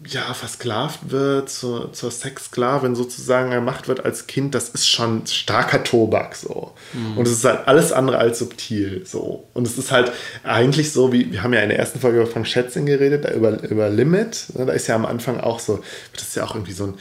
ja, 0.10 0.34
versklavt 0.34 1.12
wird, 1.12 1.50
zur, 1.50 1.94
zur 1.94 2.12
Sexsklavin 2.12 2.96
sozusagen 2.96 3.52
gemacht 3.52 3.88
wird 3.88 4.04
als 4.06 4.28
Kind, 4.28 4.56
das 4.56 4.70
ist 4.70 4.88
schon 4.88 5.26
starker 5.28 5.84
Tobak 5.84 6.36
so. 6.36 6.74
Mhm. 6.94 7.18
Und 7.18 7.28
es 7.28 7.34
ist 7.34 7.46
halt 7.46 7.68
alles 7.68 7.92
andere 7.92 8.18
als 8.18 8.40
subtil 8.40 9.06
so. 9.06 9.48
Und 9.54 9.68
es 9.68 9.78
ist 9.78 9.92
halt 9.92 10.12
eigentlich 10.44 10.92
so, 10.92 11.12
wie 11.12 11.32
wir 11.32 11.44
haben 11.44 11.54
ja 11.54 11.62
in 11.62 11.70
der 11.70 11.80
ersten 11.80 12.00
Folge 12.00 12.26
von 12.26 12.46
Schätzing 12.46 12.86
geredet, 12.86 13.30
über, 13.36 13.62
über 13.64 13.90
Limit. 13.90 14.48
Ne, 14.54 14.66
da 14.66 14.74
ist 14.74 14.88
ja 14.88 14.96
am 14.96 15.06
Anfang 15.06 15.40
auch 15.40 15.60
so, 15.60 15.82
das 16.14 16.24
ist 16.24 16.36
ja 16.36 16.46
auch 16.46 16.56
irgendwie 16.56 16.74
so 16.74 16.86
ein, 16.88 16.94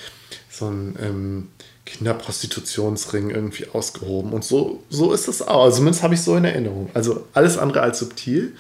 so 0.51 0.69
ein 0.69 0.97
ähm, 1.01 1.49
Kinderprostitutionsring 1.85 3.31
irgendwie 3.31 3.69
ausgehoben. 3.73 4.33
Und 4.33 4.45
so, 4.45 4.83
so 4.91 5.13
ist 5.13 5.29
es 5.29 5.43
auch. 5.43 5.65
Also 5.65 5.79
zumindest 5.79 6.03
habe 6.03 6.15
ich 6.15 6.23
so 6.23 6.37
in 6.37 6.45
Erinnerung. 6.45 6.91
Also 6.95 7.27
alles 7.33 7.57
andere 7.59 7.83
als 7.83 7.99
subtil. 8.01 8.55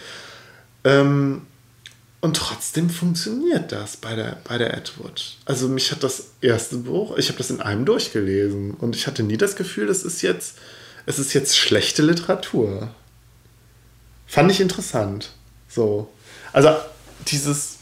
Ähm, 0.84 1.42
und 2.20 2.36
trotzdem 2.36 2.90
funktioniert 2.90 3.72
das 3.72 3.96
bei 3.96 4.14
der, 4.14 4.38
bei 4.44 4.58
der 4.58 4.74
Edward. 4.74 5.36
Also 5.44 5.68
mich 5.68 5.92
hat 5.92 6.02
das 6.02 6.30
erste 6.40 6.78
Buch, 6.78 7.16
ich 7.18 7.28
habe 7.28 7.38
das 7.38 7.50
in 7.50 7.60
einem 7.60 7.84
durchgelesen 7.84 8.72
und 8.74 8.96
ich 8.96 9.06
hatte 9.06 9.22
nie 9.22 9.36
das 9.36 9.56
Gefühl, 9.56 9.86
das 9.86 10.02
ist 10.02 10.22
jetzt, 10.22 10.56
es 11.04 11.18
ist 11.18 11.34
jetzt 11.34 11.56
schlechte 11.56 12.02
Literatur. 12.02 12.90
Fand 14.26 14.50
ich 14.50 14.60
interessant. 14.60 15.30
So. 15.68 16.10
Also 16.52 16.70
dieses. 17.28 17.76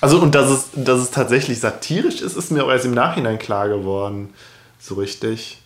Also, 0.00 0.20
und 0.20 0.34
dass 0.34 0.50
es, 0.50 0.66
dass 0.74 1.00
es 1.00 1.10
tatsächlich 1.12 1.60
satirisch 1.60 2.20
ist, 2.22 2.36
ist 2.36 2.50
mir 2.50 2.64
auch 2.64 2.70
erst 2.70 2.84
im 2.84 2.92
Nachhinein 2.92 3.38
klar 3.38 3.68
geworden. 3.68 4.30
So 4.80 4.96
richtig. 4.96 5.62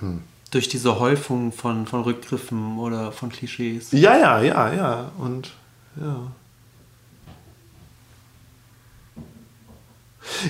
Hm. 0.00 0.22
Durch 0.50 0.68
diese 0.68 1.00
Häufung 1.00 1.52
von, 1.52 1.86
von 1.86 2.02
Rückgriffen 2.02 2.78
oder 2.78 3.10
von 3.10 3.30
Klischees. 3.30 3.88
Ja, 3.92 4.18
ja, 4.18 4.42
ja, 4.42 4.72
ja. 4.74 5.12
Und 5.16 5.52
ja. 5.96 6.32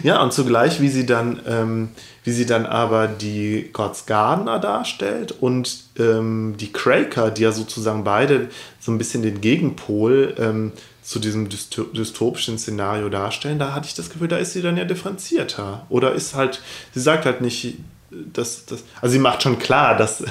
Ja, 0.03 0.23
und 0.23 0.33
zugleich, 0.33 0.81
wie 0.81 0.89
sie 0.89 1.07
dann, 1.07 1.41
ähm, 1.47 1.89
wie 2.25 2.33
sie 2.33 2.47
dann 2.47 2.67
aber 2.67 3.09
die 3.09 3.71
God's 3.73 4.07
Gardener 4.07 4.59
darstellt 4.59 5.33
und 5.33 5.85
ähm, 5.99 6.55
die 6.59 6.73
Craker, 6.73 7.31
die 7.31 7.43
ja 7.43 7.53
sozusagen 7.53 8.05
beide 8.05 8.49
so 8.79 8.93
ein 8.93 8.99
bisschen 8.99 9.23
den 9.23 9.41
Gegenpol 9.41 10.35
ähm, 10.39 10.73
zu 11.03 11.19
diesem 11.19 11.49
dystopischen 11.49 12.59
Szenario 12.59 13.09
darstellen, 13.09 13.59
da 13.59 13.73
hatte 13.73 13.87
ich 13.87 13.95
das 13.95 14.11
Gefühl, 14.11 14.29
da 14.29 14.37
ist 14.37 14.53
sie 14.53 14.63
dann 14.63 14.77
ja 14.77 14.85
differenzierter. 14.85 15.87
Oder 15.89 16.13
ist 16.13 16.35
halt, 16.35 16.63
sie 16.95 17.01
sagt 17.01 17.25
halt 17.25 17.41
nicht, 17.41 17.79
dass, 18.11 18.67
dass 18.67 18.85
also 19.01 19.13
sie 19.13 19.19
macht 19.19 19.43
schon 19.43 19.59
klar, 19.59 19.97
dass, 19.97 20.23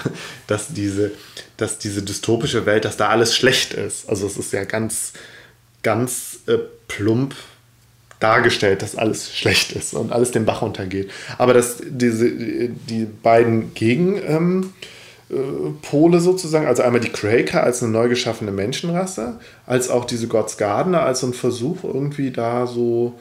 dass, 0.48 0.68
diese, 0.70 1.12
dass 1.58 1.80
diese 1.80 2.02
dystopische 2.02 2.66
Welt, 2.66 2.86
dass 2.86 2.98
da 2.98 3.10
alles 3.10 3.36
schlecht 3.36 3.74
ist. 3.74 4.10
Also 4.10 4.28
es 4.28 4.38
ist 4.38 4.54
ja 4.54 4.64
ganz, 4.66 5.14
ganz 5.82 6.40
äh, 6.48 6.58
plump 6.88 7.36
dargestellt, 8.20 8.82
dass 8.82 8.96
alles 8.96 9.34
schlecht 9.34 9.72
ist 9.72 9.94
und 9.94 10.12
alles 10.12 10.32
den 10.32 10.46
Bach 10.46 10.62
runtergeht. 10.62 11.10
Aber 11.38 11.54
dass 11.54 11.78
diese, 11.82 12.30
die 12.30 13.06
beiden 13.06 13.74
Gegenpole 13.74 14.74
ähm, 15.30 16.14
äh, 16.14 16.20
sozusagen, 16.20 16.68
also 16.68 16.84
einmal 16.84 17.00
die 17.00 17.12
Craker 17.12 17.64
als 17.64 17.82
eine 17.82 17.94
neu 17.94 18.10
geschaffene 18.10 18.52
Menschenrasse, 18.52 19.40
als 19.66 19.90
auch 19.90 20.04
diese 20.04 20.28
God's 20.28 20.58
Gardener 20.58 21.04
als 21.04 21.22
so 21.22 21.28
ein 21.28 21.34
Versuch 21.34 21.86
irgendwie 21.86 22.32
da 22.32 22.68
so 22.68 23.18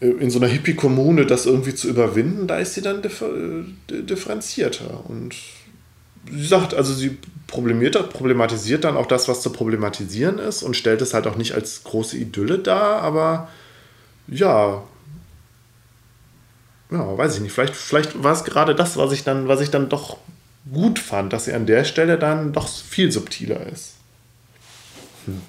in 0.00 0.30
so 0.30 0.38
einer 0.38 0.48
Hippie-Kommune 0.48 1.26
das 1.26 1.46
irgendwie 1.46 1.74
zu 1.74 1.88
überwinden, 1.88 2.46
da 2.46 2.58
ist 2.58 2.74
sie 2.74 2.82
dann 2.82 3.02
äh, 3.02 4.02
differenzierter. 4.02 5.04
Und 5.08 5.34
sie 6.30 6.46
sagt, 6.46 6.74
also 6.74 6.94
sie 6.94 7.18
problematisiert 7.46 8.84
dann 8.84 8.96
auch 8.96 9.06
das, 9.06 9.28
was 9.28 9.42
zu 9.42 9.50
problematisieren 9.50 10.38
ist 10.38 10.62
und 10.62 10.76
stellt 10.76 11.00
es 11.00 11.14
halt 11.14 11.26
auch 11.26 11.36
nicht 11.36 11.54
als 11.54 11.82
große 11.84 12.16
Idylle 12.16 12.58
dar, 12.58 13.00
aber 13.00 13.48
ja, 14.28 14.82
ja, 16.90 17.18
weiß 17.18 17.36
ich 17.36 17.40
nicht, 17.40 17.52
vielleicht, 17.52 17.74
vielleicht 17.74 18.22
war 18.22 18.32
es 18.32 18.44
gerade 18.44 18.74
das, 18.74 18.96
was 18.96 19.12
ich 19.12 19.24
dann, 19.24 19.48
was 19.48 19.60
ich 19.60 19.70
dann 19.70 19.88
doch 19.88 20.18
gut 20.72 20.98
fand, 20.98 21.32
dass 21.32 21.46
sie 21.46 21.54
an 21.54 21.66
der 21.66 21.84
Stelle 21.84 22.18
dann 22.18 22.52
doch 22.52 22.68
viel 22.68 23.10
subtiler 23.10 23.66
ist. 23.66 23.94
Hm. 25.24 25.40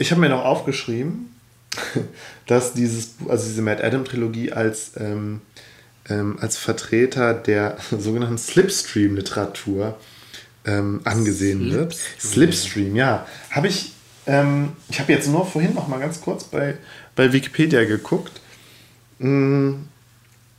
Ich 0.00 0.10
habe 0.10 0.20
mir 0.22 0.30
noch 0.30 0.46
aufgeschrieben, 0.46 1.28
dass 2.46 2.72
dieses, 2.72 3.16
also 3.28 3.46
diese 3.46 3.60
Matt 3.60 3.84
Adam 3.84 4.06
Trilogie 4.06 4.50
als, 4.50 4.92
ähm, 4.96 5.42
ähm, 6.08 6.38
als 6.40 6.56
Vertreter 6.56 7.34
der 7.34 7.76
sogenannten 7.98 8.38
Slipstream-Literatur 8.38 9.98
ähm, 10.64 11.02
angesehen 11.04 11.60
Slipstream. 11.60 11.78
wird. 11.78 11.96
Slipstream, 12.18 12.96
ja. 12.96 13.26
Habe 13.50 13.68
ich, 13.68 13.92
ähm, 14.26 14.72
ich 14.88 15.00
habe 15.00 15.12
jetzt 15.12 15.28
nur 15.28 15.44
vorhin 15.44 15.74
noch 15.74 15.86
mal 15.86 16.00
ganz 16.00 16.22
kurz 16.22 16.44
bei, 16.44 16.78
bei 17.14 17.34
Wikipedia 17.34 17.84
geguckt. 17.84 18.40
Mm, 19.18 19.72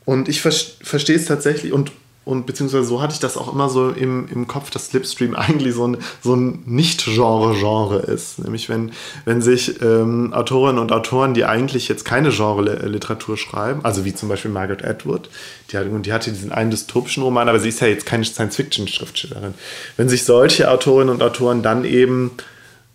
und 0.05 0.29
ich 0.29 0.41
ver 0.41 0.51
verstehe 0.51 1.15
es 1.15 1.25
tatsächlich 1.25 1.73
und 1.73 1.91
und 2.24 2.45
beziehungsweise 2.45 2.84
so 2.84 3.01
hatte 3.01 3.13
ich 3.13 3.19
das 3.19 3.36
auch 3.36 3.51
immer 3.51 3.67
so 3.67 3.89
im, 3.89 4.28
im 4.28 4.47
Kopf, 4.47 4.69
dass 4.69 4.88
Slipstream 4.88 5.36
eigentlich 5.36 5.74
so 5.74 5.88
ein, 5.88 5.97
so 6.22 6.36
ein 6.36 6.61
Nicht-Genre-Genre 6.65 7.99
ist. 7.99 8.39
Nämlich 8.39 8.69
wenn, 8.69 8.91
wenn 9.26 9.41
sich 9.41 9.82
ähm, 9.82 10.32
Autorinnen 10.32 10.80
und 10.80 10.91
Autoren, 10.91 11.34
die 11.34 11.45
eigentlich 11.45 11.88
jetzt 11.88 12.05
keine 12.05 12.30
Genre-Literatur 12.30 13.38
schreiben, 13.38 13.84
also 13.84 14.05
wie 14.05 14.13
zum 14.13 14.30
Beispiel 14.30 14.51
Margaret 14.51 14.86
Atwood, 14.86 15.30
die, 15.72 15.78
hat, 15.78 15.88
die 16.05 16.13
hatte 16.13 16.32
diesen 16.32 16.51
einen 16.51 16.69
dystopischen 16.69 17.24
Roman, 17.24 17.49
aber 17.49 17.59
sie 17.59 17.69
ist 17.69 17.82
ja 17.82 17.88
jetzt 17.88 18.05
keine 18.05 18.24
Science-Fiction-Schriftstellerin. 18.24 19.55
Wenn 19.97 20.07
sich 20.07 20.24
solche 20.24 20.69
Autorinnen 20.69 21.09
und 21.13 21.24
Autoren 21.24 21.63
dann 21.63 21.86
eben 21.86 22.32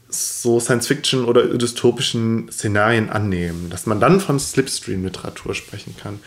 so 0.09 0.61
Science-Fiction 0.61 1.25
oder 1.25 1.47
dystopischen 1.47 2.49
Szenarien 2.53 3.11
annehmen, 3.11 3.71
dass 3.71 3.87
man 3.87 3.99
dann 3.99 4.21
von 4.21 4.39
Slipstream-Literatur 4.39 5.55
sprechen 5.55 5.97
kann. 6.01 6.21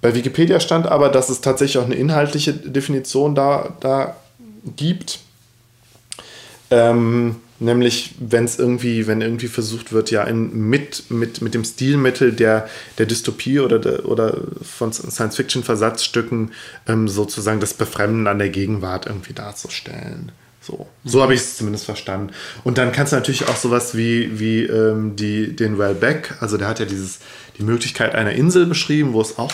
Bei 0.00 0.14
Wikipedia 0.14 0.60
stand 0.60 0.86
aber, 0.86 1.08
dass 1.08 1.28
es 1.28 1.40
tatsächlich 1.40 1.78
auch 1.78 1.86
eine 1.86 1.94
inhaltliche 1.94 2.52
Definition 2.52 3.34
da, 3.34 3.76
da 3.80 4.16
gibt. 4.76 5.20
Ähm, 6.70 7.36
nämlich, 7.58 8.14
wenn 8.18 8.44
es 8.44 8.58
irgendwie, 8.58 9.06
wenn 9.06 9.20
irgendwie 9.20 9.48
versucht 9.48 9.92
wird, 9.92 10.10
ja 10.10 10.24
in, 10.24 10.68
mit, 10.68 11.10
mit, 11.10 11.40
mit 11.40 11.54
dem 11.54 11.64
Stilmittel 11.64 12.32
der, 12.32 12.68
der 12.98 13.06
Dystopie 13.06 13.60
oder, 13.60 13.78
der, 13.78 14.06
oder 14.06 14.38
von 14.62 14.92
Science-Fiction-Versatzstücken 14.92 16.52
ähm, 16.86 17.08
sozusagen 17.08 17.60
das 17.60 17.74
Befremden 17.74 18.26
an 18.26 18.38
der 18.38 18.50
Gegenwart 18.50 19.06
irgendwie 19.06 19.32
darzustellen. 19.32 20.32
So, 20.60 20.88
so 21.04 21.22
habe 21.22 21.34
ich 21.34 21.40
es 21.40 21.56
zumindest 21.56 21.84
verstanden. 21.84 22.32
Und 22.64 22.76
dann 22.78 22.90
kannst 22.90 23.12
du 23.12 23.16
natürlich 23.16 23.48
auch 23.48 23.56
sowas 23.56 23.96
wie, 23.96 24.40
wie 24.40 24.64
ähm, 24.64 25.14
die, 25.14 25.54
den 25.54 25.78
Wellbeck, 25.78 26.34
also 26.40 26.56
der 26.56 26.66
hat 26.66 26.80
ja 26.80 26.86
dieses, 26.86 27.20
die 27.58 27.62
Möglichkeit 27.62 28.16
einer 28.16 28.32
Insel 28.32 28.66
beschrieben, 28.66 29.12
wo 29.12 29.20
es 29.20 29.38
auch, 29.38 29.52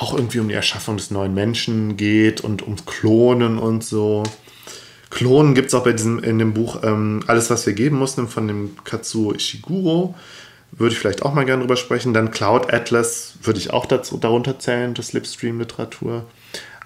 auch 0.00 0.14
irgendwie 0.14 0.40
um 0.40 0.48
die 0.48 0.54
Erschaffung 0.54 0.96
des 0.96 1.10
neuen 1.10 1.34
Menschen 1.34 1.98
geht 1.98 2.40
und 2.40 2.62
ums 2.62 2.86
Klonen 2.86 3.58
und 3.58 3.84
so. 3.84 4.22
Klonen 5.10 5.54
gibt 5.54 5.68
es 5.68 5.74
auch 5.74 5.84
bei 5.84 5.92
diesem, 5.92 6.20
in 6.20 6.38
dem 6.38 6.54
Buch 6.54 6.82
ähm, 6.82 7.22
Alles, 7.26 7.50
was 7.50 7.66
wir 7.66 7.74
geben 7.74 7.98
mussten, 7.98 8.26
von 8.26 8.48
dem 8.48 8.76
Katsuo 8.84 9.34
Ishiguro. 9.34 10.14
Würde 10.72 10.94
ich 10.94 10.98
vielleicht 10.98 11.22
auch 11.22 11.34
mal 11.34 11.44
gerne 11.44 11.60
drüber 11.60 11.76
sprechen. 11.76 12.14
Dann 12.14 12.30
Cloud 12.30 12.72
Atlas 12.72 13.34
würde 13.42 13.58
ich 13.58 13.74
auch 13.74 13.84
dazu, 13.84 14.16
darunter 14.16 14.58
zählen, 14.58 14.94
das 14.94 15.08
Slipstream-Literatur. 15.08 16.24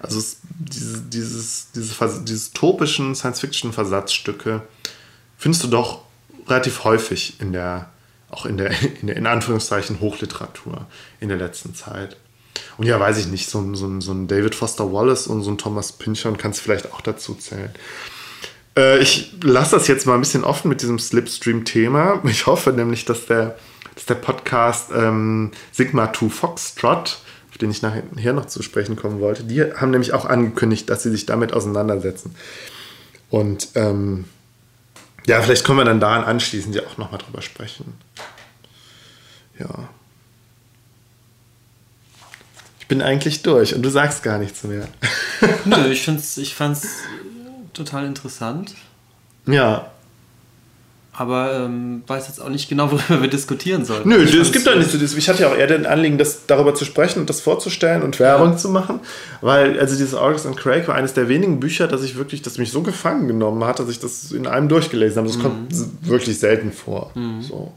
Also 0.01 0.19
es, 0.19 0.39
diese, 0.49 1.01
dieses, 1.03 1.71
diese, 1.73 2.23
diese 2.25 2.51
topischen 2.51 3.15
Science-Fiction-Versatzstücke 3.15 4.63
findest 5.37 5.63
du 5.63 5.67
doch 5.69 6.01
relativ 6.47 6.83
häufig 6.83 7.39
in 7.39 7.53
der, 7.53 7.89
auch 8.29 8.45
in 8.45 8.57
der, 8.57 8.71
in 8.99 9.07
der, 9.07 9.15
in 9.15 9.25
Anführungszeichen, 9.25 10.01
Hochliteratur 10.01 10.85
in 11.21 11.29
der 11.29 11.37
letzten 11.37 11.75
Zeit. 11.75 12.17
Und 12.77 12.85
ja, 12.87 12.99
weiß 12.99 13.17
ich 13.17 13.27
nicht, 13.27 13.49
so, 13.49 13.73
so, 13.75 14.01
so 14.01 14.11
ein 14.11 14.27
David 14.27 14.55
Foster 14.55 14.91
Wallace 14.91 15.27
und 15.27 15.43
so 15.43 15.51
ein 15.51 15.57
Thomas 15.57 15.91
Pynchon 15.91 16.37
kannst 16.37 16.59
du 16.59 16.63
vielleicht 16.63 16.91
auch 16.93 17.01
dazu 17.01 17.35
zählen. 17.35 17.71
Äh, 18.77 18.99
ich 18.99 19.33
lasse 19.43 19.75
das 19.75 19.87
jetzt 19.87 20.05
mal 20.05 20.15
ein 20.15 20.21
bisschen 20.21 20.43
offen 20.43 20.69
mit 20.69 20.81
diesem 20.81 20.99
Slipstream-Thema. 20.99 22.21
Ich 22.25 22.45
hoffe 22.45 22.71
nämlich, 22.71 23.05
dass 23.05 23.25
der, 23.25 23.57
dass 23.93 24.05
der 24.05 24.15
Podcast 24.15 24.91
ähm, 24.93 25.51
Sigma 25.71 26.11
2 26.13 26.29
Foxtrot 26.29 27.19
auf 27.55 27.59
den 27.59 27.71
ich 27.71 27.81
nachher 27.81 28.33
noch 28.33 28.47
zu 28.47 28.61
sprechen 28.61 28.97
kommen 28.97 29.21
wollte, 29.21 29.45
die 29.45 29.63
haben 29.63 29.91
nämlich 29.91 30.11
auch 30.11 30.25
angekündigt, 30.25 30.89
dass 30.89 31.03
sie 31.03 31.09
sich 31.09 31.25
damit 31.25 31.53
auseinandersetzen. 31.53 32.35
Und 33.29 33.69
ähm, 33.75 34.25
ja, 35.25 35.41
vielleicht 35.41 35.63
können 35.63 35.77
wir 35.77 35.85
dann 35.85 36.01
daran 36.01 36.25
anschließend 36.25 36.75
ja 36.75 36.81
auch 36.85 36.97
nochmal 36.97 37.19
drüber 37.19 37.41
sprechen. 37.41 37.93
Ja. 39.57 39.87
Ich 42.85 42.87
bin 42.87 43.01
eigentlich 43.01 43.41
durch 43.41 43.73
und 43.73 43.81
du 43.81 43.89
sagst 43.89 44.21
gar 44.21 44.37
nichts 44.37 44.63
mehr. 44.63 44.87
Nö, 45.65 45.87
ich, 45.91 46.01
find's, 46.05 46.37
ich 46.37 46.53
fand's 46.53 46.87
total 47.73 48.05
interessant. 48.05 48.75
Ja, 49.47 49.89
aber 51.17 51.65
ähm, 51.65 52.03
weiß 52.05 52.27
jetzt 52.27 52.39
auch 52.39 52.49
nicht 52.49 52.69
genau, 52.69 52.91
worüber 52.91 53.23
wir 53.23 53.27
diskutieren 53.27 53.85
sollen. 53.85 54.07
Nö, 54.07 54.21
es 54.21 54.51
gibt 54.51 54.67
da 54.67 54.75
nichts 54.75 54.91
zu 54.91 54.99
diskutieren. 54.99 55.19
Ich 55.19 55.29
hatte 55.29 55.41
ja 55.41 55.49
auch 55.49 55.57
eher 55.57 55.65
den 55.65 55.87
Anliegen, 55.87 56.19
das, 56.19 56.45
darüber 56.45 56.75
zu 56.75 56.85
sprechen 56.85 57.19
und 57.19 57.29
das 57.29 57.41
vorzustellen 57.41 58.03
und 58.03 58.19
Werbung 58.19 58.51
ja. 58.51 58.57
zu 58.57 58.69
machen, 58.69 58.99
weil 59.41 59.79
also 59.79 59.95
dieses 59.95 60.13
August 60.13 60.45
and 60.45 60.57
Craig 60.57 60.87
war 60.87 60.93
eines 60.93 61.15
der 61.15 61.27
wenigen 61.27 61.59
Bücher, 61.59 61.87
das 61.87 62.03
ich 62.03 62.17
wirklich, 62.17 62.43
das 62.43 62.59
mich 62.59 62.71
so 62.71 62.83
gefangen 62.83 63.27
genommen 63.27 63.63
hat, 63.63 63.79
dass 63.79 63.89
ich 63.89 63.99
das 63.99 64.31
in 64.31 64.45
einem 64.45 64.67
durchgelesen 64.69 65.17
habe. 65.17 65.27
Das 65.27 65.37
mhm. 65.37 65.41
kommt 65.41 65.73
wirklich 66.07 66.37
selten 66.37 66.71
vor. 66.71 67.11
Mhm. 67.15 67.41
So. 67.41 67.73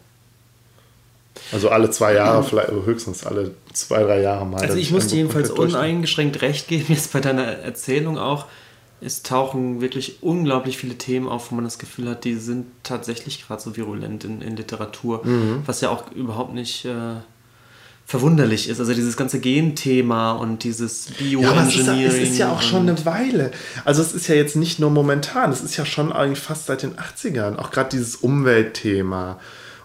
Also 1.52 1.70
alle 1.70 1.90
zwei 1.90 2.14
Jahre, 2.14 2.42
vielleicht 2.42 2.70
höchstens 2.70 3.26
alle 3.26 3.52
zwei, 3.72 4.02
drei 4.02 4.20
Jahre 4.20 4.46
mal. 4.46 4.60
Also 4.60 4.76
ich 4.76 4.90
muss 4.90 5.08
dir 5.08 5.16
jedenfalls 5.16 5.50
uneingeschränkt 5.50 6.42
recht 6.42 6.68
geben, 6.68 6.86
jetzt 6.88 7.12
bei 7.12 7.20
deiner 7.20 7.44
Erzählung 7.44 8.18
auch 8.18 8.46
es 9.00 9.22
tauchen 9.22 9.80
wirklich 9.80 10.22
unglaublich 10.22 10.76
viele 10.78 10.96
Themen 10.96 11.28
auf, 11.28 11.50
wo 11.50 11.54
man 11.54 11.64
das 11.64 11.78
Gefühl 11.78 12.08
hat, 12.08 12.24
die 12.24 12.34
sind 12.34 12.66
tatsächlich 12.82 13.46
gerade 13.46 13.62
so 13.62 13.76
virulent 13.76 14.24
in, 14.24 14.42
in 14.42 14.56
Literatur, 14.56 15.24
mhm. 15.24 15.62
was 15.66 15.80
ja 15.80 15.90
auch 15.90 16.10
überhaupt 16.12 16.52
nicht 16.52 16.84
äh, 16.84 17.16
verwunderlich 18.04 18.68
ist. 18.68 18.80
Also 18.80 18.94
dieses 18.94 19.16
ganze 19.16 19.38
Genthema 19.38 20.32
und 20.32 20.64
dieses 20.64 21.12
Bioengineering. 21.12 22.00
Ja, 22.00 22.08
es, 22.08 22.14
ist, 22.14 22.22
es 22.22 22.28
ist 22.30 22.38
ja 22.38 22.52
auch 22.52 22.62
schon 22.62 22.88
eine 22.88 23.04
Weile. 23.04 23.52
Also 23.84 24.02
es 24.02 24.14
ist 24.14 24.26
ja 24.26 24.34
jetzt 24.34 24.56
nicht 24.56 24.80
nur 24.80 24.90
momentan, 24.90 25.52
es 25.52 25.60
ist 25.60 25.76
ja 25.76 25.86
schon 25.86 26.12
eigentlich 26.12 26.40
fast 26.40 26.66
seit 26.66 26.82
den 26.82 26.96
80ern, 26.96 27.56
auch 27.56 27.70
gerade 27.70 27.90
dieses 27.90 28.16
Umweltthema 28.16 29.38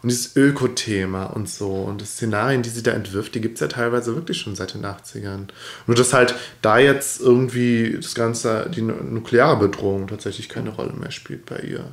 und 0.04 0.12
dieses 0.12 0.36
Öko-Thema 0.36 1.28
und 1.28 1.50
so 1.50 1.72
und 1.72 2.02
die 2.02 2.06
Szenarien, 2.06 2.62
die 2.62 2.70
sie 2.70 2.84
da 2.84 2.92
entwirft, 2.92 3.34
die 3.36 3.42
gibt 3.42 3.56
es 3.56 3.62
ja 3.62 3.68
teilweise 3.68 4.14
wirklich 4.16 4.38
schon 4.38 4.54
seit 4.54 4.74
den 4.74 4.86
80ern. 4.86 5.48
Nur 5.88 5.96
dass 5.96 6.12
halt 6.12 6.36
da 6.62 6.78
jetzt 6.78 7.22
irgendwie 7.22 7.98
das 8.02 8.14
Ganze, 8.14 8.70
die 8.70 8.82
nukleare 8.82 9.58
Bedrohung 9.58 10.08
tatsächlich 10.08 10.50
keine 10.50 10.72
Rolle 10.72 10.92
mehr 10.92 11.12
spielt 11.12 11.46
bei 11.46 11.60
ihr. 11.60 11.86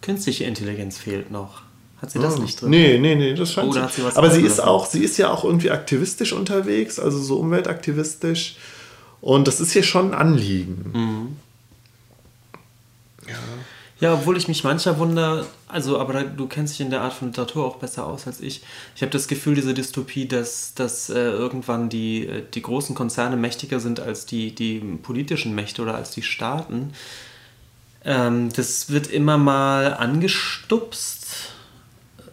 Künstliche 0.00 0.44
Intelligenz 0.44 0.96
fehlt 0.96 1.30
noch. 1.30 1.62
Hat 2.00 2.10
sie 2.10 2.20
das 2.20 2.38
oh. 2.38 2.42
nicht 2.42 2.60
drin? 2.62 2.70
Nee, 2.70 2.98
nee, 2.98 3.14
nee, 3.16 3.34
das 3.34 3.52
scheint 3.52 3.68
Oder 3.68 3.82
hat 3.82 3.92
sie 3.92 4.02
was 4.02 4.16
Aber 4.16 4.30
sie 4.30 4.42
ist 4.42 4.60
auch, 4.60 4.86
sie 4.86 5.04
ist 5.04 5.18
ja 5.18 5.30
auch 5.30 5.44
irgendwie 5.44 5.70
aktivistisch 5.70 6.32
unterwegs, 6.32 6.98
also 6.98 7.20
so 7.20 7.38
umweltaktivistisch. 7.38 8.56
Und 9.20 9.46
das 9.46 9.60
ist 9.60 9.72
hier 9.72 9.82
schon 9.82 10.12
ein 10.12 10.14
Anliegen. 10.14 10.90
Mhm. 10.94 11.36
Ja. 13.28 13.34
Ja, 14.00 14.14
obwohl 14.14 14.36
ich 14.36 14.46
mich 14.46 14.62
mancher 14.62 14.98
wunder, 14.98 15.44
also, 15.66 15.98
aber 15.98 16.22
du 16.22 16.46
kennst 16.46 16.74
dich 16.74 16.82
in 16.82 16.90
der 16.90 17.00
Art 17.00 17.12
von 17.12 17.28
Literatur 17.28 17.64
auch 17.64 17.76
besser 17.76 18.06
aus 18.06 18.28
als 18.28 18.40
ich. 18.40 18.62
Ich 18.94 19.02
habe 19.02 19.10
das 19.10 19.26
Gefühl, 19.26 19.56
diese 19.56 19.74
Dystopie, 19.74 20.28
dass, 20.28 20.74
dass 20.74 21.10
äh, 21.10 21.14
irgendwann 21.18 21.88
die, 21.88 22.26
äh, 22.26 22.44
die 22.54 22.62
großen 22.62 22.94
Konzerne 22.94 23.36
mächtiger 23.36 23.80
sind 23.80 23.98
als 23.98 24.24
die, 24.24 24.54
die 24.54 24.78
politischen 24.78 25.52
Mächte 25.54 25.82
oder 25.82 25.96
als 25.96 26.12
die 26.12 26.22
Staaten. 26.22 26.92
Ähm, 28.04 28.52
das 28.52 28.90
wird 28.90 29.08
immer 29.08 29.36
mal 29.36 29.94
angestupst, 29.94 31.26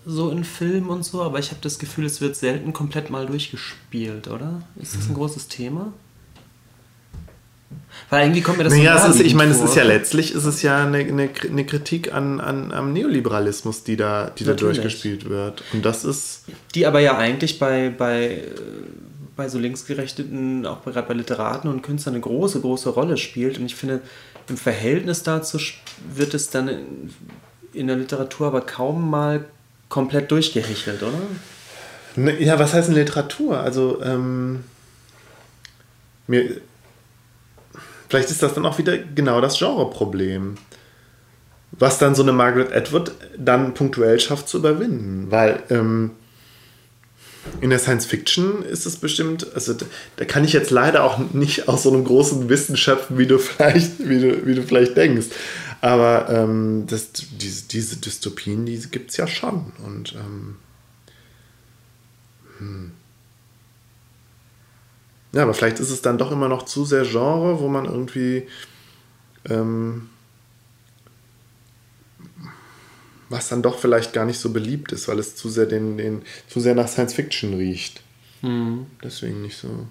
so 0.05 0.29
in 0.29 0.43
Filmen 0.43 0.89
und 0.89 1.03
so, 1.03 1.23
aber 1.23 1.39
ich 1.39 1.49
habe 1.49 1.61
das 1.61 1.79
Gefühl, 1.79 2.05
es 2.05 2.21
wird 2.21 2.35
selten 2.35 2.73
komplett 2.73 3.09
mal 3.09 3.25
durchgespielt, 3.25 4.27
oder? 4.27 4.61
Ist 4.75 4.95
das 4.95 5.05
ein 5.05 5.13
mhm. 5.13 5.15
großes 5.15 5.47
Thema? 5.47 5.91
Weil 8.09 8.25
irgendwie 8.25 8.41
kommt 8.41 8.59
mir 8.59 8.65
das 8.65 8.73
naja, 8.73 8.99
so 8.99 9.09
es 9.09 9.15
ist, 9.15 9.21
ich 9.25 9.33
meine, 9.33 9.51
es 9.51 9.61
ist 9.61 9.75
ja 9.75 9.83
letztlich 9.83 10.33
ist 10.33 10.45
es 10.45 10.61
ja 10.61 10.85
eine, 10.85 10.99
eine, 10.99 11.29
eine 11.49 11.65
Kritik 11.65 12.13
an, 12.13 12.39
an, 12.39 12.71
am 12.71 12.93
Neoliberalismus, 12.93 13.83
die 13.83 13.97
da, 13.97 14.29
die 14.29 14.43
da 14.43 14.53
durchgespielt 14.53 15.27
wird. 15.27 15.63
Und 15.73 15.85
das 15.85 16.05
ist. 16.05 16.43
Die 16.75 16.85
aber 16.85 16.99
ja 16.99 17.17
eigentlich 17.17 17.57
bei, 17.57 17.89
bei, 17.89 18.43
bei 19.35 19.49
so 19.49 19.57
linksgerechteten, 19.57 20.65
auch 20.65 20.83
gerade 20.83 21.07
bei 21.07 21.13
Literaten 21.15 21.67
und 21.67 21.81
Künstlern 21.81 22.15
eine 22.15 22.21
große, 22.21 22.61
große 22.61 22.89
Rolle 22.89 23.17
spielt. 23.17 23.57
Und 23.57 23.65
ich 23.65 23.75
finde, 23.75 24.01
im 24.49 24.57
Verhältnis 24.57 25.23
dazu 25.23 25.57
wird 26.13 26.35
es 26.35 26.51
dann 26.51 26.67
in, 26.67 27.13
in 27.73 27.87
der 27.87 27.95
Literatur 27.95 28.47
aber 28.47 28.61
kaum 28.61 29.09
mal 29.09 29.45
komplett 29.89 30.29
durchgehechelt, 30.29 31.01
oder? 31.01 31.21
Ne, 32.17 32.41
ja, 32.41 32.59
was 32.59 32.73
heißt 32.73 32.89
in 32.89 32.95
Literatur? 32.95 33.59
Also, 33.59 34.01
ähm, 34.03 34.63
mir 36.27 36.61
Vielleicht 38.09 38.31
ist 38.31 38.43
das 38.43 38.53
dann 38.53 38.65
auch 38.65 38.77
wieder 38.77 38.97
genau 38.97 39.41
das 39.41 39.57
Genreproblem. 39.59 40.55
Was 41.71 41.97
dann 41.97 42.15
so 42.15 42.23
eine 42.23 42.31
Margaret 42.31 42.73
Atwood 42.73 43.11
dann 43.37 43.73
punktuell 43.73 44.19
schafft 44.19 44.47
zu 44.47 44.59
überwinden. 44.59 45.27
Weil 45.29 45.63
ähm, 45.69 46.11
in 47.61 47.69
der 47.69 47.79
Science 47.79 48.05
Fiction 48.05 48.63
ist 48.63 48.85
es 48.85 48.97
bestimmt, 48.97 49.53
also 49.53 49.75
da, 50.15 50.25
kann 50.25 50.43
ich 50.43 50.53
jetzt 50.53 50.71
leider 50.71 51.03
auch 51.03 51.19
nicht 51.33 51.67
aus 51.67 51.83
so 51.83 51.91
einem 51.91 52.03
großen 52.03 52.49
Wissen 52.49 52.77
schöpfen, 52.77 53.17
wie 53.17 53.27
du 53.27 53.37
vielleicht, 53.39 53.99
wie 53.99 54.19
du, 54.19 54.45
wie 54.45 54.55
du 54.55 54.63
vielleicht 54.63 54.95
denkst. 54.97 55.27
Aber 55.81 56.29
ähm, 56.29 56.85
das, 56.87 57.11
diese, 57.11 57.67
diese 57.67 57.97
Dystopien, 57.97 58.65
die 58.65 58.79
gibt 58.89 59.11
es 59.11 59.17
ja 59.17 59.27
schon. 59.27 59.71
Und 59.85 60.13
ähm, 60.13 60.55
hm. 62.57 62.91
Ja, 65.35 65.43
aber 65.43 65.53
vielleicht 65.53 65.79
ist 65.81 65.89
es 65.89 66.01
dann 66.01 66.17
doch 66.17 66.31
immer 66.31 66.47
noch 66.47 66.63
zu 66.63 66.85
sehr 66.85 67.03
Genre, 67.03 67.59
wo 67.59 67.67
man 67.67 67.83
irgendwie 67.83 68.47
ähm, 69.49 70.09
was 73.27 73.49
dann 73.49 73.61
doch 73.61 73.77
vielleicht 73.77 74.13
gar 74.13 74.23
nicht 74.23 74.39
so 74.39 74.53
beliebt 74.53 74.93
ist, 74.93 75.09
weil 75.09 75.19
es 75.19 75.35
zu 75.35 75.49
sehr 75.49 75.65
den, 75.65 75.97
den 75.97 76.21
zu 76.47 76.61
sehr 76.61 76.73
nach 76.73 76.87
Science 76.87 77.13
Fiction 77.13 77.53
riecht. 77.53 78.01
Mhm. 78.43 78.85
Deswegen 79.03 79.41
nicht 79.41 79.57
so. 79.57 79.87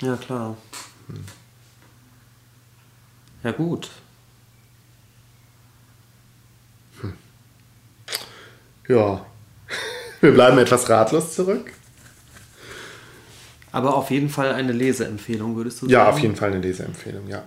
Ja, 0.00 0.16
klar. 0.16 0.56
Ja, 3.44 3.52
gut. 3.52 3.88
Ja. 8.88 9.24
Wir 10.20 10.32
bleiben 10.34 10.58
etwas 10.58 10.88
ratlos 10.88 11.36
zurück. 11.36 11.72
Aber 13.72 13.96
auf 13.96 14.10
jeden 14.10 14.28
Fall 14.28 14.52
eine 14.52 14.72
Leseempfehlung, 14.72 15.56
würdest 15.56 15.80
du 15.80 15.86
sagen? 15.86 15.92
Ja, 15.92 16.08
auf 16.10 16.18
jeden 16.18 16.36
Fall 16.36 16.50
eine 16.50 16.60
Leseempfehlung, 16.60 17.26
ja. 17.28 17.42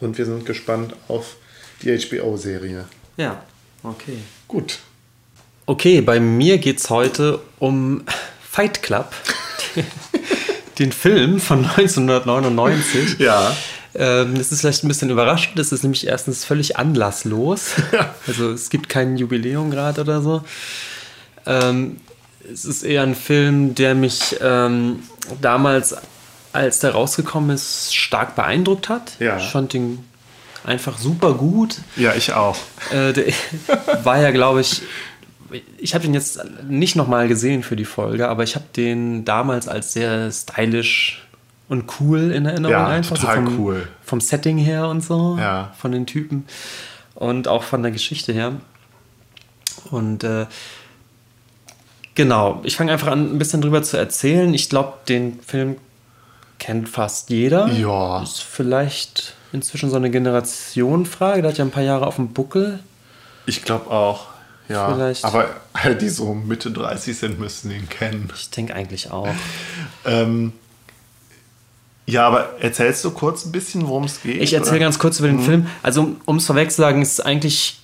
Und 0.00 0.16
wir 0.16 0.24
sind 0.24 0.46
gespannt 0.46 0.94
auf 1.08 1.36
die 1.82 1.96
HBO-Serie. 1.96 2.86
Ja, 3.18 3.42
okay. 3.82 4.16
Gut. 4.48 4.78
Okay, 5.66 6.00
bei 6.00 6.18
mir 6.18 6.58
geht 6.58 6.78
es 6.78 6.88
heute 6.88 7.40
um 7.58 8.02
Fight 8.42 8.82
Club, 8.82 9.12
den 10.78 10.92
Film 10.92 11.38
von 11.38 11.58
1999. 11.64 13.18
Ja. 13.18 13.54
Ähm, 13.94 14.36
das 14.36 14.50
ist 14.52 14.60
vielleicht 14.60 14.82
ein 14.82 14.88
bisschen 14.88 15.10
überraschend. 15.10 15.58
Das 15.58 15.72
ist 15.72 15.82
nämlich 15.82 16.06
erstens 16.06 16.44
völlig 16.44 16.76
anlasslos. 16.76 17.72
Ja. 17.92 18.14
Also 18.26 18.50
es 18.50 18.70
gibt 18.70 18.88
kein 18.88 19.16
Jubiläum 19.16 19.70
gerade 19.70 20.00
oder 20.00 20.22
so. 20.22 20.42
Ähm, 21.46 21.98
es 22.52 22.64
ist 22.64 22.82
eher 22.82 23.02
ein 23.02 23.14
Film, 23.14 23.74
der 23.74 23.94
mich 23.94 24.36
ähm, 24.40 25.02
damals, 25.40 25.96
als 26.52 26.80
der 26.80 26.92
rausgekommen 26.92 27.50
ist, 27.50 27.94
stark 27.94 28.34
beeindruckt 28.36 28.88
hat. 28.88 29.12
Ja. 29.20 29.36
Ich 29.38 29.44
fand 29.50 29.74
ihn 29.74 30.04
einfach 30.64 30.98
super 30.98 31.34
gut. 31.34 31.78
Ja, 31.96 32.14
ich 32.14 32.32
auch. 32.32 32.56
Äh, 32.92 33.12
der 33.12 33.26
war 34.04 34.20
ja, 34.20 34.30
glaube 34.30 34.60
ich, 34.60 34.82
ich 35.78 35.94
habe 35.94 36.04
den 36.04 36.14
jetzt 36.14 36.40
nicht 36.68 36.94
nochmal 36.96 37.26
gesehen 37.28 37.62
für 37.62 37.76
die 37.76 37.84
Folge, 37.84 38.28
aber 38.28 38.42
ich 38.44 38.54
habe 38.54 38.66
den 38.76 39.24
damals 39.24 39.66
als 39.68 39.92
sehr 39.92 40.30
stylisch 40.30 41.26
und 41.68 41.84
cool 42.00 42.30
in 42.32 42.46
Erinnerung 42.46 42.72
Ja, 42.72 42.86
einfach. 42.88 43.16
total 43.18 43.36
vom, 43.44 43.58
cool. 43.60 43.88
Vom 44.04 44.20
Setting 44.20 44.58
her 44.58 44.88
und 44.88 45.02
so, 45.02 45.36
Ja. 45.40 45.72
von 45.78 45.92
den 45.92 46.06
Typen 46.06 46.44
und 47.14 47.48
auch 47.48 47.62
von 47.64 47.82
der 47.82 47.90
Geschichte 47.92 48.32
her. 48.32 48.52
Und 49.90 50.24
äh, 50.24 50.46
genau, 52.14 52.60
ich 52.64 52.76
fange 52.76 52.92
einfach 52.92 53.08
an, 53.08 53.34
ein 53.34 53.38
bisschen 53.38 53.60
drüber 53.60 53.82
zu 53.82 53.96
erzählen. 53.96 54.52
Ich 54.54 54.68
glaube, 54.68 54.94
den 55.08 55.40
Film 55.40 55.76
kennt 56.58 56.88
fast 56.88 57.30
jeder. 57.30 57.68
Ja. 57.68 58.22
Ist 58.22 58.42
vielleicht 58.42 59.34
inzwischen 59.52 59.90
so 59.90 59.96
eine 59.96 60.10
Generationenfrage. 60.10 61.42
Der 61.42 61.50
hat 61.50 61.58
ja 61.58 61.64
ein 61.64 61.70
paar 61.70 61.82
Jahre 61.82 62.06
auf 62.06 62.16
dem 62.16 62.28
Buckel. 62.28 62.80
Ich 63.46 63.64
glaube 63.64 63.90
auch. 63.90 64.26
Ja. 64.68 64.94
Vielleicht. 64.94 65.24
Aber 65.24 65.48
alle, 65.72 65.96
die 65.96 66.08
so 66.08 66.32
Mitte 66.32 66.70
30 66.70 67.18
sind, 67.18 67.40
müssen 67.40 67.72
ihn 67.72 67.88
kennen. 67.88 68.30
Ich 68.36 68.50
denke 68.50 68.74
eigentlich 68.74 69.10
auch. 69.10 69.28
Ähm, 70.04 70.52
ja, 72.06 72.26
aber 72.26 72.60
erzählst 72.60 73.04
du 73.04 73.10
kurz 73.10 73.44
ein 73.44 73.52
bisschen, 73.52 73.86
worum 73.88 74.04
es 74.04 74.22
geht? 74.22 74.40
Ich 74.40 74.52
erzähle 74.52 74.80
ganz 74.80 74.98
kurz 74.98 75.18
über 75.18 75.28
den 75.28 75.40
Film. 75.40 75.66
Also, 75.82 76.16
um 76.24 76.36
es 76.36 76.46
vorweg 76.46 76.70
zu 76.70 76.80
sagen, 76.80 77.02
ist 77.02 77.12
es 77.12 77.20
eigentlich. 77.20 77.79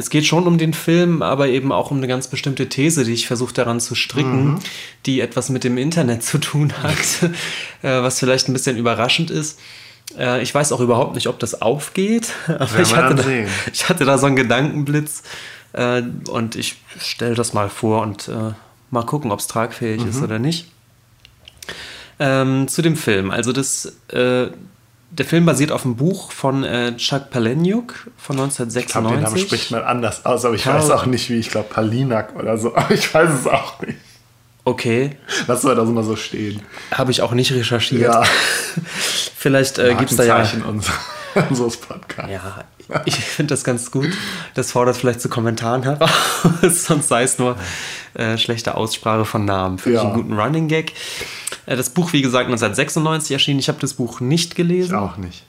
Es 0.00 0.08
geht 0.10 0.24
schon 0.26 0.46
um 0.46 0.56
den 0.56 0.72
Film, 0.72 1.20
aber 1.22 1.48
eben 1.48 1.72
auch 1.72 1.90
um 1.90 1.98
eine 1.98 2.08
ganz 2.08 2.26
bestimmte 2.28 2.68
These, 2.68 3.04
die 3.04 3.12
ich 3.12 3.26
versuche 3.26 3.52
daran 3.52 3.80
zu 3.80 3.94
stricken, 3.94 4.58
die 5.04 5.20
etwas 5.20 5.50
mit 5.50 5.62
dem 5.62 5.76
Internet 5.76 6.22
zu 6.24 6.38
tun 6.38 6.72
hat, 6.82 7.30
äh, 7.82 8.02
was 8.02 8.18
vielleicht 8.18 8.48
ein 8.48 8.54
bisschen 8.54 8.76
überraschend 8.78 9.30
ist. 9.30 9.60
Äh, 10.18 10.42
Ich 10.42 10.54
weiß 10.54 10.72
auch 10.72 10.80
überhaupt 10.80 11.14
nicht, 11.14 11.26
ob 11.26 11.38
das 11.38 11.60
aufgeht, 11.60 12.28
aber 12.46 12.80
ich 12.80 12.96
hatte, 12.96 13.14
da, 13.14 13.24
ich 13.72 13.88
hatte 13.88 14.04
da 14.06 14.16
so 14.16 14.26
einen 14.26 14.36
Gedankenblitz 14.36 15.22
äh, 15.74 16.02
und 16.30 16.56
ich 16.56 16.76
stelle 16.98 17.34
das 17.34 17.52
mal 17.52 17.68
vor 17.68 18.00
und 18.02 18.30
mal 18.90 19.04
gucken, 19.04 19.30
ob 19.30 19.38
es 19.38 19.46
tragfähig 19.46 20.04
ist 20.04 20.22
oder 20.22 20.38
nicht. 20.38 20.66
Ähm, 22.18 22.68
zu 22.68 22.82
dem 22.82 22.96
Film. 22.96 23.30
Also 23.30 23.52
das, 23.52 23.96
äh, 24.08 24.48
der 25.10 25.26
Film 25.26 25.44
basiert 25.44 25.72
auf 25.72 25.84
einem 25.84 25.96
Buch 25.96 26.30
von 26.32 26.62
äh, 26.64 26.96
Chuck 26.96 27.30
Palahniuk 27.30 27.94
von 28.16 28.36
Ich 28.38 28.56
glaube, 28.56 28.62
den 28.72 29.02
Namen 29.02 29.24
1996. 29.26 29.42
spricht 29.42 29.70
man 29.72 29.82
anders 29.82 30.24
aus, 30.24 30.44
aber 30.44 30.54
ich 30.54 30.62
Karl- 30.64 30.78
weiß 30.80 30.90
auch 30.90 31.06
nicht, 31.06 31.28
wie. 31.30 31.36
Ich 31.38 31.50
glaube, 31.50 31.68
Palinak 31.68 32.36
oder 32.36 32.56
so. 32.58 32.74
Aber 32.76 32.92
ich 32.94 33.12
weiß 33.12 33.30
es 33.40 33.46
auch 33.46 33.80
nicht. 33.82 33.98
Okay, 34.64 35.16
Lassen 35.48 35.68
wir 35.68 35.74
das 35.74 35.88
mal 35.88 36.04
so 36.04 36.16
stehen. 36.16 36.62
habe 36.92 37.10
ich 37.10 37.22
auch 37.22 37.32
nicht 37.32 37.50
recherchiert. 37.52 38.02
Ja. 38.14 38.22
Vielleicht 39.36 39.78
äh, 39.78 39.94
gibt 39.94 40.10
es 40.10 40.16
da 40.16 40.22
ja. 40.24 40.46
Unser, 40.68 40.92
unseres 41.48 41.76
Podcasts. 41.78 42.30
Ja, 42.30 42.64
ich 43.06 43.16
finde 43.18 43.54
das 43.54 43.64
ganz 43.64 43.90
gut. 43.90 44.10
Das 44.54 44.72
fordert 44.72 44.96
vielleicht 44.96 45.20
zu 45.22 45.28
Kommentaren 45.28 45.82
heraus, 45.82 46.10
sonst 46.86 47.08
sei 47.08 47.22
es 47.22 47.38
nur 47.38 47.56
äh, 48.14 48.36
schlechte 48.38 48.76
Aussprache 48.76 49.24
von 49.24 49.44
Namen. 49.44 49.78
Finde 49.78 49.98
ich 49.98 50.02
Ja. 50.04 50.08
einen 50.10 50.16
guten 50.22 50.38
Running 50.38 50.68
Gag. 50.68 50.92
Äh, 51.66 51.76
das 51.76 51.90
Buch, 51.90 52.12
wie 52.12 52.22
gesagt, 52.22 52.46
1996 52.46 53.32
erschienen. 53.32 53.60
Ich 53.60 53.68
habe 53.68 53.78
das 53.80 53.94
Buch 53.94 54.20
nicht 54.20 54.54
gelesen. 54.56 54.94
Ich 54.94 55.00
auch 55.00 55.16
nicht. 55.16 55.44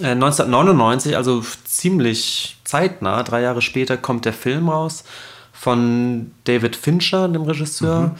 Äh, 0.00 0.10
1999, 0.12 1.16
also 1.16 1.42
ziemlich 1.64 2.56
zeitnah, 2.64 3.22
drei 3.22 3.42
Jahre 3.42 3.62
später, 3.62 3.96
kommt 3.96 4.24
der 4.24 4.32
Film 4.32 4.68
raus 4.68 5.04
von 5.52 6.30
David 6.44 6.76
Fincher, 6.76 7.28
dem 7.28 7.42
Regisseur. 7.42 8.14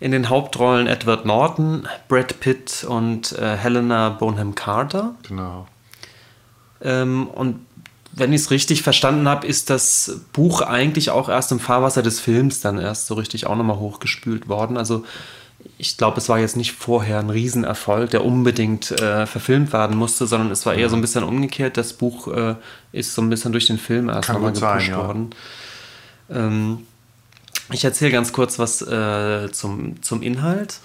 In 0.00 0.12
den 0.12 0.30
Hauptrollen 0.30 0.86
Edward 0.86 1.26
Norton, 1.26 1.86
Brad 2.08 2.40
Pitt 2.40 2.84
und 2.88 3.32
äh, 3.32 3.54
Helena 3.56 4.08
Bonham 4.08 4.54
Carter. 4.54 5.14
Genau. 5.28 5.66
Ähm, 6.82 7.26
und 7.28 7.66
wenn 8.12 8.32
ich 8.32 8.42
es 8.42 8.50
richtig 8.50 8.82
verstanden 8.82 9.28
habe, 9.28 9.46
ist 9.46 9.70
das 9.70 10.20
Buch 10.32 10.62
eigentlich 10.62 11.10
auch 11.10 11.28
erst 11.28 11.52
im 11.52 11.60
Fahrwasser 11.60 12.02
des 12.02 12.20
Films 12.20 12.60
dann 12.60 12.78
erst 12.78 13.06
so 13.06 13.14
richtig 13.14 13.46
auch 13.46 13.56
nochmal 13.56 13.78
hochgespült 13.78 14.48
worden. 14.48 14.76
Also 14.76 15.04
ich 15.78 15.96
glaube, 15.96 16.18
es 16.18 16.28
war 16.28 16.38
jetzt 16.38 16.56
nicht 16.56 16.72
vorher 16.72 17.18
ein 17.18 17.30
Riesenerfolg, 17.30 18.10
der 18.10 18.24
unbedingt 18.24 18.90
äh, 18.92 19.26
verfilmt 19.26 19.72
werden 19.72 19.96
musste, 19.96 20.26
sondern 20.26 20.50
es 20.50 20.64
war 20.66 20.74
eher 20.74 20.88
so 20.88 20.96
ein 20.96 21.02
bisschen 21.02 21.24
umgekehrt. 21.24 21.76
Das 21.76 21.92
Buch 21.92 22.28
äh, 22.28 22.54
ist 22.92 23.14
so 23.14 23.22
ein 23.22 23.30
bisschen 23.30 23.52
durch 23.52 23.66
den 23.66 23.78
Film 23.78 24.08
erst 24.08 24.28
nochmal 24.30 24.52
gut 24.52 24.60
sein, 24.60 24.78
gepusht 24.78 24.90
ja. 24.90 24.96
worden. 24.98 25.30
Ähm, 26.30 26.78
ich 27.72 27.84
erzähle 27.84 28.10
ganz 28.10 28.32
kurz 28.32 28.58
was 28.58 28.82
äh, 28.82 29.50
zum, 29.52 30.02
zum 30.02 30.22
Inhalt. 30.22 30.78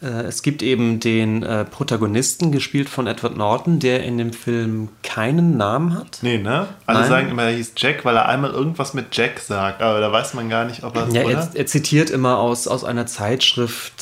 Äh, 0.00 0.06
es 0.24 0.42
gibt 0.42 0.62
eben 0.62 1.00
den 1.00 1.42
äh, 1.42 1.64
Protagonisten, 1.64 2.52
gespielt 2.52 2.88
von 2.88 3.06
Edward 3.06 3.36
Norton, 3.36 3.80
der 3.80 4.04
in 4.04 4.16
dem 4.18 4.32
Film 4.32 4.90
keinen 5.02 5.56
Namen 5.56 5.94
hat. 5.98 6.18
Nee, 6.22 6.38
ne? 6.38 6.68
Alle 6.86 7.00
Nein. 7.00 7.08
sagen 7.08 7.28
immer, 7.30 7.42
er 7.44 7.56
hieß 7.56 7.72
Jack, 7.76 8.04
weil 8.04 8.16
er 8.16 8.28
einmal 8.28 8.50
irgendwas 8.52 8.94
mit 8.94 9.06
Jack 9.16 9.40
sagt. 9.40 9.82
Aber 9.82 10.00
da 10.00 10.12
weiß 10.12 10.34
man 10.34 10.48
gar 10.48 10.64
nicht, 10.66 10.84
ob 10.84 10.94
er 10.96 11.08
Ja, 11.08 11.22
oder? 11.24 11.34
er, 11.38 11.50
er 11.54 11.66
zitiert 11.66 12.10
immer 12.10 12.38
aus, 12.38 12.68
aus 12.68 12.84
einer 12.84 13.06
Zeitschrift. 13.06 13.94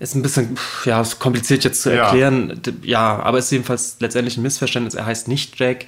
Ist 0.00 0.14
ein 0.16 0.22
bisschen 0.22 0.58
ja, 0.84 1.00
ist 1.00 1.20
kompliziert 1.20 1.62
jetzt 1.64 1.82
zu 1.82 1.94
Ja. 1.94 2.04
erklären. 2.06 2.60
D- 2.66 2.72
Ja, 2.82 3.20
aber 3.20 3.38
ist 3.38 3.50
jedenfalls 3.52 3.96
letztendlich 4.00 4.36
ein 4.36 4.42
Missverständnis. 4.42 4.94
Er 4.94 5.06
heißt 5.06 5.28
nicht 5.28 5.58
Jack 5.58 5.86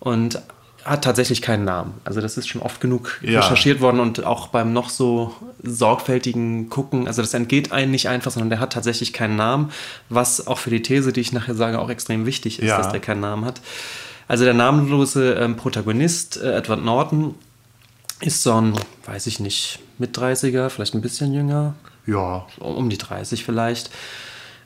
und 0.00 0.40
hat 0.84 1.02
tatsächlich 1.04 1.40
keinen 1.42 1.64
Namen. 1.64 1.94
Also 2.04 2.20
das 2.20 2.36
ist 2.36 2.46
schon 2.48 2.60
oft 2.60 2.80
genug 2.80 3.18
Ja. 3.22 3.40
recherchiert 3.40 3.80
worden 3.80 4.00
und 4.00 4.24
auch 4.24 4.48
beim 4.48 4.72
noch 4.72 4.90
so 4.90 5.34
sorgfältigen 5.62 6.68
Gucken, 6.68 7.06
also 7.06 7.22
das 7.22 7.32
entgeht 7.34 7.72
einem 7.72 7.90
nicht 7.90 8.08
einfach, 8.08 8.30
sondern 8.30 8.50
der 8.50 8.60
hat 8.60 8.72
tatsächlich 8.74 9.12
keinen 9.12 9.36
Namen, 9.36 9.70
was 10.08 10.46
auch 10.46 10.58
für 10.58 10.70
die 10.70 10.82
These, 10.82 11.12
die 11.12 11.20
ich 11.20 11.32
nachher 11.32 11.54
sage, 11.54 11.78
auch 11.80 11.88
extrem 11.90 12.26
wichtig 12.26 12.58
ist, 12.58 12.68
Ja. 12.68 12.78
dass 12.78 12.90
der 12.90 13.00
keinen 13.00 13.20
Namen 13.20 13.44
hat. 13.44 13.60
Also 14.28 14.44
der 14.44 14.54
namenlose 14.54 15.34
ähm, 15.34 15.56
Protagonist, 15.56 16.36
äh, 16.42 16.54
Edward 16.56 16.84
Norton, 16.84 17.34
ist 18.20 18.42
so 18.42 18.54
ein, 18.60 18.74
weiß 19.06 19.26
ich 19.26 19.40
nicht, 19.40 19.80
mit 19.98 20.16
30er, 20.16 20.68
vielleicht 20.70 20.94
ein 20.94 21.00
bisschen 21.02 21.32
jünger, 21.34 21.74
Ja. 22.06 22.46
um 22.58 22.88
die 22.90 22.98
30 22.98 23.44
vielleicht. 23.44 23.90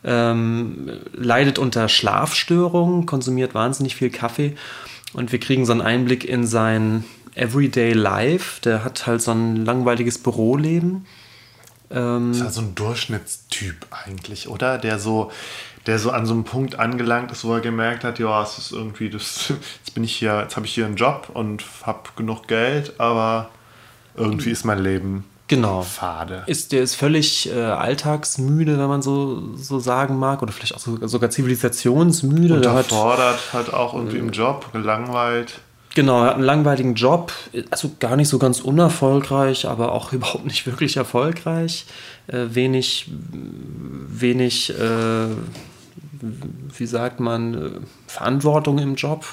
Ähm, 0.05 0.91
leidet 1.13 1.59
unter 1.59 1.89
Schlafstörungen, 1.89 3.05
konsumiert 3.07 3.55
wahnsinnig 3.55 3.97
viel 3.97 4.11
Kaffee 4.11 4.57
und 5.15 5.33
wir 5.33 5.41
kriegen 5.41 5.65
so 5.65 5.73
einen 5.73 5.81
Einblick 5.81 6.25
in 6.25 6.47
sein 6.47 7.05
Everyday 7.35 7.93
Life. 7.93 8.61
Der 8.63 8.85
hat 8.85 9.07
halt 9.07 9.23
so 9.23 9.33
ein 9.33 9.65
langweiliges 9.65 10.19
Büroleben. 10.19 11.07
Ähm, 11.91 12.33
ist 12.33 12.43
halt 12.43 12.53
so 12.53 12.61
ein 12.61 12.75
Durchschnittstyp 12.75 13.87
eigentlich, 13.91 14.49
oder? 14.49 14.77
Der 14.79 14.99
so, 14.99 15.31
der 15.87 15.99
so 15.99 16.11
an 16.11 16.27
so 16.27 16.35
einem 16.35 16.45
Punkt 16.45 16.79
angelangt 16.79 17.33
ist, 17.33 17.45
wo 17.45 17.55
er 17.55 17.61
gemerkt 17.61 18.05
hat, 18.05 18.19
ja, 18.19 18.43
es 18.43 18.59
ist 18.59 18.73
irgendwie, 18.73 19.09
das, 19.09 19.49
jetzt 19.79 19.95
bin 19.95 20.05
ich 20.05 20.15
hier, 20.15 20.41
jetzt 20.43 20.57
habe 20.57 20.67
ich 20.67 20.75
hier 20.75 20.87
einen 20.87 20.97
Job 20.97 21.31
und 21.33 21.65
habe 21.83 22.11
genug 22.17 22.47
Geld, 22.47 22.99
aber 23.01 23.49
irgendwie 24.15 24.51
ist 24.51 24.65
mein 24.65 24.83
Leben 24.83 25.25
genau. 25.49 25.83
fade. 25.83 26.45
Ist, 26.47 26.73
der 26.73 26.83
ist 26.83 26.95
völlig 26.95 27.51
äh, 27.51 27.61
alltagsmüde, 27.61 28.79
wenn 28.79 28.89
man 28.89 29.03
so, 29.03 29.57
so 29.57 29.81
sagen 29.81 30.19
mag, 30.19 30.43
oder 30.43 30.53
vielleicht 30.53 30.75
auch 30.75 30.81
so, 30.81 31.07
sogar 31.07 31.31
zivilisationsmüde. 31.31 32.61
Der 32.61 32.73
hat, 32.73 32.93
Unterfordert, 32.93 33.53
halt 33.53 33.73
auch 33.73 33.95
irgendwie 33.95 34.19
im 34.19 34.31
Job, 34.31 34.73
gelangweilt. 34.73 35.61
Genau, 35.95 36.23
er 36.23 36.29
hat 36.29 36.35
einen 36.35 36.45
langweiligen 36.45 36.95
Job, 36.95 37.33
also 37.71 37.91
gar 37.99 38.15
nicht 38.15 38.29
so 38.29 38.39
ganz 38.39 38.61
unerfolgreich, 38.61 39.67
aber 39.67 39.93
auch 39.93 40.13
überhaupt 40.13 40.45
nicht 40.45 40.67
wirklich 40.67 40.97
erfolgreich. 40.97 41.87
Äh, 42.29 42.47
wenig, 42.51 43.11
wenig, 43.33 44.71
äh, 44.79 45.27
wie 46.77 46.87
sagt 46.87 47.21
man, 47.21 47.55
äh, 47.55 47.71
Verantwortung 48.07 48.79
im 48.79 48.95
Job. 48.95 49.25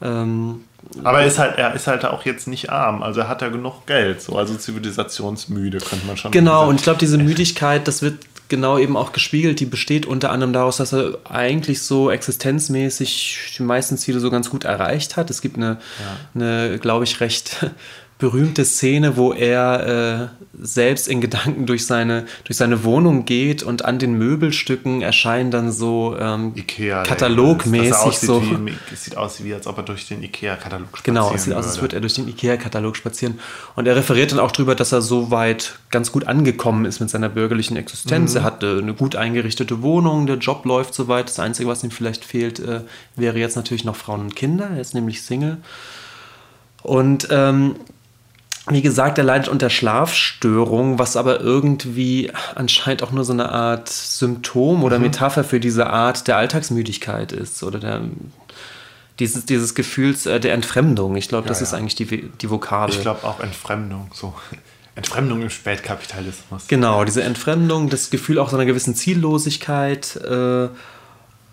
Ähm, 0.00 0.64
aber 1.04 1.20
er 1.20 1.26
ist 1.26 1.38
halt, 1.38 1.58
er 1.58 1.74
ist 1.74 1.86
halt 1.86 2.04
auch 2.04 2.24
jetzt 2.24 2.46
nicht 2.46 2.70
arm, 2.70 3.02
also 3.02 3.20
er 3.20 3.28
hat 3.28 3.42
ja 3.42 3.48
genug 3.48 3.86
Geld, 3.86 4.22
so 4.22 4.36
also 4.36 4.54
zivilisationsmüde 4.54 5.78
könnte 5.78 6.06
man 6.06 6.16
schon. 6.16 6.30
Genau, 6.30 6.68
und 6.68 6.76
ich 6.76 6.82
glaube, 6.82 6.98
diese 6.98 7.18
Müdigkeit, 7.18 7.86
das 7.88 8.02
wird 8.02 8.18
genau 8.48 8.78
eben 8.78 8.96
auch 8.96 9.12
gespiegelt, 9.12 9.60
die 9.60 9.66
besteht 9.66 10.06
unter 10.06 10.30
anderem 10.30 10.52
daraus, 10.52 10.78
dass 10.78 10.92
er 10.92 11.18
eigentlich 11.28 11.82
so 11.82 12.10
existenzmäßig 12.10 13.56
die 13.58 13.62
meisten 13.62 13.98
Ziele 13.98 14.20
so 14.20 14.30
ganz 14.30 14.50
gut 14.50 14.64
erreicht 14.64 15.16
hat. 15.16 15.30
Es 15.30 15.42
gibt 15.42 15.56
eine, 15.56 15.78
ja. 16.00 16.16
eine 16.34 16.78
glaube 16.78 17.04
ich, 17.04 17.20
recht 17.20 17.66
berühmte 18.18 18.64
Szene, 18.64 19.16
wo 19.16 19.32
er 19.32 20.32
äh, 20.32 20.46
selbst 20.60 21.06
in 21.06 21.20
Gedanken 21.20 21.66
durch 21.66 21.86
seine, 21.86 22.26
durch 22.44 22.56
seine 22.56 22.82
Wohnung 22.82 23.24
geht 23.24 23.62
und 23.62 23.84
an 23.84 24.00
den 24.00 24.14
Möbelstücken 24.14 25.02
erscheinen 25.02 25.52
dann 25.52 25.70
so 25.70 26.16
ähm, 26.18 26.52
Ikea, 26.56 27.04
katalogmäßig 27.04 27.90
das, 27.90 28.20
so. 28.20 28.42
Wie, 28.42 28.72
es 28.92 29.04
sieht 29.04 29.16
aus 29.16 29.44
wie, 29.44 29.54
als 29.54 29.68
ob 29.68 29.76
er 29.76 29.84
durch 29.84 30.08
den 30.08 30.22
Ikea-Katalog 30.24 30.98
spazieren 30.98 31.14
Genau, 31.14 31.32
es 31.32 31.44
sieht 31.44 31.54
aus, 31.54 31.66
als 31.66 31.80
würde 31.80 31.96
er 31.96 32.00
durch 32.00 32.14
den 32.14 32.26
Ikea-Katalog 32.26 32.96
spazieren. 32.96 33.38
Und 33.76 33.86
er 33.86 33.94
referiert 33.94 34.32
dann 34.32 34.40
auch 34.40 34.50
darüber, 34.50 34.74
dass 34.74 34.90
er 34.90 35.00
so 35.00 35.30
weit 35.30 35.78
ganz 35.90 36.10
gut 36.10 36.26
angekommen 36.26 36.86
ist 36.86 36.98
mit 36.98 37.10
seiner 37.10 37.28
bürgerlichen 37.28 37.76
Existenz. 37.76 38.32
Mhm. 38.32 38.38
Er 38.38 38.42
hat 38.42 38.62
äh, 38.64 38.78
eine 38.78 38.94
gut 38.94 39.14
eingerichtete 39.14 39.80
Wohnung, 39.82 40.26
der 40.26 40.38
Job 40.38 40.64
läuft 40.64 40.92
soweit. 40.92 41.28
Das 41.28 41.38
Einzige, 41.38 41.68
was 41.68 41.84
ihm 41.84 41.92
vielleicht 41.92 42.24
fehlt, 42.24 42.58
äh, 42.58 42.80
wäre 43.14 43.38
jetzt 43.38 43.54
natürlich 43.54 43.84
noch 43.84 43.94
Frauen 43.94 44.22
und 44.22 44.34
Kinder. 44.34 44.70
Er 44.74 44.80
ist 44.80 44.94
nämlich 44.94 45.22
Single. 45.22 45.58
Und 46.82 47.28
ähm, 47.30 47.76
wie 48.70 48.82
gesagt, 48.82 49.18
er 49.18 49.24
leidet 49.24 49.48
unter 49.48 49.70
Schlafstörungen, 49.70 50.98
was 50.98 51.16
aber 51.16 51.40
irgendwie 51.40 52.30
anscheinend 52.54 53.02
auch 53.02 53.10
nur 53.10 53.24
so 53.24 53.32
eine 53.32 53.50
Art 53.50 53.88
Symptom 53.88 54.84
oder 54.84 54.98
mhm. 54.98 55.04
Metapher 55.06 55.44
für 55.44 55.60
diese 55.60 55.88
Art 55.88 56.28
der 56.28 56.36
Alltagsmüdigkeit 56.36 57.32
ist 57.32 57.62
oder 57.62 57.78
der, 57.78 58.02
dieses, 59.18 59.46
dieses 59.46 59.74
Gefühls 59.74 60.26
äh, 60.26 60.40
der 60.40 60.54
Entfremdung. 60.54 61.16
Ich 61.16 61.28
glaube, 61.28 61.44
ja, 61.44 61.48
das 61.48 61.60
ja. 61.60 61.64
ist 61.64 61.74
eigentlich 61.74 61.94
die, 61.94 62.28
die 62.28 62.50
Vokabel. 62.50 62.94
Ich 62.94 63.00
glaube 63.00 63.24
auch 63.24 63.40
Entfremdung, 63.40 64.10
so. 64.12 64.34
Entfremdung 64.94 65.42
im 65.42 65.50
Spätkapitalismus. 65.50 66.66
Genau, 66.66 67.04
diese 67.04 67.22
Entfremdung, 67.22 67.88
das 67.88 68.10
Gefühl 68.10 68.38
auch 68.40 68.50
so 68.50 68.56
einer 68.56 68.66
gewissen 68.66 68.96
Ziellosigkeit 68.96 70.16
äh, 70.16 70.68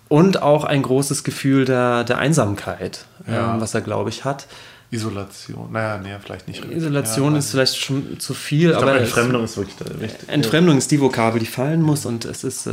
und 0.07 0.41
auch 0.41 0.63
ein 0.63 0.81
großes 0.81 1.23
Gefühl 1.23 1.65
der, 1.65 2.03
der 2.03 2.17
Einsamkeit, 2.17 3.05
ja. 3.27 3.57
äh, 3.57 3.61
was 3.61 3.75
er, 3.75 3.81
glaube 3.81 4.09
ich, 4.09 4.25
hat. 4.25 4.47
Isolation. 4.95 5.71
Naja, 5.71 5.97
nee, 5.97 6.09
vielleicht 6.23 6.47
nicht. 6.47 6.65
Isolation 6.65 7.33
ja, 7.33 7.39
ist 7.39 7.51
vielleicht 7.51 7.77
schon 7.77 8.19
zu 8.19 8.33
viel, 8.33 8.71
ich 8.71 8.75
aber. 8.75 8.85
Glaub, 8.87 8.97
Entfremdung 8.97 9.43
ist 9.43 9.57
wirklich 9.57 9.75
wichtig. 9.99 10.29
Entfremdung 10.29 10.77
ist 10.77 10.91
die 10.91 10.99
Vokabel, 10.99 11.39
die 11.39 11.45
fallen 11.45 11.81
muss 11.81 12.05
und 12.05 12.25
es 12.25 12.43
ist, 12.43 12.65
äh, 12.67 12.71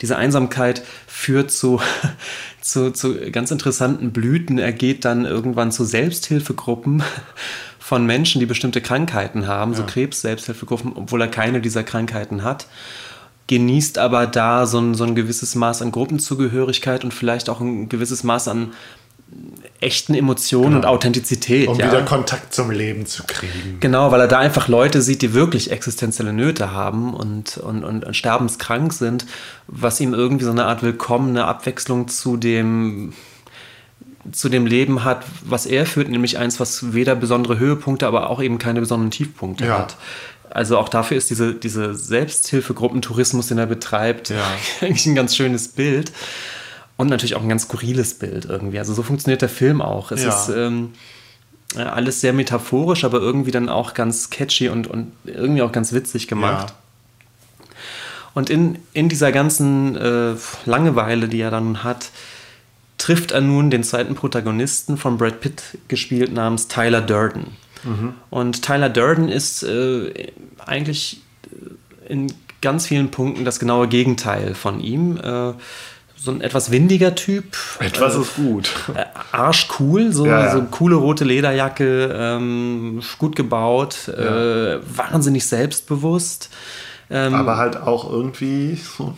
diese 0.00 0.16
Einsamkeit 0.16 0.82
führt 1.06 1.50
zu, 1.50 1.80
zu, 2.60 2.90
zu 2.92 3.14
ganz 3.30 3.50
interessanten 3.50 4.12
Blüten. 4.12 4.58
Er 4.58 4.72
geht 4.72 5.04
dann 5.04 5.24
irgendwann 5.24 5.72
zu 5.72 5.84
Selbsthilfegruppen 5.84 7.02
von 7.78 8.06
Menschen, 8.06 8.40
die 8.40 8.46
bestimmte 8.46 8.80
Krankheiten 8.80 9.46
haben, 9.46 9.72
ja. 9.72 9.78
so 9.78 9.84
Krebs-Selbsthilfegruppen, 9.84 10.92
obwohl 10.94 11.20
er 11.20 11.28
keine 11.28 11.60
dieser 11.60 11.82
Krankheiten 11.82 12.42
hat 12.42 12.66
genießt 13.52 13.98
aber 13.98 14.26
da 14.26 14.66
so 14.66 14.78
ein, 14.78 14.94
so 14.94 15.04
ein 15.04 15.14
gewisses 15.14 15.54
Maß 15.54 15.82
an 15.82 15.92
Gruppenzugehörigkeit 15.92 17.04
und 17.04 17.12
vielleicht 17.12 17.50
auch 17.50 17.60
ein 17.60 17.88
gewisses 17.88 18.24
Maß 18.24 18.48
an 18.48 18.72
echten 19.80 20.14
Emotionen 20.14 20.74
genau. 20.74 20.78
und 20.78 20.84
Authentizität. 20.86 21.68
Um 21.68 21.78
ja. 21.78 21.88
wieder 21.88 22.02
Kontakt 22.02 22.54
zum 22.54 22.70
Leben 22.70 23.06
zu 23.06 23.24
kriegen. 23.24 23.78
Genau, 23.80 24.12
weil 24.12 24.20
er 24.20 24.28
da 24.28 24.38
einfach 24.38 24.68
Leute 24.68 25.02
sieht, 25.02 25.22
die 25.22 25.34
wirklich 25.34 25.70
existenzielle 25.70 26.32
Nöte 26.32 26.72
haben 26.72 27.14
und, 27.14 27.56
und, 27.58 27.82
und, 27.84 28.04
und 28.04 28.16
sterbenskrank 28.16 28.92
sind, 28.92 29.26
was 29.66 30.00
ihm 30.00 30.14
irgendwie 30.14 30.44
so 30.44 30.52
eine 30.52 30.66
Art 30.66 30.82
willkommene 30.82 31.44
Abwechslung 31.44 32.08
zu 32.08 32.36
dem 32.36 33.12
zu 34.30 34.48
dem 34.48 34.66
Leben 34.66 35.02
hat, 35.02 35.24
was 35.44 35.66
er 35.66 35.84
führt, 35.84 36.08
nämlich 36.08 36.38
eins, 36.38 36.60
was 36.60 36.94
weder 36.94 37.16
besondere 37.16 37.58
Höhepunkte, 37.58 38.06
aber 38.06 38.30
auch 38.30 38.40
eben 38.40 38.58
keine 38.58 38.78
besonderen 38.78 39.10
Tiefpunkte 39.10 39.66
ja. 39.66 39.78
hat. 39.80 39.96
Also 40.48 40.78
auch 40.78 40.88
dafür 40.88 41.16
ist 41.16 41.28
diese, 41.30 41.54
diese 41.54 41.96
Selbsthilfegruppentourismus, 41.96 43.48
den 43.48 43.58
er 43.58 43.66
betreibt, 43.66 44.28
ja. 44.28 44.44
eigentlich 44.80 45.06
ein 45.06 45.16
ganz 45.16 45.34
schönes 45.34 45.66
Bild. 45.66 46.12
Und 47.02 47.08
natürlich 47.08 47.34
auch 47.34 47.42
ein 47.42 47.48
ganz 47.48 47.64
skurriles 47.64 48.14
Bild 48.14 48.44
irgendwie. 48.44 48.78
Also 48.78 48.94
so 48.94 49.02
funktioniert 49.02 49.42
der 49.42 49.48
Film 49.48 49.82
auch. 49.82 50.12
Es 50.12 50.22
ja. 50.22 50.28
ist 50.28 50.50
ähm, 50.50 50.92
alles 51.74 52.20
sehr 52.20 52.32
metaphorisch, 52.32 53.02
aber 53.02 53.18
irgendwie 53.18 53.50
dann 53.50 53.68
auch 53.68 53.92
ganz 53.94 54.30
catchy 54.30 54.68
und, 54.68 54.86
und 54.86 55.10
irgendwie 55.24 55.62
auch 55.62 55.72
ganz 55.72 55.92
witzig 55.92 56.28
gemacht. 56.28 56.68
Ja. 56.68 57.74
Und 58.34 58.50
in, 58.50 58.78
in 58.92 59.08
dieser 59.08 59.32
ganzen 59.32 59.96
äh, 59.96 60.36
Langeweile, 60.64 61.26
die 61.26 61.40
er 61.40 61.50
dann 61.50 61.82
hat, 61.82 62.10
trifft 62.98 63.32
er 63.32 63.40
nun 63.40 63.72
den 63.72 63.82
zweiten 63.82 64.14
Protagonisten 64.14 64.96
von 64.96 65.18
Brad 65.18 65.40
Pitt 65.40 65.76
gespielt 65.88 66.32
namens 66.32 66.68
Tyler 66.68 67.00
Durden. 67.00 67.56
Mhm. 67.82 68.14
Und 68.30 68.62
Tyler 68.62 68.90
Durden 68.90 69.28
ist 69.28 69.64
äh, 69.64 70.30
eigentlich 70.64 71.20
in 72.08 72.32
ganz 72.60 72.86
vielen 72.86 73.10
Punkten 73.10 73.44
das 73.44 73.58
genaue 73.58 73.88
Gegenteil 73.88 74.54
von 74.54 74.78
ihm. 74.78 75.16
Äh, 75.16 75.54
so 76.22 76.30
ein 76.30 76.40
etwas 76.40 76.70
windiger 76.70 77.14
Typ. 77.14 77.56
Etwas 77.80 78.14
äh, 78.14 78.20
ist 78.20 78.36
gut. 78.36 78.70
Äh, 78.94 79.04
arschcool, 79.32 80.12
so, 80.12 80.26
ja, 80.26 80.44
ja. 80.44 80.52
so 80.52 80.58
eine 80.58 80.68
coole 80.68 80.94
rote 80.94 81.24
Lederjacke, 81.24 82.14
ähm, 82.14 83.02
gut 83.18 83.34
gebaut, 83.34 83.96
ja. 84.06 84.74
äh, 84.74 84.80
wahnsinnig 84.96 85.46
selbstbewusst. 85.46 86.50
Ähm, 87.10 87.34
Aber 87.34 87.56
halt 87.56 87.76
auch 87.76 88.08
irgendwie 88.08 88.76
so, 88.76 89.14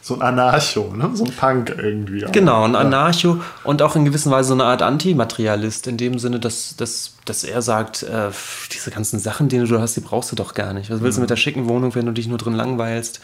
so 0.00 0.14
ein 0.14 0.22
Anarcho, 0.22 0.92
ne? 0.94 1.10
so 1.14 1.24
ein 1.24 1.32
Punk 1.32 1.74
irgendwie. 1.76 2.24
Auch. 2.24 2.32
Genau, 2.32 2.64
ein 2.64 2.76
Anarcho 2.76 3.40
und 3.64 3.82
auch 3.82 3.96
in 3.96 4.04
gewisser 4.04 4.30
Weise 4.30 4.48
so 4.48 4.54
eine 4.54 4.64
Art 4.64 4.82
Antimaterialist, 4.82 5.88
in 5.88 5.96
dem 5.96 6.20
Sinne, 6.20 6.38
dass, 6.38 6.76
dass, 6.76 7.16
dass 7.24 7.42
er 7.42 7.60
sagt, 7.60 8.04
äh, 8.04 8.30
diese 8.72 8.92
ganzen 8.92 9.18
Sachen, 9.18 9.48
die 9.48 9.58
du 9.58 9.80
hast, 9.80 9.96
die 9.96 10.00
brauchst 10.00 10.30
du 10.30 10.36
doch 10.36 10.54
gar 10.54 10.74
nicht. 10.74 10.90
Was 10.90 11.00
willst 11.00 11.18
mhm. 11.18 11.20
du 11.20 11.22
mit 11.22 11.30
der 11.30 11.36
schicken 11.36 11.68
Wohnung, 11.68 11.94
wenn 11.96 12.06
du 12.06 12.12
dich 12.12 12.28
nur 12.28 12.38
drin 12.38 12.54
langweilst? 12.54 13.20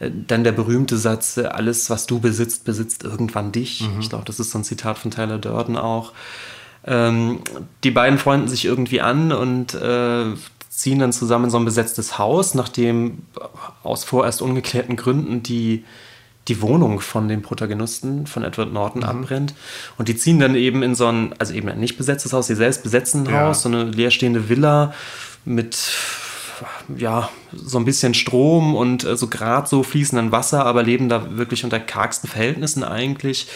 Dann 0.00 0.44
der 0.44 0.52
berühmte 0.52 0.96
Satz, 0.96 1.36
äh, 1.36 1.44
alles, 1.44 1.90
was 1.90 2.06
du 2.06 2.20
besitzt, 2.20 2.64
besitzt 2.64 3.04
irgendwann 3.04 3.52
dich. 3.52 3.82
Mhm. 3.82 4.00
Ich 4.00 4.08
glaube, 4.08 4.24
das 4.24 4.40
ist 4.40 4.50
so 4.50 4.58
ein 4.58 4.64
Zitat 4.64 4.98
von 4.98 5.10
Tyler 5.10 5.38
Durden 5.38 5.76
auch. 5.76 6.12
Ähm, 6.86 7.40
die 7.84 7.90
beiden 7.90 8.18
freunden 8.18 8.48
sich 8.48 8.64
irgendwie 8.64 9.02
an 9.02 9.32
und 9.32 9.74
äh, 9.74 10.34
ziehen 10.70 10.98
dann 10.98 11.12
zusammen 11.12 11.46
in 11.46 11.50
so 11.50 11.58
ein 11.58 11.66
besetztes 11.66 12.18
Haus, 12.18 12.54
nachdem 12.54 13.18
aus 13.82 14.04
vorerst 14.04 14.40
ungeklärten 14.40 14.96
Gründen 14.96 15.42
die, 15.42 15.84
die 16.48 16.62
Wohnung 16.62 17.00
von 17.00 17.28
dem 17.28 17.42
Protagonisten, 17.42 18.26
von 18.26 18.42
Edward 18.42 18.72
Norton, 18.72 19.02
mhm. 19.02 19.08
abbrennt. 19.08 19.54
Und 19.98 20.08
die 20.08 20.16
ziehen 20.16 20.40
dann 20.40 20.54
eben 20.54 20.82
in 20.82 20.94
so 20.94 21.08
ein, 21.08 21.34
also 21.38 21.52
eben 21.52 21.68
ein 21.68 21.78
nicht 21.78 21.98
besetztes 21.98 22.32
Haus, 22.32 22.46
sie 22.46 22.54
selbst 22.54 22.82
besetzen 22.82 23.26
ein 23.26 23.34
ja. 23.34 23.40
Haus, 23.42 23.62
so 23.62 23.68
eine 23.68 23.84
leerstehende 23.84 24.48
Villa 24.48 24.94
mit 25.44 25.76
ja, 26.96 27.28
so 27.52 27.78
ein 27.78 27.84
bisschen 27.84 28.14
Strom 28.14 28.74
und 28.74 29.04
äh, 29.04 29.16
so 29.16 29.28
gerade 29.28 29.68
so 29.68 29.82
fließenden 29.82 30.32
Wasser, 30.32 30.64
aber 30.66 30.82
leben 30.82 31.08
da 31.08 31.36
wirklich 31.36 31.64
unter 31.64 31.80
kargsten 31.80 32.28
Verhältnissen 32.28 32.84
eigentlich. 32.84 33.48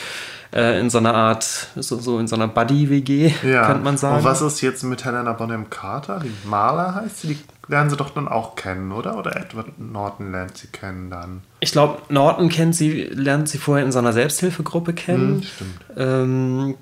Äh, 0.52 0.78
in 0.78 0.88
so 0.88 0.98
einer 0.98 1.14
Art, 1.14 1.68
so, 1.74 1.98
so 1.98 2.20
in 2.20 2.28
so 2.28 2.36
einer 2.36 2.46
Buddy-WG, 2.46 3.32
ja. 3.42 3.66
könnte 3.66 3.82
man 3.82 3.96
sagen. 3.96 4.18
Und 4.18 4.24
was 4.24 4.40
ist 4.40 4.60
jetzt 4.60 4.84
mit 4.84 5.04
Helena 5.04 5.32
Bonham 5.32 5.68
Carter? 5.68 6.20
Die 6.20 6.30
Maler 6.48 6.94
heißt 6.94 7.22
sie? 7.22 7.34
Die 7.34 7.38
lernen 7.66 7.90
sie 7.90 7.96
doch 7.96 8.10
dann 8.10 8.28
auch 8.28 8.54
kennen, 8.54 8.92
oder? 8.92 9.18
Oder 9.18 9.36
Edward 9.36 9.78
Norton 9.80 10.30
lernt 10.30 10.56
sie 10.56 10.68
kennen 10.68 11.10
dann? 11.10 11.42
Ich 11.58 11.72
glaube, 11.72 12.02
Norton 12.08 12.50
kennt 12.50 12.76
sie, 12.76 13.02
lernt 13.02 13.48
sie 13.48 13.58
vorher 13.58 13.84
in 13.84 13.90
so 13.90 13.98
einer 13.98 14.12
Selbsthilfegruppe 14.12 14.92
kennen. 14.92 15.40
Hm, 15.40 15.42
stimmt. 15.42 15.84
Ähm, 15.96 16.74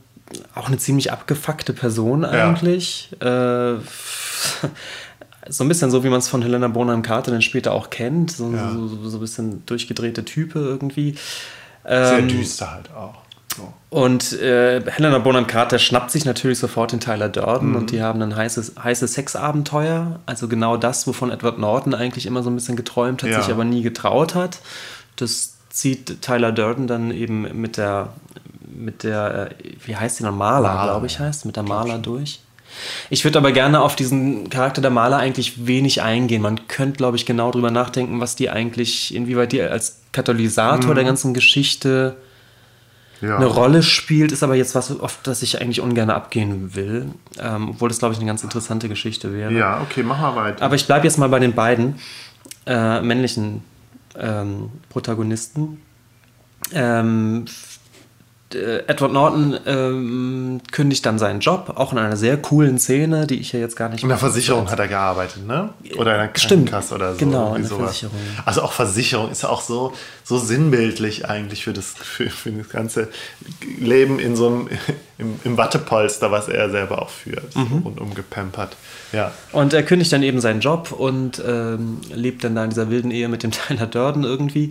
auch 0.54 0.68
eine 0.68 0.76
ziemlich 0.76 1.10
abgefuckte 1.10 1.72
Person 1.72 2.26
eigentlich. 2.26 3.10
Ja. 3.22 3.72
Äh, 3.72 3.78
so 5.48 5.64
ein 5.64 5.68
bisschen 5.68 5.90
so, 5.90 6.04
wie 6.04 6.08
man 6.08 6.18
es 6.18 6.28
von 6.28 6.42
Helena 6.42 6.68
Bonham 6.68 7.02
Carter 7.02 7.30
dann 7.30 7.42
später 7.42 7.72
auch 7.72 7.90
kennt. 7.90 8.30
So, 8.30 8.50
ja. 8.52 8.70
so, 8.70 9.08
so, 9.08 9.16
ein 9.16 9.20
bisschen 9.20 9.66
durchgedrehte 9.66 10.24
Type 10.24 10.58
irgendwie. 10.58 11.16
Sehr 11.84 12.18
ähm, 12.18 12.28
düster 12.28 12.70
halt 12.70 12.92
auch. 12.92 13.22
So. 13.56 13.72
Und 13.90 14.32
äh, 14.40 14.82
Helena 14.86 15.18
Bonham 15.18 15.46
Carter 15.46 15.78
schnappt 15.78 16.10
sich 16.10 16.24
natürlich 16.24 16.58
sofort 16.58 16.92
den 16.92 17.00
Tyler 17.00 17.28
Durden 17.28 17.70
mhm. 17.70 17.76
und 17.76 17.90
die 17.90 18.02
haben 18.02 18.22
ein 18.22 18.34
heißes, 18.34 18.74
heißes 18.82 19.14
Sexabenteuer. 19.14 20.20
Also 20.26 20.48
genau 20.48 20.76
das, 20.76 21.06
wovon 21.06 21.30
Edward 21.30 21.58
Norton 21.58 21.94
eigentlich 21.94 22.24
immer 22.26 22.42
so 22.42 22.50
ein 22.50 22.54
bisschen 22.54 22.76
geträumt 22.76 23.22
hat, 23.22 23.30
ja. 23.30 23.42
sich 23.42 23.52
aber 23.52 23.64
nie 23.64 23.82
getraut 23.82 24.34
hat. 24.34 24.60
Das 25.16 25.54
zieht 25.68 26.22
Tyler 26.22 26.52
Durden 26.52 26.86
dann 26.86 27.10
eben 27.10 27.60
mit 27.60 27.76
der, 27.76 28.10
mit 28.74 29.02
der, 29.02 29.50
äh, 29.50 29.54
wie 29.84 29.96
heißt 29.96 30.20
die 30.20 30.24
noch, 30.24 30.34
Maler, 30.34 30.74
Maler. 30.74 30.92
glaube 30.92 31.06
ich, 31.06 31.18
heißt, 31.18 31.44
mit 31.44 31.56
der 31.56 31.64
Maler 31.64 31.98
durch. 31.98 32.40
Ich 33.10 33.24
würde 33.24 33.38
aber 33.38 33.52
gerne 33.52 33.80
auf 33.80 33.96
diesen 33.96 34.50
Charakter 34.50 34.80
der 34.80 34.90
Maler 34.90 35.18
eigentlich 35.18 35.66
wenig 35.66 36.02
eingehen. 36.02 36.42
Man 36.42 36.66
könnte, 36.68 36.98
glaube 36.98 37.16
ich, 37.16 37.26
genau 37.26 37.50
drüber 37.50 37.70
nachdenken, 37.70 38.20
was 38.20 38.36
die 38.36 38.50
eigentlich, 38.50 39.14
inwieweit 39.14 39.52
die 39.52 39.62
als 39.62 40.02
Katalysator 40.12 40.90
mhm. 40.90 40.94
der 40.94 41.04
ganzen 41.04 41.34
Geschichte 41.34 42.16
ja. 43.22 43.36
eine 43.36 43.46
Rolle 43.46 43.82
spielt, 43.82 44.32
ist 44.32 44.42
aber 44.42 44.54
jetzt 44.54 44.74
was, 44.74 44.98
auf 45.00 45.20
das 45.22 45.42
ich 45.42 45.60
eigentlich 45.60 45.80
ungern 45.80 46.10
abgehen 46.10 46.74
will. 46.74 47.06
Ähm, 47.38 47.70
obwohl 47.70 47.88
das, 47.88 47.98
glaube 47.98 48.14
ich, 48.14 48.18
eine 48.18 48.26
ganz 48.26 48.42
interessante 48.42 48.88
Geschichte 48.88 49.32
wäre. 49.32 49.52
Ja, 49.52 49.80
okay, 49.80 50.02
mach 50.02 50.20
mal 50.20 50.34
weiter. 50.34 50.64
Aber 50.64 50.74
ich 50.74 50.86
bleibe 50.86 51.06
jetzt 51.06 51.18
mal 51.18 51.28
bei 51.28 51.38
den 51.38 51.54
beiden 51.54 51.96
äh, 52.66 53.00
männlichen 53.00 53.62
ähm, 54.18 54.70
Protagonisten. 54.90 55.80
Ähm, 56.72 57.44
äh, 57.46 57.50
Edward 58.54 59.12
Norton 59.12 59.58
ähm, 59.66 60.60
kündigt 60.70 61.04
dann 61.06 61.18
seinen 61.18 61.40
Job, 61.40 61.72
auch 61.76 61.92
in 61.92 61.98
einer 61.98 62.16
sehr 62.16 62.36
coolen 62.36 62.78
Szene, 62.78 63.26
die 63.26 63.40
ich 63.40 63.52
ja 63.52 63.60
jetzt 63.60 63.76
gar 63.76 63.88
nicht. 63.88 64.02
In 64.02 64.08
der 64.08 64.18
Versicherung 64.18 64.70
hat 64.70 64.78
er 64.78 64.88
gearbeitet, 64.88 65.46
ne? 65.46 65.70
Oder 65.96 66.14
in 66.14 66.28
der 66.28 66.38
Stimmt. 66.38 66.70
Krankenkasse 66.70 66.94
oder 66.94 67.12
so. 67.12 67.18
Genau, 67.18 67.54
in 67.54 67.62
der 67.62 67.70
sowas. 67.70 67.98
Versicherung. 67.98 68.16
Also 68.44 68.62
auch 68.62 68.72
Versicherung 68.72 69.30
ist 69.30 69.42
ja 69.42 69.48
auch 69.48 69.62
so, 69.62 69.92
so 70.24 70.38
sinnbildlich 70.38 71.28
eigentlich 71.28 71.64
für 71.64 71.72
das, 71.72 71.94
für, 71.96 72.30
für 72.30 72.50
das 72.50 72.68
ganze 72.68 73.08
Leben 73.78 74.18
in 74.18 74.36
so 74.36 74.46
einem, 74.46 74.68
im, 75.18 75.40
im 75.44 75.56
Wattepolster, 75.56 76.30
was 76.30 76.48
er 76.48 76.70
selber 76.70 77.02
auch 77.02 77.10
führt. 77.10 77.54
Mhm. 77.56 77.68
So 77.68 77.76
rundum 77.88 78.14
gepampert. 78.14 78.76
Ja. 79.12 79.32
Und 79.52 79.72
er 79.74 79.82
kündigt 79.82 80.12
dann 80.12 80.22
eben 80.22 80.40
seinen 80.40 80.60
Job 80.60 80.92
und 80.92 81.42
ähm, 81.46 82.00
lebt 82.12 82.44
dann 82.44 82.54
da 82.54 82.64
in 82.64 82.70
dieser 82.70 82.90
wilden 82.90 83.10
Ehe 83.10 83.28
mit 83.28 83.42
dem 83.42 83.50
Tyler 83.52 83.86
Durden 83.86 84.24
irgendwie. 84.24 84.70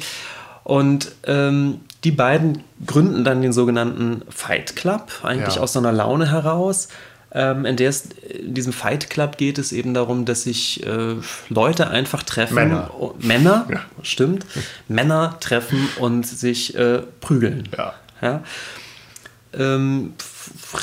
Und 0.63 1.11
ähm, 1.25 1.81
die 2.03 2.11
beiden 2.11 2.63
gründen 2.85 3.23
dann 3.23 3.41
den 3.41 3.53
sogenannten 3.53 4.23
Fight 4.29 4.75
Club, 4.75 5.11
eigentlich 5.23 5.55
Ja. 5.55 5.61
aus 5.61 5.73
so 5.73 5.79
einer 5.79 5.91
Laune 5.91 6.31
heraus. 6.31 6.87
Ähm, 7.33 7.65
in, 7.65 7.77
es, 7.77 8.09
in 8.27 8.53
diesem 8.53 8.73
Fight 8.73 9.09
Club 9.09 9.37
geht 9.37 9.57
es 9.57 9.71
eben 9.71 9.93
darum, 9.93 10.25
dass 10.25 10.43
sich 10.43 10.85
äh, 10.85 11.15
Leute 11.47 11.89
einfach 11.89 12.23
treffen. 12.23 12.55
Männer. 12.55 12.91
Oh, 12.99 13.13
Männer, 13.19 13.67
Ja. 13.71 13.79
stimmt. 14.03 14.45
Männer 14.89 15.37
treffen 15.39 15.87
und 15.99 16.27
sich 16.27 16.75
äh, 16.75 17.03
prügeln. 17.21 17.69
Ja. 17.77 17.93
Ja. 18.21 18.43
Ähm, 19.57 20.13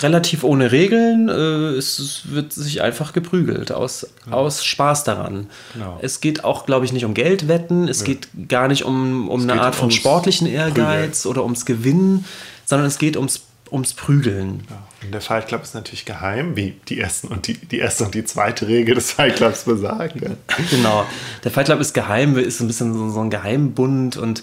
relativ 0.03 0.45
ohne 0.45 0.73
Regeln. 0.73 1.29
Äh, 1.29 1.77
es, 1.77 2.23
wird 2.25 2.53
sich 2.53 2.83
einfach 2.83 3.13
geprügelt 3.13 3.73
aus, 3.73 4.07
aus 4.31 4.65
Spaß 4.65 5.05
daran. 5.05 5.47
Genau. 5.75 5.99
Es 6.03 6.21
geht 6.21 6.45
auch, 6.45 6.67
glaube 6.67 6.85
ich, 6.85 6.93
nicht 6.93 7.05
um 7.05 7.15
Geldwetten. 7.15 7.89
Es 7.89 8.05
geht 8.05 8.29
gar 8.49 8.69
nicht 8.69 8.85
um, 8.85 9.29
um 9.29 9.43
eine 9.43 9.61
Art 9.61 9.75
von 9.75 9.91
sportlichen 9.91 10.47
Ehrgeiz 10.47 11.27
oder 11.27 11.45
ums 11.45 11.65
Gewinnen, 11.65 12.25
sondern 12.67 12.87
es 12.87 12.99
geht 12.99 13.17
ums, 13.17 13.43
ums 13.71 13.95
Prügeln. 13.95 14.65
Ja. 14.69 14.77
Und 15.05 15.15
der 15.15 15.21
Fight 15.21 15.47
Club 15.47 15.63
ist 15.63 15.75
natürlich 15.75 16.05
geheim, 16.05 16.57
wie 16.57 16.75
die, 16.89 16.99
ersten 16.99 17.29
und 17.29 17.47
die, 17.47 17.55
die 17.55 17.79
erste 17.79 18.05
und 18.05 18.15
die 18.15 18.25
zweite 18.25 18.67
Regel 18.67 18.97
des 18.97 19.13
Fight 19.13 19.37
Clubs 19.37 19.65
besagt. 19.65 20.21
Ja. 20.21 20.31
Genau. 20.71 21.07
Der 21.45 21.51
Fight 21.51 21.67
Club 21.67 21.81
ist 21.81 21.95
geheim, 21.95 22.37
ist 22.37 22.61
ein 22.61 22.67
bisschen 22.67 22.93
so, 22.93 23.11
so 23.11 23.21
ein 23.21 23.31
Geheimbund 23.31 24.17
und 24.17 24.43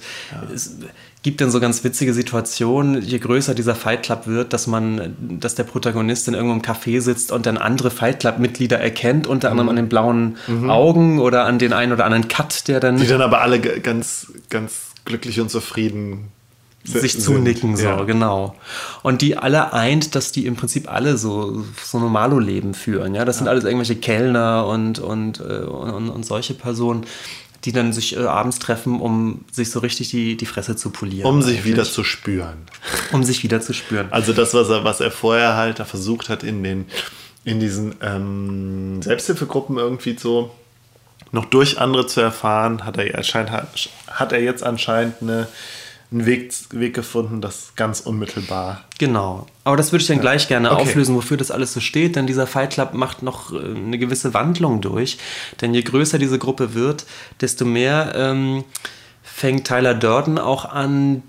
es 0.54 0.78
gibt 1.26 1.42
dann 1.42 1.50
so 1.50 1.60
ganz 1.60 1.84
witzige 1.84 2.14
Situationen, 2.14 3.02
je 3.02 3.18
größer 3.18 3.56
dieser 3.56 3.74
Fight 3.74 4.04
Club 4.04 4.28
wird, 4.28 4.54
dass 4.54 4.68
man, 4.68 5.16
dass 5.40 5.56
der 5.56 5.64
Protagonist 5.64 6.28
in 6.28 6.36
irgendeinem 6.36 6.62
Café 6.62 7.02
sitzt 7.02 7.32
und 7.32 7.48
dann 7.48 7.58
andere 7.58 7.90
Fight 7.90 8.20
Club-Mitglieder 8.20 8.80
erkennt, 8.80 9.26
unter 9.26 9.50
anderem 9.50 9.70
an 9.70 9.76
den 9.76 9.90
blauen 9.90 10.38
Augen 10.68 11.20
oder 11.20 11.46
an 11.46 11.58
den 11.58 11.74
einen 11.74 11.94
oder 11.94 12.06
anderen 12.06 12.28
Cut, 12.28 12.68
der 12.68 12.80
dann 12.80 12.98
Die 12.98 13.08
dann 13.08 13.24
aber 13.24 13.42
alle 13.42 13.60
ganz, 13.60 14.28
ganz 14.52 14.92
glücklich 15.04 15.42
und 15.42 15.50
zufrieden 15.50 16.28
sich 16.84 17.20
zunicken, 17.20 17.76
so, 17.76 17.86
Ja. 17.86 18.04
genau. 18.04 18.56
Und 19.02 19.24
die 19.24 19.36
alle 19.36 19.74
eint, 19.74 20.14
dass 20.14 20.32
die 20.32 20.46
im 20.46 20.56
Prinzip 20.56 20.92
alle 20.92 21.18
so, 21.18 21.64
so 21.84 22.00
Normalo-Leben 22.00 22.76
führen. 22.76 23.16
Ja, 23.16 23.26
das 23.26 23.40
sind 23.40 23.48
alles 23.48 23.64
irgendwelche 23.64 23.96
Kellner 23.96 24.68
und, 24.68 25.00
und, 25.00 25.40
äh, 25.40 25.64
und, 25.64 26.10
und 26.10 26.24
solche 26.24 26.54
Personen, 26.54 27.06
die 27.66 27.72
dann 27.72 27.92
sich 27.92 28.16
äh, 28.16 28.22
abends 28.22 28.60
treffen, 28.60 29.02
um 29.02 29.44
sich 29.52 29.72
so 29.72 29.80
richtig 29.80 30.10
die, 30.10 30.38
die 30.38 30.46
Fresse 30.46 30.76
zu 30.76 30.92
polieren. 30.92 31.28
Um 31.28 31.42
sich 31.42 31.58
eigentlich. 31.58 31.74
wieder 31.74 31.84
zu 31.84 32.04
spüren. 32.04 32.58
Um 33.12 33.24
sich 33.24 33.44
wieder 33.44 33.60
zu 33.62 33.74
spüren. 33.74 34.08
Also 34.12 34.34
das, 34.34 34.54
was 34.54 34.70
er, 34.70 34.84
was 34.84 35.02
er 35.02 35.12
vorher 35.12 35.56
halt 35.56 35.80
da 35.80 35.86
versucht 35.86 36.30
hat 36.30 36.44
in 36.44 36.64
den 36.64 36.86
in 37.44 37.60
diesen 37.60 37.96
ähm, 38.02 39.02
Selbsthilfegruppen 39.04 39.78
irgendwie 39.78 40.18
so 40.18 40.52
noch 41.32 41.46
durch 41.46 41.80
andere 41.80 42.08
zu 42.08 42.22
erfahren, 42.22 42.84
hat 42.86 42.98
er, 42.98 43.16
anscheinend, 43.16 43.52
hat, 43.52 43.90
hat 44.08 44.32
er 44.32 44.42
jetzt 44.42 44.64
anscheinend 44.64 45.22
eine, 45.22 45.48
einen 46.12 46.26
Weg, 46.26 46.54
Weg 46.72 46.94
gefunden, 46.94 47.42
das 47.42 47.74
ganz 47.76 48.02
unmittelbar. 48.02 48.84
Genau. 49.00 49.48
Aber 49.64 49.76
das 49.76 49.92
würde 49.92 50.02
ich 50.02 50.08
dann 50.08 50.22
gleich 50.22 50.48
gerne 50.48 50.72
Okay. 50.72 50.82
auflösen, 50.84 51.16
wofür 51.16 51.38
das 51.38 51.52
alles 51.52 51.74
so 51.74 51.80
steht, 51.80 52.16
denn 52.16 52.28
dieser 52.28 52.48
Fight 52.48 52.72
Club 52.72 52.94
macht 52.94 53.24
noch 53.24 53.52
äh, 53.52 53.58
eine 53.58 53.98
gewisse 53.98 54.34
Wandlung 54.34 54.82
durch. 54.82 55.18
Denn 55.62 55.74
je 55.74 55.82
größer 55.82 56.20
diese 56.20 56.40
Gruppe 56.40 56.74
wird, 56.74 57.06
desto 57.42 57.66
mehr 57.66 58.14
ähm, 58.16 58.64
fängt 59.24 59.68
Tyler 59.68 59.94
Durden 59.96 60.38
auch 60.38 60.66
an, 60.66 61.24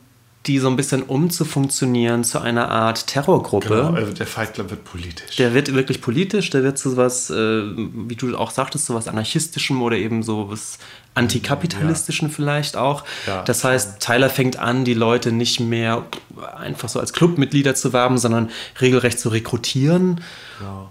die 0.47 0.59
so 0.61 0.68
ein 0.68 0.77
bisschen 0.77 1.03
umzufunktionieren 1.03 2.22
zu 2.22 2.41
einer 2.41 2.70
Art 2.70 3.09
Terrorgruppe. 3.09 3.68
Genau, 3.68 3.95
also 3.95 4.12
der 4.12 4.27
Fight 4.27 4.55
Club 4.55 4.70
wird 4.70 4.85
politisch. 4.85 5.37
Der 5.37 5.55
wird 5.55 5.74
wirklich 5.74 6.01
politisch, 6.01 6.51
der 6.51 6.62
wird 6.62 6.79
zu 6.79 6.97
was, 6.97 7.31
äh, 7.31 7.35
wie 7.35 8.14
du 8.14 8.37
auch 8.37 8.53
sagtest, 8.53 8.87
zu 8.87 8.95
was 8.95 9.09
anarchistischem 9.09 9.83
oder 9.83 9.97
eben 9.97 10.22
so 10.22 10.49
was 10.49 10.79
antikapitalistischen 11.17 12.31
vielleicht 12.31 12.77
auch. 12.77 13.05
Ja. 13.27 13.43
Das 13.43 13.64
heißt, 13.64 14.01
Tyler 14.01 14.31
fängt 14.31 14.59
an, 14.59 14.85
die 14.85 14.95
Leute 14.95 15.33
nicht 15.33 15.61
mehr 15.61 16.05
einfach 16.57 16.89
so 16.91 17.01
als 17.01 17.12
Clubmitglieder 17.12 17.75
zu 17.75 17.93
werben, 17.93 18.19
sondern 18.19 18.51
regelrecht 18.81 19.19
zu 19.19 19.31
rekrutieren, 19.31 20.21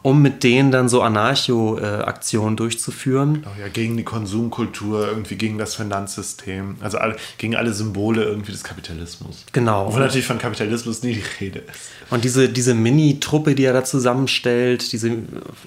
um 0.02 0.22
mit 0.22 0.44
denen 0.44 0.72
dann 0.72 0.90
so 0.90 1.02
Anarcho-Aktionen 1.02 2.58
durchzuführen. 2.58 3.44
Genau, 3.44 3.56
ja, 3.60 3.68
gegen 3.68 3.98
die 3.98 4.04
Konsumkultur, 4.04 5.08
irgendwie 5.08 5.36
gegen 5.36 5.58
das 5.58 5.76
Finanzsystem, 5.76 6.78
also 6.80 6.98
alle, 6.98 7.16
gegen 7.38 7.56
alle 7.56 7.74
Symbole 7.74 8.24
irgendwie 8.24 8.52
des 8.52 8.64
Kapitalismus. 8.64 9.46
Genau. 9.52 9.88
Obwohl 9.88 10.02
natürlich 10.02 10.26
von 10.26 10.40
Kapitalismus 10.40 11.04
nie 11.04 11.14
die 11.14 11.24
Rede 11.40 11.60
ist. 11.60 11.92
Und 12.12 12.24
diese, 12.24 12.50
diese 12.50 12.74
Mini-Truppe, 12.76 13.56
die 13.56 13.64
er 13.64 13.74
da 13.74 13.84
zusammenstellt, 13.84 14.92
diese 14.92 15.12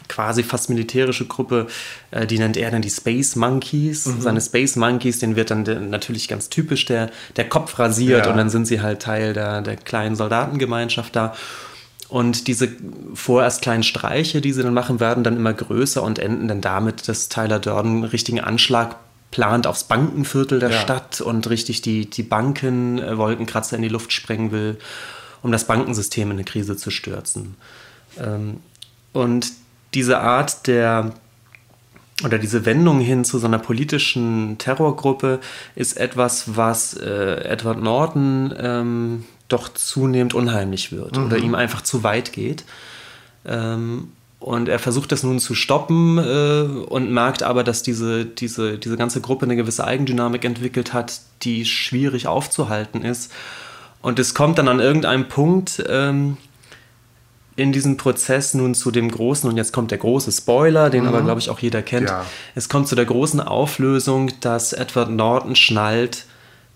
quasi 0.08 0.42
fast 0.42 0.70
militärische 0.70 1.26
Gruppe, 1.26 1.66
äh, 2.10 2.26
die 2.26 2.38
nennt 2.38 2.56
er 2.56 2.70
dann 2.70 2.82
die 2.82 2.90
Space 2.90 3.34
Monkeys. 3.36 4.04
Seine 4.04 4.40
Space 4.48 4.76
Monkeys, 4.76 5.18
den 5.18 5.36
wird 5.36 5.50
dann 5.50 5.64
der, 5.64 5.80
natürlich 5.80 6.28
ganz 6.28 6.48
typisch 6.48 6.84
der, 6.86 7.10
der 7.36 7.48
Kopf 7.48 7.78
rasiert 7.78 8.26
Ja. 8.26 8.30
und 8.32 8.36
dann 8.38 8.50
sind 8.50 8.66
sie 8.66 8.80
halt 8.80 9.00
Teil 9.02 9.32
der, 9.32 9.62
der 9.62 9.76
kleinen 9.76 10.16
Soldatengemeinschaft 10.16 11.14
da. 11.16 11.34
Und 12.08 12.46
diese 12.46 12.68
vorerst 13.14 13.60
kleinen 13.60 13.82
Streiche, 13.82 14.40
die 14.40 14.52
sie 14.52 14.62
dann 14.62 14.72
machen, 14.72 14.98
werden 14.98 15.24
dann 15.24 15.36
immer 15.36 15.52
größer 15.52 16.02
und 16.02 16.18
enden 16.18 16.48
dann 16.48 16.60
damit, 16.62 17.06
dass 17.06 17.28
Tyler 17.28 17.58
Durden 17.58 17.88
einen 17.96 18.04
richtigen 18.04 18.40
Anschlag 18.40 18.96
plant 19.30 19.66
aufs 19.66 19.84
Bankenviertel 19.84 20.58
der 20.58 20.70
Ja. 20.70 20.80
Stadt 20.80 21.20
und 21.20 21.50
richtig 21.50 21.82
die, 21.82 22.08
die 22.08 22.22
Banken, 22.22 22.98
äh, 22.98 23.18
Wolkenkratzer 23.18 23.76
in 23.76 23.82
die 23.82 23.88
Luft 23.90 24.12
sprengen 24.12 24.52
will, 24.52 24.78
um 25.42 25.52
das 25.52 25.64
Bankensystem 25.64 26.30
in 26.30 26.36
eine 26.38 26.44
Krise 26.44 26.76
zu 26.78 26.90
stürzen. 26.90 27.56
Ähm, 28.18 28.60
und 29.12 29.52
diese 29.92 30.18
Art 30.20 30.66
der 30.66 31.12
oder 32.24 32.38
diese 32.38 32.64
Wendung 32.64 33.00
hin 33.00 33.24
zu 33.24 33.38
so 33.38 33.46
einer 33.46 33.58
politischen 33.58 34.58
Terrorgruppe 34.58 35.40
ist 35.76 35.96
etwas, 35.96 36.56
was 36.56 36.94
äh, 36.94 37.44
Edward 37.44 37.80
Norton 37.80 38.54
ähm, 38.58 39.24
doch 39.48 39.68
zunehmend 39.68 40.34
unheimlich 40.34 40.92
wird 40.92 41.16
oder 41.16 41.38
ihm 41.38 41.54
einfach 41.54 41.82
zu 41.82 42.02
weit 42.02 42.32
geht. 42.32 42.64
Ähm, 43.46 44.08
und 44.40 44.68
er 44.68 44.78
versucht 44.78 45.10
das 45.10 45.22
nun 45.22 45.40
zu 45.40 45.54
stoppen 45.54 46.18
äh, 46.18 46.62
und 46.88 47.10
merkt 47.10 47.42
aber, 47.42 47.64
dass 47.64 47.82
diese, 47.82 48.24
diese, 48.24 48.78
diese 48.78 48.96
ganze 48.96 49.20
Gruppe 49.20 49.46
eine 49.46 49.56
gewisse 49.56 49.84
Eigendynamik 49.84 50.44
entwickelt 50.44 50.92
hat, 50.92 51.20
die 51.42 51.64
schwierig 51.64 52.28
aufzuhalten 52.28 53.02
ist. 53.02 53.32
Und 54.00 54.18
es 54.20 54.34
kommt 54.34 54.58
dann 54.58 54.68
an 54.68 54.78
irgendeinem 54.78 55.28
Punkt 55.28 55.82
ähm, 55.88 56.36
in 57.58 57.72
diesem 57.72 57.96
Prozess 57.96 58.54
nun 58.54 58.76
zu 58.76 58.92
dem 58.92 59.10
großen, 59.10 59.50
und 59.50 59.56
jetzt 59.56 59.72
kommt 59.72 59.90
der 59.90 59.98
große 59.98 60.30
Spoiler, 60.30 60.90
den 60.90 61.08
aber, 61.08 61.22
glaube 61.22 61.40
ich, 61.40 61.50
auch 61.50 61.58
jeder 61.58 61.82
kennt. 61.82 62.08
Ja. 62.08 62.24
Es 62.54 62.68
kommt 62.68 62.86
zu 62.86 62.94
der 62.94 63.04
großen 63.04 63.40
Auflösung, 63.40 64.30
dass 64.40 64.72
Edward 64.72 65.10
Norton 65.10 65.56
schnallt, 65.56 66.26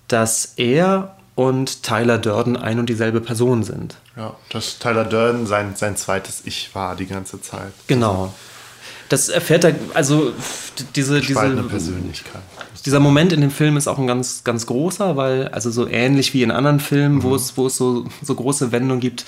dass 0.08 0.54
er 0.56 1.14
und 1.36 1.84
Tyler 1.84 2.18
Durden 2.18 2.56
ein 2.56 2.80
und 2.80 2.88
dieselbe 2.88 3.20
Person 3.20 3.62
sind. 3.62 3.94
Ja, 4.16 4.34
dass 4.50 4.80
Tyler 4.80 5.04
Durden 5.04 5.46
sein, 5.46 5.76
sein 5.76 5.96
zweites 5.96 6.42
Ich 6.46 6.74
war 6.74 6.96
die 6.96 7.06
ganze 7.06 7.40
Zeit. 7.40 7.72
Genau. 7.86 8.34
Das 9.08 9.28
erfährt 9.28 9.62
er, 9.62 9.76
also 9.94 10.32
diese, 10.96 11.20
diese, 11.20 11.32
Spaltende 11.32 11.62
Persönlichkeit. 11.62 12.42
dieser 12.84 12.98
Moment 12.98 13.32
in 13.32 13.40
dem 13.40 13.52
Film 13.52 13.76
ist 13.76 13.86
auch 13.86 13.98
ein 13.98 14.08
ganz, 14.08 14.42
ganz 14.42 14.66
großer, 14.66 15.16
weil, 15.16 15.46
also 15.48 15.70
so 15.70 15.86
ähnlich 15.86 16.34
wie 16.34 16.42
in 16.42 16.50
anderen 16.50 16.80
Filmen, 16.80 17.22
wo 17.22 17.36
es, 17.36 17.56
wo 17.56 17.68
es 17.68 17.76
so, 17.76 18.06
so 18.20 18.34
große 18.34 18.72
Wendungen 18.72 19.00
gibt, 19.00 19.26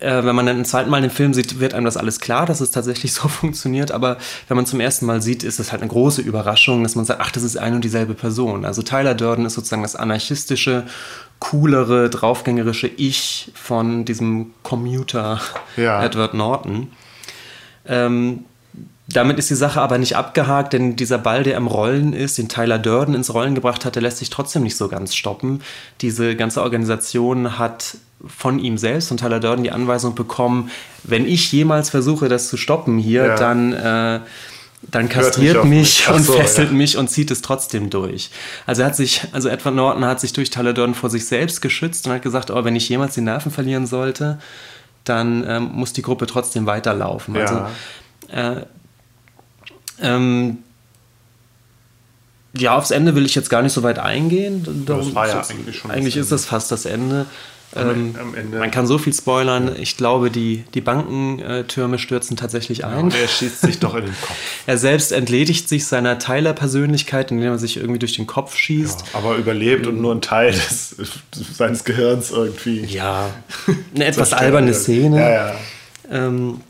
äh, 0.00 0.24
wenn 0.24 0.34
man 0.34 0.46
dann 0.46 0.58
ein 0.58 0.64
zweites 0.64 0.90
Mal 0.90 1.00
den 1.00 1.10
Film 1.10 1.32
sieht, 1.34 1.58
wird 1.60 1.74
einem 1.74 1.84
das 1.84 1.96
alles 1.96 2.20
klar, 2.20 2.46
dass 2.46 2.60
es 2.60 2.70
tatsächlich 2.70 3.12
so 3.14 3.28
funktioniert. 3.28 3.92
Aber 3.92 4.18
wenn 4.48 4.56
man 4.56 4.66
zum 4.66 4.80
ersten 4.80 5.06
Mal 5.06 5.22
sieht, 5.22 5.42
ist 5.42 5.58
es 5.58 5.72
halt 5.72 5.82
eine 5.82 5.90
große 5.90 6.20
Überraschung, 6.22 6.82
dass 6.82 6.96
man 6.96 7.04
sagt, 7.04 7.20
ach, 7.20 7.30
das 7.30 7.42
ist 7.42 7.56
ein 7.56 7.74
und 7.74 7.84
dieselbe 7.84 8.14
Person. 8.14 8.64
Also 8.64 8.82
Tyler 8.82 9.14
Durden 9.14 9.46
ist 9.46 9.54
sozusagen 9.54 9.82
das 9.82 9.96
anarchistische, 9.96 10.84
coolere, 11.38 12.10
draufgängerische 12.10 12.88
Ich 12.88 13.52
von 13.54 14.04
diesem 14.04 14.52
Commuter 14.62 15.40
Ja. 15.76 16.02
Edward 16.04 16.34
Norton. 16.34 16.88
Ähm, 17.86 18.44
damit 19.08 19.38
ist 19.38 19.50
die 19.50 19.54
Sache 19.54 19.80
aber 19.80 19.98
nicht 19.98 20.16
abgehakt, 20.16 20.72
denn 20.72 20.96
dieser 20.96 21.18
Ball, 21.18 21.44
der 21.44 21.56
am 21.56 21.68
Rollen 21.68 22.12
ist, 22.12 22.38
den 22.38 22.48
Tyler 22.48 22.78
Durden 22.78 23.14
ins 23.14 23.32
Rollen 23.32 23.54
gebracht 23.54 23.84
hat, 23.84 23.94
der 23.94 24.02
lässt 24.02 24.18
sich 24.18 24.30
trotzdem 24.30 24.64
nicht 24.64 24.76
so 24.76 24.88
ganz 24.88 25.14
stoppen. 25.14 25.62
Diese 26.00 26.34
ganze 26.34 26.62
Organisation 26.62 27.58
hat 27.58 27.98
von 28.26 28.58
ihm 28.58 28.78
selbst, 28.78 29.08
von 29.08 29.16
Tyler 29.16 29.38
Durden, 29.38 29.62
die 29.62 29.70
Anweisung 29.70 30.14
bekommen, 30.14 30.70
wenn 31.04 31.26
ich 31.26 31.52
jemals 31.52 31.90
versuche, 31.90 32.28
das 32.28 32.48
zu 32.48 32.56
stoppen 32.56 32.98
hier, 32.98 33.26
Ja. 33.26 33.36
dann, 33.36 33.72
äh, 33.72 34.20
dann 34.90 35.08
kastriert 35.08 35.64
mich, 35.64 36.06
mich 36.06 36.08
und 36.08 36.22
so, 36.24 36.32
fesselt 36.32 36.70
ja. 36.70 36.76
mich 36.76 36.96
und 36.96 37.08
zieht 37.08 37.30
es 37.30 37.42
trotzdem 37.42 37.90
durch. 37.90 38.30
Also 38.66 38.82
er 38.82 38.88
hat 38.88 38.96
sich, 38.96 39.22
also 39.32 39.48
Edward 39.48 39.74
Norton 39.74 40.04
hat 40.04 40.20
sich 40.20 40.32
durch 40.32 40.50
Tyler 40.50 40.72
Durden 40.72 40.94
vor 40.94 41.10
sich 41.10 41.26
selbst 41.26 41.62
geschützt 41.62 42.06
und 42.06 42.12
hat 42.12 42.22
gesagt, 42.22 42.50
oh, 42.50 42.64
wenn 42.64 42.74
ich 42.74 42.88
jemals 42.88 43.14
die 43.14 43.20
Nerven 43.20 43.52
verlieren 43.52 43.86
sollte, 43.86 44.38
dann 45.04 45.44
ähm, 45.46 45.70
muss 45.72 45.92
die 45.92 46.02
Gruppe 46.02 46.26
trotzdem 46.26 46.66
weiterlaufen. 46.66 47.36
Ja. 47.36 47.40
Also 47.42 47.66
äh, 48.28 48.66
ähm, 50.00 50.58
ja, 52.56 52.76
aufs 52.76 52.90
Ende 52.90 53.14
will 53.14 53.26
ich 53.26 53.34
jetzt 53.34 53.50
gar 53.50 53.62
nicht 53.62 53.72
so 53.72 53.82
weit 53.82 53.98
eingehen. 53.98 54.84
Darum, 54.86 55.04
das 55.04 55.14
war 55.14 55.28
ja 55.28 55.42
eigentlich 55.42 55.76
schon. 55.76 55.90
Eigentlich 55.90 56.16
ist 56.16 56.32
das 56.32 56.46
fast 56.46 56.72
das 56.72 56.86
Ende. 56.86 57.26
Ähm, 57.74 58.14
man 58.52 58.70
kann 58.70 58.86
so 58.86 58.96
viel 58.96 59.12
spoilern. 59.12 59.72
Ich 59.78 59.96
glaube, 59.96 60.30
die, 60.30 60.64
die 60.72 60.80
Bankentürme 60.80 61.98
stürzen 61.98 62.36
tatsächlich 62.36 62.84
ein. 62.84 63.10
Ja, 63.10 63.16
er 63.18 63.28
schießt 63.28 63.60
sich 63.60 63.78
doch 63.80 63.94
in 63.94 64.04
den 64.04 64.14
Kopf. 64.20 64.36
er 64.66 64.78
selbst 64.78 65.12
entledigt 65.12 65.68
sich 65.68 65.86
seiner 65.86 66.18
Tyler-Persönlichkeit, 66.18 67.30
indem 67.30 67.52
er 67.52 67.58
sich 67.58 67.76
irgendwie 67.76 67.98
durch 67.98 68.14
den 68.14 68.26
Kopf 68.26 68.56
schießt. 68.56 69.00
Ja, 69.00 69.18
aber 69.18 69.36
überlebt 69.36 69.86
und 69.86 70.00
nur 70.00 70.14
ein 70.14 70.22
Teil 70.22 70.52
des, 70.52 70.96
seines 71.52 71.84
Gehirns 71.84 72.30
irgendwie. 72.30 72.84
Ja, 72.84 73.30
eine 73.94 74.04
etwas 74.04 74.32
alberne 74.32 74.72
Szene. 74.72 75.20
Ja, 75.20 75.30
ja. 75.30 75.54
Ähm, 76.10 76.60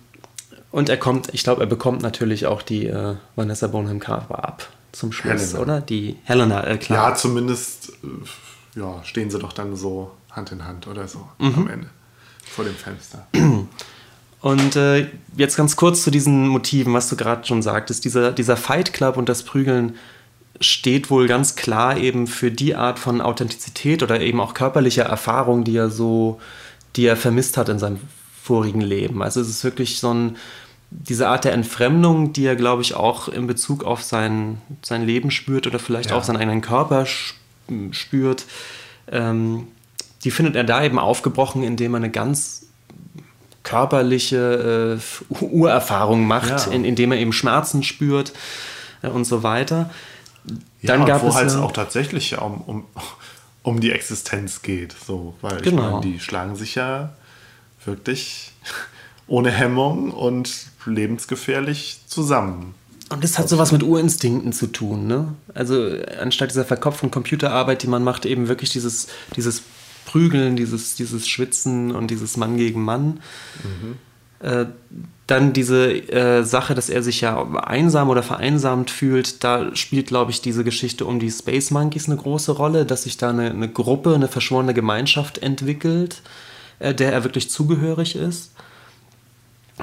und 0.77 0.91
er 0.91 0.99
kommt, 0.99 1.33
ich 1.33 1.43
glaube, 1.43 1.63
er 1.63 1.67
bekommt 1.67 2.03
natürlich 2.03 2.45
auch 2.45 2.61
die 2.61 2.85
äh, 2.85 3.15
Vanessa 3.35 3.67
Bonham 3.67 3.99
Carver 3.99 4.47
ab 4.47 4.69
zum 4.93 5.11
Schluss, 5.11 5.55
Helena. 5.55 5.59
oder? 5.59 5.81
Die 5.81 6.19
Helena, 6.25 6.67
äh, 6.67 6.77
klar. 6.77 7.09
Ja, 7.09 7.15
zumindest 7.15 7.95
äh, 8.05 8.81
ja, 8.81 9.03
stehen 9.03 9.31
sie 9.31 9.39
doch 9.39 9.55
dann 9.55 9.75
so 9.75 10.11
Hand 10.31 10.53
in 10.53 10.67
Hand 10.67 10.87
oder 10.87 11.09
so 11.09 11.27
mhm. 11.39 11.55
am 11.55 11.69
Ende 11.69 11.87
vor 12.45 12.67
dem 12.67 12.75
Fenster. 12.75 13.27
Und 14.43 14.77
äh, 14.77 15.07
jetzt 15.39 15.57
ganz 15.57 15.77
kurz 15.77 16.03
zu 16.03 16.11
diesen 16.11 16.47
Motiven, 16.47 16.93
was 16.93 17.09
du 17.09 17.17
gerade 17.17 17.47
schon 17.47 17.63
sagtest. 17.63 18.05
Dieser, 18.05 18.33
dieser 18.33 18.59
Fight 18.59 18.93
Club 18.93 19.17
und 19.17 19.31
das 19.31 19.45
Prügeln 19.45 19.97
steht 20.61 21.09
wohl 21.09 21.27
ganz 21.27 21.57
klar 21.57 21.97
eben 21.97 22.27
für 22.27 22.51
die 22.51 22.75
Art 22.75 22.99
von 22.99 23.23
Authentizität 23.23 24.03
oder 24.03 24.21
eben 24.21 24.41
auch 24.41 24.53
körperlicher 24.53 25.05
Erfahrung, 25.05 25.65
die 25.65 25.77
er 25.79 25.89
so, 25.89 26.39
die 26.97 27.07
er 27.07 27.17
vermisst 27.17 27.57
hat 27.57 27.71
in 27.71 27.79
seinem 27.79 27.99
vorigen 28.43 28.83
Leben. 28.83 29.23
Also 29.23 29.41
es 29.41 29.49
ist 29.49 29.65
wirklich 29.65 29.99
so 29.99 30.13
ein, 30.13 30.37
diese 30.91 31.29
Art 31.29 31.45
der 31.45 31.53
Entfremdung, 31.53 32.33
die 32.33 32.47
er, 32.47 32.57
glaube 32.57 32.83
ich, 32.83 32.95
auch 32.95 33.29
in 33.29 33.47
Bezug 33.47 33.85
auf 33.85 34.03
sein, 34.03 34.61
sein 34.83 35.05
Leben 35.05 35.31
spürt 35.31 35.67
oder 35.67 35.79
vielleicht 35.79 36.11
ja. 36.11 36.17
auch 36.17 36.25
seinen 36.25 36.37
eigenen 36.37 36.61
Körper 36.61 37.07
spürt, 37.91 38.47
ähm, 39.11 39.69
die 40.25 40.31
findet 40.31 40.57
er 40.57 40.65
da 40.65 40.83
eben 40.83 40.99
aufgebrochen, 40.99 41.63
indem 41.63 41.95
er 41.95 41.99
eine 41.99 42.11
ganz 42.11 42.67
körperliche 43.63 44.99
äh, 45.31 45.45
Urerfahrung 45.45 46.27
macht, 46.27 46.67
ja. 46.67 46.73
in, 46.73 46.85
indem 46.85 47.13
er 47.13 47.19
eben 47.19 47.33
Schmerzen 47.33 47.83
spürt 47.83 48.33
äh, 49.03 49.09
und 49.09 49.25
so 49.25 49.43
weiter. 49.43 49.91
Dann 50.83 51.01
ja, 51.01 51.07
gab 51.07 51.23
wo 51.23 51.29
es 51.29 51.35
halt 51.35 51.55
auch 51.57 51.73
tatsächlich 51.73 52.39
um, 52.39 52.61
um, 52.63 52.85
um 53.65 53.81
die 53.81 53.91
Existenz 53.91 54.63
geht. 54.63 54.95
So, 55.05 55.35
weil 55.41 55.61
genau. 55.61 55.83
ich 55.83 55.91
meine, 55.91 56.01
die 56.01 56.21
schlagen 56.21 56.55
sich 56.55 56.77
ja 56.77 57.15
wirklich 57.85 58.53
ohne 59.27 59.51
Hemmung 59.51 60.11
und 60.11 60.67
lebensgefährlich 60.85 62.01
zusammen. 62.07 62.75
Und 63.09 63.23
das 63.23 63.39
hat 63.39 63.49
sowas 63.49 63.71
mit 63.71 63.83
Urinstinkten 63.83 64.53
zu 64.53 64.67
tun, 64.67 65.07
ne? 65.07 65.35
Also 65.55 65.91
anstatt 66.21 66.51
dieser 66.51 66.65
verkopften 66.65 67.11
Computerarbeit, 67.11 67.83
die 67.83 67.87
man 67.87 68.03
macht, 68.03 68.27
eben 68.27 68.49
wirklich 68.49 68.71
dieses, 68.71 69.07
dieses 69.37 69.63
Prügeln, 70.07 70.57
dieses, 70.57 70.97
dieses 70.97 71.29
Schwitzen 71.29 71.93
und 71.93 72.11
dieses 72.11 72.37
Mann 72.37 72.57
gegen 72.57 72.83
Mann. 72.83 73.21
Mhm. 73.63 73.97
Äh, 74.41 74.67
dann 75.27 75.53
diese 75.53 75.91
äh, 75.91 76.45
Sache, 76.45 76.75
dass 76.75 76.89
er 76.89 77.03
sich 77.03 77.21
ja 77.21 77.43
einsam 77.55 78.11
oder 78.11 78.23
vereinsamt 78.23 78.91
fühlt, 78.91 79.43
da 79.43 79.75
spielt, 79.75 80.07
glaube 80.07 80.31
ich, 80.31 80.41
diese 80.41 80.63
Geschichte 80.63 81.05
um 81.05 81.19
die 81.19 81.31
Space 81.31 81.71
Monkeys 81.71 82.07
eine 82.09 82.17
große 82.17 82.53
Rolle, 82.53 82.87
dass 82.87 83.05
sich 83.05 83.17
da 83.17 83.31
eine, 83.31 83.51
eine 83.51 83.69
Gruppe, 83.69 84.15
eine 84.15 84.29
verschworene 84.29 84.75
Gemeinschaft 84.75 85.39
entwickelt, 85.39 86.23
äh, 86.79 86.95
der 86.95 87.13
er 87.13 87.25
wirklich 87.25 87.51
zugehörig 87.51 88.15
ist. 88.15 88.53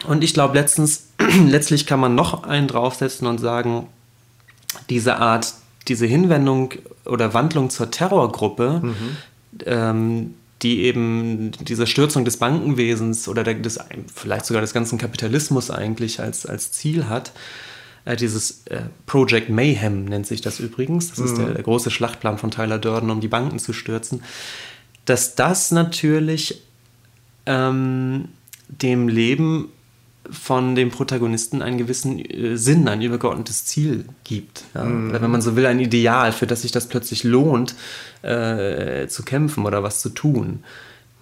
Und 0.08 0.24
ich 0.24 0.34
glaube, 0.34 0.58
letztlich 1.48 1.86
kann 1.86 2.00
man 2.00 2.16
noch 2.16 2.44
einen 2.44 2.68
draufsetzen 2.68 3.28
und 3.28 3.40
sagen, 3.40 3.88
diese 4.90 5.18
Art, 5.18 5.54
diese 5.88 6.06
Hinwendung 6.06 6.74
oder 7.06 7.34
Wandlung 7.34 7.70
zur 7.70 7.92
Terrorgruppe, 7.92 8.82
mhm 8.84 9.18
ähm, 9.66 10.36
die 10.62 10.84
eben 10.84 11.52
diese 11.60 11.88
Stürzung 11.88 12.26
des 12.26 12.38
Bankenwesens 12.38 13.28
oder 13.28 13.44
der, 13.44 13.56
des, 13.56 13.80
vielleicht 14.14 14.46
sogar 14.46 14.62
des 14.62 14.74
ganzen 14.74 14.98
Kapitalismus 14.98 15.70
eigentlich 15.70 16.20
als, 16.20 16.46
als 16.46 16.72
Ziel 16.72 17.10
hat. 17.10 17.34
Äh, 18.06 18.16
dieses 18.16 18.66
äh, 18.68 18.84
Project 19.06 19.50
Mayhem 19.50 20.06
nennt 20.06 20.26
sich 20.26 20.42
das 20.42 20.60
übrigens. 20.60 21.10
Das 21.10 21.20
mhm. 21.20 21.26
ist 21.26 21.38
der, 21.38 21.54
der, 21.54 21.64
große 21.64 21.92
Schlachtplan 21.92 22.38
von 22.38 22.52
Tyler 22.52 22.80
Durden, 22.80 23.10
um 23.10 23.20
die 23.20 23.28
Banken 23.28 23.60
zu 23.60 23.74
stürzen. 23.74 24.24
Dass 25.06 25.36
das 25.36 25.72
natürlich 25.72 26.62
ähm, 27.46 28.30
dem 28.70 29.10
Leben 29.10 29.70
von 30.30 30.76
dem 30.76 30.90
Protagonisten 30.90 31.62
einen 31.62 31.78
gewissen 31.78 32.20
äh, 32.20 32.58
Sinn, 32.58 32.88
ein 32.88 33.02
übergeordnetes 33.02 33.66
Ziel 33.66 34.06
gibt. 34.24 34.64
Ja? 34.74 34.84
Mhm. 34.84 35.14
Wenn 35.14 35.32
man 35.32 35.42
so 35.42 35.56
will, 35.56 35.66
ein 35.66 35.80
Ideal, 35.80 36.32
für 36.32 36.48
das 36.48 36.62
sich 36.62 36.72
das 36.72 36.88
plötzlich 36.88 37.24
lohnt, 37.24 37.76
äh, 38.22 39.08
zu 39.08 39.24
kämpfen 39.24 39.66
oder 39.66 39.84
was 39.84 40.00
zu 40.00 40.10
tun. 40.10 40.64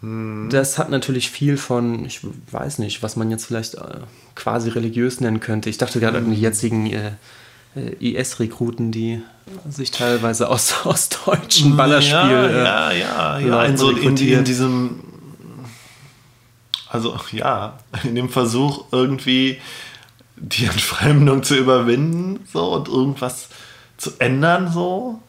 Mhm. 0.02 0.50
Das 0.52 0.78
hat 0.78 0.90
natürlich 0.90 1.32
viel 1.32 1.58
von, 1.58 2.06
ich 2.06 2.22
weiß 2.52 2.80
nicht, 2.80 3.02
was 3.02 3.16
man 3.16 3.32
jetzt 3.32 3.46
vielleicht 3.46 3.76
äh, 3.76 4.02
quasi 4.36 4.70
religiös 4.70 5.20
nennen 5.20 5.40
könnte. 5.40 5.70
Ich 5.70 5.78
dachte 5.78 6.00
gerade 6.00 6.20
mhm. 6.20 6.28
an 6.28 6.32
die 6.36 6.42
jetzigen 6.42 6.86
äh, 6.88 7.12
äh 7.76 8.14
IS-Rekruten, 8.20 8.92
die 8.92 9.22
sich 9.68 9.90
teilweise 9.92 10.48
aus, 10.50 10.76
aus 10.86 11.10
deutschen 11.10 11.76
Ballerspielen. 11.76 12.56
Ja, 12.56 12.92
ja, 12.92 13.40
ja, 13.40 13.40
ja. 13.40 13.66
In, 13.66 13.78
so, 13.78 13.90
in, 13.90 14.16
in 14.16 14.44
diesem 14.44 15.11
also 16.92 17.16
ja, 17.32 17.78
in 18.04 18.16
dem 18.16 18.30
Versuch 18.30 18.86
irgendwie 18.92 19.58
die 20.36 20.66
Entfremdung 20.66 21.44
zu 21.44 21.56
überwinden 21.56 22.40
so 22.52 22.74
und 22.74 22.88
irgendwas 22.88 23.50
zu 23.98 24.12
ändern 24.20 24.72
so. 24.72 25.20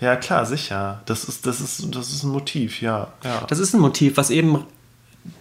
Ja, 0.00 0.16
klar, 0.16 0.44
sicher. 0.44 1.00
Das 1.06 1.24
ist, 1.24 1.46
das 1.46 1.60
ist, 1.60 1.94
das 1.94 2.12
ist 2.12 2.22
ein 2.22 2.30
Motiv, 2.30 2.82
ja, 2.82 3.08
ja. 3.24 3.44
Das 3.48 3.58
ist 3.58 3.72
ein 3.72 3.80
Motiv, 3.80 4.18
was 4.18 4.28
eben 4.28 4.64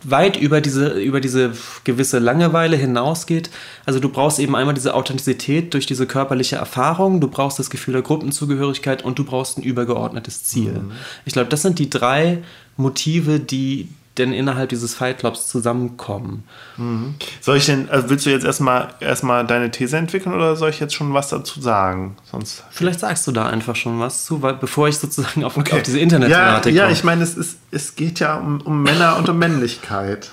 weit 0.04 0.38
über 0.38 0.62
diese, 0.62 0.90
über 1.00 1.20
diese 1.20 1.52
gewisse 1.84 2.20
Langeweile 2.20 2.78
hinausgeht. 2.78 3.50
Also 3.86 4.00
du 4.00 4.10
brauchst 4.10 4.40
eben 4.40 4.56
einmal 4.56 4.74
diese 4.74 4.96
Authentizität 4.96 5.74
durch 5.74 5.86
diese 5.86 6.08
körperliche 6.08 6.56
Erfahrung, 6.56 7.20
du 7.20 7.28
brauchst 7.28 7.60
das 7.60 7.70
Gefühl 7.70 7.94
der 7.94 8.02
Gruppenzugehörigkeit 8.02 9.04
und 9.04 9.20
du 9.20 9.26
brauchst 9.26 9.58
ein 9.58 9.64
übergeordnetes 9.64 10.46
Ziel. 10.46 10.72
Mhm. 10.72 10.92
Ich 11.26 11.34
glaube, 11.34 11.50
das 11.50 11.62
sind 11.62 11.80
die 11.80 11.90
drei 11.90 12.44
Motive, 12.78 13.40
die 13.40 13.90
denn 14.18 14.34
innerhalb 14.34 14.70
dieses 14.70 14.96
Fight 14.96 15.20
Clubs 15.20 15.48
zusammenkommen. 15.48 16.44
Mhm. 16.78 17.16
Soll 17.42 17.58
ich 17.58 17.66
denn, 17.66 17.90
also 17.90 18.10
willst 18.10 18.26
du 18.26 18.30
jetzt 18.30 18.46
erstmal 18.46 18.94
erstmal 19.00 19.46
deine 19.46 19.72
These 19.72 19.98
entwickeln 19.98 20.34
oder 20.34 20.56
soll 20.56 20.70
ich 20.70 20.80
jetzt 20.80 20.94
schon 20.94 21.14
was 21.14 21.30
dazu 21.30 21.62
sagen? 21.62 22.16
Sonst 22.32 22.64
Vielleicht 22.72 23.02
sagst 23.02 23.28
du 23.28 23.32
da 23.32 23.48
einfach 23.48 23.76
schon 23.76 24.00
was 24.00 24.26
zu, 24.26 24.42
weil, 24.42 24.54
bevor 24.54 24.88
ich 24.88 24.98
sozusagen 24.98 25.44
auf, 25.44 25.58
okay. 25.58 25.76
auf 25.76 25.84
diese 25.84 26.00
Internetthematik 26.00 26.74
ja, 26.74 26.84
komme. 26.84 26.92
Ja, 26.92 26.98
ich 26.98 27.04
meine, 27.04 27.24
es, 27.24 27.36
ist, 27.36 27.58
es 27.72 27.96
geht 27.96 28.20
ja 28.20 28.36
um, 28.38 28.62
um 28.62 28.84
Männer 28.84 29.18
und 29.18 29.28
um 29.28 29.38
Männlichkeit. 29.38 30.32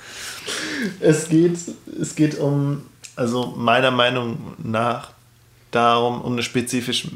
es, 1.00 1.28
geht, 1.28 1.58
es 2.00 2.14
geht 2.14 2.38
um, 2.38 2.82
also 3.16 3.54
meiner 3.56 3.90
Meinung 3.90 4.38
nach, 4.58 5.12
darum, 5.70 6.20
um 6.20 6.32
eine 6.32 6.42
spezifisch 6.42 7.08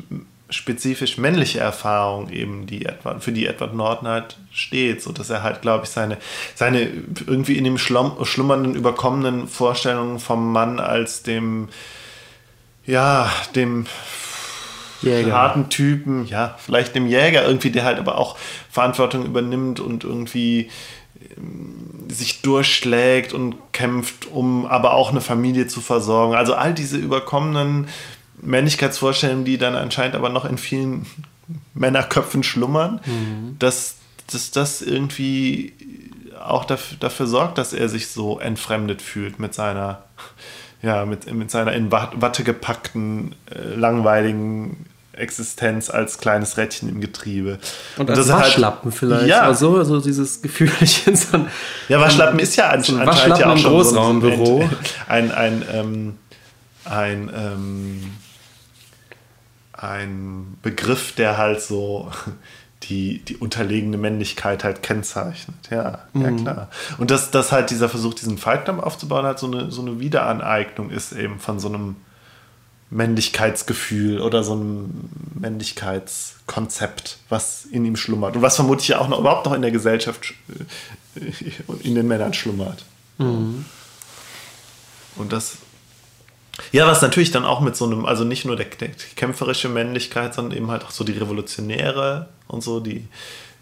spezifisch 0.50 1.16
männliche 1.16 1.60
Erfahrung 1.60 2.30
eben, 2.30 2.66
die 2.66 2.84
Edward, 2.84 3.24
für 3.24 3.32
die 3.32 3.46
Edward 3.46 3.74
Norton 3.74 4.08
halt 4.08 4.36
steht, 4.52 5.02
so 5.02 5.10
dass 5.12 5.30
er 5.30 5.42
halt, 5.42 5.62
glaube 5.62 5.84
ich, 5.84 5.90
seine, 5.90 6.18
seine 6.54 6.90
irgendwie 7.26 7.56
in 7.56 7.64
dem 7.64 7.78
schlummernden, 7.78 8.74
überkommenen 8.74 9.48
Vorstellungen 9.48 10.18
vom 10.18 10.52
Mann 10.52 10.80
als 10.80 11.22
dem, 11.22 11.68
ja, 12.84 13.32
dem 13.54 13.86
Jäger. 15.00 15.32
harten 15.32 15.70
Typen, 15.70 16.26
ja, 16.26 16.56
vielleicht 16.58 16.94
dem 16.94 17.06
Jäger 17.06 17.46
irgendwie, 17.46 17.70
der 17.70 17.84
halt 17.84 17.98
aber 17.98 18.18
auch 18.18 18.36
Verantwortung 18.70 19.24
übernimmt 19.24 19.80
und 19.80 20.04
irgendwie 20.04 20.70
ähm, 21.36 22.10
sich 22.10 22.42
durchschlägt 22.42 23.32
und 23.32 23.56
kämpft, 23.72 24.26
um 24.30 24.66
aber 24.66 24.92
auch 24.92 25.10
eine 25.10 25.20
Familie 25.20 25.66
zu 25.66 25.80
versorgen. 25.80 26.34
Also 26.34 26.54
all 26.54 26.74
diese 26.74 26.98
überkommenen 26.98 27.88
Männlichkeitsvorstellungen, 28.44 29.44
die 29.44 29.58
dann 29.58 29.74
anscheinend 29.74 30.16
aber 30.16 30.28
noch 30.28 30.44
in 30.44 30.58
vielen 30.58 31.06
Männerköpfen 31.74 32.42
schlummern, 32.42 33.00
mhm. 33.04 33.56
dass, 33.58 33.96
dass 34.30 34.50
das 34.50 34.82
irgendwie 34.82 35.72
auch 36.42 36.64
dafür, 36.64 36.96
dafür 37.00 37.26
sorgt, 37.26 37.58
dass 37.58 37.72
er 37.72 37.88
sich 37.88 38.08
so 38.08 38.38
entfremdet 38.38 39.02
fühlt 39.02 39.38
mit 39.38 39.54
seiner, 39.54 40.02
ja, 40.82 41.04
mit, 41.06 41.32
mit 41.32 41.50
seiner 41.50 41.72
in 41.72 41.90
Watte 41.90 42.44
gepackten, 42.44 43.34
äh, 43.50 43.74
langweiligen 43.74 44.86
Existenz 45.12 45.90
als 45.90 46.18
kleines 46.18 46.56
Rädchen 46.56 46.88
im 46.88 47.00
Getriebe. 47.00 47.58
Und, 47.96 48.10
als 48.10 48.30
halt 48.30 48.46
Waschlappen 48.46 48.90
halt, 48.90 48.98
vielleicht. 48.98 49.26
Ja. 49.28 49.42
Also, 49.42 49.76
also 49.76 50.00
dieses 50.00 50.42
Gefühl. 50.42 50.70
So 50.80 51.36
ein, 51.36 51.48
ja, 51.88 52.00
Waschlappen 52.00 52.38
ist 52.38 52.56
ja 52.56 52.70
anscheinend 52.70 53.06
Waschlappen 53.06 53.40
ja 53.40 53.52
auch 53.52 53.56
im 53.56 53.62
Großraumbüro. 53.62 54.68
ein, 55.06 55.30
ein, 55.30 55.32
ein, 55.32 55.62
ein 55.62 55.68
ähm, 55.72 56.18
ein, 56.84 57.30
ähm, 57.34 58.10
ein 59.76 60.56
Begriff, 60.62 61.12
der 61.14 61.36
halt 61.36 61.60
so 61.60 62.10
die, 62.84 63.18
die 63.20 63.36
unterlegene 63.36 63.96
Männlichkeit 63.96 64.64
halt 64.64 64.82
kennzeichnet. 64.82 65.56
Ja, 65.70 66.00
mhm. 66.12 66.22
ja 66.22 66.30
klar. 66.32 66.68
Und 66.98 67.10
dass, 67.10 67.30
dass 67.30 67.52
halt 67.52 67.70
dieser 67.70 67.88
Versuch, 67.88 68.14
diesen 68.14 68.38
Fight 68.38 68.68
aufzubauen, 68.68 69.24
halt 69.24 69.38
so 69.38 69.46
eine, 69.46 69.70
so 69.70 69.82
eine 69.82 70.00
Wiederaneignung 70.00 70.90
ist 70.90 71.12
eben 71.12 71.38
von 71.40 71.58
so 71.58 71.68
einem 71.68 71.96
Männlichkeitsgefühl 72.90 74.20
oder 74.20 74.44
so 74.44 74.52
einem 74.52 75.10
Männlichkeitskonzept, 75.34 77.18
was 77.28 77.64
in 77.64 77.84
ihm 77.84 77.96
schlummert 77.96 78.36
und 78.36 78.42
was 78.42 78.56
vermutlich 78.56 78.88
ja 78.88 78.98
auch 78.98 79.08
noch 79.08 79.18
überhaupt 79.18 79.46
noch 79.46 79.54
in 79.54 79.62
der 79.62 79.70
Gesellschaft 79.70 80.34
äh, 81.16 81.32
in 81.82 81.94
den 81.94 82.06
Männern 82.06 82.34
schlummert. 82.34 82.84
Mhm. 83.18 83.64
Und 85.16 85.32
das, 85.32 85.58
ja, 86.72 86.86
was 86.86 87.02
natürlich 87.02 87.30
dann 87.30 87.44
auch 87.44 87.60
mit 87.60 87.76
so 87.76 87.84
einem, 87.84 88.06
also 88.06 88.24
nicht 88.24 88.44
nur 88.44 88.56
der, 88.56 88.66
der 88.66 88.90
kämpferische 89.16 89.68
Männlichkeit, 89.68 90.34
sondern 90.34 90.56
eben 90.56 90.70
halt 90.70 90.84
auch 90.84 90.90
so 90.90 91.04
die 91.04 91.12
revolutionäre 91.12 92.28
und 92.46 92.62
so, 92.62 92.80
die 92.80 93.08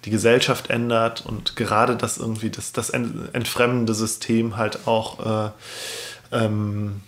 die 0.05 0.11
Gesellschaft 0.11 0.71
ändert 0.71 1.25
und 1.25 1.55
gerade 1.57 1.97
das 1.97 2.19
irgendwie, 2.19 2.51
das, 2.51 2.73
das 2.73 2.91
entfremdende 2.91 3.95
System 3.95 4.57
halt 4.57 4.87
auch 4.87 5.47
äh, 5.47 5.51
ähm, 6.33 7.03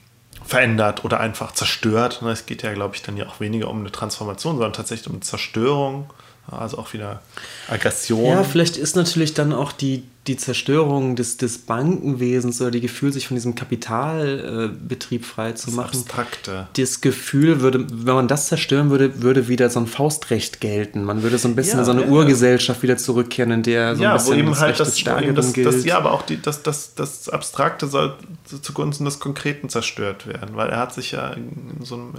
verändert 0.45 1.05
oder 1.05 1.21
einfach 1.21 1.53
zerstört. 1.53 2.23
Ne, 2.23 2.31
es 2.31 2.47
geht 2.47 2.63
ja, 2.63 2.73
glaube 2.73 2.95
ich, 2.95 3.03
dann 3.03 3.17
ja 3.17 3.27
auch 3.27 3.41
weniger 3.41 3.69
um 3.69 3.81
eine 3.81 3.91
Transformation, 3.91 4.57
sondern 4.57 4.73
tatsächlich 4.73 5.09
um 5.13 5.23
Zerstörung. 5.23 6.11
Also 6.47 6.77
auch 6.77 6.93
wieder 6.93 7.23
Aggression. 7.69 8.27
Ja, 8.27 8.45
vielleicht 8.45 8.77
ist 8.77 8.97
natürlich 8.97 9.33
dann 9.33 9.55
auch 9.55 9.73
die, 9.73 10.05
die 10.27 10.39
Zerstörung 10.39 11.17
des, 11.17 11.37
des 11.37 11.59
Bankenwesens 11.59 12.61
oder 12.63 12.71
die 12.71 12.81
Gefühl, 12.81 13.13
sich 13.13 13.29
von 13.29 13.35
diesem 13.35 13.55
Kapitalbetrieb 13.55 15.21
äh, 15.21 15.25
frei 15.25 15.53
zu 15.53 15.67
das 15.67 15.75
machen. 15.75 15.99
Abstrakte. 15.99 16.69
Das 16.79 17.03
Gefühl 17.03 17.61
würde, 17.61 17.85
wenn 17.91 18.15
man 18.15 18.29
das 18.29 18.49
zerstören 18.49 18.89
würde, 18.89 19.23
würde 19.23 19.49
wieder 19.49 19.69
so 19.69 19.81
ein 19.81 19.87
Faustrecht 19.87 20.63
gelten. 20.63 21.05
Man 21.05 21.23
würde 21.23 21.37
so 21.37 21.47
ein 21.47 21.55
bisschen 21.55 21.75
ja, 21.75 21.81
in 21.81 21.85
so 21.85 21.91
eine 21.91 22.03
ja, 22.03 22.09
Urgesellschaft 22.09 22.83
wieder 22.83 22.97
zurückkehren, 22.97 23.51
in 23.51 23.63
der 23.65 23.97
so 23.97 24.03
ja, 24.03 24.13
ein 24.13 24.17
bisschen 24.17 24.35
wo 24.35 24.39
eben 24.39 24.49
das 24.49 24.61
halt 24.61 24.81
das, 24.81 24.99
Stärkeren 24.99 25.35
das, 25.35 25.53
gilt. 25.53 25.67
Das, 25.67 25.85
ja, 25.85 25.99
aber 25.99 26.13
auch 26.13 26.23
die, 26.23 26.41
das, 26.41 26.63
das, 26.63 26.95
das 26.95 27.29
Abstrakte 27.29 27.87
soll 27.87 28.15
zugunsten 28.63 29.05
des 29.05 29.21
Konkreten 29.21 29.69
zerstört 29.69 30.27
werden, 30.27 30.57
weil 30.57 30.71
er 30.71 30.79
hat 30.79 30.95
sich 30.95 31.13
ja 31.13 31.31
in 31.31 31.81
so 31.83 31.97
einem, 31.97 32.15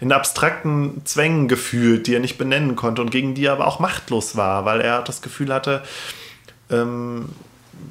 in 0.00 0.10
abstrakten 0.10 1.02
Zwängen 1.04 1.46
gefühlt, 1.46 2.08
die 2.08 2.14
er 2.14 2.20
nicht 2.20 2.38
benennen 2.38 2.74
konnte 2.74 3.02
und 3.02 3.10
gegen 3.10 3.34
die 3.34 3.44
er 3.44 3.52
aber 3.52 3.68
auch 3.68 3.78
machtlos 3.78 4.34
war, 4.34 4.64
weil 4.64 4.80
er 4.80 5.02
das 5.02 5.22
Gefühl 5.22 5.54
hatte, 5.54 5.82
ähm, 6.70 7.28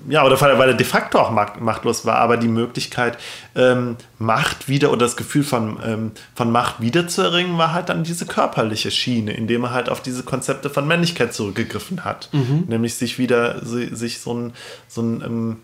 ja, 0.08 0.24
oder 0.24 0.40
weil 0.40 0.70
er 0.70 0.76
de 0.76 0.86
facto 0.86 1.20
auch 1.20 1.32
machtlos 1.32 2.06
war, 2.06 2.18
aber 2.18 2.38
die 2.38 2.48
Möglichkeit, 2.48 3.18
ähm, 3.56 3.98
Macht 4.20 4.68
wieder 4.68 4.90
oder 4.92 5.06
das 5.06 5.18
Gefühl 5.18 5.44
von, 5.44 5.80
ähm, 5.84 6.12
von 6.36 6.52
Macht 6.52 6.80
wiederzuerringen, 6.80 7.58
war 7.58 7.74
halt 7.74 7.90
dann 7.90 8.04
diese 8.04 8.26
körperliche 8.26 8.92
Schiene, 8.92 9.34
indem 9.34 9.64
er 9.64 9.72
halt 9.72 9.90
auf 9.90 10.02
diese 10.02 10.24
Konzepte 10.24 10.70
von 10.70 10.88
Männlichkeit 10.88 11.34
zurückgegriffen 11.34 12.06
hat. 12.06 12.30
Mhm. 12.34 12.66
Nämlich 12.68 12.96
sich 12.96 13.18
wieder, 13.18 13.66
sich 13.66 14.20
so 14.20 14.34
ein, 14.34 14.54
so 14.88 15.02
ein 15.02 15.22
ähm, 15.22 15.58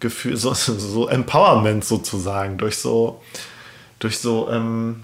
Gefühl, 0.00 0.36
so, 0.36 0.52
so 0.54 1.08
Empowerment 1.08 1.84
sozusagen, 1.84 2.58
durch 2.58 2.78
so, 2.78 3.22
durch 4.00 4.18
so, 4.18 4.48
ähm, 4.50 5.02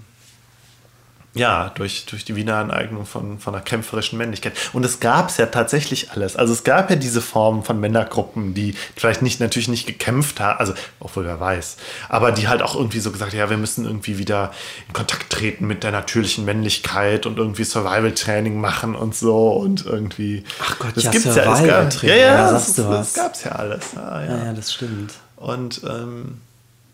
ja, 1.33 1.71
durch, 1.75 2.05
durch 2.07 2.25
die 2.25 2.35
Wiederaneignung 2.35 3.05
von, 3.05 3.39
von 3.39 3.55
einer 3.55 3.63
kämpferischen 3.63 4.17
Männlichkeit. 4.17 4.53
Und 4.73 4.83
es 4.83 4.99
gab 4.99 5.29
es 5.29 5.37
ja 5.37 5.45
tatsächlich 5.45 6.11
alles. 6.11 6.35
Also 6.35 6.51
es 6.51 6.65
gab 6.65 6.89
ja 6.89 6.97
diese 6.97 7.21
Formen 7.21 7.63
von 7.63 7.79
Männergruppen, 7.79 8.53
die 8.53 8.75
vielleicht 8.97 9.21
nicht 9.21 9.39
natürlich 9.39 9.69
nicht 9.69 9.87
gekämpft 9.87 10.41
haben, 10.41 10.59
also 10.59 10.73
obwohl 10.99 11.23
wer 11.23 11.39
weiß, 11.39 11.77
aber 12.09 12.33
die 12.33 12.49
halt 12.49 12.61
auch 12.61 12.75
irgendwie 12.75 12.99
so 12.99 13.11
gesagt, 13.11 13.31
ja, 13.33 13.49
wir 13.49 13.55
müssen 13.55 13.85
irgendwie 13.85 14.17
wieder 14.17 14.51
in 14.87 14.93
Kontakt 14.93 15.29
treten 15.29 15.67
mit 15.67 15.83
der 15.83 15.91
natürlichen 15.91 16.43
Männlichkeit 16.43 17.25
und 17.25 17.37
irgendwie 17.37 17.63
Survival-Training 17.63 18.59
machen 18.59 18.95
und 18.95 19.15
so 19.15 19.53
und 19.53 19.85
irgendwie. 19.85 20.43
Ach 20.61 20.79
Gott, 20.79 20.97
das 20.97 21.05
ja, 21.05 21.11
gibt's 21.11 21.33
ja, 21.33 21.53
es 21.53 21.63
gab, 21.65 22.03
ja, 22.03 22.15
ja, 22.15 22.15
ja, 22.15 22.51
das, 22.51 22.73
das, 22.73 22.85
das 22.85 23.13
gab 23.13 23.33
es 23.35 23.43
ja 23.45 23.51
alles. 23.53 23.95
Ah, 23.95 24.21
ja. 24.21 24.45
ja, 24.45 24.53
das 24.53 24.73
stimmt. 24.73 25.13
Und 25.37 25.81
ähm, 25.85 26.41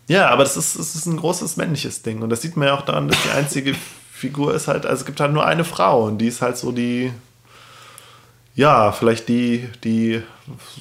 ja, 0.06 0.28
aber 0.30 0.44
das 0.44 0.56
ist, 0.56 0.78
das 0.78 0.94
ist 0.94 1.06
ein 1.06 1.18
großes 1.18 1.56
männliches 1.56 2.02
Ding. 2.02 2.22
Und 2.22 2.30
das 2.30 2.40
sieht 2.40 2.56
man 2.56 2.68
ja 2.68 2.74
auch 2.74 2.82
daran, 2.82 3.08
dass 3.08 3.18
die 3.22 3.30
einzige 3.30 3.74
Figur 4.18 4.54
ist 4.54 4.68
halt, 4.68 4.84
also 4.84 5.00
es 5.00 5.06
gibt 5.06 5.20
halt 5.20 5.32
nur 5.32 5.46
eine 5.46 5.64
Frau 5.64 6.04
und 6.04 6.18
die 6.18 6.26
ist 6.26 6.42
halt 6.42 6.56
so 6.56 6.72
die, 6.72 7.12
ja, 8.54 8.90
vielleicht 8.90 9.28
die, 9.28 9.68
die 9.84 10.22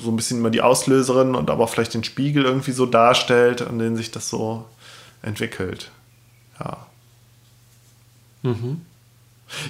so 0.04 0.10
ein 0.10 0.16
bisschen 0.16 0.40
immer 0.40 0.50
die 0.50 0.62
Auslöserin 0.62 1.36
und 1.36 1.50
aber 1.50 1.64
auch 1.64 1.70
vielleicht 1.70 1.94
den 1.94 2.04
Spiegel 2.04 2.46
irgendwie 2.46 2.72
so 2.72 2.88
darstellt, 2.88 3.62
an 3.62 3.78
dem 3.78 3.96
sich 3.96 4.10
das 4.10 4.30
so 4.30 4.66
entwickelt. 5.22 5.92
Ja. 6.60 6.78
Mhm. 8.44 8.82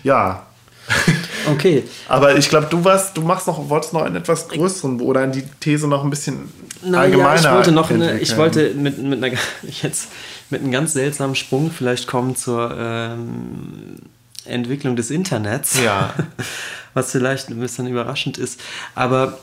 Ja. 0.04 0.46
Okay. 1.50 1.86
aber 2.10 2.36
ich 2.36 2.50
glaube, 2.50 2.68
du 2.70 2.84
warst, 2.84 3.16
du 3.16 3.22
machst 3.22 3.48
noch, 3.48 3.70
wolltest 3.70 3.94
noch 3.94 4.02
einen 4.02 4.18
etwas 4.18 4.50
größeren 4.50 5.00
oder 5.00 5.26
die 5.28 5.44
These 5.62 5.88
noch 5.88 6.04
ein 6.04 6.10
bisschen 6.10 6.52
Na, 6.84 7.00
allgemeiner. 7.02 7.42
Ja, 7.42 7.50
ich 7.50 7.56
wollte 7.56 7.72
noch 7.72 7.90
eine, 7.90 8.20
ich 8.20 8.36
wollte 8.36 8.74
mit, 8.74 8.98
mit 8.98 9.24
einer 9.24 9.38
jetzt 9.82 10.10
mit 10.50 10.62
einem 10.62 10.72
ganz 10.72 10.94
seltsamen 10.94 11.36
Sprung 11.36 11.72
vielleicht 11.72 12.08
kommen 12.08 12.36
zur 12.36 12.76
ähm, 12.78 13.98
Entwicklung 14.46 14.96
des 14.96 15.12
Internets. 15.12 15.80
Ja. 15.82 16.14
Was 16.94 17.12
vielleicht 17.12 17.50
ein 17.50 17.60
bisschen 17.60 17.88
überraschend 17.88 18.38
ist. 18.38 18.60
Aber 18.96 19.38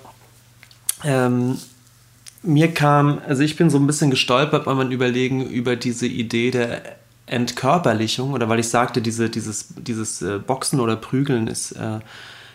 ähm, 1.05 1.59
mir 2.43 2.73
kam, 2.73 3.21
also 3.27 3.43
ich 3.43 3.57
bin 3.57 3.71
so 3.71 3.79
ein 3.79 3.87
bisschen 3.87 4.11
gestolpert 4.11 4.65
beim 4.65 4.91
Überlegen 4.91 5.47
über 5.47 5.77
diese 5.77 6.07
Idee 6.07 6.51
der 6.51 6.83
Entkörperlichung 7.27 8.33
oder 8.33 8.49
weil 8.49 8.59
ich 8.59 8.69
sagte, 8.69 9.01
diese, 9.01 9.31
dieses, 9.31 9.69
dieses 9.77 10.21
äh, 10.21 10.39
Boxen 10.39 10.81
oder 10.81 10.97
Prügeln 10.97 11.47
ist, 11.47 11.73
äh, 11.73 12.01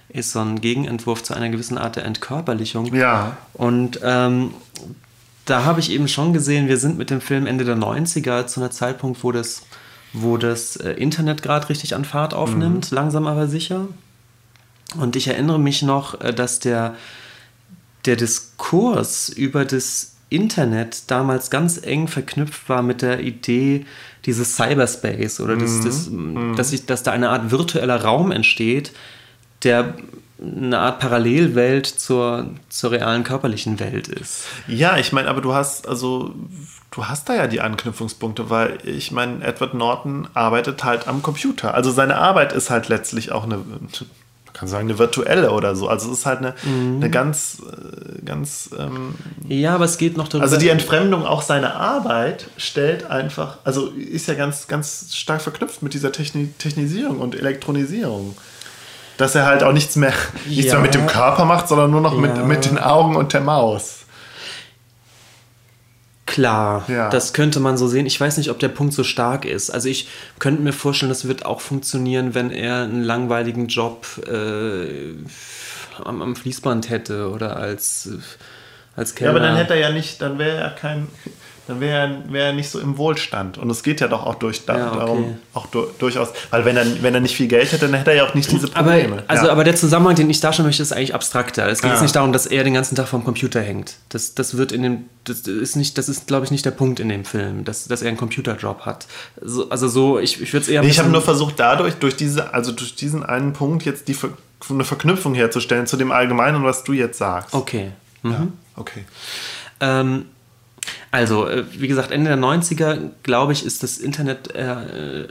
ist 0.09 0.31
so 0.31 0.39
ein 0.39 0.61
Gegenentwurf 0.61 1.23
zu 1.23 1.33
einer 1.33 1.49
gewissen 1.49 1.77
Art 1.77 1.95
der 1.95 2.05
Entkörperlichung. 2.05 2.93
Ja. 2.93 3.37
Und 3.53 3.99
ähm, 4.03 4.53
da 5.49 5.65
habe 5.65 5.79
ich 5.79 5.91
eben 5.91 6.07
schon 6.07 6.33
gesehen, 6.33 6.67
wir 6.67 6.77
sind 6.77 6.97
mit 6.97 7.09
dem 7.09 7.21
Film 7.21 7.47
Ende 7.47 7.65
der 7.65 7.75
90er 7.75 8.45
zu 8.47 8.61
einem 8.61 8.71
Zeitpunkt, 8.71 9.23
wo 9.23 9.31
das, 9.31 9.63
wo 10.13 10.37
das 10.37 10.75
äh, 10.75 10.91
Internet 10.91 11.41
gerade 11.41 11.69
richtig 11.69 11.95
an 11.95 12.05
Fahrt 12.05 12.33
aufnimmt, 12.33 12.91
mhm. 12.91 12.95
langsam 12.95 13.27
aber 13.27 13.47
sicher. 13.47 13.87
Und 14.99 15.15
ich 15.15 15.27
erinnere 15.27 15.59
mich 15.59 15.81
noch, 15.81 16.21
äh, 16.21 16.33
dass 16.33 16.59
der, 16.59 16.95
der 18.05 18.15
Diskurs 18.15 19.29
über 19.29 19.65
das 19.65 20.13
Internet 20.29 21.03
damals 21.07 21.49
ganz 21.49 21.79
eng 21.81 22.07
verknüpft 22.07 22.69
war 22.69 22.83
mit 22.83 23.01
der 23.01 23.21
Idee 23.21 23.85
dieses 24.25 24.55
Cyberspace 24.55 25.39
oder 25.39 25.57
das, 25.57 25.71
mhm. 25.71 25.83
das, 25.83 26.09
mhm. 26.09 26.55
dass, 26.55 26.73
ich, 26.73 26.85
dass 26.85 27.03
da 27.03 27.11
eine 27.11 27.29
Art 27.29 27.49
virtueller 27.49 28.03
Raum 28.03 28.31
entsteht, 28.31 28.91
der 29.63 29.95
eine 30.41 30.79
Art 30.79 30.99
Parallelwelt 30.99 31.85
zur, 31.85 32.49
zur 32.69 32.91
realen 32.91 33.23
körperlichen 33.23 33.79
Welt 33.79 34.07
ist. 34.07 34.45
Ja, 34.67 34.97
ich 34.97 35.11
meine, 35.11 35.27
aber 35.27 35.41
du 35.41 35.53
hast, 35.53 35.87
also 35.87 36.33
du 36.91 37.05
hast 37.05 37.27
da 37.29 37.35
ja 37.35 37.47
die 37.47 37.61
Anknüpfungspunkte, 37.61 38.49
weil 38.49 38.77
ich 38.83 39.11
meine, 39.11 39.43
Edward 39.43 39.73
Norton 39.73 40.27
arbeitet 40.33 40.83
halt 40.83 41.07
am 41.07 41.21
Computer. 41.21 41.73
Also 41.73 41.91
seine 41.91 42.15
Arbeit 42.17 42.53
ist 42.53 42.69
halt 42.69 42.87
letztlich 42.87 43.31
auch 43.31 43.43
eine, 43.43 43.57
man 43.57 43.89
kann 44.53 44.69
sagen, 44.69 44.87
eine 44.87 44.97
virtuelle 44.97 45.51
oder 45.51 45.75
so. 45.75 45.89
Also 45.89 46.09
es 46.11 46.19
ist 46.19 46.25
halt 46.25 46.39
eine, 46.39 46.55
mhm. 46.63 46.97
eine 46.97 47.09
ganz, 47.09 47.61
äh, 47.61 48.21
ganz. 48.23 48.69
Ähm, 48.77 49.15
ja, 49.47 49.75
aber 49.75 49.85
es 49.85 49.97
geht 49.97 50.15
noch 50.15 50.29
darüber. 50.29 50.45
Also 50.45 50.57
die 50.57 50.69
Entfremdung 50.69 51.25
auch 51.25 51.41
seiner 51.41 51.75
Arbeit 51.75 52.47
stellt 52.55 53.09
einfach, 53.11 53.57
also 53.65 53.87
ist 53.87 54.27
ja 54.27 54.35
ganz, 54.35 54.67
ganz 54.69 55.13
stark 55.15 55.41
verknüpft 55.41 55.81
mit 55.81 55.93
dieser 55.93 56.13
Techni 56.13 56.49
Technisierung 56.57 57.19
und 57.19 57.35
Elektronisierung 57.35 58.37
dass 59.19 59.35
er 59.35 59.45
halt 59.45 59.63
auch 59.63 59.73
nichts 59.73 59.97
mehr, 59.97 60.13
nichts 60.47 60.67
ja. 60.67 60.73
mehr 60.75 60.81
mit 60.83 60.93
dem 60.93 61.05
Körper 61.05 61.43
macht, 61.43 61.67
sondern 61.67 61.91
nur 61.91 61.99
noch 61.99 62.13
ja. 62.13 62.19
mit, 62.21 62.45
mit 62.45 62.65
den 62.65 62.77
Augen 62.77 63.17
und 63.17 63.33
der 63.33 63.41
Maus. 63.41 64.05
Klar, 66.25 66.85
ja. 66.87 67.09
das 67.09 67.33
könnte 67.33 67.59
man 67.59 67.77
so 67.77 67.89
sehen. 67.89 68.05
Ich 68.05 68.19
weiß 68.19 68.37
nicht, 68.37 68.49
ob 68.49 68.59
der 68.59 68.69
Punkt 68.69 68.93
so 68.93 69.03
stark 69.03 69.43
ist. 69.43 69.71
Also 69.71 69.89
ich 69.89 70.07
könnte 70.39 70.61
mir 70.61 70.71
vorstellen, 70.71 71.09
das 71.09 71.27
wird 71.27 71.45
auch 71.45 71.59
funktionieren, 71.59 72.33
wenn 72.33 72.49
er 72.49 72.83
einen 72.83 73.03
langweiligen 73.03 73.67
Job 73.67 74.07
äh, 74.25 75.15
am, 76.01 76.21
am, 76.21 76.35
Fließband 76.37 76.89
hätte 76.89 77.29
oder 77.29 77.57
als, 77.57 78.07
als 78.95 79.15
Kellner. 79.15 79.33
Ja, 79.33 79.37
aber 79.37 79.45
dann 79.45 79.57
hätte 79.57 79.73
er 79.73 79.79
ja 79.81 79.91
nicht, 79.91 80.21
dann 80.21 80.39
wäre 80.39 80.55
er 80.55 80.69
kein, 80.69 81.09
dann 81.69 81.81
wäre 81.81 81.99
er, 81.99 82.33
wär 82.33 82.45
er 82.47 82.53
nicht 82.53 82.67
so 82.67 82.79
im 82.79 82.97
Wohlstand. 82.97 83.59
Und 83.59 83.69
es 83.69 83.83
geht 83.83 84.01
ja 84.01 84.07
doch 84.07 84.25
auch 84.25 84.33
durch, 84.35 84.65
da, 84.65 84.75
ja, 84.75 84.87
okay. 84.87 84.97
darum, 84.97 85.37
auch 85.53 85.67
du, 85.67 85.85
durchaus, 85.99 86.29
weil 86.49 86.65
wenn 86.65 86.75
er, 86.75 87.03
wenn 87.03 87.13
er 87.13 87.19
nicht 87.19 87.35
viel 87.35 87.47
Geld 87.47 87.71
hätte, 87.71 87.85
dann 87.85 87.93
hätte 87.93 88.09
er 88.09 88.17
ja 88.17 88.25
auch 88.25 88.33
nicht 88.33 88.51
diese 88.51 88.69
Probleme. 88.69 89.19
Aber, 89.19 89.23
also, 89.29 89.45
ja. 89.45 89.51
aber 89.51 89.63
der 89.63 89.75
Zusammenhang, 89.75 90.15
den 90.15 90.31
ich 90.31 90.39
darstellen 90.39 90.65
möchte, 90.65 90.81
ist 90.81 90.91
eigentlich 90.91 91.13
abstrakter. 91.13 91.67
Es 91.67 91.81
geht 91.81 91.89
ja. 91.89 91.93
jetzt 91.93 92.01
nicht 92.01 92.15
darum, 92.15 92.33
dass 92.33 92.47
er 92.47 92.63
den 92.63 92.73
ganzen 92.73 92.95
Tag 92.95 93.07
vorm 93.07 93.23
Computer 93.23 93.61
hängt. 93.61 93.97
Das, 94.09 94.33
das 94.33 94.57
wird 94.57 94.71
in 94.71 94.81
dem, 94.81 95.05
das 95.25 95.41
ist 95.41 95.75
nicht, 95.75 95.99
das 95.99 96.09
ist, 96.09 96.25
glaube 96.25 96.43
ich, 96.43 96.49
nicht 96.49 96.65
der 96.65 96.71
Punkt 96.71 96.99
in 96.99 97.07
dem 97.07 97.23
Film, 97.23 97.65
dass, 97.65 97.87
dass 97.87 98.01
er 98.01 98.07
einen 98.07 98.17
Computerjob 98.17 98.87
hat. 98.87 99.05
Also, 99.39 99.69
also 99.69 99.87
so, 99.87 100.17
ich, 100.17 100.41
ich 100.41 100.51
würde 100.51 100.63
es 100.63 100.69
eher. 100.69 100.81
Nee, 100.81 100.87
ich 100.87 100.97
habe 100.97 101.09
nur 101.09 101.21
versucht, 101.21 101.59
dadurch, 101.59 101.93
durch 101.95 102.15
diese, 102.15 102.51
also 102.51 102.71
durch 102.71 102.95
diesen 102.95 103.21
einen 103.23 103.53
Punkt 103.53 103.85
jetzt 103.85 104.07
die 104.07 104.17
eine 104.71 104.85
Verknüpfung 104.85 105.35
herzustellen 105.35 105.85
zu 105.85 105.97
dem 105.97 106.11
Allgemeinen, 106.11 106.63
was 106.63 106.83
du 106.83 106.93
jetzt 106.93 107.19
sagst. 107.19 107.53
Okay. 107.53 107.91
Mhm. 108.23 108.31
Ja, 108.31 108.47
okay. 108.75 109.05
Ähm, 109.81 110.25
Also, 111.11 111.47
äh, 111.47 111.65
wie 111.71 111.87
gesagt, 111.87 112.11
Ende 112.11 112.29
der 112.29 112.39
90er, 112.39 113.09
glaube 113.23 113.53
ich, 113.53 113.65
ist 113.65 113.83
das 113.83 113.97
Internet 113.97 114.53
äh, 114.55 115.27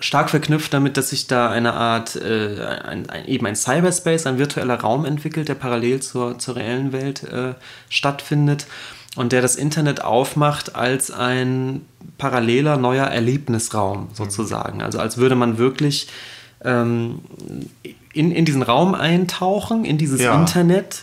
stark 0.00 0.30
verknüpft 0.30 0.72
damit, 0.72 0.96
dass 0.96 1.10
sich 1.10 1.26
da 1.26 1.50
eine 1.50 1.74
Art, 1.74 2.16
äh, 2.16 2.62
ein, 2.84 3.08
ein, 3.08 3.26
eben 3.26 3.46
ein 3.46 3.56
Cyberspace, 3.56 4.26
ein 4.26 4.38
virtueller 4.38 4.80
Raum 4.80 5.04
entwickelt, 5.04 5.48
der 5.48 5.54
parallel 5.54 6.00
zur, 6.00 6.38
zur 6.38 6.56
reellen 6.56 6.92
Welt 6.92 7.22
äh, 7.24 7.54
stattfindet 7.88 8.66
und 9.16 9.32
der 9.32 9.42
das 9.42 9.56
Internet 9.56 10.02
aufmacht 10.02 10.76
als 10.76 11.10
ein 11.10 11.82
paralleler 12.18 12.76
neuer 12.76 13.06
Erlebnisraum 13.06 14.08
sozusagen. 14.12 14.82
Also 14.82 14.98
als 14.98 15.16
würde 15.16 15.34
man 15.34 15.58
wirklich 15.58 16.08
ähm, 16.64 17.20
in, 18.12 18.30
in 18.30 18.44
diesen 18.44 18.62
Raum 18.62 18.94
eintauchen, 18.94 19.84
in 19.84 19.98
dieses 19.98 20.20
ja. 20.20 20.38
Internet 20.38 21.02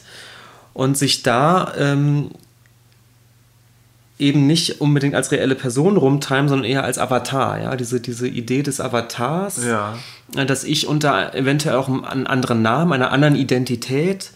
und 0.74 0.98
sich 0.98 1.24
da 1.24 1.74
ähm, 1.78 2.32
eben 4.18 4.48
nicht 4.48 4.80
unbedingt 4.82 5.16
als 5.16 5.32
reelle 5.32 5.56
Person 5.56 5.98
rumtreiben, 5.98 6.48
sondern 6.48 6.70
eher 6.70 6.84
als 6.84 6.98
Avatar. 6.98 7.62
Ja? 7.62 7.76
Diese, 7.76 8.00
diese 8.00 8.28
Idee 8.28 8.64
des 8.64 8.80
Avatars, 8.80 9.66
ja. 9.66 9.98
dass 10.46 10.64
ich 10.64 10.88
unter 10.88 11.36
eventuell 11.36 11.76
auch 11.76 11.90
einem 11.90 12.26
anderen 12.26 12.62
Namen, 12.62 12.94
einer 12.94 13.12
anderen 13.12 13.36
Identität 13.36 14.32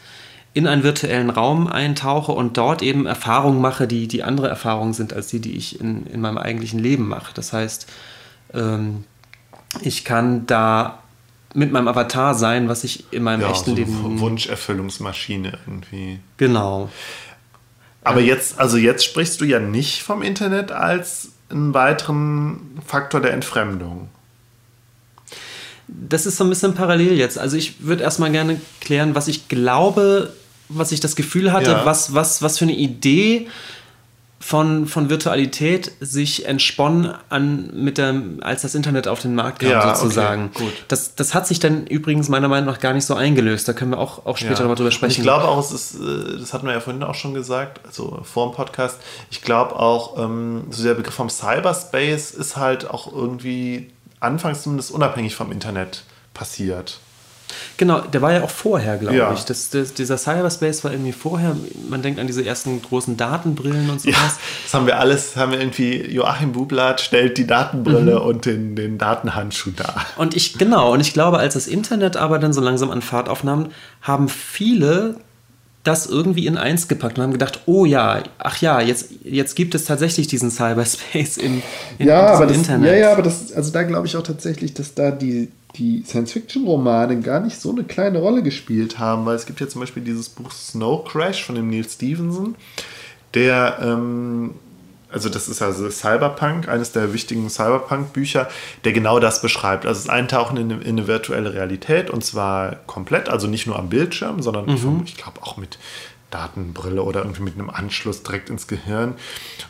in 0.53 0.68
einen 0.68 0.84
virtuellen 0.84 1.30
Raum 1.30 1.68
eintauche 1.68 2.31
und 2.31 2.57
dort 2.57 2.81
eben 2.81 3.06
Erfahrungen 3.06 3.61
mache, 3.61 3.88
die, 3.88 4.07
die 4.07 4.23
andere 4.23 4.49
Erfahrungen 4.49 4.93
sind 4.93 5.14
als 5.14 5.27
die, 5.27 5.39
die 5.39 5.56
ich 5.56 5.80
in, 5.80 6.06
in 6.07 6.22
meinem 6.22 6.38
eigentlichen 6.38 6.80
Leben 6.80 7.07
mache. 7.07 7.34
Das 7.34 7.53
heißt, 7.53 7.88
ähm, 8.53 9.06
ich 9.81 10.03
kann 10.03 10.47
da 10.47 10.99
mit 11.53 11.72
meinem 11.72 11.88
Avatar 11.88 12.35
sein, 12.35 12.68
was 12.68 12.84
ich 12.84 13.11
in 13.11 13.23
meinem 13.23 13.41
ja, 13.41 13.51
echten 13.51 13.72
so 13.72 13.76
Leben. 13.76 14.19
Wunscherfüllungsmaschine 14.19 15.57
irgendwie. 15.65 16.19
Genau. 16.38 16.89
Aber 18.10 18.22
jetzt, 18.22 18.60
also 18.60 18.77
jetzt 18.77 19.06
sprichst 19.06 19.40
du 19.40 19.45
ja 19.45 19.60
nicht 19.60 20.02
vom 20.02 20.23
Internet 20.23 20.72
als 20.72 21.30
einen 21.49 21.76
weiteren 21.76 22.80
Faktor 22.86 23.22
der 23.22 23.34
Entfremdung. 23.34 24.10
Das 25.88 26.26
ist 26.26 26.38
so 26.38 26.44
ein 26.44 26.49
bisschen 26.49 26.73
parallel 26.73 27.14
jetzt. 27.14 27.38
Also 27.38 27.56
ich 27.56 27.84
würde 27.84 28.02
erstmal 28.02 28.31
gerne 28.31 28.60
klären, 28.81 29.14
was 29.14 29.27
ich 29.27 29.48
glaube, 29.48 30.34
was 30.69 30.91
ich 30.91 30.99
das 30.99 31.15
Gefühl 31.15 31.52
hatte, 31.52 31.72
ja. 31.72 31.86
was, 31.86 32.14
was, 32.15 32.41
was 32.41 32.57
für 32.57 32.65
eine 32.65 32.76
Idee 32.76 33.48
von, 34.40 34.88
von 34.88 35.10
Virtualität 35.10 35.91
sich 35.99 36.45
entsponnen 36.45 37.14
an 37.28 37.72
mit 37.74 37.98
der, 37.98 38.16
als 38.40 38.61
das 38.61 38.74
Internet 38.74 39.07
auf 39.07 39.22
den 39.22 39.36
Markt 39.36 39.60
kam, 39.60 39.70
ja, 39.70 39.95
sozusagen. 39.95 40.52
Okay. 40.56 40.70
Das, 40.88 41.16
das 41.16 41.34
hat 41.34 41.45
sich 41.45 41.60
dann 41.60 41.86
übrigens 41.88 42.30
meiner 42.30 42.48
Meinung 42.48 42.70
nach 42.70 42.80
gar 42.80 42.94
nicht 42.94 43.06
so 43.06 43.16
eingelöst. 43.16 43.68
Da 43.68 43.74
können 43.74 43.91
wir 43.91 43.98
auch, 43.98 44.26
auch 44.26 44.38
später 44.38 44.56
ja. 44.56 44.60
nochmal 44.61 44.78
drüber 44.78 44.91
sprechen. 44.91 45.11
Und 45.11 45.18
ich 45.18 45.24
glaube 45.24 45.45
auch, 45.45 45.60
es 45.60 45.72
ist, 45.72 45.95
äh, 45.95 46.40
das 46.40 46.53
hatten 46.53 46.66
wir 46.66 46.74
ja 46.74 46.80
vorhin 46.80 47.03
auch 47.03 47.16
schon 47.16 47.34
gesagt, 47.34 47.82
also 47.86 48.22
vor 48.24 48.49
dem 48.49 48.56
Podcast, 48.56 48.98
ich 49.30 49.41
glaube 49.41 49.76
auch, 49.76 50.18
ähm, 50.18 50.68
so 50.70 50.84
der 50.84 50.94
Begriff 50.94 51.16
vom 51.16 51.30
Cyberspace 51.30 52.32
ist 52.32 52.56
halt 52.56 52.90
auch 52.90 53.11
irgendwie 53.11 53.91
anfangs 54.22 54.64
zumindest 54.64 54.91
unabhängig 54.91 55.36
vom 55.36 55.52
Internet 55.52 56.03
passiert. 56.34 56.99
Genau, 57.77 58.01
der 58.01 58.21
war 58.21 58.34
ja 58.34 58.43
auch 58.43 58.49
vorher, 58.49 58.97
glaube 58.97 59.15
ja. 59.15 59.34
ich. 59.34 59.43
Das, 59.45 59.69
das, 59.69 59.93
dieser 59.93 60.17
Cyberspace 60.17 60.84
war 60.84 60.91
irgendwie 60.91 61.11
vorher. 61.11 61.55
Man 61.89 62.01
denkt 62.01 62.19
an 62.19 62.27
diese 62.27 62.45
ersten 62.45 62.81
großen 62.81 63.17
Datenbrillen 63.17 63.89
und 63.89 64.01
sowas. 64.01 64.15
Ja, 64.15 64.31
das 64.63 64.73
haben 64.73 64.85
wir 64.85 64.99
alles, 64.99 65.35
haben 65.35 65.51
wir 65.51 65.59
irgendwie, 65.59 66.05
Joachim 66.11 66.51
Bublatt 66.51 67.01
stellt 67.01 67.38
die 67.38 67.47
Datenbrille 67.47 68.19
mhm. 68.19 68.26
und 68.26 68.45
den, 68.45 68.76
den 68.76 68.97
Datenhandschuh 68.97 69.71
dar. 69.71 70.05
Und 70.17 70.35
ich, 70.35 70.57
genau, 70.57 70.93
und 70.93 70.99
ich 70.99 71.13
glaube, 71.13 71.39
als 71.39 71.53
das 71.53 71.67
Internet 71.67 72.17
aber 72.17 72.39
dann 72.39 72.53
so 72.53 72.61
langsam 72.61 72.91
an 72.91 73.01
Fahrt 73.01 73.30
aufnahm, 73.30 73.69
haben 74.01 74.30
viele 74.30 75.15
das 75.84 76.07
irgendwie 76.07 76.45
in 76.45 76.57
eins 76.57 76.88
gepackt 76.88 77.17
und 77.17 77.23
haben 77.23 77.31
gedacht, 77.31 77.61
oh 77.65 77.85
ja, 77.85 78.21
ach 78.38 78.61
ja, 78.61 78.81
jetzt, 78.81 79.11
jetzt 79.23 79.55
gibt 79.55 79.73
es 79.76 79.85
tatsächlich 79.85 80.27
diesen 80.27 80.51
Cyberspace 80.51 81.38
in, 81.38 81.63
in 81.97 82.07
ja, 82.07 82.27
aber 82.27 82.47
das, 82.47 82.57
Internet. 82.57 82.91
Ja, 82.91 82.97
ja, 82.97 83.11
aber 83.13 83.21
das, 83.21 83.53
also 83.53 83.71
da 83.71 83.84
glaube 83.84 84.05
ich 84.05 84.17
auch 84.17 84.23
tatsächlich, 84.23 84.73
dass 84.73 84.93
da 84.93 85.11
die, 85.11 85.49
die 85.75 86.03
Science-Fiction-Romane 86.03 87.21
gar 87.21 87.39
nicht 87.39 87.59
so 87.59 87.71
eine 87.71 87.83
kleine 87.83 88.19
Rolle 88.19 88.43
gespielt 88.43 88.99
haben, 88.99 89.25
weil 89.25 89.35
es 89.35 89.45
gibt 89.45 89.59
ja 89.59 89.67
zum 89.67 89.81
Beispiel 89.81 90.03
dieses 90.03 90.29
Buch 90.29 90.51
Snow 90.51 91.05
Crash 91.05 91.43
von 91.43 91.55
dem 91.55 91.69
Neil 91.69 91.87
Stevenson, 91.87 92.55
der, 93.33 93.77
ähm, 93.81 94.55
also 95.11 95.29
das 95.29 95.47
ist 95.47 95.61
also 95.61 95.89
Cyberpunk, 95.89 96.67
eines 96.67 96.91
der 96.91 97.13
wichtigen 97.13 97.49
Cyberpunk-Bücher, 97.49 98.49
der 98.83 98.93
genau 98.93 99.19
das 99.19 99.41
beschreibt. 99.41 99.85
Also 99.85 100.01
das 100.01 100.09
Eintauchen 100.09 100.57
in 100.57 100.71
eine, 100.71 100.81
in 100.81 100.97
eine, 100.97 101.07
virtuelle 101.07 101.53
Realität 101.53 102.09
und 102.09 102.23
zwar 102.23 102.75
komplett, 102.87 103.29
also 103.29 103.47
nicht 103.47 103.67
nur 103.67 103.77
am 103.77 103.89
Bildschirm, 103.89 104.41
sondern 104.41 104.65
mhm. 104.65 105.03
ich 105.05 105.17
glaube 105.17 105.41
auch 105.41 105.57
mit 105.57 105.77
Datenbrille 106.31 107.01
oder 107.01 107.21
irgendwie 107.21 107.41
mit 107.41 107.55
einem 107.55 107.69
Anschluss 107.69 108.23
direkt 108.23 108.49
ins 108.49 108.67
Gehirn, 108.67 109.15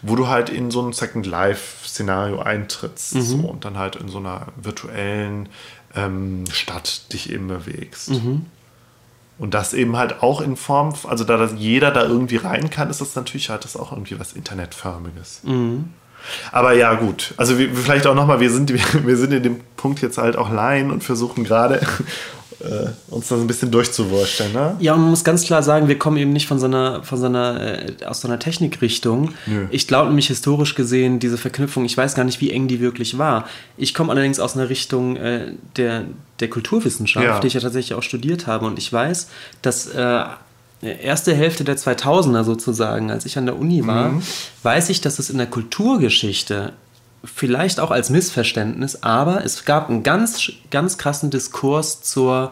wo 0.01 0.15
du 0.15 0.27
halt 0.27 0.49
in 0.49 0.71
so 0.71 0.85
ein 0.85 0.93
Second 0.93 1.26
Life-Szenario 1.26 2.39
eintrittst 2.39 3.15
mhm. 3.15 3.21
so, 3.21 3.38
und 3.38 3.65
dann 3.65 3.77
halt 3.77 3.95
in 3.95 4.09
so 4.09 4.17
einer 4.17 4.47
virtuellen 4.61 5.49
ähm, 5.95 6.44
Stadt 6.52 7.11
dich 7.14 7.32
eben 7.32 7.48
bewegst. 7.48 8.11
Mhm. 8.11 8.45
Und 9.38 9.53
das 9.53 9.74
eben 9.74 9.95
halt 9.95 10.22
auch 10.22 10.41
in 10.41 10.57
Form, 10.57 10.94
also 11.07 11.24
da 11.24 11.44
jeder 11.45 11.91
da 11.91 12.03
irgendwie 12.03 12.36
rein 12.36 12.70
kann, 12.70 12.90
ist 12.90 12.99
das 12.99 13.16
natürlich 13.16 13.49
halt 13.49 13.64
das 13.64 13.78
auch 13.78 13.94
irgendwie 13.94 14.20
was 14.20 14.34
Internetförmiges. 14.34 15.41
Mhm. 15.44 15.94
Aber 16.52 16.74
ja, 16.74 16.94
gut. 16.95 17.34
Also 17.38 17.57
wir, 17.57 17.74
vielleicht 17.74 18.06
auch 18.06 18.16
nochmal, 18.16 18.41
wir 18.41 18.52
sind, 18.52 18.74
wir, 18.74 18.82
wir 19.06 19.18
sind 19.18 19.32
in 19.32 19.44
dem 19.44 19.61
Punkt 19.78 20.02
jetzt 20.02 20.18
halt 20.18 20.36
auch 20.36 20.52
Laien 20.52 20.91
und 20.91 21.03
versuchen 21.03 21.45
gerade 21.45 21.82
äh, 22.61 22.90
uns 23.10 23.27
das 23.30 23.40
ein 23.40 23.48
bisschen 23.48 23.72
durchzuwursteln. 23.72 24.53
Ne? 24.53 24.76
Ja, 24.80 24.94
und 24.94 25.02
man 25.02 25.10
muss 25.11 25.23
ganz 25.23 25.44
klar 25.45 25.64
sagen, 25.64 25.88
wir 25.88 25.98
kommen 25.98 26.18
eben 26.18 26.34
nicht 26.34 26.48
von 26.48 26.60
so 26.60 26.65
einer, 26.65 27.03
von 27.03 27.18
so 27.18 27.26
einer, 27.26 27.60
äh, 27.61 28.06
aus 28.06 28.22
so 28.22 28.27
einer 28.27 28.40
Technikrichtung. 28.40 29.34
Nö. 29.45 29.68
Ich 29.72 29.88
glaube 29.88 30.07
nämlich 30.07 30.27
historisch 30.27 30.76
gesehen, 30.76 31.19
diese 31.19 31.38
Verknüpfung, 31.38 31.86
ich 31.86 31.95
weiß 31.95 32.15
gar 32.15 32.23
nicht, 32.23 32.41
wie 32.41 32.52
eng 32.52 32.68
die 32.68 32.80
wirklich 32.80 33.18
war. 33.18 33.48
Ich 33.77 33.94
komme 33.94 34.11
allerdings 34.11 34.40
aus 34.40 34.56
einer 34.56 34.69
Richtung 34.69 35.15
äh, 35.15 35.53
der, 35.77 36.06
der 36.40 36.49
Kulturwissenschaft, 36.49 37.26
ja. 37.26 37.40
die 37.40 37.48
ich 37.48 37.53
ja 37.53 37.61
tatsächlich 37.61 37.94
auch 37.94 38.03
studiert 38.03 38.48
habe. 38.48 38.65
Und 38.65 38.77
ich 38.77 38.91
weiß, 38.91 39.27
dass 39.61 39.88
äh, 39.88 40.23
erste 40.81 41.34
Hälfte 41.34 41.64
der 41.64 41.77
2000er 41.77 42.44
sozusagen, 42.44 43.11
als 43.11 43.26
ich 43.26 43.38
an 43.38 43.45
der 43.45 43.57
Uni 43.57 43.86
war, 43.86 44.10
mhm. 44.10 44.22
weiß 44.64 44.90
ich, 44.90 45.02
dass 45.02 45.19
es 45.19 45.30
in 45.30 45.38
der 45.38 45.48
Kulturgeschichte 45.48 46.73
vielleicht 47.24 47.80
auch 47.80 47.91
als 47.91 48.10
Missverständnis, 48.10 49.04
aber 49.04 49.44
es 49.44 49.66
gab 49.66 49.90
einen 49.90 50.04
ganz, 50.04 50.52
ganz 50.72 50.98
krassen 50.98 51.30
Diskurs 51.30 52.02
zur 52.02 52.52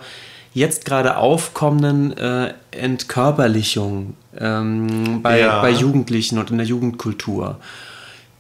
jetzt 0.54 0.86
gerade 0.86 1.18
aufkommenden 1.18 2.18
äh, 2.18 2.54
Entkörperlichung 2.72 4.16
ähm, 4.40 5.22
bei, 5.22 5.40
ja. 5.40 5.62
bei 5.62 5.70
Jugendlichen 5.70 6.40
und 6.40 6.52
in 6.52 6.58
der 6.58 6.66
Jugendkultur 6.66 7.60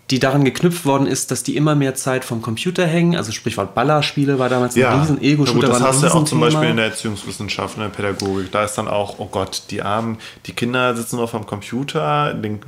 die 0.09 0.19
daran 0.19 0.45
geknüpft 0.45 0.85
worden 0.85 1.05
ist, 1.05 1.31
dass 1.31 1.43
die 1.43 1.57
immer 1.57 1.75
mehr 1.75 1.93
Zeit 1.95 2.23
vom 2.23 2.41
Computer 2.41 2.85
hängen. 2.85 3.17
Also 3.17 3.33
Sprichwort 3.33 3.75
Ballerspiele 3.75 4.39
war 4.39 4.47
damals 4.47 4.75
ja. 4.75 4.93
ein 4.93 5.01
riesen 5.01 5.21
Ego-Shooter. 5.21 5.67
Das 5.67 5.81
hast 5.81 6.03
du 6.03 6.07
auch 6.07 6.23
zum 6.23 6.39
Beispiel 6.39 6.69
in 6.69 6.77
der 6.77 6.85
Erziehungswissenschaft, 6.85 7.75
in 7.75 7.83
der 7.83 7.89
Pädagogik. 7.89 8.51
Da 8.51 8.63
ist 8.63 8.75
dann 8.75 8.87
auch, 8.87 9.15
oh 9.19 9.27
Gott, 9.29 9.63
die 9.69 9.81
armen, 9.81 10.17
die 10.45 10.53
Kinder 10.53 10.95
sitzen 10.95 11.17
nur 11.17 11.27
vom 11.27 11.45
Computer, 11.45 12.33
den, 12.33 12.59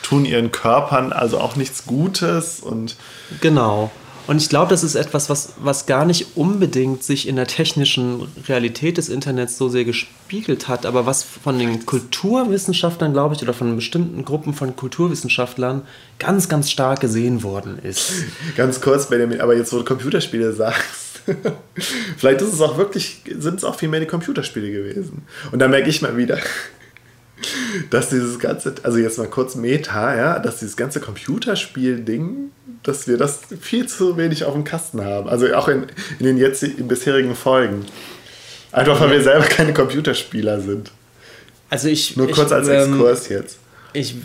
tun 0.02 0.24
ihren 0.24 0.52
Körpern 0.52 1.12
also 1.12 1.38
auch 1.40 1.56
nichts 1.56 1.86
Gutes 1.86 2.60
und 2.60 2.96
genau. 3.40 3.90
Und 4.28 4.40
ich 4.40 4.48
glaube, 4.48 4.70
das 4.70 4.84
ist 4.84 4.94
etwas, 4.94 5.28
was, 5.28 5.54
was 5.58 5.86
gar 5.86 6.04
nicht 6.04 6.36
unbedingt 6.36 7.02
sich 7.02 7.26
in 7.26 7.34
der 7.34 7.48
technischen 7.48 8.28
Realität 8.46 8.96
des 8.96 9.08
Internets 9.08 9.58
so 9.58 9.68
sehr 9.68 9.84
gespiegelt 9.84 10.68
hat, 10.68 10.86
aber 10.86 11.06
was 11.06 11.24
von 11.24 11.58
den 11.58 11.84
Kulturwissenschaftlern, 11.86 13.12
glaube 13.12 13.34
ich, 13.34 13.42
oder 13.42 13.52
von 13.52 13.74
bestimmten 13.74 14.24
Gruppen 14.24 14.54
von 14.54 14.76
Kulturwissenschaftlern 14.76 15.82
ganz, 16.20 16.48
ganz 16.48 16.70
stark 16.70 17.00
gesehen 17.00 17.42
worden 17.42 17.80
ist. 17.82 18.12
Ganz 18.56 18.80
kurz, 18.80 19.08
Benjamin, 19.08 19.40
aber 19.40 19.56
jetzt, 19.56 19.72
wo 19.72 19.78
du 19.78 19.84
Computerspiele 19.84 20.52
sagst, 20.52 21.20
vielleicht 22.16 22.40
ist 22.42 22.52
es 22.52 22.60
auch 22.60 22.78
wirklich, 22.78 23.22
sind 23.38 23.56
es 23.56 23.64
auch 23.64 23.74
viel 23.74 23.88
mehr 23.88 24.00
die 24.00 24.06
Computerspiele 24.06 24.70
gewesen. 24.70 25.22
Und 25.50 25.58
da 25.58 25.66
merke 25.66 25.90
ich 25.90 26.00
mal 26.00 26.16
wieder, 26.16 26.38
dass 27.90 28.08
dieses 28.08 28.38
ganze, 28.38 28.74
also 28.82 28.98
jetzt 28.98 29.18
mal 29.18 29.28
kurz 29.28 29.54
Meta, 29.54 30.16
ja, 30.16 30.38
dass 30.38 30.58
dieses 30.58 30.76
ganze 30.76 31.00
Computerspiel-Ding, 31.00 32.50
dass 32.82 33.06
wir 33.08 33.16
das 33.16 33.40
viel 33.60 33.86
zu 33.86 34.16
wenig 34.16 34.44
auf 34.44 34.54
dem 34.54 34.64
Kasten 34.64 35.04
haben. 35.04 35.28
Also 35.28 35.52
auch 35.54 35.68
in, 35.68 35.86
in 36.18 36.26
den 36.26 36.38
jetzt 36.38 36.62
in 36.62 36.88
bisherigen 36.88 37.34
Folgen. 37.34 37.84
Einfach 38.72 39.00
weil 39.00 39.10
wir 39.10 39.22
selber 39.22 39.44
keine 39.44 39.74
Computerspieler 39.74 40.60
sind. 40.60 40.90
Also 41.68 41.88
ich. 41.88 42.16
Nur 42.16 42.30
kurz 42.30 42.50
ich, 42.50 42.54
als 42.54 42.68
ähm, 42.68 42.92
Exkurs 42.92 43.30
ähm, 43.30 43.36
jetzt. 43.36 43.58
Ich 43.92 44.16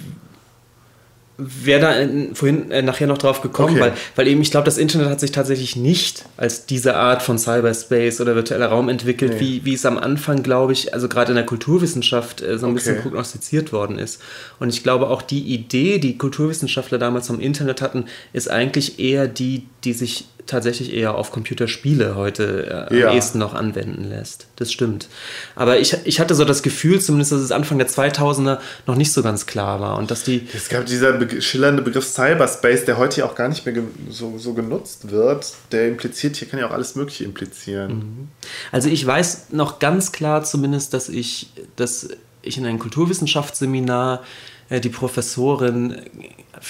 wäre 1.37 1.79
da 1.79 2.33
vorhin 2.33 2.71
äh, 2.71 2.81
nachher 2.81 3.05
noch 3.05 3.19
drauf 3.19 3.41
gekommen, 3.41 3.73
Okay. 3.75 3.81
weil, 3.81 3.93
weil 4.15 4.27
eben 4.27 4.41
ich 4.41 4.49
glaube, 4.49 4.65
das 4.65 4.77
Internet 4.79 5.09
hat 5.09 5.19
sich 5.19 5.31
tatsächlich 5.31 5.75
nicht 5.75 6.25
als 6.35 6.65
diese 6.65 6.95
Art 6.95 7.21
von 7.21 7.37
Cyberspace 7.37 8.21
oder 8.21 8.33
virtueller 8.35 8.67
Raum 8.67 8.89
entwickelt, 8.89 9.33
Nee. 9.35 9.39
wie, 9.39 9.65
wie 9.65 9.73
es 9.75 9.85
am 9.85 9.97
Anfang, 9.99 10.41
glaube 10.41 10.73
ich, 10.73 10.93
also 10.95 11.07
gerade 11.07 11.31
in 11.31 11.35
der 11.35 11.45
Kulturwissenschaft 11.45 12.41
äh, 12.41 12.57
so 12.57 12.65
ein 12.67 12.73
bisschen 12.73 12.95
Okay. 12.95 13.03
prognostiziert 13.03 13.71
worden 13.71 13.99
ist. 13.99 14.19
Und 14.59 14.69
ich 14.69 14.81
glaube 14.81 15.09
auch 15.09 15.21
die 15.21 15.41
Idee, 15.43 15.99
die 15.99 16.17
Kulturwissenschaftler 16.17 16.97
damals 16.97 17.27
vom 17.27 17.39
Internet 17.39 17.81
hatten, 17.81 18.05
ist 18.33 18.49
eigentlich 18.49 18.99
eher 18.99 19.27
die, 19.27 19.67
die 19.83 19.93
sich 19.93 20.25
tatsächlich 20.47 20.93
eher 20.93 21.15
auf 21.15 21.33
Computerspiele 21.33 22.15
heute 22.15 22.87
äh, 22.89 22.97
Ja. 22.99 23.09
am 23.09 23.15
ehesten 23.17 23.37
noch 23.37 23.53
anwenden 23.53 24.05
lässt. 24.09 24.47
Das 24.55 24.71
stimmt. 24.71 25.09
Aber 25.57 25.77
ich, 25.77 25.93
ich 26.05 26.21
hatte 26.21 26.35
so 26.35 26.45
das 26.45 26.63
Gefühl, 26.63 27.01
zumindest, 27.01 27.33
dass 27.33 27.41
es 27.41 27.51
Anfang 27.51 27.77
der 27.79 27.89
2000er 27.89 28.59
noch 28.85 28.95
nicht 28.95 29.11
so 29.11 29.21
ganz 29.23 29.45
klar 29.45 29.81
war 29.81 29.97
und 29.97 30.09
dass 30.09 30.23
die 30.23 30.47
Es 30.55 30.69
gab 30.69 30.85
dieser 30.85 31.11
be 31.11 31.26
schillernde 31.41 31.81
Begriff 31.81 32.05
Cyberspace, 32.05 32.85
der 32.85 32.97
heute 32.97 33.21
ja 33.21 33.25
auch 33.25 33.35
gar 33.35 33.49
nicht 33.49 33.65
mehr 33.65 33.75
so, 34.09 34.37
so 34.37 34.53
genutzt 34.53 35.11
wird. 35.11 35.53
Der 35.71 35.87
impliziert, 35.87 36.35
hier 36.37 36.47
kann 36.47 36.59
ja 36.59 36.67
auch 36.67 36.71
alles 36.71 36.95
Mögliche 36.95 37.23
implizieren. 37.23 38.29
Also 38.71 38.89
ich 38.89 39.05
weiß 39.05 39.47
noch 39.51 39.79
ganz 39.79 40.11
klar 40.11 40.43
zumindest, 40.43 40.93
dass 40.93 41.09
ich, 41.09 41.51
dass 41.75 42.09
ich 42.41 42.57
in 42.57 42.65
einem 42.65 42.79
Kulturwissenschaftsseminar 42.79 44.23
äh, 44.69 44.79
die 44.79 44.89
Professorin 44.89 46.01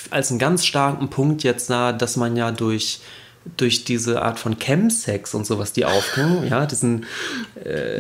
als 0.10 0.32
einen 0.32 0.40
ganz 0.40 0.66
starken 0.66 1.10
Punkt 1.10 1.44
jetzt 1.44 1.68
sah, 1.68 1.94
dass 1.94 2.18
man 2.18 2.36
ja 2.36 2.52
durch 2.52 3.02
durch 3.56 3.86
diese 3.86 4.22
Art 4.22 4.40
von 4.40 4.58
Chemsex 4.60 5.34
und 5.34 5.46
sowas, 5.46 5.72
die 5.74 5.86
aufkommen, 5.86 6.48
ja, 6.50 6.66
diesen, 6.66 7.06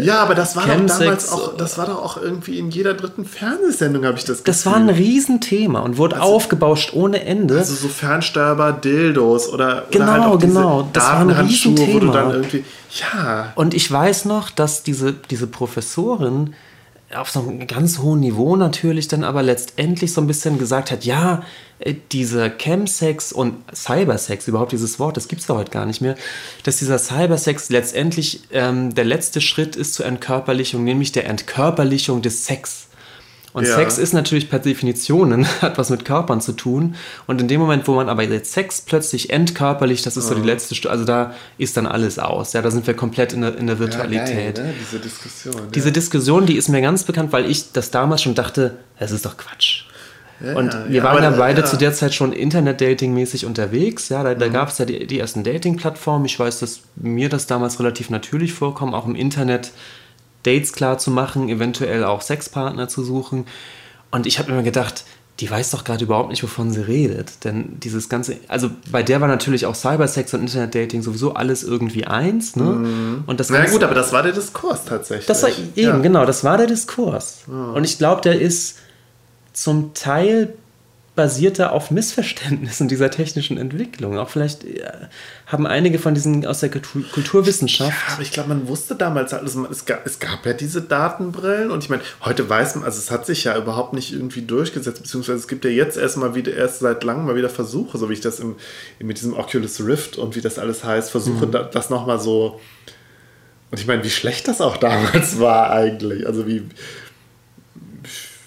Ja, 0.01 0.21
aber 0.21 0.35
das 0.35 0.55
war 0.55 0.63
doch 0.65 0.71
Chemsex, 0.71 0.99
damals 0.99 1.31
auch, 1.31 1.57
das 1.57 1.77
war 1.77 1.85
doch 1.85 2.03
auch 2.03 2.17
irgendwie 2.17 2.59
in 2.59 2.69
jeder 2.69 2.93
dritten 2.93 3.25
Fernsehsendung, 3.25 4.05
habe 4.05 4.17
ich 4.17 4.25
das 4.25 4.39
Gefühl. 4.39 4.45
das 4.45 4.65
war 4.65 4.75
ein 4.75 4.89
Riesenthema 4.89 5.79
und 5.79 5.97
wurde 5.97 6.21
aufgebauscht 6.21 6.91
ohne 6.93 7.23
Ende. 7.23 7.57
Also 7.57 7.75
so 7.75 7.87
fernsteuerbar 7.87 8.73
Dildos 8.73 9.47
oder, 9.49 9.85
Genau, 9.91 10.03
oder 10.05 10.13
halt 10.13 10.23
auch 10.23 10.39
genau. 10.39 10.89
Das 10.91 11.03
war 11.03 11.19
ein 11.19 11.27
Datenhandschuhe, 11.29 11.71
wo 11.71 11.75
du 11.75 11.83
Riesenthema. 11.83 12.13
dann 12.13 12.31
irgendwie, 12.31 12.63
ja, 12.99 13.53
Und 13.55 13.73
ich 13.73 13.91
weiß 13.91 14.25
noch, 14.25 14.49
dass 14.49 14.83
diese, 14.83 15.13
diese 15.13 15.47
Professorin 15.47 16.53
auf 17.15 17.29
so 17.29 17.39
einem 17.39 17.67
ganz 17.67 17.99
hohen 17.99 18.19
Niveau 18.19 18.55
natürlich 18.55 19.07
dann 19.07 19.23
aber 19.23 19.41
letztendlich 19.41 20.11
so 20.11 20.19
ein 20.19 20.27
bisschen 20.27 20.57
gesagt 20.57 20.91
hat, 20.91 21.05
ja, 21.05 21.43
äh, 21.79 21.95
dieser 22.11 22.49
Chemsex 22.49 23.31
und 23.31 23.55
Cybersex, 23.73 24.47
überhaupt 24.47 24.73
dieses 24.73 24.99
Wort, 24.99 25.15
das 25.15 25.27
gibt 25.27 25.41
es 25.41 25.47
ja 25.47 25.55
heute 25.55 25.71
gar 25.71 25.85
nicht 25.85 26.01
mehr, 26.01 26.15
dass 26.63 26.77
dieser 26.77 26.99
Cybersex 26.99 27.69
letztendlich 27.69 28.41
ähm, 28.51 28.93
der 28.93 29.05
letzte 29.05 29.39
Schritt 29.39 29.75
ist 29.75 29.93
zur 29.93 30.05
Entkörperlichung, 30.05 30.83
nämlich 30.83 31.13
der 31.13 31.27
Entkörperlichung 31.27 32.21
des 32.21 32.45
Sex. 32.45 32.86
Und 33.53 33.65
Ja. 33.65 33.75
Sex 33.75 33.97
ist 33.97 34.13
natürlich 34.13 34.49
per 34.49 34.59
Definition, 34.59 35.47
hat 35.61 35.77
was 35.77 35.89
mit 35.89 36.05
Körpern 36.05 36.41
zu 36.41 36.51
tun. 36.51 36.95
Und 37.25 37.41
in 37.41 37.47
dem 37.47 37.59
Moment, 37.59 37.87
wo 37.87 37.95
man 37.95 38.09
aber 38.09 38.23
jetzt 38.23 38.51
Sex 38.51 38.81
plötzlich 38.81 39.29
entkörperlicht, 39.31 40.05
das 40.05 40.17
ist 40.17 40.27
so 40.27 40.35
die 40.35 40.41
letzte 40.41 40.75
Stufe, 40.75 40.91
also 40.91 41.05
da 41.05 41.33
ist 41.57 41.75
dann 41.77 41.87
alles 41.87 42.19
aus. 42.19 42.53
Ja, 42.53 42.61
da 42.61 42.69
sind 42.71 42.85
wir 42.85 42.93
komplett 42.93 43.33
in 43.33 43.41
der, 43.41 43.57
in 43.57 43.67
der 43.67 43.79
Virtualität. 43.79 44.57
Ja, 44.57 44.63
geil, 44.63 44.73
ne? 44.73 44.73
diese 44.79 44.99
Diskussion. 44.99 45.61
Diese 45.73 45.91
Diskussion, 45.91 46.45
die 46.45 46.55
ist 46.57 46.67
mir 46.69 46.81
ganz 46.81 47.03
bekannt, 47.03 47.31
weil 47.33 47.49
ich 47.49 47.71
das 47.71 47.89
damals 47.91 48.21
schon 48.21 48.35
dachte, 48.35 48.77
es 48.99 49.11
ist 49.11 49.25
doch 49.25 49.37
Quatsch. 49.37 49.83
Und 50.39 50.71
ja, 50.71 50.85
wir 50.87 50.97
ja, 50.97 51.03
waren 51.03 51.23
ja 51.23 51.31
beide 51.31 51.61
ja. 51.61 51.65
zu 51.65 51.77
der 51.77 51.93
Zeit 51.93 52.13
schon 52.13 52.31
Internet-Dating-mäßig 52.31 53.47
unterwegs. 53.47 54.09
Ja, 54.09 54.21
da, 54.23 54.35
Mhm. 54.35 54.39
da 54.39 54.47
gab 54.49 54.69
es 54.69 54.77
ja 54.77 54.85
die, 54.85 55.07
die 55.07 55.17
ersten 55.19 55.43
Dating-Plattformen. 55.43 56.25
Ich 56.25 56.39
weiß, 56.39 56.59
dass 56.59 56.81
mir 56.95 57.27
das 57.29 57.47
damals 57.47 57.79
relativ 57.79 58.11
natürlich 58.11 58.53
vorkam, 58.53 58.93
auch 58.93 59.07
im 59.07 59.15
Internet 59.15 59.71
Dates 60.47 60.71
klar 60.73 60.97
zu 60.97 61.11
machen, 61.11 61.49
eventuell 61.49 62.03
auch 62.03 62.21
Sexpartner 62.21 62.87
zu 62.87 63.03
suchen. 63.03 63.45
Und 64.11 64.25
ich 64.25 64.39
habe 64.39 64.51
mir 64.53 64.63
gedacht, 64.63 65.03
die 65.39 65.51
weiß 65.51 65.69
doch 65.71 65.83
gerade 65.83 66.03
überhaupt 66.03 66.29
nicht, 66.29 66.41
wovon 66.41 66.71
sie 66.71 66.81
redet. 66.87 67.43
Denn 67.43 67.79
dieses 67.79 68.09
ganze, 68.09 68.37
also 68.47 68.71
bei 68.91 69.03
der 69.03 69.21
war 69.21 69.27
natürlich 69.27 69.67
auch 69.67 69.75
Cybersex 69.75 70.33
und 70.33 70.41
Internet-Dating 70.41 71.03
sowieso 71.03 71.33
alles 71.35 71.61
irgendwie 71.63 72.05
eins. 72.07 72.55
Ne? 72.55 73.21
Und 73.27 73.39
das 73.39 73.49
Mhm. 73.49 73.53
Na 73.55 73.59
Ganze- 73.61 73.73
gut, 73.73 73.83
aber 73.83 73.93
das 73.93 74.11
war 74.13 74.23
der 74.23 74.31
Diskurs 74.31 74.85
tatsächlich. 74.85 75.27
das 75.27 75.43
war 75.43 75.49
eben, 75.49 75.71
ja. 75.75 75.97
genau, 75.99 76.25
das 76.25 76.43
war 76.43 76.57
der 76.57 76.65
Diskurs. 76.67 77.39
Und 77.47 77.83
ich 77.83 77.99
glaube, 77.99 78.21
der 78.21 78.39
ist 78.41 78.77
zum 79.53 79.93
Teil 79.93 80.53
basierte 81.17 81.71
auf 81.73 81.91
Missverständnissen 81.91 82.87
dieser 82.87 83.11
technischen 83.11 83.57
Entwicklung. 83.57 84.17
Auch 84.17 84.29
vielleicht 84.29 84.63
äh, 84.63 84.85
haben 85.47 85.67
einige 85.67 85.99
von 85.99 86.13
diesen 86.13 86.45
aus 86.45 86.61
der 86.61 86.69
Kultur 86.69 87.03
Kulturwissenschaft. 87.11 87.91
Ja, 88.07 88.13
aber 88.13 88.21
ich 88.21 88.31
glaube, 88.31 88.47
man 88.49 88.69
wusste 88.69 88.95
damals 88.95 89.33
alles. 89.33 89.55
man- 89.55 89.69
Es 89.69 89.83
gab, 89.85 90.05
es 90.05 90.19
gab 90.19 90.45
ja 90.45 90.53
diese 90.53 90.81
Datenbrillen 90.81 91.71
und 91.71 91.83
ich 91.83 91.89
meine, 91.89 92.03
heute 92.23 92.47
weiß 92.49 92.75
man, 92.75 92.85
also 92.85 92.99
es 92.99 93.11
hat 93.11 93.25
sich 93.25 93.43
ja 93.43 93.57
überhaupt 93.57 93.91
nicht 93.93 94.13
irgendwie 94.13 94.43
durchgesetzt, 94.43 95.01
beziehungsweise 95.01 95.39
es 95.39 95.49
gibt 95.49 95.65
ja 95.65 95.71
jetzt 95.71 95.97
erstmal 95.97 96.35
wieder, 96.35 96.53
erst 96.53 96.79
seit 96.79 97.03
langem 97.03 97.25
mal 97.25 97.35
wieder 97.35 97.49
Versuche, 97.49 97.97
so 97.97 98.09
wie 98.09 98.13
ich 98.13 98.21
das 98.21 98.39
im, 98.39 98.55
mit 98.99 99.17
diesem 99.17 99.33
Oculus 99.33 99.81
Rift 99.85 100.17
und 100.17 100.35
wie 100.37 100.41
das 100.41 100.57
alles 100.59 100.85
heißt, 100.85 101.11
versuche 101.11 101.47
da, 101.47 101.63
das 101.63 101.89
nochmal 101.89 102.19
so. 102.21 102.61
Und 103.69 103.79
ich 103.81 103.87
meine, 103.87 104.03
wie 104.05 104.09
schlecht 104.09 104.47
das 104.47 104.61
auch 104.61 104.77
damals 104.77 105.39
war 105.41 105.71
eigentlich. 105.71 106.25
Also 106.25 106.47
wie, 106.47 106.63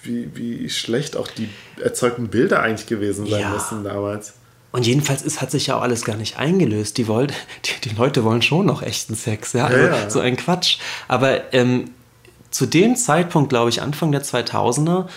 wie, 0.03 0.29
wie 0.35 0.69
schlecht 0.69 1.15
auch 1.17 1.27
die 1.27 1.49
erzeugten 1.81 2.27
Bilder 2.27 2.61
eigentlich 2.61 2.87
gewesen 2.87 3.27
sein 3.27 3.41
Ja. 3.41 3.49
müssen 3.49 3.83
damals. 3.83 4.33
Und 4.71 4.87
jedenfalls 4.87 5.21
ist, 5.21 5.41
hat 5.41 5.51
sich 5.51 5.67
ja 5.67 5.77
auch 5.77 5.81
alles 5.81 6.05
gar 6.05 6.15
nicht 6.15 6.37
eingelöst. 6.37 6.97
Die, 6.97 7.07
wollt, 7.07 7.33
die, 7.65 7.89
die 7.89 7.95
Leute 7.95 8.23
wollen 8.23 8.41
schon 8.41 8.65
noch 8.65 8.81
echten 8.81 9.15
Sex. 9.15 9.53
Ja? 9.53 9.65
Also 9.65 9.77
Ja. 9.79 10.09
So 10.09 10.19
ein 10.19 10.37
Quatsch. 10.37 10.77
Aber 11.07 11.53
ähm, 11.53 11.91
zu 12.51 12.65
dem 12.65 12.95
Zeitpunkt, 12.95 13.49
glaube 13.49 13.69
ich, 13.69 13.81
Anfang 13.81 14.11
der 14.11 14.23
2000er 14.23 15.07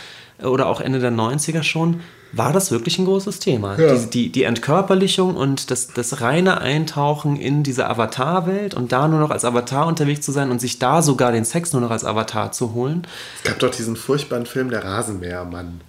oder 0.43 0.67
auch 0.67 0.81
Ende 0.81 0.99
der 0.99 1.13
90er 1.13 1.63
schon, 1.63 2.01
war 2.37 2.53
das 2.53 2.71
wirklich 2.71 2.99
ein 2.99 3.05
großes 3.05 3.39
Thema. 3.39 3.79
Ja. 3.79 3.95
Die, 3.95 4.11
die, 4.11 4.33
die 4.33 4.43
Entkörperlichung 4.45 5.37
und 5.37 5.71
das, 5.71 5.89
das 5.89 6.21
reine 6.21 6.61
Eintauchen 6.61 7.37
in 7.37 7.63
diese 7.63 7.89
Avatar-Welt 7.89 8.75
und 8.75 8.93
da 8.93 9.09
nur 9.09 9.21
noch 9.21 9.31
als 9.31 9.45
Avatar 9.45 9.87
unterwegs 9.87 10.25
zu 10.25 10.33
sein 10.33 10.51
und 10.51 10.61
sich 10.61 10.79
da 10.79 11.03
sogar 11.03 11.33
den 11.33 11.45
Sex 11.45 11.73
nur 11.73 11.83
noch 11.83 11.91
als 11.91 12.05
Avatar 12.05 12.53
zu 12.53 12.75
holen. 12.75 13.07
Es 13.43 13.51
gab 13.51 13.59
doch 13.59 13.71
diesen 13.71 13.97
furchtbaren 13.97 14.47
Film 14.47 14.71
Der 14.71 14.85
Rasenmähermann. 14.85 15.81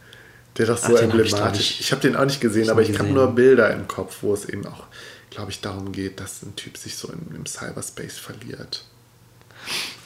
Der 0.58 0.68
doch 0.68 0.78
so 0.78 0.96
Ach, 0.96 1.00
den 1.00 1.12
hab 1.12 1.20
ich, 1.20 1.32
emblematisch. 1.34 1.72
ich, 1.72 1.80
Ich, 1.82 1.92
habe 1.92 2.02
den 2.02 2.16
auch 2.16 2.26
nicht 2.26 2.40
gesehen, 2.40 2.62
nicht 2.62 2.72
aber 2.72 2.82
ich 2.82 2.98
habe 2.98 3.10
nur 3.10 3.28
Bilder 3.28 3.72
im 3.72 3.88
Kopf, 3.88 4.18
wo 4.22 4.34
es 4.34 4.46
eben 4.46 4.66
auch, 4.66 4.84
glaube 5.30 5.52
ich, 5.52 5.62
darum 5.62 5.92
geht, 5.92 6.20
dass 6.20 6.44
ein 6.44 6.56
Typ 6.56 6.78
sich 6.78 6.96
so 6.96 7.10
im, 7.10 7.36
im 7.36 7.46
Cyberspace 7.46 8.18
verliert. 8.18 8.86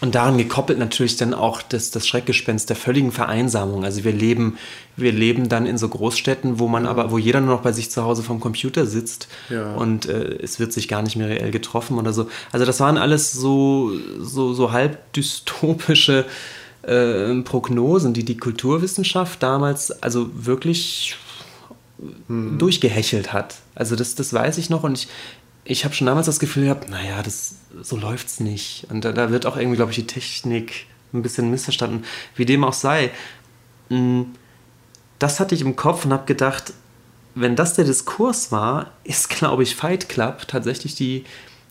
Und 0.01 0.15
daran 0.15 0.37
gekoppelt 0.37 0.79
natürlich 0.79 1.17
dann 1.17 1.33
auch 1.33 1.61
das, 1.61 1.91
das 1.91 2.07
Schreckgespenst 2.07 2.69
der 2.69 2.77
völligen 2.77 3.11
Vereinsamung. 3.11 3.83
Also 3.83 4.05
wir 4.05 4.13
leben, 4.13 4.57
wir 4.95 5.11
leben 5.11 5.49
dann 5.49 5.65
in 5.65 5.77
so 5.77 5.89
Großstädten, 5.89 6.57
wo 6.57 6.69
man 6.69 6.85
aber, 6.85 7.11
wo 7.11 7.17
jeder 7.17 7.41
nur 7.41 7.55
noch 7.55 7.61
bei 7.61 7.73
sich 7.73 7.91
zu 7.91 8.03
Hause 8.03 8.23
vom 8.23 8.39
Computer 8.39 8.85
sitzt 8.85 9.27
Ja. 9.49 9.73
und 9.75 10.07
äh, 10.07 10.37
es 10.41 10.57
wird 10.57 10.71
sich 10.71 10.87
gar 10.87 11.01
nicht 11.01 11.17
mehr 11.17 11.27
reell 11.27 11.51
getroffen 11.51 11.97
oder 11.97 12.13
so. 12.13 12.29
Also 12.53 12.65
das 12.65 12.79
waren 12.79 12.97
alles 12.97 13.33
so, 13.33 13.91
so, 14.21 14.53
so 14.53 14.71
halb 14.71 15.11
dystopische 15.11 16.25
äh, 16.83 17.35
Prognosen, 17.41 18.13
die 18.13 18.23
die 18.23 18.37
Kulturwissenschaft 18.37 19.43
damals 19.43 19.91
also 20.01 20.29
wirklich 20.33 21.17
durchgehechelt 22.57 23.33
hat. 23.33 23.55
Also 23.75 23.97
das, 23.97 24.15
das 24.15 24.33
weiß 24.33 24.57
ich 24.57 24.69
noch 24.69 24.83
und 24.83 24.97
ich, 24.99 25.07
ich 25.69 25.85
habe 25.85 25.93
schon 25.95 26.07
damals 26.07 26.25
das 26.25 26.39
Gefühl 26.39 26.65
gehabt, 26.65 26.89
naja, 26.89 27.21
das, 27.23 27.55
so 27.81 27.95
läuft's 27.97 28.39
nicht. 28.39 28.87
Und 28.89 29.05
da, 29.05 29.11
da 29.13 29.31
wird 29.31 29.45
auch 29.45 29.57
irgendwie, 29.57 29.77
glaube 29.77 29.91
ich, 29.91 29.97
die 29.97 30.07
Technik 30.07 30.87
ein 31.13 31.21
bisschen 31.21 31.49
missverstanden. 31.51 32.05
Wie 32.35 32.45
dem 32.45 32.63
auch 32.63 32.73
sei. 32.73 33.11
mh, 33.89 34.25
Das 35.19 35.39
hatte 35.39 35.55
ich 35.55 35.61
im 35.61 35.75
Kopf 35.75 36.05
und 36.05 36.13
habe 36.13 36.25
gedacht, 36.25 36.73
wenn 37.35 37.55
das 37.55 37.75
der 37.75 37.85
Diskurs 37.85 38.51
war, 38.51 38.91
ist, 39.03 39.29
glaube 39.29 39.63
ich, 39.63 39.75
Fight 39.75 40.09
Club 40.09 40.47
tatsächlich 40.47 40.95
die, 40.95 41.25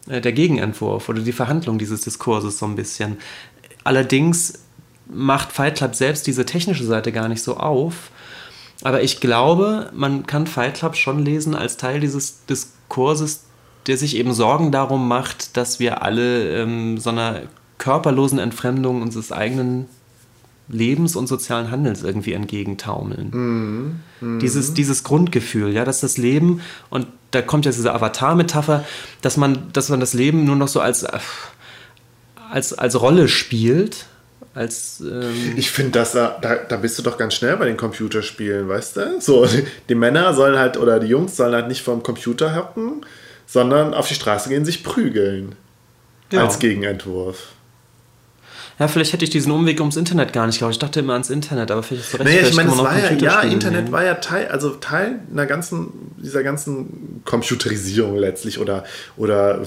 äh, 0.09 0.21
der 0.21 0.33
Gegenentwurf 0.33 1.09
oder 1.09 1.21
die 1.23 1.33
Verhandlung 1.33 1.79
dieses 1.79 2.03
Diskurses 2.03 2.59
so 2.59 2.67
ein 2.67 2.77
bisschen. 2.77 3.19
Allerdings 3.85 4.61
macht 5.07 5.53
Fight 5.53 5.77
Club 5.79 5.95
selbst 5.95 6.27
diese 6.27 6.47
technische 6.47 6.85
Seite 6.85 7.13
gar 7.13 7.29
nicht 7.29 7.43
so 7.43 7.57
auf. 7.57 8.11
Aber 8.83 9.03
ich 9.03 9.21
glaube, 9.21 9.91
man 9.95 10.27
kann 10.27 10.47
Fight 10.47 10.75
Club 10.75 10.97
schon 10.97 11.25
lesen 11.25 11.55
als 11.57 11.77
Teil 11.79 12.01
dieses 12.01 12.45
Diskurses, 12.47 13.45
der 13.89 13.97
sich 13.97 14.17
eben 14.17 14.33
Sorgen 14.33 14.71
darum 14.71 15.09
macht, 15.09 15.57
dass 15.57 15.81
wir 15.81 16.03
alle 16.03 16.63
ähm, 16.63 16.99
so 16.99 17.11
einer 17.11 17.43
körperlosen 17.79 18.39
Entfremdung 18.39 19.03
unseres 19.03 19.33
eigenen 19.33 19.87
Lebens 20.69 21.17
und 21.17 21.27
sozialen 21.27 21.71
Handelns 21.71 22.03
irgendwie 22.03 22.35
entgegentaumeln. 22.35 24.03
Dieses, 24.41 24.75
dieses 24.75 25.03
Grundgefühl, 25.03 25.73
ja, 25.73 25.85
dass 25.85 26.01
das 26.01 26.19
Leben, 26.19 26.61
und 26.91 27.07
da 27.31 27.41
kommt 27.41 27.65
jetzt 27.65 27.79
diese 27.79 27.95
Avatar-Metapher, 27.95 28.85
dass 29.23 29.37
man, 29.39 29.73
dass 29.73 29.89
man 29.89 30.01
das 30.01 30.13
Leben 30.13 30.45
nur 30.45 30.57
noch 30.57 30.69
so 30.69 30.81
als, 30.81 31.07
als, 32.51 32.75
als 32.75 33.01
Rolle 33.01 33.29
spielt, 33.29 34.07
als 34.55 35.01
ähm, 35.01 35.55
Ich 35.57 35.71
finde, 35.71 35.93
dass 35.93 36.13
da, 36.13 36.37
da, 36.41 36.57
da 36.57 36.77
bist 36.77 36.99
du 36.99 37.03
doch 37.03 37.17
ganz 37.17 37.35
schnell 37.35 37.57
bei 37.57 37.67
den 37.67 37.77
Computerspielen, 37.77 38.69
weißt 38.69 38.97
du? 38.97 39.21
So, 39.21 39.47
die 39.89 39.95
Männer 39.95 40.35
sollen 40.35 40.59
halt, 40.59 40.77
oder 40.77 41.01
die 41.01 41.07
Jungs 41.07 41.37
sollen 41.37 41.55
halt 41.55 41.69
nicht 41.69 41.83
vorm 41.83 42.03
Computer 42.03 42.55
hocken, 42.57 43.05
sondern 43.49 43.95
auf 43.95 44.07
die 44.07 44.15
Straße 44.15 44.51
gehen, 44.51 44.65
sich 44.65 44.85
prügeln. 44.85 45.57
Ja. 46.31 46.45
Als 46.45 46.59
Gegenentwurf. 46.59 47.49
Ja, 48.79 48.87
vielleicht 48.87 49.13
hätte 49.13 49.25
ich 49.25 49.31
diesen 49.31 49.51
Umweg 49.51 49.81
ums 49.81 49.97
Internet 49.97 50.33
gar 50.33 50.47
nicht 50.47 50.59
gehabt. 50.59 50.75
Ich 50.75 50.79
dachte 50.79 51.01
immer 51.01 51.15
ans 51.15 51.31
Internet, 51.31 51.71
aber 51.71 51.83
vielleicht 51.83 52.05
ist 52.05 52.13
so 52.13 52.19
recht. 52.19 52.29
Naja, 52.29 52.47
ich 52.47 52.55
meine, 52.55 52.71
es 52.71 52.79
war 52.79 52.97
ja, 52.97 53.13
ja 53.13 53.41
Internet 53.41 53.85
nehmen. 53.85 53.93
war 53.93 54.05
ja 54.05 54.15
Teil, 54.15 54.49
also 54.49 54.71
Teil 54.75 55.21
einer 55.33 55.47
ganzen, 55.47 56.13
dieser 56.19 56.45
ganzen 56.45 57.23
Computerisierung 57.25 58.17
letztlich 58.17 58.59
oder, 58.61 58.85
oder 59.17 59.63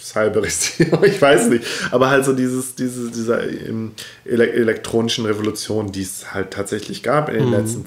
Cyberisierung, 0.00 1.04
ich 1.04 1.20
weiß 1.20 1.48
nicht. 1.48 1.64
Aber 1.90 2.08
halt 2.08 2.24
so 2.24 2.32
dieses, 2.32 2.76
diese, 2.76 3.10
dieser 3.10 3.46
ähm, 3.50 3.92
elektronischen 4.24 5.26
Revolution, 5.26 5.90
die 5.92 6.02
es 6.02 6.32
halt 6.32 6.52
tatsächlich 6.52 7.02
gab 7.02 7.28
in 7.28 7.34
den 7.34 7.46
mhm. 7.48 7.52
letzten 7.54 7.84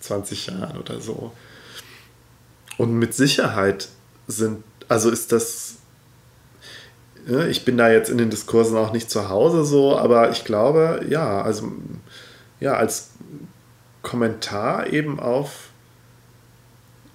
20 0.00 0.46
Jahren 0.46 0.78
oder 0.78 1.00
so. 1.00 1.32
Und 2.78 2.98
mit 2.98 3.14
Sicherheit 3.14 3.88
sind, 4.26 4.62
also 4.88 5.10
ist 5.10 5.32
das 5.32 5.76
ich 7.48 7.64
bin 7.64 7.76
da 7.76 7.90
jetzt 7.90 8.08
in 8.08 8.18
den 8.18 8.30
Diskursen 8.30 8.76
auch 8.76 8.92
nicht 8.92 9.10
zu 9.10 9.28
Hause 9.28 9.64
so, 9.64 9.98
aber 9.98 10.30
ich 10.30 10.44
glaube, 10.44 11.04
ja, 11.08 11.42
also 11.42 11.72
ja, 12.60 12.74
als 12.74 13.10
Kommentar 14.02 14.92
eben 14.92 15.18
auf, 15.18 15.70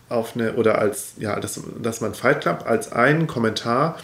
auf 0.09 0.35
eine, 0.35 0.55
oder 0.55 0.79
als, 0.79 1.13
ja, 1.17 1.39
dass, 1.39 1.61
dass 1.81 2.01
man 2.01 2.13
Fight 2.13 2.41
Club 2.41 2.65
als 2.67 2.91
einen 2.91 3.27
Kommentar 3.27 3.97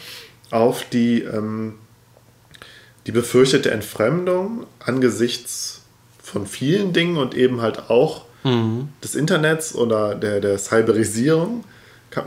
auf 0.50 0.86
die, 0.90 1.24
ähm, 1.24 1.76
die 3.06 3.12
befürchtete 3.12 3.72
Entfremdung 3.72 4.66
angesichts 4.80 5.82
von 6.24 6.48
vielen 6.48 6.94
Dingen 6.94 7.18
und 7.18 7.36
eben 7.36 7.62
halt 7.62 7.90
auch 7.90 8.27
mhm. 8.48 8.90
des 9.04 9.16
Internets 9.16 9.76
oder 9.76 10.16
der, 10.16 10.40
der 10.40 10.58
Cyberisierung, 10.58 11.64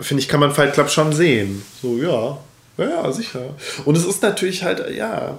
finde 0.01 0.23
ich, 0.23 0.29
kann 0.29 0.41
man 0.41 0.53
Fight 0.53 0.75
Club 0.75 0.91
schon 0.91 1.13
sehen. 1.13 1.63
So, 1.81 1.97
ja, 1.97 2.39
ja, 2.77 3.13
sicher. 3.13 3.55
Und 3.85 3.97
es 3.97 4.05
ist 4.05 4.23
natürlich 4.23 4.63
halt, 4.63 4.95
ja. 4.95 5.39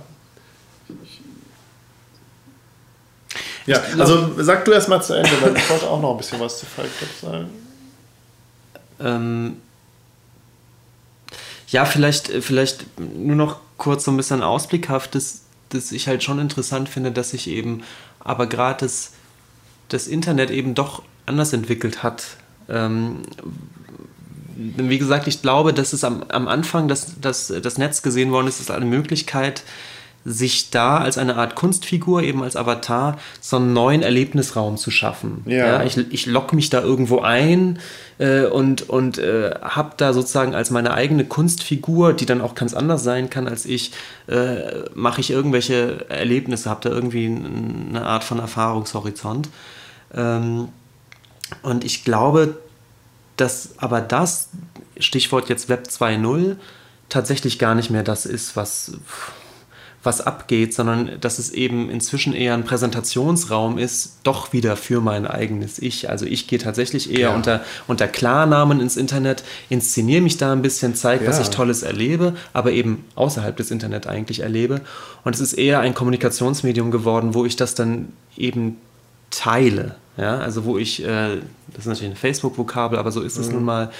Ja, 3.68 3.80
also 3.98 4.32
sag 4.38 4.66
du 4.66 4.72
erst 4.72 4.90
mal 4.90 5.02
zu 5.02 5.14
Ende, 5.14 5.32
weil 5.42 5.56
ich 5.56 5.70
wollte 5.70 5.88
auch 5.88 6.02
noch 6.02 6.12
ein 6.12 6.18
bisschen 6.18 6.40
was 6.40 6.60
zu 6.60 6.66
Fight 6.66 6.90
Club 6.98 7.10
sagen. 7.22 7.50
Ähm, 9.00 9.58
ja, 11.68 11.86
vielleicht, 11.86 12.28
vielleicht 12.28 12.86
nur 13.00 13.36
noch 13.36 13.60
kurz 13.78 14.06
so 14.06 14.12
ein 14.12 14.18
bisschen 14.18 14.44
ausblickhaft, 14.44 15.16
dass, 15.16 15.42
dass 15.70 15.92
ich 15.92 16.08
halt 16.08 16.24
schon 16.24 16.40
interessant 16.40 16.90
finde, 16.90 17.12
dass 17.12 17.32
sich 17.32 17.48
eben 17.48 17.84
aber 18.20 18.48
gerade 18.48 18.86
das, 18.86 19.14
das 19.94 20.08
Internet 20.08 20.52
eben 20.52 20.74
doch 20.74 21.04
anders 21.26 21.54
entwickelt 21.54 22.04
hat. 22.04 22.24
Ähm, 22.70 23.18
wie 24.56 24.98
gesagt, 24.98 25.28
ich 25.28 25.42
glaube, 25.42 25.74
dass 25.74 25.94
es 25.94 26.04
am, 26.04 26.24
am 26.30 26.48
Anfang 26.48 26.88
das, 26.88 27.20
das, 27.20 27.54
das 27.62 27.78
Netz 27.78 28.02
gesehen 28.02 28.32
worden 28.32 28.48
ist, 28.48 28.60
ist 28.60 28.72
eine 28.72 28.86
Möglichkeit, 28.86 29.64
sich 30.24 30.70
da 30.70 31.00
als 31.00 31.18
eine 31.18 31.36
Art 31.36 31.56
Kunstfigur, 31.56 32.22
eben 32.22 32.44
als 32.44 32.56
Avatar, 32.56 33.18
so 33.40 33.56
einen 33.58 33.74
neuen 33.74 34.04
Erlebnisraum 34.04 34.78
zu 34.78 34.92
schaffen. 34.92 35.42
Ja. 35.46 35.66
ja 35.66 35.84
ich 35.84 35.98
ich 35.98 36.28
logge 36.28 36.56
mich 36.56 36.70
da 36.70 36.82
irgendwo 36.82 37.22
ein 37.22 37.80
äh, 38.20 38.46
und, 38.46 38.88
und 38.88 39.18
äh, 39.18 39.52
habe 39.62 39.94
da 39.98 40.14
sozusagen 40.14 40.54
als 40.54 40.70
meine 40.70 40.94
eigene 40.94 41.26
Kunstfigur, 41.26 42.14
die 42.14 42.28
dann 42.28 42.42
auch 42.42 42.54
ganz 42.54 42.76
anders 42.76 43.04
sein 43.04 43.32
kann 43.32 43.48
als 43.48 43.66
ich, 43.66 43.94
äh, 44.28 44.90
mache 44.94 45.22
ich 45.22 45.32
irgendwelche 45.32 46.06
Erlebnisse, 46.10 46.70
habe 46.70 46.88
da 46.88 46.94
irgendwie 46.94 47.26
eine 47.26 48.06
Art 48.06 48.24
von 48.24 48.38
Erfahrungshorizont. 48.38 49.50
Ähm, 50.14 50.70
und 51.62 51.84
ich 51.84 52.04
glaube, 52.04 52.58
dass 53.38 53.76
aber 53.78 54.02
das, 54.02 54.50
Stichwort 54.98 55.50
jetzt 55.50 55.70
Web 55.70 55.88
2.0, 55.90 56.58
tatsächlich 57.10 57.60
gar 57.60 57.76
nicht 57.76 57.90
mehr 57.90 58.04
das 58.04 58.26
ist, 58.26 58.56
was, 58.56 58.94
was 60.04 60.22
abgeht, 60.22 60.74
sondern 60.74 61.20
dass 61.20 61.40
es 61.40 61.52
eben 61.52 61.90
inzwischen 61.90 62.34
eher 62.34 62.54
ein 62.54 62.64
Präsentationsraum 62.64 63.78
ist, 63.78 64.20
doch 64.24 64.54
wieder 64.54 64.76
für 64.78 65.02
mein 65.02 65.28
eigenes 65.28 65.78
Ich. 65.80 66.10
Also 66.10 66.26
ich 66.26 66.48
gehe 66.48 66.60
tatsächlich 66.60 67.12
eher 67.12 67.20
ja. 67.20 67.36
unter, 67.36 67.64
unter 67.88 68.08
Klarnamen 68.08 68.80
ins 68.80 68.98
Internet, 68.98 69.44
inszeniere 69.70 70.22
mich 70.22 70.38
da 70.38 70.54
ein 70.54 70.62
bisschen, 70.62 70.96
zeige, 70.96 71.26
ja. 71.26 71.30
was 71.30 71.40
ich 71.40 71.50
Tolles 71.50 71.84
erlebe, 71.84 72.36
aber 72.54 72.72
eben 72.72 73.06
außerhalb 73.16 73.56
des 73.56 73.72
Internet 73.72 74.08
eigentlich 74.08 74.40
erlebe. 74.40 74.82
Und 75.24 75.36
es 75.36 75.42
ist 75.42 75.54
eher 75.54 75.82
ein 75.82 75.94
Kommunikationsmedium 75.94 76.92
geworden, 76.92 77.34
wo 77.34 77.46
ich 77.46 77.56
das 77.56 77.76
dann 77.76 78.14
eben 78.38 78.78
teile. 79.30 79.96
Ja, 80.18 80.40
also 80.40 80.66
wo 80.66 80.78
ich, 80.78 81.04
äh, 81.04 81.38
das 81.68 81.80
ist 81.80 81.86
natürlich 81.86 82.12
ein 82.12 82.18
Facebook-Vokabel, 82.18 83.00
aber 83.00 83.12
so 83.12 83.22
ist 83.22 83.38
es 83.38 83.48
mhm. 83.48 83.56
nun 83.56 83.64
mal, 83.64 83.92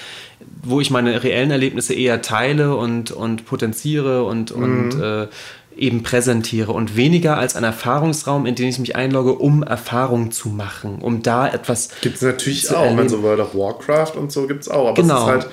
wo 0.62 0.80
ich 0.80 0.90
meine 0.90 1.24
reellen 1.24 1.50
Erlebnisse 1.50 1.94
eher 1.94 2.20
teile 2.20 2.76
und, 2.76 3.10
und 3.10 3.46
potenziere 3.46 4.24
und, 4.24 4.54
mhm. 4.54 4.62
und 4.62 5.00
äh, 5.00 5.28
eben 5.76 6.02
präsentiere 6.02 6.72
und 6.72 6.96
weniger 6.96 7.38
als 7.38 7.56
ein 7.56 7.64
Erfahrungsraum, 7.64 8.44
in 8.44 8.54
den 8.54 8.68
ich 8.68 8.78
mich 8.78 8.94
einlogge, 8.94 9.32
um 9.32 9.62
Erfahrungen 9.62 10.30
zu 10.30 10.50
machen, 10.50 10.98
um 11.00 11.22
da 11.22 11.48
etwas. 11.48 11.88
Gibt 12.02 12.16
es 12.16 12.22
natürlich 12.22 12.70
auch, 12.70 12.82
erleben. 12.82 13.00
also 13.00 13.22
World 13.22 13.40
of 13.40 13.54
Warcraft 13.54 14.12
und 14.16 14.30
so 14.30 14.46
gibt 14.46 14.62
es 14.62 14.68
auch, 14.68 14.88
aber 14.88 15.00
genau. 15.00 15.16
es 15.16 15.22
ist 15.22 15.28
halt 15.28 15.48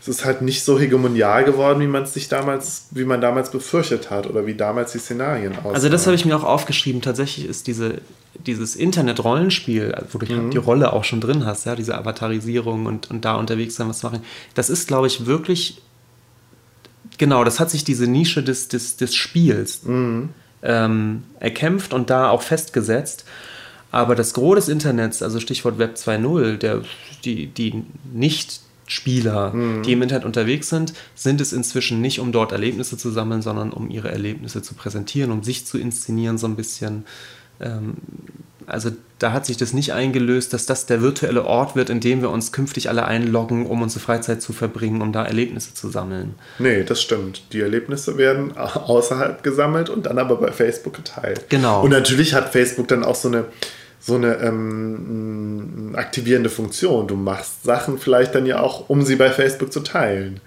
es 0.00 0.08
ist 0.08 0.24
halt 0.24 0.42
nicht 0.42 0.64
so 0.64 0.78
hegemonial 0.78 1.44
geworden, 1.44 1.80
wie 1.80 1.86
man 1.86 2.04
es 2.04 2.14
sich 2.14 2.28
damals, 2.28 2.86
wie 2.92 3.04
man 3.04 3.20
damals 3.20 3.50
befürchtet 3.50 4.10
hat 4.10 4.28
oder 4.28 4.46
wie 4.46 4.54
damals 4.54 4.92
die 4.92 4.98
Szenarien 4.98 5.56
aussahen. 5.56 5.74
Also 5.74 5.88
das 5.88 6.06
habe 6.06 6.14
ich 6.14 6.24
mir 6.24 6.36
auch 6.36 6.44
aufgeschrieben. 6.44 7.02
Tatsächlich 7.02 7.46
ist 7.46 7.66
diese, 7.66 8.00
dieses 8.46 8.76
Internet-Rollenspiel, 8.76 9.94
wo 10.12 10.18
du 10.18 10.32
mhm. 10.32 10.50
die 10.50 10.56
Rolle 10.56 10.92
auch 10.92 11.04
schon 11.04 11.20
drin 11.20 11.44
hast, 11.44 11.66
ja, 11.66 11.74
diese 11.74 11.96
Avatarisierung 11.96 12.86
und, 12.86 13.10
und 13.10 13.24
da 13.24 13.34
unterwegs 13.34 13.74
sein, 13.74 13.88
was 13.88 14.02
machen, 14.02 14.20
das 14.54 14.70
ist, 14.70 14.86
glaube 14.86 15.08
ich, 15.08 15.26
wirklich, 15.26 15.82
genau, 17.18 17.42
das 17.44 17.58
hat 17.58 17.70
sich 17.70 17.84
diese 17.84 18.06
Nische 18.06 18.42
des, 18.42 18.68
des, 18.68 18.96
des 18.96 19.14
Spiels 19.14 19.82
mhm. 19.82 20.30
ähm, 20.62 21.24
erkämpft 21.40 21.92
und 21.92 22.10
da 22.10 22.30
auch 22.30 22.42
festgesetzt. 22.42 23.24
Aber 23.90 24.14
das 24.14 24.34
Gros 24.34 24.56
des 24.56 24.68
Internets, 24.68 25.22
also 25.22 25.40
Stichwort 25.40 25.78
Web 25.78 25.96
2.0, 25.96 26.84
die, 27.24 27.46
die 27.46 27.84
nicht 28.12 28.60
Spieler, 28.88 29.52
mhm. 29.52 29.82
die 29.82 29.92
im 29.92 30.02
Internet 30.02 30.24
unterwegs 30.24 30.68
sind, 30.68 30.92
sind 31.14 31.40
es 31.40 31.52
inzwischen 31.52 32.00
nicht, 32.00 32.20
um 32.20 32.32
dort 32.32 32.52
Erlebnisse 32.52 32.96
zu 32.96 33.10
sammeln, 33.10 33.42
sondern 33.42 33.70
um 33.72 33.90
ihre 33.90 34.10
Erlebnisse 34.10 34.62
zu 34.62 34.74
präsentieren, 34.74 35.30
um 35.30 35.42
sich 35.42 35.66
zu 35.66 35.78
inszenieren 35.78 36.38
so 36.38 36.46
ein 36.46 36.56
bisschen. 36.56 37.04
Ähm, 37.60 37.94
also 38.66 38.90
da 39.18 39.32
hat 39.32 39.46
sich 39.46 39.56
das 39.56 39.72
nicht 39.72 39.94
eingelöst, 39.94 40.52
dass 40.52 40.66
das 40.66 40.84
der 40.84 41.00
virtuelle 41.00 41.44
Ort 41.44 41.74
wird, 41.74 41.88
in 41.88 42.00
dem 42.00 42.20
wir 42.20 42.30
uns 42.30 42.52
künftig 42.52 42.90
alle 42.90 43.06
einloggen, 43.06 43.66
um 43.66 43.80
unsere 43.80 44.00
Freizeit 44.00 44.42
zu 44.42 44.52
verbringen, 44.52 45.00
um 45.00 45.10
da 45.10 45.24
Erlebnisse 45.24 45.72
zu 45.74 45.88
sammeln. 45.88 46.34
Nee, 46.58 46.84
das 46.84 47.00
stimmt. 47.00 47.42
Die 47.52 47.60
Erlebnisse 47.60 48.18
werden 48.18 48.56
außerhalb 48.56 49.42
gesammelt 49.42 49.88
und 49.88 50.06
dann 50.06 50.18
aber 50.18 50.36
bei 50.36 50.52
Facebook 50.52 50.94
geteilt. 50.94 51.46
Genau. 51.48 51.82
Und 51.82 51.90
natürlich 51.90 52.34
hat 52.34 52.52
Facebook 52.52 52.88
dann 52.88 53.04
auch 53.04 53.14
so 53.14 53.28
eine 53.28 53.46
so 54.00 54.14
eine 54.14 54.36
ähm, 54.36 55.92
aktivierende 55.96 56.50
Funktion. 56.50 57.08
Du 57.08 57.16
machst 57.16 57.64
Sachen 57.64 57.98
vielleicht 57.98 58.34
dann 58.34 58.46
ja 58.46 58.60
auch, 58.60 58.88
um 58.88 59.02
sie 59.02 59.16
bei 59.16 59.30
Facebook 59.30 59.72
zu 59.72 59.80
teilen. 59.80 60.40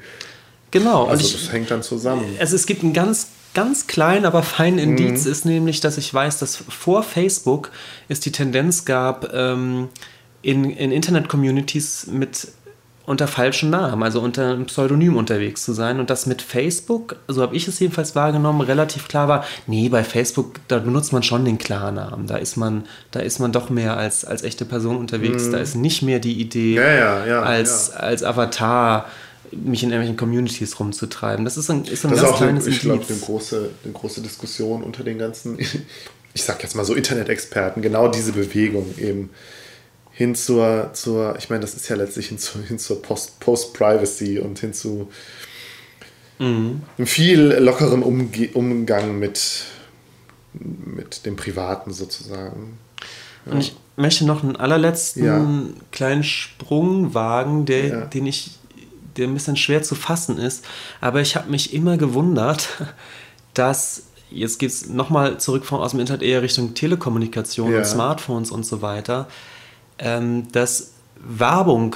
Genau. 0.71 1.05
Also 1.05 1.25
ich, 1.25 1.33
das 1.33 1.51
hängt 1.51 1.69
dann 1.69 1.83
zusammen. 1.83 2.25
Also 2.39 2.55
es 2.55 2.65
gibt 2.65 2.83
einen 2.83 2.93
ganz, 2.93 3.27
ganz 3.53 3.87
kleinen, 3.87 4.25
aber 4.25 4.41
feinen 4.41 4.79
Indiz, 4.79 5.25
mhm. 5.25 5.31
ist 5.31 5.45
nämlich, 5.45 5.81
dass 5.81 5.97
ich 5.97 6.13
weiß, 6.13 6.39
dass 6.39 6.55
vor 6.55 7.03
Facebook 7.03 7.71
es 8.07 8.21
die 8.21 8.31
Tendenz 8.31 8.85
gab, 8.85 9.33
ähm, 9.33 9.89
in, 10.41 10.71
in 10.71 10.91
Internet-Communities 10.91 12.07
mit 12.07 12.47
unter 13.05 13.27
falschen 13.27 13.69
Namen, 13.69 14.03
also 14.03 14.21
unter 14.21 14.51
einem 14.51 14.65
Pseudonym 14.65 15.17
unterwegs 15.17 15.63
zu 15.63 15.73
sein. 15.73 15.99
Und 15.99 16.09
das 16.09 16.25
mit 16.25 16.41
Facebook, 16.41 17.15
so 17.27 17.41
habe 17.41 17.55
ich 17.55 17.67
es 17.67 17.79
jedenfalls 17.79 18.15
wahrgenommen, 18.15 18.61
relativ 18.61 19.07
klar 19.07 19.27
war, 19.27 19.45
nee, 19.67 19.89
bei 19.89 20.03
Facebook, 20.03 20.55
da 20.67 20.79
benutzt 20.79 21.11
man 21.11 21.23
schon 21.23 21.43
den 21.43 21.57
Klarnamen. 21.57 22.27
Da 22.27 22.37
ist 22.37 22.57
man, 22.57 22.83
da 23.11 23.19
ist 23.19 23.39
man 23.39 23.51
doch 23.51 23.69
mehr 23.69 23.97
als, 23.97 24.23
als 24.23 24.43
echte 24.43 24.65
Person 24.65 24.97
unterwegs. 24.97 25.47
Mhm. 25.47 25.51
Da 25.51 25.57
ist 25.59 25.75
nicht 25.75 26.03
mehr 26.03 26.19
die 26.19 26.39
Idee, 26.39 26.75
ja, 26.75 26.93
ja, 26.93 27.25
ja, 27.25 27.41
als, 27.41 27.91
als 27.91 28.23
Avatar 28.23 29.05
mich 29.51 29.83
in 29.83 29.89
irgendwelchen 29.89 30.17
Communities 30.17 30.79
rumzutreiben. 30.79 31.43
Das 31.43 31.57
ist 31.57 31.69
ein, 31.69 31.83
ist 31.85 32.05
ein 32.05 32.11
das 32.11 32.21
ganz 32.21 32.31
ist 32.31 32.37
kleines 32.37 32.65
eine, 32.65 32.75
Ich 32.75 32.81
glaube, 32.81 33.05
eine 33.09 33.17
große, 33.17 33.69
eine 33.83 33.93
große 33.93 34.21
Diskussion 34.21 34.83
unter 34.83 35.03
den 35.03 35.17
ganzen, 35.17 35.59
ich 36.33 36.43
sag 36.43 36.63
jetzt 36.63 36.75
mal 36.75 36.85
so 36.85 36.93
Internet-Experten, 36.93 37.81
genau 37.81 38.07
diese 38.07 38.31
Bewegung 38.31 38.93
eben 38.97 39.31
hin 40.11 40.35
zur, 40.35 40.91
zur 40.93 41.35
ich 41.37 41.49
meine, 41.49 41.61
das 41.61 41.73
ist 41.73 41.87
ja 41.87 41.95
letztlich 41.95 42.27
hin, 42.27 42.37
zu, 42.37 42.59
hin 42.67 42.79
zur 42.79 43.01
Post-Privacy 43.01 44.39
und 44.39 44.59
hin 44.59 44.73
zu 44.73 45.09
mhm. 46.39 46.81
einem 46.97 47.07
viel 47.07 47.41
lockeren 47.59 48.03
Umge 48.03 48.49
Umgang 48.53 49.17
mit, 49.19 49.65
mit 50.53 51.25
dem 51.25 51.35
Privaten 51.35 51.91
sozusagen. 51.93 52.77
Ja. 53.45 53.53
Und 53.53 53.59
ich 53.59 53.75
möchte 53.95 54.25
noch 54.25 54.43
einen 54.43 54.55
allerletzten 54.55 55.25
ja. 55.25 55.81
kleinen 55.91 56.23
Sprung 56.23 57.13
wagen, 57.13 57.65
der, 57.65 57.87
ja. 57.87 58.01
den 58.05 58.27
ich, 58.27 58.51
der 59.17 59.27
ein 59.27 59.33
bisschen 59.33 59.57
schwer 59.57 59.81
zu 59.81 59.95
fassen 59.95 60.37
ist. 60.37 60.65
Aber 60.99 61.21
ich 61.21 61.35
habe 61.35 61.49
mich 61.49 61.73
immer 61.73 61.97
gewundert, 61.97 62.69
dass 63.53 64.03
jetzt 64.29 64.59
geht 64.59 64.69
es 64.69 64.87
nochmal 64.87 65.39
zurück 65.39 65.65
von, 65.65 65.81
aus 65.81 65.91
dem 65.91 65.99
Internet 65.99 66.21
eher 66.21 66.41
Richtung 66.41 66.73
Telekommunikation 66.73 67.73
und 67.73 67.85
Smartphones 67.85 68.49
und 68.49 68.65
so 68.65 68.81
weiter 68.81 69.27
ähm, 70.01 70.51
dass 70.51 70.91
Werbung 71.15 71.95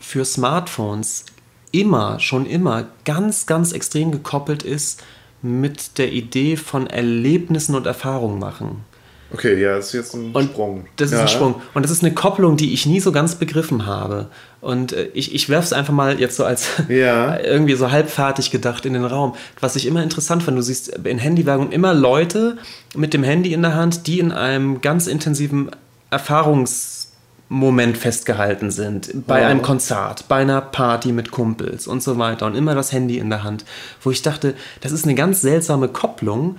für 0.00 0.24
Smartphones 0.24 1.26
immer, 1.72 2.20
schon 2.20 2.46
immer 2.46 2.86
ganz, 3.04 3.46
ganz 3.46 3.72
extrem 3.72 4.12
gekoppelt 4.12 4.62
ist 4.62 5.02
mit 5.42 5.98
der 5.98 6.12
Idee 6.12 6.56
von 6.56 6.86
Erlebnissen 6.86 7.74
und 7.74 7.86
Erfahrungen 7.86 8.38
machen. 8.38 8.84
Okay, 9.32 9.60
ja, 9.60 9.76
das 9.76 9.86
ist 9.86 9.92
jetzt 9.94 10.14
ein 10.14 10.30
Und 10.32 10.50
Sprung. 10.50 10.84
Das 10.96 11.10
ist 11.10 11.16
ja. 11.16 11.22
ein 11.22 11.28
Sprung. 11.28 11.54
Und 11.72 11.84
das 11.84 11.90
ist 11.90 12.04
eine 12.04 12.12
Kopplung, 12.12 12.58
die 12.58 12.74
ich 12.74 12.84
nie 12.84 13.00
so 13.00 13.12
ganz 13.12 13.36
begriffen 13.36 13.86
habe. 13.86 14.28
Und 14.60 14.92
äh, 14.92 15.08
ich, 15.14 15.34
ich 15.34 15.48
werfe 15.48 15.64
es 15.64 15.72
einfach 15.72 15.94
mal 15.94 16.20
jetzt 16.20 16.36
so 16.36 16.44
als 16.44 16.68
Ja. 16.88 17.38
irgendwie 17.44 17.74
so 17.74 17.90
halbfertig 17.90 18.50
gedacht 18.50 18.84
in 18.84 18.92
den 18.92 19.06
Raum. 19.06 19.34
Was 19.58 19.74
ich 19.74 19.86
immer 19.86 20.02
interessant 20.02 20.42
fand, 20.42 20.58
du 20.58 20.62
siehst 20.62 20.88
in 20.88 21.18
Handywerbung 21.18 21.72
immer 21.72 21.94
Leute 21.94 22.58
mit 22.94 23.14
dem 23.14 23.22
Handy 23.22 23.54
in 23.54 23.62
der 23.62 23.74
Hand, 23.74 24.06
die 24.06 24.18
in 24.18 24.32
einem 24.32 24.82
ganz 24.82 25.06
intensiven 25.06 25.70
Erfahrungsmoment 27.52 27.98
festgehalten 27.98 28.70
sind. 28.70 29.26
Bei 29.26 29.42
Ja. 29.42 29.48
einem 29.48 29.62
Konzert, 29.62 30.26
bei 30.28 30.36
einer 30.36 30.60
Party 30.60 31.12
mit 31.12 31.30
Kumpels 31.30 31.86
und 31.86 32.02
so 32.02 32.18
weiter. 32.18 32.46
Und 32.46 32.54
immer 32.54 32.74
das 32.74 32.92
Handy 32.92 33.18
in 33.18 33.28
der 33.30 33.44
Hand. 33.44 33.64
Wo 34.02 34.10
ich 34.10 34.22
dachte, 34.22 34.54
das 34.80 34.92
ist 34.92 35.04
eine 35.04 35.14
ganz 35.14 35.42
seltsame 35.42 35.88
Kopplung. 35.88 36.56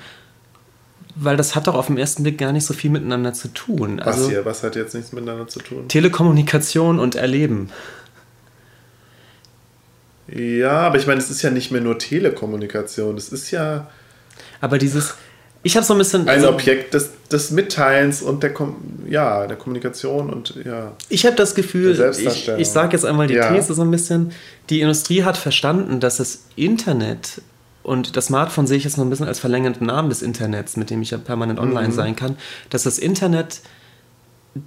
Weil 1.15 1.38
das 1.38 1.56
hat 1.56 1.68
doch 1.68 1.76
auf 1.76 1.88
den 1.88 1.98
ersten 1.98 2.24
Blick 2.24 2.40
gar 2.40 2.52
nicht 2.52 2.65
so 2.65 2.74
viel 2.74 2.90
miteinander 2.90 3.34
zu 3.34 3.48
tun. 3.49 3.99
Was 4.03 4.07
Also 4.18 4.30
hier? 4.30 4.45
Was 4.45 4.64
hat 4.64 4.76
jetzt 4.76 4.95
nichts 4.95 5.11
miteinander 5.11 5.48
zu 5.48 5.60
tun? 5.60 5.88
Telekommunikation 5.88 6.99
und 6.99 7.15
Erleben. 7.15 7.70
Ja, 10.28 10.72
aber 10.82 10.98
ich 10.98 11.06
meine, 11.06 11.20
es 11.20 11.30
ist 11.30 11.41
ja 11.44 11.52
nicht 11.52 11.72
mehr 11.72 11.82
nur 11.82 11.99
Telekommunikation. 11.99 13.18
Es 13.18 13.30
ist 13.30 13.52
ja 13.52 13.88
Aber 14.61 14.78
dieses, 14.80 15.15
ich 15.64 15.76
habe 15.77 15.85
so 15.85 15.94
ein 15.94 15.98
bisschen, 15.98 16.23
ein 16.23 16.30
also, 16.30 16.49
Objekt 16.49 16.94
des, 16.94 17.10
des 17.31 17.52
Mitteilens 17.52 18.22
und 18.22 18.44
der, 18.44 18.53
Kom 18.53 18.76
ja, 19.10 19.48
der 19.48 19.57
Kommunikation 19.57 20.30
und 20.30 20.56
ja. 20.65 20.91
ich 21.10 21.26
habe 21.26 21.35
das 21.35 21.56
Gefühl, 21.56 21.98
ich, 22.18 22.49
ich 22.49 22.68
sage 22.68 22.94
jetzt 22.94 23.06
einmal 23.06 23.27
die 23.27 23.35
Ja. 23.35 23.53
These 23.53 23.73
so 23.73 23.81
ein 23.81 23.91
bisschen, 23.91 24.34
die 24.69 24.81
Industrie 24.81 25.23
hat 25.23 25.38
verstanden, 25.38 25.99
dass 25.99 26.18
das 26.18 26.44
Internet 26.57 27.41
und 27.81 28.15
das 28.18 28.27
Smartphone 28.27 28.68
sehe 28.68 28.77
ich 28.77 28.84
jetzt 28.84 28.98
noch 28.98 29.06
ein 29.06 29.10
bisschen 29.10 29.27
als 29.27 29.40
verlängerten 29.40 29.90
Arm 29.90 30.10
des 30.10 30.22
Internets, 30.22 30.77
mit 30.77 30.90
dem 30.90 31.02
ich 31.02 31.11
ja 31.11 31.18
permanent 31.18 31.60
online 31.60 31.90
Mhm. 31.90 31.94
sein 31.94 32.15
kann, 32.15 32.38
dass 32.69 32.84
das 32.84 32.99
Internet 32.99 33.61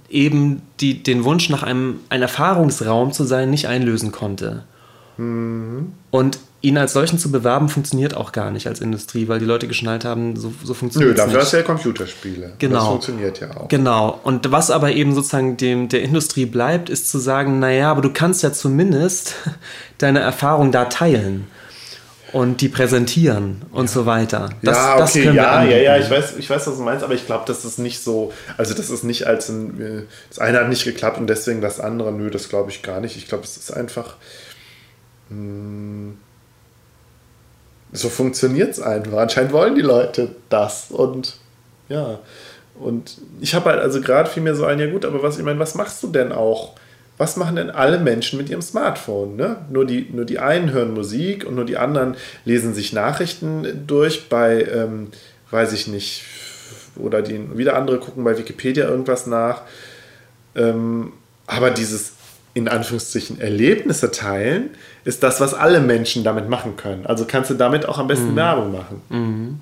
eben 0.09 0.61
die, 0.79 1.01
den 1.01 1.23
Wunsch 1.23 1.49
nach 1.49 1.63
einem 1.63 2.01
ein 2.09 2.21
Erfahrungsraum 2.21 3.13
zu 3.13 3.23
sein 3.23 3.49
nicht 3.49 3.67
einlösen 3.67 4.11
konnte. 4.11 4.63
Mhm. 5.17 5.93
Und 6.11 6.39
ihn 6.67 6.77
als 6.77 6.93
solchen 6.93 7.17
zu 7.17 7.31
bewerben, 7.31 7.69
funktioniert 7.69 8.15
auch 8.15 8.31
gar 8.31 8.51
nicht 8.51 8.67
als 8.67 8.81
Industrie, 8.81 9.27
weil 9.27 9.39
die 9.39 9.45
Leute 9.45 9.67
geschnallt 9.67 10.05
haben, 10.05 10.35
so, 10.35 10.53
so 10.63 10.73
Nö, 10.73 10.73
funktioniert 10.73 11.11
es 11.11 11.17
dafür 11.17 11.33
nicht. 11.33 11.41
hast 11.41 11.53
du 11.53 11.57
ja 11.57 11.63
Computerspiele. 11.63 12.53
Genau. 12.59 12.75
Das 12.75 12.87
funktioniert 12.87 13.39
ja 13.39 13.57
auch. 13.57 13.67
Genau. 13.67 14.19
Und 14.23 14.51
was 14.51 14.69
aber 14.71 14.91
eben 14.91 15.15
sozusagen 15.15 15.57
dem, 15.57 15.89
der 15.89 16.01
Industrie 16.01 16.45
bleibt, 16.45 16.89
ist 16.89 17.09
zu 17.09 17.17
sagen, 17.19 17.59
naja, 17.59 17.91
aber 17.91 18.01
du 18.01 18.11
kannst 18.11 18.43
ja 18.43 18.51
zumindest 18.51 19.35
deine 19.97 20.19
Erfahrung 20.19 20.71
da 20.71 20.85
teilen 20.85 21.47
und 22.33 22.61
die 22.61 22.67
präsentieren 22.69 23.61
und 23.71 23.89
so 23.89 24.05
weiter. 24.05 24.49
Das, 24.61 24.75
ja, 24.75 24.97
das 24.97 25.11
okay, 25.11 25.23
können 25.23 25.35
wir 25.35 25.43
ja, 25.43 25.63
ja, 25.63 25.77
ja, 25.77 25.97
ich 25.97 26.09
weiß, 26.09 26.37
ich 26.37 26.49
weiß, 26.49 26.67
was 26.67 26.75
du 26.75 26.83
meinst, 26.83 27.03
aber 27.03 27.13
ich 27.13 27.25
glaube, 27.25 27.45
das 27.47 27.63
ist 27.63 27.79
nicht 27.79 28.03
so, 28.03 28.33
also 28.57 28.73
das 28.73 28.89
ist 28.89 29.03
nicht 29.03 29.25
als 29.27 29.49
ein, 29.49 29.81
äh, 29.81 30.03
das 30.29 30.39
eine 30.39 30.59
hat 30.59 30.69
nicht 30.69 30.83
geklappt 30.83 31.17
und 31.17 31.27
deswegen 31.27 31.61
das 31.61 31.79
andere, 31.79 32.11
nö, 32.11 32.29
das 32.29 32.49
glaube 32.49 32.69
ich 32.69 32.83
gar 32.83 32.99
nicht. 32.99 33.15
Ich 33.15 33.27
glaube, 33.27 33.45
es 33.45 33.55
ist 33.55 33.71
einfach, 33.71 34.15
mh, 35.29 36.15
so 37.91 38.09
funktioniert 38.09 38.71
es 38.71 38.81
einfach. 38.81 39.17
Anscheinend 39.17 39.53
wollen 39.53 39.75
die 39.75 39.81
Leute 39.81 40.35
das 40.49 40.87
und 40.91 41.37
ja, 41.89 42.19
und 42.79 43.17
ich 43.41 43.55
habe 43.55 43.69
halt 43.69 43.79
also 43.79 44.01
gerade 44.01 44.29
viel 44.29 44.43
mehr 44.43 44.55
so 44.55 44.65
ein, 44.65 44.79
ja 44.79 44.89
gut, 44.89 45.05
aber 45.05 45.23
was, 45.23 45.37
ich 45.37 45.43
meine, 45.43 45.59
was 45.59 45.75
machst 45.75 46.03
du 46.03 46.07
denn 46.07 46.31
auch? 46.31 46.73
Was 47.17 47.35
machen 47.35 47.55
denn 47.55 47.71
alle 47.71 47.97
Menschen 47.97 48.37
mit 48.37 48.49
ihrem 48.49 48.61
Smartphone? 48.61 49.35
Ne? 49.35 49.57
Nur, 49.71 49.85
die, 49.85 50.07
nur 50.11 50.25
die 50.25 50.37
einen 50.37 50.71
hören 50.71 50.93
Musik 50.93 51.45
und 51.47 51.55
nur 51.55 51.65
die 51.65 51.77
anderen 51.77 52.15
lesen 52.45 52.75
sich 52.75 52.93
Nachrichten 52.93 53.85
durch 53.87 54.29
bei, 54.29 54.63
ähm, 54.63 55.07
weiß 55.49 55.73
ich 55.73 55.87
nicht, 55.87 56.23
oder 56.95 57.23
die, 57.23 57.57
wieder 57.57 57.75
andere 57.75 57.97
gucken 57.97 58.23
bei 58.23 58.37
Wikipedia 58.37 58.87
irgendwas 58.87 59.25
nach. 59.25 59.63
Ähm, 60.55 61.13
aber 61.47 61.71
dieses 61.71 62.13
in 62.57 62.67
Anführungszeichen 62.67 63.39
Erlebnisse 63.39 64.11
teilen, 64.11 64.71
ist 65.05 65.21
das, 65.21 65.39
was 65.39 65.53
alle 65.53 65.79
Menschen 65.79 66.23
damit 66.23 66.49
machen 66.49 66.75
können. 66.75 67.05
Also 67.05 67.25
kannst 67.25 67.49
du 67.51 67.53
damit 67.53 67.87
auch 67.87 67.99
am 67.99 68.07
besten 68.07 68.35
Werbung 68.35 68.71
machen. 68.71 69.61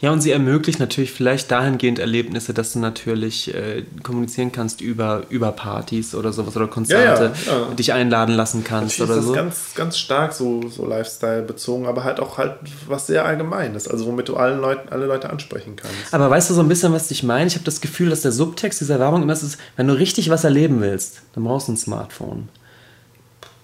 Ja, 0.00 0.10
und 0.10 0.20
sie 0.20 0.32
ermöglicht 0.32 0.80
natürlich 0.80 1.12
vielleicht 1.12 1.50
dahingehend 1.50 1.98
Erlebnisse, 1.98 2.52
dass 2.52 2.72
du 2.74 2.78
natürlich 2.78 3.54
äh, 3.54 3.84
kommunizieren 4.02 4.52
kannst 4.52 4.80
über, 4.80 5.22
über 5.30 5.52
Partys 5.52 6.14
oder 6.14 6.32
sowas 6.32 6.56
oder 6.56 6.66
Konzerte, 6.66 7.32
Ja, 7.46 7.52
ja, 7.52 7.58
ja. 7.68 7.74
dich 7.74 7.92
einladen 7.92 8.34
lassen 8.34 8.64
kannst 8.64 8.98
Natürlich 8.98 9.10
oder 9.10 9.20
ist 9.20 9.24
das 9.24 9.26
so. 9.26 9.32
ganz, 9.32 9.74
ganz 9.74 9.98
stark 9.98 10.32
so, 10.34 10.68
so 10.68 10.86
Lifestyle 10.86 11.42
bezogen, 11.42 11.86
aber 11.86 12.04
halt 12.04 12.20
auch 12.20 12.36
halt 12.38 12.56
was 12.86 13.06
sehr 13.06 13.24
Allgemeines, 13.24 13.88
also 13.88 14.06
womit 14.06 14.28
du 14.28 14.36
allen 14.36 14.60
Leuten, 14.60 14.88
alle 14.90 15.06
Leute 15.06 15.30
ansprechen 15.30 15.76
kannst. 15.76 16.12
Aber 16.12 16.28
weißt 16.28 16.50
du 16.50 16.54
so 16.54 16.60
ein 16.60 16.68
bisschen, 16.68 16.92
was 16.92 17.10
ich 17.10 17.22
meine? 17.22 17.46
Ich 17.46 17.54
habe 17.54 17.64
das 17.64 17.80
Gefühl, 17.80 18.10
dass 18.10 18.22
der 18.22 18.32
Subtext 18.32 18.80
dieser 18.80 18.98
Werbung 18.98 19.22
immer 19.22 19.32
ist, 19.32 19.56
wenn 19.76 19.88
du 19.88 19.94
richtig 19.94 20.28
was 20.28 20.44
erleben 20.44 20.80
willst, 20.80 21.22
dann 21.34 21.44
brauchst 21.44 21.68
du 21.68 21.72
ein 21.72 21.76
Smartphone. 21.76 22.48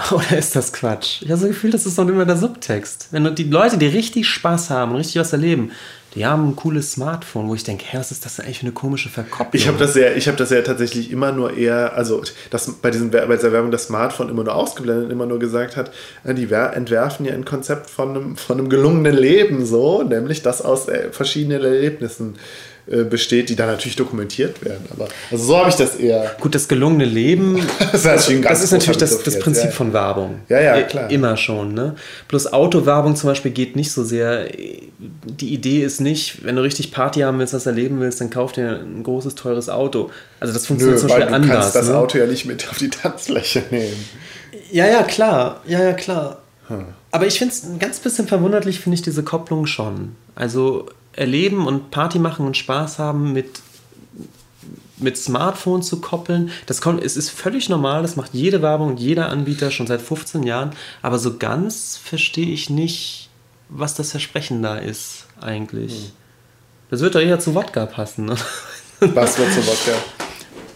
Oder 0.11 0.39
ist 0.39 0.57
das 0.57 0.73
Quatsch? 0.73 1.23
Ich 1.23 1.28
habe 1.31 1.39
so 1.40 1.47
das 1.47 1.55
Gefühl, 1.55 1.70
das 1.70 1.86
ist 1.86 1.98
doch 1.98 2.09
immer 2.09 2.24
der 2.24 2.36
Subtext. 2.36 3.09
Wenn 3.11 3.24
du 3.24 3.32
die 3.32 3.44
Leute, 3.44 3.77
die 3.77 3.86
richtig 3.86 4.27
Spaß 4.28 4.70
haben 4.70 4.93
und 4.93 4.98
richtig 4.98 5.20
was 5.20 5.32
erleben, 5.32 5.73
die 6.15 6.27
haben 6.27 6.49
ein 6.49 6.57
cooles 6.57 6.93
Smartphone, 6.93 7.49
wo 7.49 7.55
ich 7.55 7.62
denke, 7.62 7.85
hä, 7.89 7.99
was 7.99 8.11
ist 8.11 8.24
das 8.24 8.41
eigentlich 8.41 8.59
für 8.59 8.66
eine 8.66 8.73
komische 8.73 9.09
Verkopplung? 9.09 9.51
Ich 9.53 9.69
habe 9.69 9.78
das 9.78 9.95
ja, 9.95 10.11
ich 10.12 10.24
das 10.24 10.51
ja 10.51 10.61
tatsächlich 10.62 11.12
immer 11.12 11.31
nur 11.32 11.57
eher, 11.57 11.95
also 11.95 12.23
das 12.51 12.69
bei 12.82 12.91
diesen 12.91 13.11
bei 13.11 13.27
dieser 13.27 13.53
Werbung 13.53 13.70
das 13.70 13.85
Smartphone 13.85 14.28
immer 14.28 14.43
nur 14.45 14.55
ausgeblendet, 14.55 15.11
immer 15.11 15.27
nur 15.27 15.39
gesagt 15.39 15.77
hat, 15.77 15.93
äh, 16.24 16.35
die 16.35 16.51
wer- 16.51 16.74
entwerfen 16.74 17.27
ja 17.27 17.32
ein 17.35 17.45
Konzept 17.45 17.91
von 17.91 18.11
einem, 18.11 18.37
von 18.37 18.59
einem 18.59 18.69
gelungenen 18.69 19.15
Leben 19.15 19.65
so, 19.65 20.03
nämlich 20.03 20.43
das 20.43 20.62
aus 20.62 20.89
äh, 20.89 21.11
verschiedenen 21.12 21.62
Erlebnissen 21.62 22.37
besteht, 22.86 23.48
die 23.48 23.57
dann 23.57 23.69
natürlich 23.69 23.97
dokumentiert 23.97 24.65
werden. 24.65 24.85
Aber 24.90 25.09
also 25.31 25.44
so 25.44 25.59
habe 25.59 25.69
ich 25.69 25.77
das 25.77 25.97
eher. 25.97 26.35
Gut, 26.40 26.55
das 26.55 26.69
gelungene 26.69 27.05
Leben, 27.05 27.66
Das 27.78 27.94
ist 27.94 28.05
natürlich 28.07 28.40
ein 28.40 28.43
ganz 28.43 28.59
das 28.59 28.65
ist 28.65 28.73
natürlich 28.73 28.98
das, 28.98 29.23
das 29.23 29.39
Prinzip 29.39 29.66
ja. 29.66 29.70
von 29.70 29.93
Werbung. 29.93 30.40
Ja, 30.48 30.61
ja, 30.61 30.78
I- 30.78 30.85
klar. 30.85 31.11
Immer 31.11 31.36
schon, 31.36 31.74
ne? 31.74 31.94
Bloß 32.28 32.52
Autowerbung 32.52 33.16
zum 33.16 33.28
Beispiel 33.31 33.51
geht 33.51 33.77
nicht 33.77 33.93
so 33.93 34.05
sehr. 34.05 34.47
Die 34.98 35.52
Idee 35.55 35.82
ist 35.82 36.01
nicht, 36.01 36.44
wenn 36.44 36.57
du 36.57 36.62
richtig 36.62 36.93
Party 36.93 37.20
haben 37.20 37.39
willst, 37.39 37.55
was 37.55 37.66
erleben 37.66 38.01
willst, 38.01 38.20
dann 38.20 38.31
kauf 38.31 38.52
dir 38.52 38.81
ein 38.81 39.02
großes, 39.02 39.35
teures 39.35 39.69
Auto. 39.69 40.11
Also 40.40 40.52
das 40.55 40.62
Nö, 40.62 40.69
funktioniert 40.69 41.01
zum 41.01 41.11
weil 41.11 41.20
Beispiel 41.20 41.31
du 41.31 41.35
anders. 41.36 41.57
kannst 41.61 41.77
das 41.77 41.89
ne? 41.89 41.97
Auto 41.97 42.19
ja 42.19 42.27
nicht 42.27 42.47
mit 42.47 42.69
auf 42.69 42.78
die 42.78 42.90
Tanzfläche 42.90 43.62
nehmen. 43.70 44.05
Ja, 44.73 44.86
ja, 44.86 45.02
klar. 45.02 45.61
Ja, 45.66 45.82
ja, 45.82 45.93
klar. 45.93 46.43
Aber 47.11 47.27
ich 47.27 47.39
finde 47.39 47.52
es 47.55 47.65
ein 47.65 47.78
ganz 47.81 47.98
bisschen 47.98 48.28
verwunderlich, 48.28 48.78
finde 48.81 48.94
ich 48.94 49.02
diese 49.02 49.24
Kopplung 49.24 49.66
schon. 49.66 50.15
Also 50.36 50.86
erleben 51.21 51.67
und 51.67 51.91
Party 51.91 52.19
machen 52.19 52.47
und 52.47 52.57
Spaß 52.57 52.99
haben 52.99 53.35
mit, 53.35 53.61
mit 54.97 55.19
Smartphone 55.19 55.83
zu 55.83 56.01
koppeln, 56.01 56.51
das 56.65 56.81
kommt, 56.81 57.05
es 57.05 57.17
ist 57.17 57.29
völlig 57.29 57.69
normal, 57.69 58.01
das 58.01 58.17
macht 58.17 58.33
jede 58.33 58.63
Werbung 58.63 58.89
und 58.89 59.01
jeder 59.01 59.29
Anbieter 59.29 59.71
schon 59.71 59.87
seit 59.87 60.01
15 60.01 60.45
Jahren. 60.45 60.71
Aber 61.03 61.19
so 61.19 61.37
ganz 61.37 62.01
verstehe 62.03 62.49
ich 62.49 62.71
nicht, 62.71 63.29
was 63.69 63.95
das 63.95 64.13
Versprechen 64.13 64.63
da 64.63 64.77
ist 64.77 65.27
eigentlich. 65.41 66.13
Das 66.89 67.01
wird 67.01 67.15
doch 67.15 67.21
eher 67.21 67.39
zu 67.39 67.55
Wodka 67.55 67.85
passen. 67.85 68.25
Ne? 68.25 68.37
Was 69.01 69.39
wird 69.39 69.53
so 69.53 69.67
Wodka? 69.67 69.93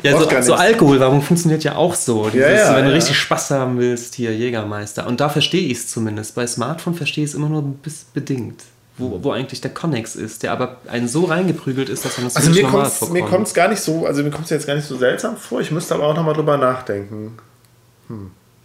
Ja, 0.03 0.13
so, 0.13 0.21
Wodka 0.21 0.43
so. 0.43 0.53
Alkoholwerbung 0.53 1.23
funktioniert 1.23 1.65
ja 1.65 1.77
auch 1.77 1.95
so. 1.95 2.29
Dieses, 2.29 2.47
ja, 2.47 2.77
wenn 2.77 2.85
du 2.85 2.91
ja. 2.91 2.97
richtig 2.97 3.19
Spaß 3.19 3.51
haben 3.53 3.79
willst, 3.79 4.15
hier 4.15 4.37
Jägermeister. 4.37 5.07
Und 5.07 5.21
da 5.21 5.31
verstehe 5.31 5.67
ich 5.67 5.79
es 5.79 5.89
zumindest. 5.89 6.35
Bei 6.35 6.47
Smartphone 6.47 6.95
verstehe 6.95 7.25
ich 7.25 7.31
es 7.31 7.35
immer 7.35 7.49
nur 7.49 7.63
bis 7.63 8.05
bedingt. 8.05 8.63
Wo, 8.97 9.25
wo 9.25 9.33
eigentlich 9.33 9.61
der 9.61 9.75
Connex 9.75 10.15
ist, 10.15 10.45
der 10.45 10.53
aber 10.53 10.77
einen 10.87 11.09
so 11.09 11.25
reingeprügelt 11.25 11.89
ist, 11.89 12.05
dass 12.05 12.17
man 12.17 12.27
das 12.27 12.37
Also 12.37 12.51
mir 12.51 12.63
normal 12.63 12.83
kommt 12.83 12.87
es 12.93 12.99
vorkommt. 12.99 13.21
mir 13.21 13.27
kommt's 13.29 13.55
gar 13.55 13.69
nicht 13.69 13.81
so, 13.81 14.07
also 14.07 14.23
mir 14.23 14.31
kommt 14.31 14.45
es 14.45 14.51
jetzt 14.51 14.67
gar 14.69 14.77
nicht 14.77 14.87
so 14.87 14.97
seltsam 14.97 15.37
vor. 15.37 15.61
Ich 15.61 15.73
müsste 15.73 15.95
aber 15.97 16.05
auch 16.07 16.15
nochmal 16.15 16.35
drüber 16.35 16.57
nachdenken. 16.57 17.37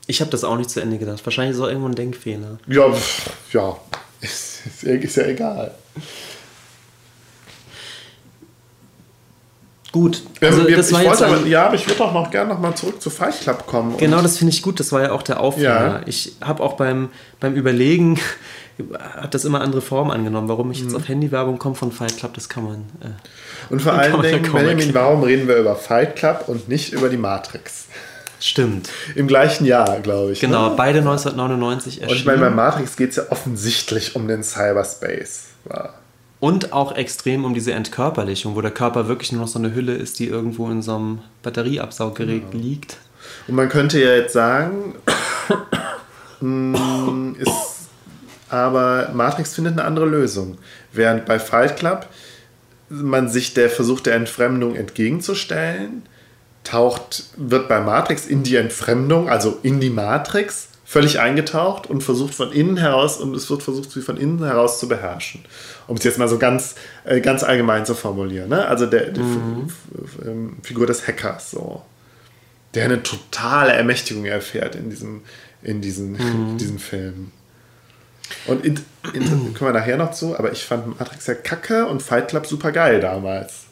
Ich 0.06 0.22
habe 0.22 0.30
das 0.30 0.44
auch 0.44 0.56
nicht 0.58 0.70
zu 0.70 0.82
Ende 0.82 1.00
gedacht. 1.00 1.26
Wahrscheinlich 1.26 1.56
ist 1.58 1.62
auch 1.64 1.68
irgendwo 1.68 1.88
ein 1.88 1.96
Denkfehler. 1.96 2.60
Ja, 2.68 2.92
pff, 2.92 3.32
ja, 3.54 3.76
ist, 4.22 4.66
ist, 4.68 4.84
ja- 4.84 4.94
ist 4.94 5.16
ja 5.18 5.24
egal. 5.26 5.72
Gut, 9.92 10.22
Also 10.40 10.68
wir, 10.68 10.78
das 10.78 10.90
ich 10.90 10.94
war 10.94 11.04
jetzt 11.04 11.24
aber, 11.24 11.48
ja, 11.48 11.66
aber 11.66 11.74
ich 11.74 11.88
würde 11.88 12.04
auch 12.04 12.14
noch 12.14 12.30
gerne 12.30 12.54
noch 12.54 12.60
mal 12.60 12.76
zurück 12.76 13.02
zu 13.02 13.10
Fight 13.10 13.40
Club 13.42 13.66
kommen. 13.66 13.98
Genau, 13.98 14.22
das 14.22 14.38
finde 14.38 14.54
ich 14.54 14.62
gut. 14.62 14.80
Das 14.80 14.92
war 14.92 15.02
ja 15.02 15.12
auch 15.14 15.24
der 15.24 15.40
Aufhänger. 15.40 15.66
Ja. 15.66 16.02
Ich 16.06 16.34
habe 16.42 16.62
auch 16.62 16.74
beim, 16.74 17.10
beim 17.40 17.56
Überlegen, 17.56 18.20
hat 19.00 19.34
das 19.34 19.46
immer 19.46 19.62
andere 19.62 19.82
Formen 19.82 20.12
angenommen. 20.12 20.48
Warum 20.50 20.72
ich 20.72 20.80
jetzt 20.80 20.92
Mhm. 20.92 20.96
auf 20.98 21.08
Handywerbung 21.08 21.60
komme 21.60 21.76
von 21.76 21.92
Fight 21.92 22.18
Club, 22.18 22.34
das 22.34 22.48
kann 22.50 22.64
man... 22.64 22.76
Äh, 23.02 23.72
Und 23.74 23.82
vor 23.82 23.94
allen 23.94 24.14
ja 24.16 24.22
Dingen, 24.22 24.52
Benjamin, 24.52 24.94
warum 24.94 25.24
reden 25.24 25.48
wir 25.48 25.58
über 25.58 25.76
Fight 25.76 26.16
Club 26.16 26.46
und 26.48 26.68
nicht 26.70 26.94
über 26.94 27.10
die 27.10 27.18
Matrix? 27.18 27.86
stimmt. 28.42 28.88
Im 29.16 29.28
gleichen 29.28 29.66
Jahr, 29.66 30.00
glaube 30.00 30.32
ich. 30.32 30.40
Genau, 30.40 30.70
Ne? 30.70 30.76
beide 30.78 31.00
1999 31.00 31.98
Und 31.98 32.04
erschienen. 32.04 32.20
ich 32.20 32.26
meine, 32.26 32.40
bei 32.40 32.50
Matrix 32.50 32.96
geht 32.96 33.10
es 33.10 33.16
ja 33.18 33.24
offensichtlich 33.32 34.16
um 34.16 34.30
den 34.30 34.44
Cyberspace. 34.44 35.48
Ja. 35.70 35.90
Und 36.40 36.72
auch 36.72 36.94
extrem 36.96 37.44
um 37.44 37.54
diese 37.54 37.74
Entkörperlichung, 37.74 38.56
wo 38.56 38.62
der 38.62 38.72
Körper 38.72 39.10
wirklich 39.10 39.34
nur 39.34 39.42
noch 39.42 39.50
so 39.50 39.60
eine 39.60 39.76
Hülle 39.76 39.94
ist, 39.94 40.20
die 40.20 40.28
irgendwo 40.28 40.70
in 40.70 40.82
so 40.82 40.96
einem 40.96 41.20
Batterieabsauggerät 41.44 42.52
Genau. 42.52 42.64
liegt. 42.64 42.96
Und 43.50 43.56
man 43.56 43.68
könnte 43.68 44.02
ja 44.02 44.14
jetzt 44.16 44.32
sagen, 44.32 44.96
mh, 46.40 47.34
ist 47.40 47.50
aber 48.50 49.10
Matrix 49.14 49.56
findet 49.56 49.74
eine 49.74 49.86
andere 49.86 50.06
Lösung. 50.06 50.58
Während 50.92 51.26
bei 51.26 51.40
Fight 51.40 51.78
Club 51.78 52.08
man 52.90 53.30
sich 53.30 53.54
der 53.54 53.70
Versuch 53.70 54.00
der 54.00 54.16
Entfremdung 54.16 54.76
entgegenzustellen, 54.76 56.04
taucht, 56.64 57.26
wird 57.38 57.68
bei 57.68 57.80
Matrix 57.80 58.26
in 58.26 58.44
die 58.44 58.56
Entfremdung, 58.56 59.30
also 59.30 59.60
in 59.64 59.80
die 59.80 59.90
Matrix, 59.90 60.70
völlig 60.86 61.20
eingetaucht 61.20 61.88
und 61.88 62.02
versucht 62.02 62.34
von 62.34 62.52
innen 62.52 62.78
heraus, 62.78 63.18
und 63.18 63.36
es 63.36 63.48
wird 63.50 63.62
versucht, 63.62 63.92
sie 63.92 64.02
von 64.02 64.18
innen 64.18 64.44
heraus 64.44 64.80
zu 64.80 64.88
beherrschen. 64.88 65.46
Um 65.88 65.98
es 65.98 66.04
jetzt 66.04 66.18
mal 66.18 66.28
so 66.28 66.40
ganz, 66.40 66.76
äh, 67.06 67.22
ganz 67.22 67.44
allgemein 67.44 67.86
zu 67.86 67.94
formulieren. 67.94 68.50
Ne? 68.50 68.68
Also 68.68 68.88
der, 68.88 69.12
die 69.12 69.22
mhm. 69.22 69.68
Ähm, 70.26 70.58
Figur 70.64 70.88
des 70.88 71.08
Hackers, 71.08 71.52
so. 71.52 71.84
Der 72.74 72.86
eine 72.86 73.04
totale 73.04 73.74
Ermächtigung 73.74 74.26
erfährt 74.26 74.76
in 74.76 74.90
diesem, 74.90 75.22
in 75.62 75.82
diesen, 75.82 76.14
mhm. 76.14 76.58
diesem 76.60 76.80
Film. 76.80 77.32
Und 78.46 78.66
in, 78.66 78.80
in, 79.14 79.54
kommen 79.54 79.74
wir 79.74 79.80
nachher 79.80 79.98
noch 79.98 80.12
zu, 80.12 80.38
aber 80.38 80.52
ich 80.52 80.64
fand 80.64 81.00
Matrix 81.00 81.28
ja 81.28 81.36
kacke 81.36 81.86
und 81.86 82.02
Fight 82.02 82.28
Club 82.30 82.46
super 82.46 82.72
geil 82.72 83.00
damals. 83.00 83.66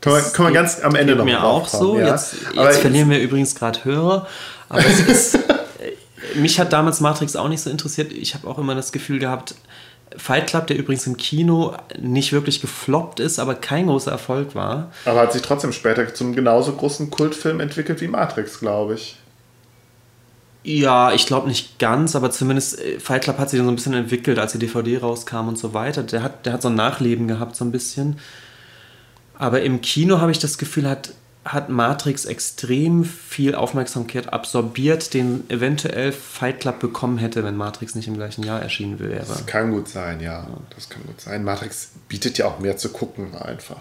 Können 0.00 0.16
wir, 0.16 0.22
können 0.22 0.48
wir 0.48 0.54
ganz 0.54 0.80
am 0.80 0.94
Ende 0.94 1.14
noch 1.14 1.24
mir 1.24 1.44
auch 1.44 1.68
so. 1.68 1.98
Ja? 1.98 2.08
Jetzt, 2.08 2.36
jetzt 2.54 2.78
verlieren 2.78 3.10
wir 3.10 3.20
übrigens 3.20 3.54
gerade 3.54 3.84
Hörer. 3.84 4.26
Aber 4.68 4.84
es 4.84 5.00
ist, 5.00 5.38
mich 6.34 6.58
hat 6.58 6.72
damals 6.72 7.00
Matrix 7.00 7.36
auch 7.36 7.48
nicht 7.48 7.60
so 7.60 7.70
interessiert. 7.70 8.12
Ich 8.12 8.34
habe 8.34 8.48
auch 8.48 8.58
immer 8.58 8.74
das 8.74 8.92
Gefühl 8.92 9.18
gehabt, 9.18 9.54
Fight 10.16 10.48
Club, 10.48 10.66
der 10.66 10.76
übrigens 10.76 11.06
im 11.06 11.16
Kino 11.16 11.76
nicht 11.98 12.32
wirklich 12.32 12.60
gefloppt 12.60 13.20
ist, 13.20 13.38
aber 13.38 13.54
kein 13.54 13.86
großer 13.86 14.10
Erfolg 14.10 14.54
war. 14.54 14.90
Aber 15.04 15.20
hat 15.20 15.32
sich 15.32 15.42
trotzdem 15.42 15.72
später 15.72 16.12
zum 16.14 16.34
genauso 16.34 16.72
großen 16.72 17.10
Kultfilm 17.10 17.60
entwickelt 17.60 18.00
wie 18.00 18.08
Matrix, 18.08 18.58
glaube 18.58 18.94
ich. 18.94 19.19
Ja, 20.62 21.12
ich 21.12 21.26
glaube 21.26 21.48
nicht 21.48 21.78
ganz, 21.78 22.14
aber 22.14 22.30
zumindest 22.30 22.78
äh, 22.78 23.00
Fight 23.00 23.22
Club 23.24 23.38
hat 23.38 23.48
sich 23.50 23.60
so 23.60 23.66
ein 23.66 23.74
bisschen 23.74 23.94
entwickelt, 23.94 24.38
als 24.38 24.52
die 24.52 24.58
DVD 24.58 24.98
rauskam 24.98 25.48
und 25.48 25.58
so 25.58 25.72
weiter. 25.72 26.02
Der 26.02 26.22
hat, 26.22 26.44
der 26.44 26.52
hat 26.52 26.62
so 26.62 26.68
ein 26.68 26.74
Nachleben 26.74 27.28
gehabt, 27.28 27.56
so 27.56 27.64
ein 27.64 27.72
bisschen. 27.72 28.18
Aber 29.38 29.62
im 29.62 29.80
Kino 29.80 30.20
habe 30.20 30.30
ich 30.32 30.38
das 30.38 30.58
Gefühl, 30.58 30.86
hat, 30.86 31.14
hat 31.46 31.70
Matrix 31.70 32.26
extrem 32.26 33.06
viel 33.06 33.54
Aufmerksamkeit 33.54 34.30
absorbiert, 34.30 35.14
den 35.14 35.48
eventuell 35.48 36.12
Fight 36.12 36.60
Club 36.60 36.78
bekommen 36.78 37.16
hätte, 37.16 37.42
wenn 37.42 37.56
Matrix 37.56 37.94
nicht 37.94 38.06
im 38.06 38.14
gleichen 38.14 38.44
Jahr 38.44 38.60
erschienen 38.60 39.00
wäre. 39.00 39.24
Das 39.26 39.46
kann 39.46 39.70
gut 39.70 39.88
sein, 39.88 40.20
ja. 40.20 40.46
Das 40.74 40.90
kann 40.90 41.02
gut 41.06 41.22
sein. 41.22 41.42
Matrix 41.42 41.92
bietet 42.08 42.36
ja 42.36 42.46
auch 42.48 42.58
mehr 42.58 42.76
zu 42.76 42.90
gucken 42.90 43.34
einfach. 43.34 43.80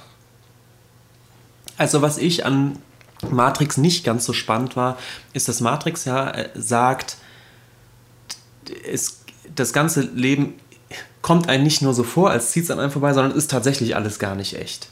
Also 1.75 2.01
was 2.01 2.17
ich 2.17 2.45
an 2.45 2.77
Matrix 3.29 3.77
nicht 3.77 4.03
ganz 4.03 4.25
so 4.25 4.33
spannend 4.33 4.75
war, 4.75 4.97
ist, 5.33 5.47
dass 5.47 5.61
Matrix 5.61 6.05
ja 6.05 6.29
äh, 6.31 6.49
sagt, 6.55 7.17
es, 8.89 9.23
das 9.55 9.73
ganze 9.73 10.01
Leben 10.01 10.55
kommt 11.21 11.49
einem 11.49 11.63
nicht 11.63 11.81
nur 11.81 11.93
so 11.93 12.03
vor, 12.03 12.31
als 12.31 12.51
zieht 12.51 12.63
es 12.63 12.71
an 12.71 12.79
einem 12.79 12.91
vorbei, 12.91 13.13
sondern 13.13 13.37
ist 13.37 13.51
tatsächlich 13.51 13.95
alles 13.95 14.19
gar 14.19 14.35
nicht 14.35 14.55
echt. 14.55 14.87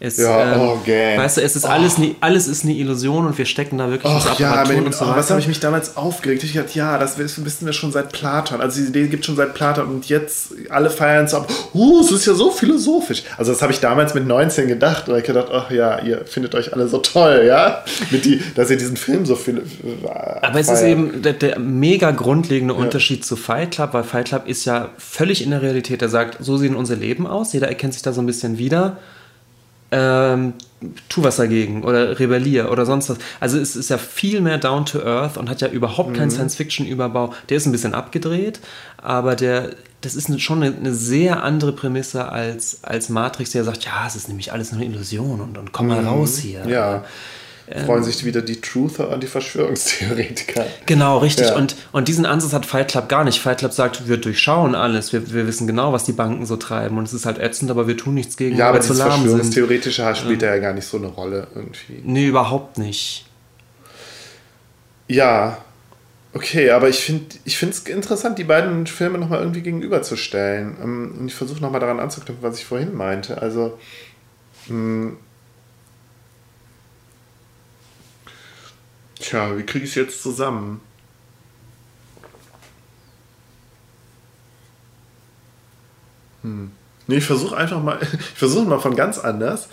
Es, 0.00 0.16
ja, 0.16 0.54
ähm, 0.54 0.60
oh, 0.60 0.78
weißt 0.86 1.38
du, 1.38 1.40
es 1.40 1.56
ist 1.56 1.64
oh. 1.64 1.68
alles, 1.68 1.98
nie, 1.98 2.14
alles 2.20 2.46
ist 2.46 2.62
eine 2.62 2.72
Illusion 2.74 3.26
und 3.26 3.36
wir 3.36 3.46
stecken 3.46 3.78
da 3.78 3.90
wirklich 3.90 4.12
Och, 4.12 4.38
ja, 4.38 4.64
mit, 4.68 4.78
und 4.78 4.94
so 4.94 5.04
oh, 5.04 5.08
Was 5.16 5.28
habe 5.30 5.40
ich 5.40 5.48
mich 5.48 5.58
damals 5.58 5.96
aufgeregt? 5.96 6.44
Ich 6.44 6.52
dachte, 6.52 6.78
ja, 6.78 6.98
das 6.98 7.18
wissen 7.18 7.66
wir 7.66 7.72
schon 7.72 7.90
seit 7.90 8.12
Platon. 8.12 8.60
Also 8.60 8.76
diese 8.76 8.90
Idee 8.90 9.08
gibt 9.08 9.24
es 9.24 9.26
schon 9.26 9.34
seit 9.34 9.54
Platon 9.54 9.86
und 9.88 10.08
jetzt 10.08 10.52
alle 10.70 10.88
feiern 10.90 11.24
es 11.24 11.34
ab. 11.34 11.50
Uh, 11.74 12.00
es 12.00 12.12
ist 12.12 12.26
ja 12.26 12.34
so 12.34 12.52
philosophisch. 12.52 13.24
Also 13.36 13.50
das 13.50 13.60
habe 13.60 13.72
ich 13.72 13.80
damals 13.80 14.14
mit 14.14 14.24
19 14.24 14.68
gedacht 14.68 15.08
und 15.08 15.18
ich 15.18 15.24
gedacht, 15.24 15.48
ach 15.52 15.72
ja, 15.72 16.00
ihr 16.00 16.24
findet 16.26 16.54
euch 16.54 16.72
alle 16.72 16.86
so 16.86 16.98
toll, 16.98 17.42
ja, 17.44 17.82
mit 18.10 18.24
die, 18.24 18.40
dass 18.54 18.70
ihr 18.70 18.76
diesen 18.76 18.96
Film 18.96 19.26
so 19.26 19.34
viel. 19.34 19.58
Äh, 19.58 20.46
Aber 20.46 20.60
es 20.60 20.68
ist 20.68 20.82
eben 20.82 21.22
der, 21.22 21.32
der 21.32 21.58
mega 21.58 22.12
grundlegende 22.12 22.74
ja. 22.74 22.80
Unterschied 22.80 23.24
zu 23.24 23.34
Fight 23.34 23.72
Club, 23.72 23.94
weil 23.94 24.04
Fight 24.04 24.26
Club 24.26 24.46
ist 24.46 24.64
ja 24.64 24.90
völlig 24.96 25.42
in 25.42 25.50
der 25.50 25.62
Realität. 25.62 26.02
Er 26.02 26.08
sagt, 26.08 26.36
so 26.38 26.56
sehen 26.56 26.76
unser 26.76 26.94
Leben 26.94 27.26
aus. 27.26 27.52
Jeder 27.52 27.66
erkennt 27.66 27.94
sich 27.94 28.02
da 28.02 28.12
so 28.12 28.20
ein 28.20 28.26
bisschen 28.26 28.58
wieder 28.58 28.98
ähm, 29.90 30.54
tu 31.08 31.22
was 31.22 31.36
dagegen 31.36 31.82
oder 31.82 32.18
rebellier 32.18 32.70
oder 32.70 32.86
sonst 32.86 33.08
was. 33.08 33.18
Also 33.40 33.58
es 33.58 33.74
ist 33.76 33.90
ja 33.90 33.98
viel 33.98 34.40
mehr 34.40 34.58
down 34.58 34.84
to 34.84 35.02
earth 35.02 35.36
und 35.36 35.48
hat 35.48 35.60
ja 35.60 35.68
überhaupt 35.68 36.14
keinen 36.14 36.26
mhm. 36.26 36.32
Science-Fiction-Überbau. 36.32 37.32
Der 37.48 37.56
ist 37.56 37.66
ein 37.66 37.72
bisschen 37.72 37.94
abgedreht, 37.94 38.60
aber 38.98 39.34
der, 39.34 39.70
das 40.00 40.14
ist 40.14 40.40
schon 40.40 40.62
eine, 40.62 40.76
eine, 40.76 40.94
sehr 40.94 41.42
andere 41.42 41.72
Prämisse 41.72 42.30
als, 42.30 42.84
als 42.84 43.08
Matrix, 43.08 43.50
der 43.50 43.64
sagt, 43.64 43.84
ja, 43.84 44.06
es 44.06 44.14
ist 44.14 44.28
nämlich 44.28 44.52
alles 44.52 44.72
nur 44.72 44.80
eine 44.80 44.90
Illusion 44.90 45.40
und, 45.40 45.58
und 45.58 45.72
komm 45.72 45.88
mal 45.88 46.02
mhm. 46.02 46.08
raus 46.08 46.38
hier. 46.38 46.64
Ja 46.68 47.04
freuen 47.84 48.02
sich 48.02 48.24
wieder 48.24 48.42
die 48.42 48.60
Truther 48.60 49.08
und 49.10 49.22
die 49.22 49.26
Verschwörungstheoretiker. 49.26 50.64
Genau, 50.86 51.18
richtig. 51.18 51.48
Ja. 51.48 51.56
Und, 51.56 51.76
und 51.92 52.08
diesen 52.08 52.24
Ansatz 52.24 52.52
hat 52.52 52.64
Fight 52.64 52.88
Club 52.88 53.08
gar 53.08 53.24
nicht. 53.24 53.40
Fight 53.40 53.58
Club 53.58 53.72
sagt, 53.72 54.08
wir 54.08 54.16
durchschauen 54.16 54.74
alles, 54.74 55.12
wir, 55.12 55.32
wir 55.32 55.46
wissen 55.46 55.66
genau, 55.66 55.92
was 55.92 56.04
die 56.04 56.12
Banken 56.12 56.46
so 56.46 56.56
treiben 56.56 56.98
und 56.98 57.04
es 57.04 57.12
ist 57.12 57.26
halt 57.26 57.38
ätzend, 57.38 57.70
aber 57.70 57.86
wir 57.86 57.96
tun 57.96 58.14
nichts 58.14 58.36
gegen, 58.36 58.56
ja, 58.56 58.68
aber 58.68 58.78
das 58.78 58.86
Verschwörungstheoretische 58.86 60.14
spielt 60.14 60.42
ja. 60.42 60.54
ja 60.54 60.60
gar 60.60 60.72
nicht 60.72 60.86
so 60.86 60.96
eine 60.96 61.08
Rolle 61.08 61.46
irgendwie. 61.54 62.00
Nee, 62.04 62.26
überhaupt 62.26 62.78
nicht. 62.78 63.26
Ja, 65.08 65.58
Okay, 66.34 66.70
aber 66.70 66.88
ich 66.88 67.00
finde 67.00 67.36
es 67.44 67.80
interessant, 67.80 68.38
die 68.38 68.44
beiden 68.44 68.86
Filme 68.86 69.18
nochmal 69.18 69.40
irgendwie 69.40 69.62
gegenüberzustellen. 69.62 70.76
Ähm, 70.82 71.14
und 71.18 71.28
ich 71.28 71.34
versuche 71.34 71.60
nochmal 71.60 71.80
daran 71.80 72.00
anzuknüpfen, 72.00 72.42
was 72.42 72.58
ich 72.58 72.66
vorhin 72.66 72.94
meinte. 72.94 73.40
Also, 73.40 73.78
Tja, 79.20 79.56
wie 79.56 79.64
kriege 79.64 79.84
ich 79.84 79.90
es 79.90 79.96
jetzt 79.96 80.22
zusammen? 80.22 80.80
Hm. 86.42 86.70
Nee, 87.06 87.16
ich 87.16 87.24
versuche 87.24 87.56
einfach 87.56 87.82
mal, 87.82 87.98
ich 88.18 88.38
versuche 88.38 88.68
mal 88.68 88.78
von 88.78 88.94
ganz 88.94 89.18
anders, 89.18 89.68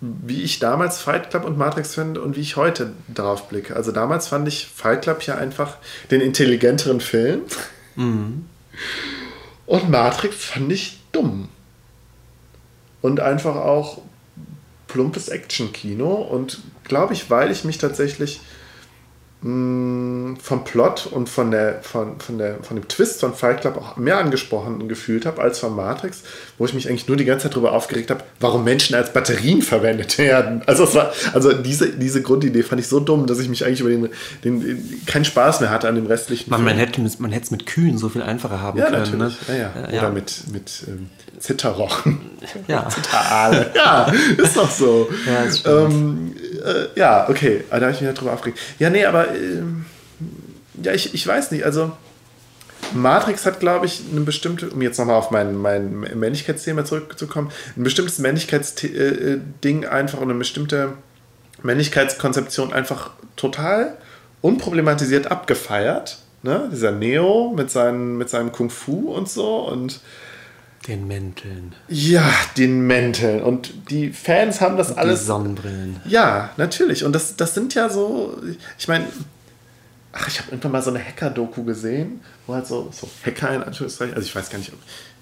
wie 0.00 0.42
ich 0.42 0.58
damals 0.58 1.00
Fight 1.00 1.30
Club 1.30 1.44
und 1.44 1.56
Matrix 1.56 1.94
finde 1.94 2.20
und 2.20 2.36
wie 2.36 2.40
ich 2.40 2.56
heute 2.56 2.92
darauf 3.08 3.48
blicke. 3.48 3.76
Also 3.76 3.92
damals 3.92 4.26
fand 4.28 4.48
ich 4.48 4.66
Fight 4.66 5.02
Club 5.02 5.22
ja 5.22 5.36
einfach 5.36 5.76
den 6.10 6.20
intelligenteren 6.20 7.00
Film. 7.00 7.42
Mhm. 7.94 8.46
Und 9.66 9.90
Matrix 9.90 10.44
fand 10.44 10.72
ich 10.72 10.98
dumm. 11.12 11.48
Und 13.00 13.20
einfach 13.20 13.56
auch 13.56 14.02
plumpes 14.88 15.28
Action-Kino 15.28 16.12
und 16.12 16.60
glaube 16.84 17.14
ich, 17.14 17.30
weil 17.30 17.50
ich 17.50 17.64
mich 17.64 17.78
tatsächlich 17.78 18.40
mh, 19.42 19.50
mm, 19.50 20.36
vom 20.40 20.64
Plot 20.64 21.08
und 21.10 21.28
von, 21.28 21.50
der, 21.50 21.80
von, 21.82 22.18
von, 22.20 22.38
der, 22.38 22.62
von 22.62 22.76
dem 22.76 22.88
Twist 22.88 23.20
von 23.20 23.34
Fight 23.34 23.60
Club 23.60 23.76
auch 23.76 23.96
mehr 23.96 24.18
angesprochen 24.18 24.88
gefühlt 24.88 25.26
habe 25.26 25.40
als 25.42 25.58
von 25.58 25.74
Matrix, 25.74 26.22
wo 26.58 26.64
ich 26.64 26.74
mich 26.74 26.88
eigentlich 26.88 27.08
nur 27.08 27.16
die 27.16 27.24
ganze 27.24 27.44
Zeit 27.44 27.52
darüber 27.52 27.72
aufgeregt 27.72 28.10
habe, 28.10 28.22
warum 28.40 28.64
Menschen 28.64 28.94
als 28.94 29.12
Batterien 29.12 29.62
verwendet 29.62 30.18
werden. 30.18 30.62
Also, 30.66 30.92
war, 30.94 31.12
also 31.32 31.52
diese, 31.52 31.90
diese 31.90 32.22
Grundidee 32.22 32.62
fand 32.62 32.80
ich 32.80 32.88
so 32.88 33.00
dumm, 33.00 33.26
dass 33.26 33.38
ich 33.38 33.48
mich 33.48 33.64
eigentlich 33.64 33.80
über 33.80 33.90
den, 33.90 34.08
den, 34.44 35.02
keinen 35.06 35.24
Spaß 35.24 35.60
mehr 35.60 35.70
hatte 35.70 35.88
an 35.88 35.94
dem 35.94 36.06
restlichen 36.06 36.50
Man, 36.50 36.64
man 36.64 36.76
hätte 36.76 37.02
es 37.02 37.18
man 37.18 37.30
mit 37.30 37.66
Kühen 37.66 37.98
so 37.98 38.08
viel 38.08 38.22
einfacher 38.22 38.60
haben 38.60 38.78
ja, 38.78 38.86
können. 38.86 39.18
Natürlich. 39.18 39.48
Ne? 39.48 39.58
Ja, 39.58 39.72
ja. 39.76 39.88
Oder 39.88 39.94
ja. 39.94 40.10
mit, 40.10 40.44
mit 40.52 40.84
ähm, 40.86 41.10
Zitterrochen. 41.38 42.20
Ja. 42.68 42.88
Zitterale. 42.90 43.72
ja, 43.74 44.12
ist 44.36 44.56
doch 44.56 44.70
so. 44.70 45.08
Ja, 45.26 45.84
ähm, 45.84 46.34
äh, 46.64 46.98
ja 46.98 47.28
okay, 47.28 47.64
da 47.70 47.80
habe 47.80 47.90
ich 47.90 48.00
mich 48.00 48.06
halt 48.06 48.20
drüber 48.20 48.32
aufgeregt. 48.32 48.58
Ja, 48.78 48.90
nee, 48.90 49.04
aber 49.04 49.28
äh, 49.28 49.62
ja, 50.82 50.92
ich, 50.92 51.14
ich 51.14 51.26
weiß 51.26 51.50
nicht, 51.50 51.64
also 51.64 51.92
Matrix 52.94 53.46
hat, 53.46 53.60
glaube 53.60 53.86
ich, 53.86 54.02
eine 54.10 54.20
bestimmte, 54.20 54.70
um 54.70 54.82
jetzt 54.82 54.98
nochmal 54.98 55.16
auf 55.16 55.30
mein, 55.30 55.56
mein 55.56 56.00
Männlichkeitsthema 56.00 56.84
zurückzukommen, 56.84 57.50
ein 57.76 57.84
bestimmtes 57.84 58.18
Männlichkeitsding 58.18 59.86
einfach 59.86 60.18
und 60.18 60.30
eine 60.30 60.38
bestimmte 60.38 60.94
Männlichkeitskonzeption 61.62 62.72
einfach 62.72 63.10
total 63.36 63.96
unproblematisiert 64.40 65.30
abgefeiert. 65.30 66.18
Ne? 66.42 66.68
Dieser 66.72 66.90
Neo 66.90 67.52
mit, 67.56 67.70
seinen, 67.70 68.18
mit 68.18 68.28
seinem 68.28 68.52
Kung 68.52 68.68
Fu 68.68 69.12
und 69.12 69.28
so 69.28 69.58
und 69.68 70.00
den 70.88 71.06
Mänteln. 71.06 71.74
Ja, 71.88 72.28
den 72.56 72.86
Mänteln. 72.86 73.42
Und 73.42 73.90
die 73.90 74.12
Fans 74.12 74.60
haben 74.60 74.76
das 74.76 74.90
und 74.90 74.98
alles. 74.98 75.20
Die 75.20 75.26
Sonnenbrillen. 75.26 76.00
Ja, 76.04 76.50
natürlich. 76.56 77.04
Und 77.04 77.12
das, 77.12 77.36
das 77.36 77.54
sind 77.54 77.74
ja 77.74 77.88
so. 77.88 78.40
Ich 78.78 78.88
meine, 78.88 79.06
ach, 80.12 80.28
ich 80.28 80.38
habe 80.38 80.50
irgendwann 80.50 80.72
mal 80.72 80.82
so 80.82 80.90
eine 80.90 81.04
Hacker-Doku 81.04 81.64
gesehen, 81.64 82.20
wo 82.46 82.54
halt 82.54 82.66
so, 82.66 82.90
so 82.92 83.08
Hacker 83.24 83.54
in 83.54 83.62
Anführungszeichen, 83.62 84.14
also 84.14 84.26
ich 84.26 84.34
weiß 84.34 84.50
gar 84.50 84.58
nicht, 84.58 84.72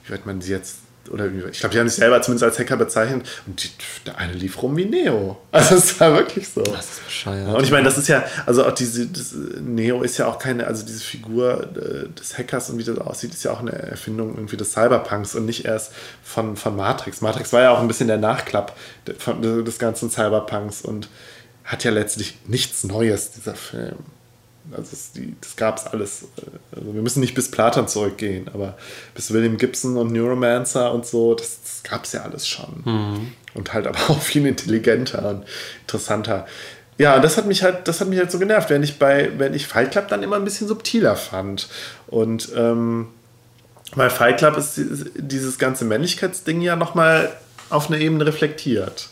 wie 0.05 0.13
weit 0.13 0.27
man 0.27 0.41
sie 0.41 0.53
jetzt 0.53 0.79
oder 1.09 1.27
ich 1.51 1.61
glaube, 1.61 1.73
die 1.73 1.81
haben 1.81 1.89
sich 1.89 1.99
selber 1.99 2.21
zumindest 2.23 2.45
als 2.45 2.59
Hacker 2.59 2.77
bezeichnet 2.77 3.27
und 3.47 3.63
die, 3.63 3.71
der 4.07 4.19
eine 4.19 4.33
lief 4.33 4.63
rum 4.63 4.77
wie 4.77 4.85
Neo. 4.85 5.39
Also 5.53 5.75
es 5.77 5.99
war 5.99 6.15
wirklich 6.15 6.49
so. 6.49 6.63
Das 6.63 6.85
ist 6.85 7.05
bescheuert. 7.05 7.57
Und 7.57 7.65
ich 7.65 7.71
meine, 7.71 7.85
das 7.85 7.99
ist 7.99 8.09
ja, 8.09 8.25
also 8.47 8.65
auch 8.65 8.73
diese, 8.73 9.07
das, 9.07 9.35
Neo 9.61 10.03
ist 10.03 10.19
ja 10.19 10.27
auch 10.27 10.39
keine, 10.39 10.67
also 10.67 10.87
diese 10.87 11.01
Figur 11.01 11.69
äh, 11.77 12.09
des 12.19 12.39
Hackers 12.39 12.71
und 12.71 12.79
wie 12.79 12.85
das 12.85 12.99
aussieht, 12.99 13.35
ist 13.35 13.43
ja 13.43 13.51
auch 13.51 13.61
eine 13.61 13.73
Erfindung 13.73 14.35
irgendwie 14.37 14.57
des 14.57 14.73
Cyberpunks 14.73 15.35
und 15.35 15.47
nicht 15.47 15.65
erst 15.65 15.93
von, 16.23 16.57
von 16.57 16.77
Matrix. 16.77 17.21
Matrix 17.21 17.53
war 17.53 17.63
ja 17.63 17.71
auch 17.71 17.81
ein 17.81 17.89
bisschen 17.89 18.09
der 18.09 18.19
Nachklapp 18.19 18.77
des 19.07 19.79
ganzen 19.79 20.11
Cyberpunks 20.11 20.83
und 20.83 21.09
hat 21.65 21.85
ja 21.85 21.91
letztlich 21.91 22.39
nichts 22.47 22.85
Neues, 22.85 23.33
dieser 23.33 23.55
Film. 23.55 23.97
Also 24.73 24.91
das, 24.91 25.13
das 25.41 25.57
gab 25.57 25.79
es 25.79 25.87
alles. 25.87 26.25
Also 26.75 26.95
wir 26.95 27.03
müssen 27.03 27.21
nicht 27.21 27.35
bis 27.35 27.51
Platon 27.51 27.89
zurückgehen, 27.89 28.49
aber 28.53 28.77
bis 29.15 29.33
William 29.33 29.57
Gibson 29.57 29.97
und 29.97 30.13
Neuromancer 30.13 30.93
und 30.93 31.07
so, 31.07 31.35
das, 31.35 31.61
das 31.63 31.83
gab 31.83 32.05
es 32.05 32.13
ja 32.13 32.23
alles 32.23 32.47
schon. 32.47 32.83
Mhm. 32.85 33.33
Und 33.55 33.73
halt 33.73 33.87
aber 33.87 33.99
auch 34.09 34.21
viel 34.21 34.47
intelligenter 34.47 35.29
und 35.29 35.45
interessanter. 35.83 36.47
Ja, 36.99 37.19
das 37.19 37.37
hat 37.37 37.47
mich 37.47 37.63
halt, 37.63 37.89
das 37.89 38.01
hat 38.01 38.09
mich 38.09 38.19
halt 38.19 38.31
so 38.31 38.39
genervt, 38.39 38.69
wenn 38.69 38.83
ich 38.83 38.99
bei, 38.99 39.31
wenn 39.39 39.55
ich 39.55 39.67
Fight 39.67 39.93
Club 39.93 40.09
dann 40.09 40.23
immer 40.23 40.37
ein 40.37 40.45
bisschen 40.45 40.69
subtiler 40.69 41.17
fand. 41.17 41.69
Und 42.09 42.51
ähm, 42.55 43.09
weil 43.95 44.11
Fight 44.11 44.39
Club 44.39 44.57
ist 44.57 44.81
dieses 45.17 45.59
ganze 45.59 45.85
Männlichkeitsding 45.85 46.61
ja 46.61 46.77
nochmal 46.77 47.35
auf 47.71 47.89
einer 47.89 47.99
Ebene 47.99 48.27
reflektiert. 48.27 49.09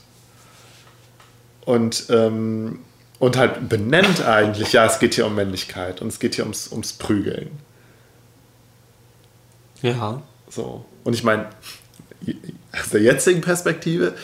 Und, 1.64 2.06
ähm, 2.10 2.80
und 3.18 3.36
halt 3.36 3.68
benennt 3.68 4.24
eigentlich, 4.24 4.72
ja, 4.72 4.86
es 4.86 4.98
geht 4.98 5.14
hier 5.14 5.26
um 5.26 5.34
Männlichkeit 5.34 6.00
und 6.00 6.08
es 6.08 6.18
geht 6.18 6.36
hier 6.36 6.44
ums, 6.44 6.68
ums 6.70 6.92
Prügeln. 6.92 7.50
Ja. 9.82 10.22
So. 10.48 10.84
Und 11.04 11.14
ich 11.14 11.24
meine, 11.24 11.46
aus 12.72 12.90
der 12.92 13.02
jetzigen 13.02 13.40
Perspektive 13.40 14.14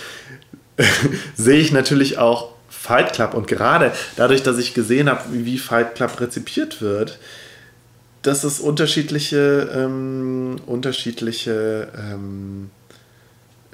sehe 1.36 1.58
ich 1.58 1.72
natürlich 1.72 2.18
auch 2.18 2.52
Fight 2.68 3.14
Club 3.14 3.34
und 3.34 3.46
gerade 3.46 3.92
dadurch, 4.16 4.42
dass 4.42 4.58
ich 4.58 4.74
gesehen 4.74 5.08
habe, 5.08 5.22
wie 5.30 5.58
Fight 5.58 5.94
Club 5.94 6.20
rezipiert 6.20 6.82
wird, 6.82 7.18
dass 8.22 8.44
es 8.44 8.60
unterschiedliche, 8.60 9.70
ähm, 9.74 10.56
unterschiedliche, 10.66 11.88
ähm, 11.96 12.70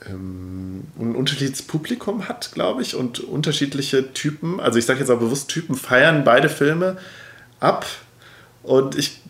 ähm, 0.06 0.84
ein 0.98 1.14
unterschiedliches 1.14 1.62
Publikum 1.62 2.28
hat, 2.28 2.52
glaube 2.52 2.82
ich, 2.82 2.94
und 2.94 3.20
unterschiedliche 3.20 4.12
Typen, 4.12 4.60
also 4.60 4.78
ich 4.78 4.86
sage 4.86 5.00
jetzt 5.00 5.10
auch 5.10 5.18
bewusst 5.18 5.48
Typen, 5.48 5.74
feiern 5.74 6.24
beide 6.24 6.48
Filme 6.48 6.98
ab. 7.60 7.86
Und 8.62 8.96
ich 8.96 9.20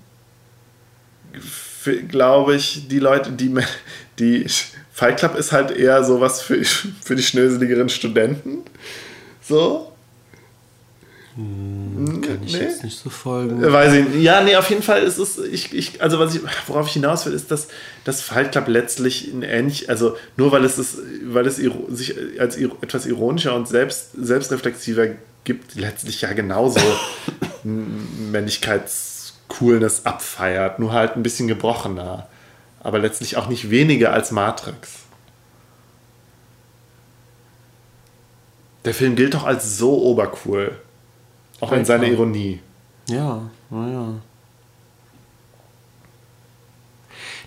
glaube 2.08 2.56
ich, 2.56 2.88
die 2.88 2.98
Leute, 2.98 3.32
die, 3.32 3.54
die 4.18 4.46
Fight 4.92 5.18
Club 5.18 5.34
ist 5.36 5.52
halt 5.52 5.70
eher 5.70 6.04
sowas 6.04 6.42
für, 6.42 6.62
für 6.64 7.16
die 7.16 7.22
schnöseligeren 7.22 7.88
Studenten. 7.88 8.58
So. 9.40 9.89
Hm, 11.36 12.22
kann 12.22 12.42
ich 12.44 12.54
nee. 12.54 12.60
jetzt 12.60 12.82
nicht 12.82 12.98
so 12.98 13.08
folgen. 13.08 13.62
Weiß 13.62 13.94
ich 13.94 14.08
nicht. 14.08 14.22
Ja, 14.22 14.42
nee, 14.42 14.56
auf 14.56 14.68
jeden 14.68 14.82
Fall 14.82 15.00
ist 15.02 15.18
es, 15.18 15.38
ich, 15.38 15.72
ich, 15.72 16.02
also 16.02 16.18
was 16.18 16.34
ich, 16.34 16.40
worauf 16.66 16.88
ich 16.88 16.94
hinaus 16.94 17.24
will, 17.24 17.34
ist, 17.34 17.52
dass 17.52 17.68
das 18.04 18.20
Fight 18.20 18.50
Club 18.52 18.66
letztlich 18.66 19.32
ein 19.32 19.42
ähnlich, 19.42 19.88
also 19.88 20.16
nur 20.36 20.50
weil 20.50 20.64
es 20.64 20.76
ist, 20.76 20.98
weil 21.24 21.46
es 21.46 21.54
sich 21.56 22.16
als 22.40 22.56
etwas 22.56 23.06
ironischer 23.06 23.54
und 23.54 23.68
selbst, 23.68 24.10
selbstreflexiver 24.14 25.10
gibt, 25.44 25.76
letztlich 25.76 26.22
ja 26.22 26.32
genauso 26.32 26.80
Männlichkeitscoolness 27.64 30.06
abfeiert, 30.06 30.80
nur 30.80 30.92
halt 30.92 31.14
ein 31.16 31.22
bisschen 31.22 31.46
gebrochener. 31.46 32.26
Aber 32.82 32.98
letztlich 32.98 33.36
auch 33.36 33.48
nicht 33.48 33.70
weniger 33.70 34.12
als 34.12 34.32
Matrix. 34.32 35.00
Der 38.84 38.94
Film 38.94 39.14
gilt 39.14 39.34
doch 39.34 39.44
als 39.44 39.76
so 39.76 40.02
obercool. 40.02 40.76
Auch 41.60 41.72
in 41.72 41.84
seiner 41.84 42.06
Ironie. 42.06 42.60
Ja, 43.08 43.42
naja. 43.70 44.14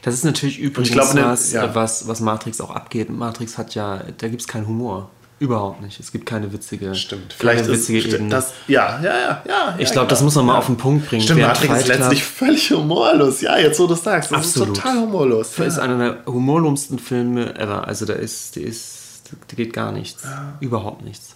Das 0.04 0.14
ist 0.14 0.26
natürlich 0.26 0.60
übrigens 0.60 0.92
glaub, 0.92 1.14
ne, 1.14 1.24
was, 1.26 1.54
ja. 1.54 1.74
was, 1.74 2.08
was 2.08 2.20
Matrix 2.20 2.60
auch 2.60 2.72
abgeht. 2.72 3.10
Matrix 3.10 3.58
hat 3.58 3.74
ja, 3.74 4.02
da 4.18 4.28
gibt 4.28 4.42
es 4.42 4.48
keinen 4.48 4.68
Humor. 4.68 5.10
Überhaupt 5.40 5.82
nicht. 5.82 6.00
Es 6.00 6.12
gibt 6.12 6.26
keine 6.26 6.54
witzige, 6.54 6.94
Stimmt. 6.94 7.34
Vielleicht 7.34 7.68
witzige 7.68 8.00
ist, 8.00 8.14
Ebene. 8.14 8.30
Das, 8.30 8.54
ja, 8.68 9.00
ja, 9.02 9.18
ja, 9.18 9.44
ja. 9.48 9.76
Ich 9.78 9.92
glaube, 9.92 10.08
das 10.08 10.22
muss 10.22 10.36
man 10.36 10.46
mal 10.46 10.54
ja. 10.54 10.60
auf 10.60 10.68
den 10.68 10.78
Punkt 10.78 11.08
bringen. 11.08 11.22
Stimmt, 11.22 11.40
Während 11.40 11.62
Matrix 11.62 11.82
ist 11.82 11.88
letztlich 11.88 12.24
völlig 12.24 12.72
humorlos. 12.72 13.42
Ja, 13.42 13.58
jetzt 13.58 13.80
wo 13.80 13.88
du 13.88 13.96
sagst, 13.96 14.32
das 14.32 14.38
Absolut. 14.38 14.70
ist 14.70 14.84
total 14.84 15.02
humorlos. 15.02 15.50
Das 15.50 15.58
ja. 15.58 15.66
ist 15.66 15.80
einer 15.80 15.98
der 15.98 16.26
humorlossten 16.26 17.00
Filme 17.00 17.56
ever. 17.56 17.88
Also 17.88 18.06
da 18.06 18.14
ist, 18.14 18.56
die 18.56 18.62
ist, 18.62 19.24
da 19.48 19.56
geht 19.56 19.74
gar 19.74 19.92
nichts. 19.92 20.24
Überhaupt 20.60 21.04
nichts. 21.04 21.36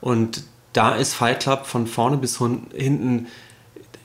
Und 0.00 0.42
da 0.72 0.94
ist 0.94 1.14
Fight 1.14 1.40
Club 1.40 1.66
von 1.66 1.86
vorne 1.86 2.16
bis 2.16 2.38
hinten 2.38 3.26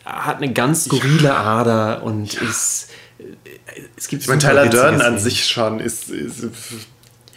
hat 0.05 0.37
eine 0.37 0.53
ganz 0.53 0.85
skurrile 0.85 1.35
Ader 1.35 2.03
und 2.03 2.33
ja. 2.33 2.41
ist 2.41 2.89
es 3.97 4.07
gibt 4.07 4.23
ich 4.23 4.29
meine, 4.29 4.41
Tyler 4.41 4.67
Durden 4.67 5.01
an 5.01 5.19
sich 5.19 5.45
schon 5.47 5.79
ist, 5.79 6.09
ist 6.09 6.47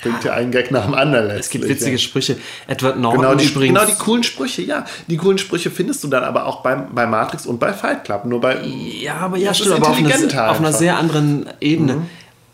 bringt 0.03 0.25
ja 0.25 0.33
einen 0.33 0.51
Gag 0.51 0.71
nach 0.71 0.85
dem 0.85 0.95
anderen 0.95 1.27
letztlich. 1.27 1.45
Es 1.45 1.51
gibt 1.51 1.69
witzige 1.69 1.93
ja. 1.93 1.99
Sprüche. 1.99 2.37
Edward 2.67 2.99
Norton 2.99 3.21
genau 3.21 3.35
die, 3.35 3.47
übrigens. 3.47 3.79
Genau, 3.79 3.91
die 3.91 3.99
coolen 3.99 4.23
Sprüche, 4.23 4.63
ja. 4.63 4.85
Die 5.09 5.17
coolen 5.17 5.39
Sprüche 5.39 5.71
findest 5.71 6.03
du 6.05 6.09
dann 6.09 6.25
aber 6.25 6.47
auch 6.47 6.63
bei, 6.63 6.75
bei 6.75 7.07
Matrix 7.07 7.47
und 7.47 7.59
bei 7.59 7.73
Fight 7.73 8.05
Club. 8.05 8.25
Nur 8.25 8.41
bei. 8.41 8.61
Ja, 8.63 9.17
aber 9.17 9.37
ja, 9.37 9.53
stimmt, 9.55 9.77
aber 9.77 9.91
auf, 9.91 9.99
eine, 9.99 10.51
auf 10.51 10.59
einer, 10.59 10.73
sehr 10.73 10.97
anderen 10.97 11.49
Ebene. 11.61 11.97
Mhm. 11.97 12.11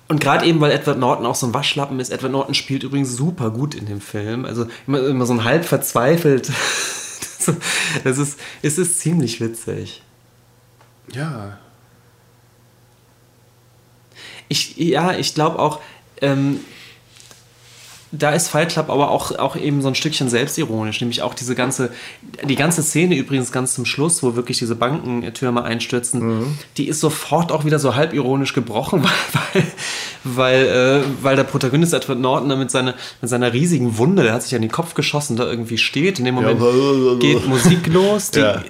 Und 0.09 0.21
gerade 0.21 0.47
eben, 0.47 0.61
weil 0.61 0.71
Edward 0.71 0.99
Norton 0.99 1.27
auch 1.27 1.35
so 1.35 1.47
ein 1.47 1.55
Waschlappen 1.55 1.99
ist, 1.99 2.11
Edward 2.11 2.33
Norton 2.33 2.55
spielt 2.55 2.85
übrigens 2.85 3.17
super 3.17 3.51
gut 3.51 3.75
in 3.75 3.87
dem 3.87 4.01
Film. 4.01 4.45
Also 4.45 4.67
immer, 4.87 5.05
immer 5.05 5.27
so 5.27 5.33
ein 5.33 5.45
halb 5.45 5.65
verzweifelt. 5.65 6.51
das 8.05 8.19
ist, 8.19 8.39
es 8.63 8.79
ist 8.79 9.01
ziemlich 9.01 9.41
witzig. 9.41 10.03
Ja. 11.13 11.59
Ich, 14.49 14.77
ja, 14.77 15.13
ich 15.17 15.35
glaube 15.35 15.59
auch, 15.59 15.81
ähm, 16.21 16.61
da 18.13 18.31
ist 18.31 18.49
Fight 18.49 18.71
Club 18.71 18.89
aber 18.89 19.11
auch, 19.11 19.37
auch 19.39 19.57
eben 19.57 19.83
so 19.83 19.89
ein 19.89 19.95
Stückchen 19.95 20.29
selbstironisch, 20.29 21.01
nämlich 21.01 21.23
auch 21.23 21.35
diese 21.35 21.55
ganze, 21.55 21.91
die 22.45 22.55
ganze 22.55 22.83
Szene 22.83 23.17
übrigens 23.17 23.53
ganz 23.53 23.75
zum 23.75 23.85
Schluss, 23.85 24.23
wo 24.23 24.37
wirklich 24.37 24.59
diese 24.59 24.77
Bankentürme 24.77 25.63
einstürzen, 25.63 26.21
mhm. 26.21 26.59
die 26.77 26.89
ist 26.89 27.01
sofort 27.01 27.51
auch 27.51 27.65
wieder 27.65 27.79
so 27.79 27.95
halbironisch 27.97 28.53
gebrochen, 28.53 29.05
weil, 29.53 29.65
weil, 30.25 30.67
äh, 30.67 31.03
weil 31.23 31.37
der 31.37 31.45
Protagonist 31.45 31.95
Edward 31.95 32.21
Norton 32.21 32.49
da 32.49 32.57
mit, 32.57 32.71
seine, 32.71 32.95
mit 33.21 33.29
seiner 33.29 33.53
riesigen 33.53 33.99
Wunde, 33.99 34.23
der 34.23 34.35
hat 34.35 34.43
sich 34.43 34.55
an 34.55 34.63
den 34.63 34.71
Kopf 34.71 34.95
geschossen, 34.95 35.37
da 35.37 35.45
irgendwie 35.45 35.79
steht. 35.79 36.19
In 36.19 36.25
dem 36.25 36.37
Moment 36.37 36.61
ja. 36.61 37.15
geht 37.19 37.47
Musik 37.47 37.87
los, 37.89 38.31
die, 38.31 38.41
ja 38.41 38.63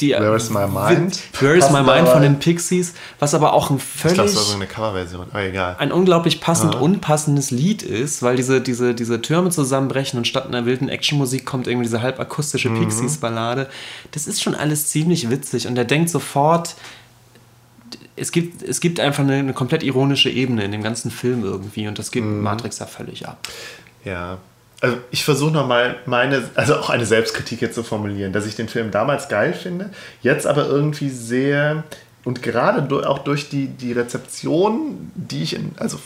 die 0.00 0.10
Where 0.10 0.36
is 0.36 0.50
My 0.50 0.66
Mind? 0.66 1.20
Where 1.40 1.56
is 1.56 1.70
My 1.70 1.82
Mind 1.82 2.08
von 2.08 2.22
den 2.22 2.38
Pixies, 2.38 2.94
was 3.18 3.34
aber 3.34 3.52
auch 3.52 3.70
ein 3.70 3.78
völlig. 3.78 4.18
Ich 4.18 4.18
war 4.18 4.28
so 4.28 4.54
eine 4.54 4.66
Coverversion, 4.66 5.26
aber 5.30 5.42
egal. 5.42 5.76
Ein 5.78 5.92
unglaublich 5.92 6.40
passend 6.40 6.76
Aha. 6.76 6.82
unpassendes 6.82 7.50
Lied 7.50 7.82
ist, 7.82 8.22
weil 8.22 8.36
diese, 8.36 8.60
diese, 8.60 8.94
diese 8.94 9.20
Türme 9.20 9.50
zusammenbrechen 9.50 10.18
und 10.18 10.26
statt 10.26 10.46
einer 10.46 10.66
wilden 10.66 10.88
Actionmusik 10.88 11.44
kommt 11.44 11.66
irgendwie 11.66 11.86
diese 11.86 12.02
halb 12.02 12.20
akustische 12.20 12.70
mhm. 12.70 12.80
Pixies-Ballade. 12.80 13.68
Das 14.12 14.26
ist 14.26 14.42
schon 14.42 14.54
alles 14.54 14.86
ziemlich 14.86 15.30
witzig 15.30 15.66
und 15.66 15.76
er 15.76 15.84
denkt 15.84 16.10
sofort, 16.10 16.76
es 18.16 18.32
gibt, 18.32 18.62
es 18.62 18.80
gibt 18.80 19.00
einfach 19.00 19.22
eine, 19.22 19.34
eine, 19.34 19.52
komplett 19.52 19.82
ironische 19.82 20.30
Ebene 20.30 20.64
in 20.64 20.72
dem 20.72 20.82
ganzen 20.82 21.10
Film 21.10 21.44
irgendwie 21.44 21.88
und 21.88 21.98
das 21.98 22.10
geht 22.10 22.24
mhm. 22.24 22.42
Matrix 22.42 22.78
ja 22.78 22.86
völlig 22.86 23.26
ab. 23.26 23.38
Ja, 24.04 24.38
also 24.80 24.96
ich 25.10 25.24
versuche 25.24 25.50
nochmal 25.50 25.96
meine, 26.06 26.48
also 26.54 26.76
auch 26.76 26.90
eine 26.90 27.06
Selbstkritik 27.06 27.60
jetzt 27.60 27.74
zu 27.74 27.82
formulieren, 27.82 28.32
dass 28.32 28.46
ich 28.46 28.54
den 28.54 28.68
Film 28.68 28.90
damals 28.90 29.28
geil 29.28 29.52
finde, 29.52 29.90
jetzt 30.22 30.46
aber 30.46 30.66
irgendwie 30.66 31.10
sehr 31.10 31.84
und 32.24 32.42
gerade 32.42 33.08
auch 33.08 33.20
durch 33.20 33.48
die, 33.48 33.68
die 33.68 33.92
Rezeption, 33.92 35.10
die 35.14 35.42
ich, 35.44 35.54
in, 35.54 35.72
also 35.78 35.98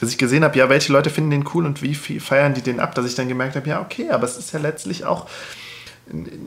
dass 0.00 0.10
ich 0.10 0.18
gesehen 0.18 0.44
habe, 0.44 0.58
ja, 0.58 0.68
welche 0.68 0.92
Leute 0.92 1.08
finden 1.08 1.30
den 1.30 1.48
cool 1.54 1.66
und 1.66 1.82
wie 1.82 1.94
feiern 1.94 2.54
die 2.54 2.62
den 2.62 2.80
ab, 2.80 2.94
dass 2.94 3.06
ich 3.06 3.14
dann 3.14 3.28
gemerkt 3.28 3.54
habe, 3.56 3.68
ja, 3.68 3.80
okay, 3.80 4.10
aber 4.10 4.24
es 4.24 4.36
ist 4.36 4.52
ja 4.52 4.58
letztlich 4.58 5.04
auch, 5.04 5.28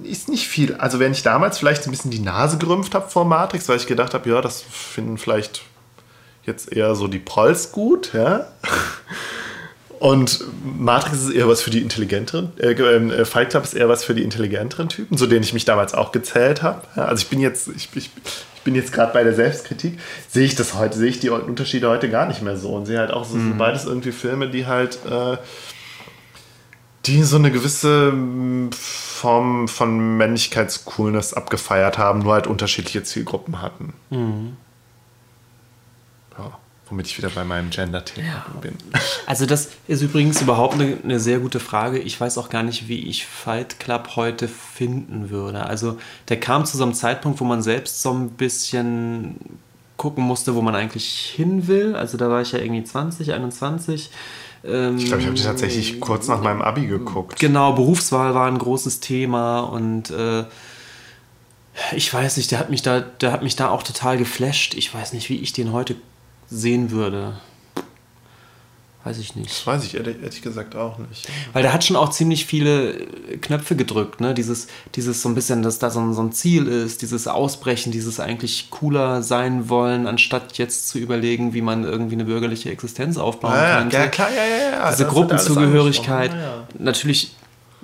ist 0.03 0.27
nicht 0.27 0.47
viel. 0.47 0.75
Also 0.75 0.99
wenn 0.99 1.13
ich 1.13 1.23
damals 1.23 1.57
vielleicht 1.57 1.85
ein 1.87 1.91
bisschen 1.91 2.11
die 2.11 2.19
Nase 2.19 2.57
gerümpft 2.57 2.93
habe 2.93 3.09
vor 3.09 3.25
Matrix, 3.25 3.69
weil 3.69 3.77
ich 3.77 3.87
gedacht 3.87 4.13
habe, 4.13 4.29
ja, 4.29 4.41
das 4.41 4.61
finden 4.61 5.17
vielleicht 5.17 5.61
jetzt 6.43 6.71
eher 6.73 6.93
so 6.95 7.07
die 7.07 7.19
Prolls 7.19 7.71
gut, 7.71 8.13
ja. 8.13 8.47
Und 9.99 10.43
Matrix 10.63 11.23
ist 11.23 11.31
eher 11.31 11.47
was 11.47 11.61
für 11.61 11.69
die 11.69 11.81
intelligenteren, 11.81 12.51
äh, 12.59 12.71
ähm, 12.71 13.11
äh, 13.11 13.25
Fight 13.25 13.51
Club 13.51 13.63
ist 13.63 13.73
eher 13.73 13.89
was 13.89 14.03
für 14.03 14.13
die 14.13 14.23
intelligenteren 14.23 14.89
Typen, 14.89 15.17
zu 15.17 15.27
denen 15.27 15.43
ich 15.43 15.53
mich 15.53 15.65
damals 15.65 15.93
auch 15.93 16.11
gezählt 16.11 16.63
habe. 16.63 16.81
Ja, 16.95 17.05
also 17.05 17.21
ich 17.21 17.29
bin 17.29 17.39
jetzt, 17.39 17.69
ich, 17.69 17.89
ich, 17.95 18.09
ich 18.55 18.61
bin 18.63 18.75
jetzt 18.75 18.91
gerade 18.91 19.13
bei 19.13 19.23
der 19.23 19.33
Selbstkritik, 19.33 19.99
sehe 20.29 20.45
ich 20.45 20.55
das 20.55 20.73
heute, 20.73 20.97
sehe 20.97 21.09
ich 21.09 21.19
die 21.19 21.29
Unterschiede 21.29 21.89
heute 21.89 22.09
gar 22.09 22.27
nicht 22.27 22.41
mehr 22.41 22.57
so 22.57 22.73
und 22.73 22.85
sehe 22.85 22.99
halt 22.99 23.11
auch 23.11 23.25
so, 23.25 23.37
mhm. 23.37 23.57
beides 23.57 23.85
irgendwie 23.85 24.11
Filme, 24.11 24.49
die 24.49 24.65
halt, 24.65 24.99
äh, 25.09 25.37
die 27.05 27.23
so 27.23 27.37
eine 27.37 27.51
gewisse 27.51 28.11
hm, 28.11 28.71
Form 28.73 29.67
von 29.67 30.17
Männlichkeitscoolness 30.17 31.33
abgefeiert 31.33 31.97
haben, 31.97 32.19
nur 32.19 32.33
halt 32.33 32.47
unterschiedliche 32.47 33.03
Zielgruppen 33.03 33.61
hatten. 33.61 33.93
Mhm. 34.09 34.57
Womit 36.89 37.07
ich 37.07 37.17
wieder 37.17 37.29
bei 37.29 37.43
meinem 37.43 37.71
Gender-Thema 37.71 38.27
ja. 38.27 38.45
bin. 38.61 38.75
Also 39.25 39.47
das 39.47 39.69
ist 39.87 40.03
übrigens 40.03 40.41
überhaupt 40.41 40.75
eine, 40.75 40.97
eine, 41.03 41.19
sehr 41.19 41.39
gute 41.39 41.59
Frage. 41.59 41.97
Ich 41.97 42.21
weiß 42.21 42.37
auch 42.37 42.49
gar 42.49 42.61
nicht, 42.61 42.87
wie 42.87 42.99
ich 43.09 43.25
Fight 43.25 43.79
Club 43.79 44.15
heute 44.15 44.47
finden 44.47 45.31
würde. 45.31 45.65
Also 45.65 45.97
der 46.29 46.39
kam 46.39 46.63
zu 46.65 46.77
so 46.77 46.83
einem 46.83 46.93
Zeitpunkt, 46.93 47.39
wo 47.39 47.43
man 47.43 47.63
selbst 47.63 48.03
so 48.03 48.13
ein 48.13 48.29
bisschen 48.29 49.37
gucken 49.97 50.23
musste, 50.23 50.53
wo 50.53 50.61
man 50.61 50.75
eigentlich 50.75 51.33
hin 51.35 51.67
will. 51.67 51.95
Also 51.95 52.17
da 52.17 52.29
war 52.29 52.41
ich 52.41 52.51
ja 52.51 52.59
irgendwie 52.59 52.83
20, 52.83 53.33
21. 53.33 54.11
Ähm, 54.63 54.97
ich 54.97 55.05
glaube, 55.05 55.21
ich 55.21 55.27
habe 55.27 55.41
tatsächlich 55.41 55.99
kurz 55.99 56.27
nach 56.27 56.41
meinem 56.41 56.61
Abi 56.61 56.85
geguckt. 56.85 57.39
Genau, 57.39 57.73
Berufswahl 57.73 58.35
war 58.35 58.47
ein 58.47 58.59
großes 58.59 58.99
Thema 58.99 59.61
und 59.61 60.11
äh, 60.11 60.43
Ich 61.95 62.13
weiß 62.13 62.37
nicht, 62.37 62.51
der 62.51 62.59
hat 62.59 62.69
mich 62.69 62.81
da, 62.81 62.99
der 63.01 63.31
hat 63.31 63.43
mich 63.43 63.55
da 63.55 63.69
auch 63.69 63.83
total 63.83 64.17
geflasht. 64.17 64.75
Ich 64.75 64.93
weiß 64.93 65.13
nicht, 65.13 65.29
wie 65.29 65.37
ich 65.37 65.53
den 65.53 65.71
heute 65.71 65.95
sehen 66.49 66.91
würde. 66.91 67.33
Weiß 69.03 69.19
ich 69.19 69.35
nicht. 69.35 69.51
Das 69.51 69.67
weiß 69.67 69.83
ich 69.83 69.93
ehrlich, 69.95 70.15
ehrlich 70.19 70.41
gesagt 70.41 70.75
auch 70.75 70.97
nicht. 70.97 71.27
Weil 71.53 71.61
der 71.61 71.73
hat 71.73 71.83
schon 71.83 71.95
auch 71.95 72.09
ziemlich 72.09 72.47
viele 72.47 73.05
Knöpfe 73.39 73.75
gedrückt, 73.75 74.19
ne? 74.19 74.33
Dieses, 74.33 74.65
dieses 74.95 75.21
so 75.21 75.29
ein 75.29 75.35
bisschen, 75.35 75.61
dass 75.61 75.77
da 75.77 75.91
so 75.91 75.99
ein, 75.99 76.15
so 76.15 76.23
ein 76.23 76.31
Ziel 76.31 76.65
ist, 76.65 77.03
dieses 77.03 77.27
Ausbrechen, 77.27 77.91
dieses 77.91 78.19
eigentlich 78.19 78.71
cooler 78.71 79.21
sein 79.21 79.69
wollen, 79.69 80.07
anstatt 80.07 80.57
jetzt 80.57 80.87
zu 80.87 80.97
überlegen, 80.97 81.53
wie 81.53 81.61
man 81.61 81.83
irgendwie 81.83 82.15
eine 82.15 82.25
bürgerliche 82.25 82.71
Existenz 82.71 83.17
aufbauen 83.19 83.53
Ja, 83.53 83.77
könnte. 83.81 83.95
ja, 83.97 84.07
klar, 84.07 84.29
ja, 84.31 84.43
ja, 84.43 84.71
ja. 84.71 84.89
Diese 84.91 85.03
Das 85.03 85.13
Gruppenzugehörigkeit. 85.13 86.31
ja, 86.31 86.39
ja. 86.39 86.67
Natürlich 86.79 87.35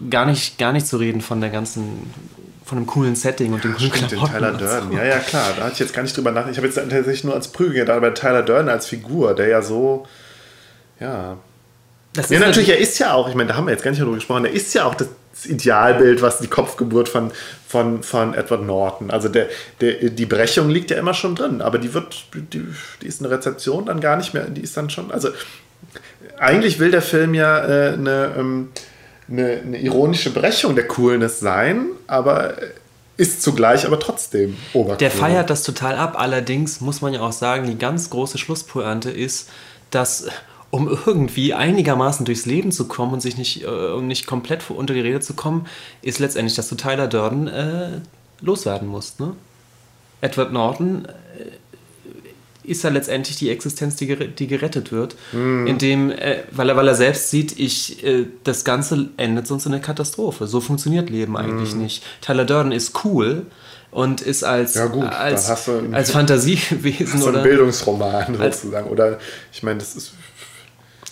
gar 0.10 0.26
nicht, 0.26 0.58
gar 0.58 0.74
nicht 0.74 0.88
zu 0.88 0.98
reden 0.98 1.22
von 1.22 1.40
der 1.40 1.52
ganzen, 1.52 2.12
von 2.72 2.78
einem 2.78 2.88
coolen 2.88 3.18
Setting 3.18 3.52
und 3.52 3.66
dem 3.66 3.76
coolen 3.76 3.92
Stimmt, 3.92 4.12
den 4.14 4.20
Klamotten 4.20 4.60
Tyler 4.60 4.82
und 4.86 4.92
so. 4.92 4.96
Ja, 4.96 5.04
ja, 5.04 5.20
klar. 5.20 5.48
Da 5.58 5.64
hatte 5.64 5.74
ich 5.74 5.80
jetzt 5.80 5.94
gar 5.94 6.04
nicht 6.04 6.16
drüber 6.16 6.32
nachgedacht. 6.32 6.52
Ich 6.52 6.58
habe 6.58 6.68
jetzt 6.68 6.76
tatsächlich 6.76 7.26
nur 7.26 7.34
ans 7.34 7.50
Prügel 7.50 7.74
gedacht, 7.74 7.98
aber 7.98 8.14
Tyler 8.14 8.44
Durden 8.44 8.70
als 8.70 8.88
Figur, 8.88 9.36
der 9.36 9.50
ja 9.50 9.62
so. 9.62 10.08
Ja. 10.98 11.36
Das 12.14 12.30
Ja, 12.30 12.38
ist 12.38 12.46
natürlich, 12.46 12.70
er 12.70 12.78
ist 12.78 12.98
ja 12.98 13.14
auch, 13.14 13.28
ich 13.28 13.36
meine, 13.36 13.50
da 13.50 13.58
haben 13.58 13.66
wir 13.66 13.74
jetzt 13.74 13.84
gar 13.84 13.92
nicht 13.92 14.00
drüber 14.00 14.16
gesprochen, 14.16 14.46
er 14.46 14.54
ist 14.54 14.74
ja 14.74 14.86
auch 14.86 14.96
das 14.96 15.10
Idealbild, 15.44 16.22
was 16.22 16.40
die 16.40 16.48
Kopfgeburt 16.48 17.10
von, 17.10 17.34
von, 17.68 18.04
von 18.04 18.34
Edward 18.36 18.64
Norton. 18.64 19.12
Also 19.12 19.28
der, 19.28 19.50
der, 19.82 20.10
die 20.10 20.26
Brechung 20.26 20.70
liegt 20.70 20.92
ja 20.92 20.98
immer 20.98 21.14
schon 21.14 21.36
drin, 21.36 21.62
aber 21.62 21.78
die 21.78 21.94
wird, 21.94 22.24
die, 22.54 22.68
die 23.02 23.06
ist 23.06 23.20
eine 23.20 23.32
Rezeption 23.32 23.86
dann 23.86 24.00
gar 24.00 24.16
nicht 24.16 24.34
mehr, 24.34 24.46
die 24.46 24.62
ist 24.62 24.78
dann 24.78 24.90
schon, 24.90 25.12
also 25.12 25.28
eigentlich 26.40 26.80
will 26.80 26.92
der 26.92 27.02
Film 27.02 27.34
ja 27.34 27.66
äh, 27.66 27.94
eine, 27.96 28.34
ähm, 28.38 28.70
eine, 29.32 29.62
eine 29.66 29.80
ironische 29.80 30.32
Brechung 30.32 30.76
der 30.76 30.88
Coolness 30.88 31.40
sein, 31.40 31.86
aber 32.08 32.56
ist 33.18 33.42
zugleich 33.42 33.86
aber 33.86 34.00
trotzdem 34.00 34.58
obercool. 34.74 34.98
Der 34.98 35.12
feiert 35.12 35.50
das 35.50 35.64
total 35.64 35.96
ab. 35.96 36.16
Allerdings 36.18 36.82
muss 36.82 37.02
man 37.02 37.14
ja 37.14 37.22
auch 37.22 37.32
sagen, 37.32 37.68
die 37.68 37.78
ganz 37.78 38.10
große 38.10 38.38
Schlusspointe 38.38 39.12
ist, 39.12 39.50
dass 39.92 40.28
um 40.72 40.88
irgendwie 41.06 41.54
einigermaßen 41.54 42.26
durchs 42.26 42.46
Leben 42.46 42.72
zu 42.72 42.88
kommen 42.88 43.14
und 43.14 43.22
sich 43.22 43.38
nicht, 43.38 43.64
äh, 43.64 43.68
um 43.68 44.08
nicht 44.08 44.26
komplett 44.26 44.70
unter 44.72 44.94
die 44.94 45.02
Rede 45.02 45.20
zu 45.20 45.34
kommen, 45.34 45.68
ist 46.02 46.20
letztendlich, 46.20 46.56
dass 46.56 46.70
du 46.70 46.76
Tyler 46.76 47.08
Durden 47.08 47.48
äh, 47.48 48.00
loswerden 48.40 48.88
musst. 48.88 49.20
Ne? 49.20 49.34
Edward 50.22 50.54
Norton 50.54 51.06
äh, 51.06 51.12
ist 52.64 52.84
ja 52.84 52.90
letztendlich 52.90 53.38
die 53.38 53.50
Existenz, 53.50 53.96
die, 53.96 54.08
ger- 54.08 54.28
die 54.28 54.48
gerettet 54.48 54.92
wird, 54.92 55.16
indem, 55.68 56.12
äh, 56.12 56.44
weil, 56.52 56.70
er, 56.70 56.76
weil 56.76 56.88
er 56.88 56.96
selbst 56.96 57.30
sieht, 57.30 57.58
ich, 57.60 58.04
äh, 58.04 58.26
das 58.44 58.64
Ganze 58.64 59.10
endet 59.18 59.48
sonst 59.48 59.66
in 59.66 59.74
einer 59.74 59.82
Katastrophe. 59.82 60.48
So 60.48 60.62
funktioniert 60.62 61.10
Leben 61.10 61.38
eigentlich 61.38 61.74
nicht. 61.76 62.04
Tyler 62.22 62.46
Durden 62.46 62.72
ist 62.72 63.04
cool 63.04 63.46
und 63.90 64.22
ist 64.22 64.44
als, 64.44 64.76
Ja, 64.76 64.86
gut, 64.88 65.04
als, 65.04 65.50
hast 65.50 65.68
einen- 65.70 65.94
als 65.96 66.12
Fantasiewesen 66.12 67.20
so 67.20 67.28
ein 67.28 67.34
oder 67.36 67.44
Bildungsroman 67.44 68.36
Als- 68.40 68.62
sozusagen. 68.62 68.90
Oder 68.90 69.20
ich 69.52 69.64
meine, 69.64 69.80
das 69.80 69.96
ist 69.96 70.14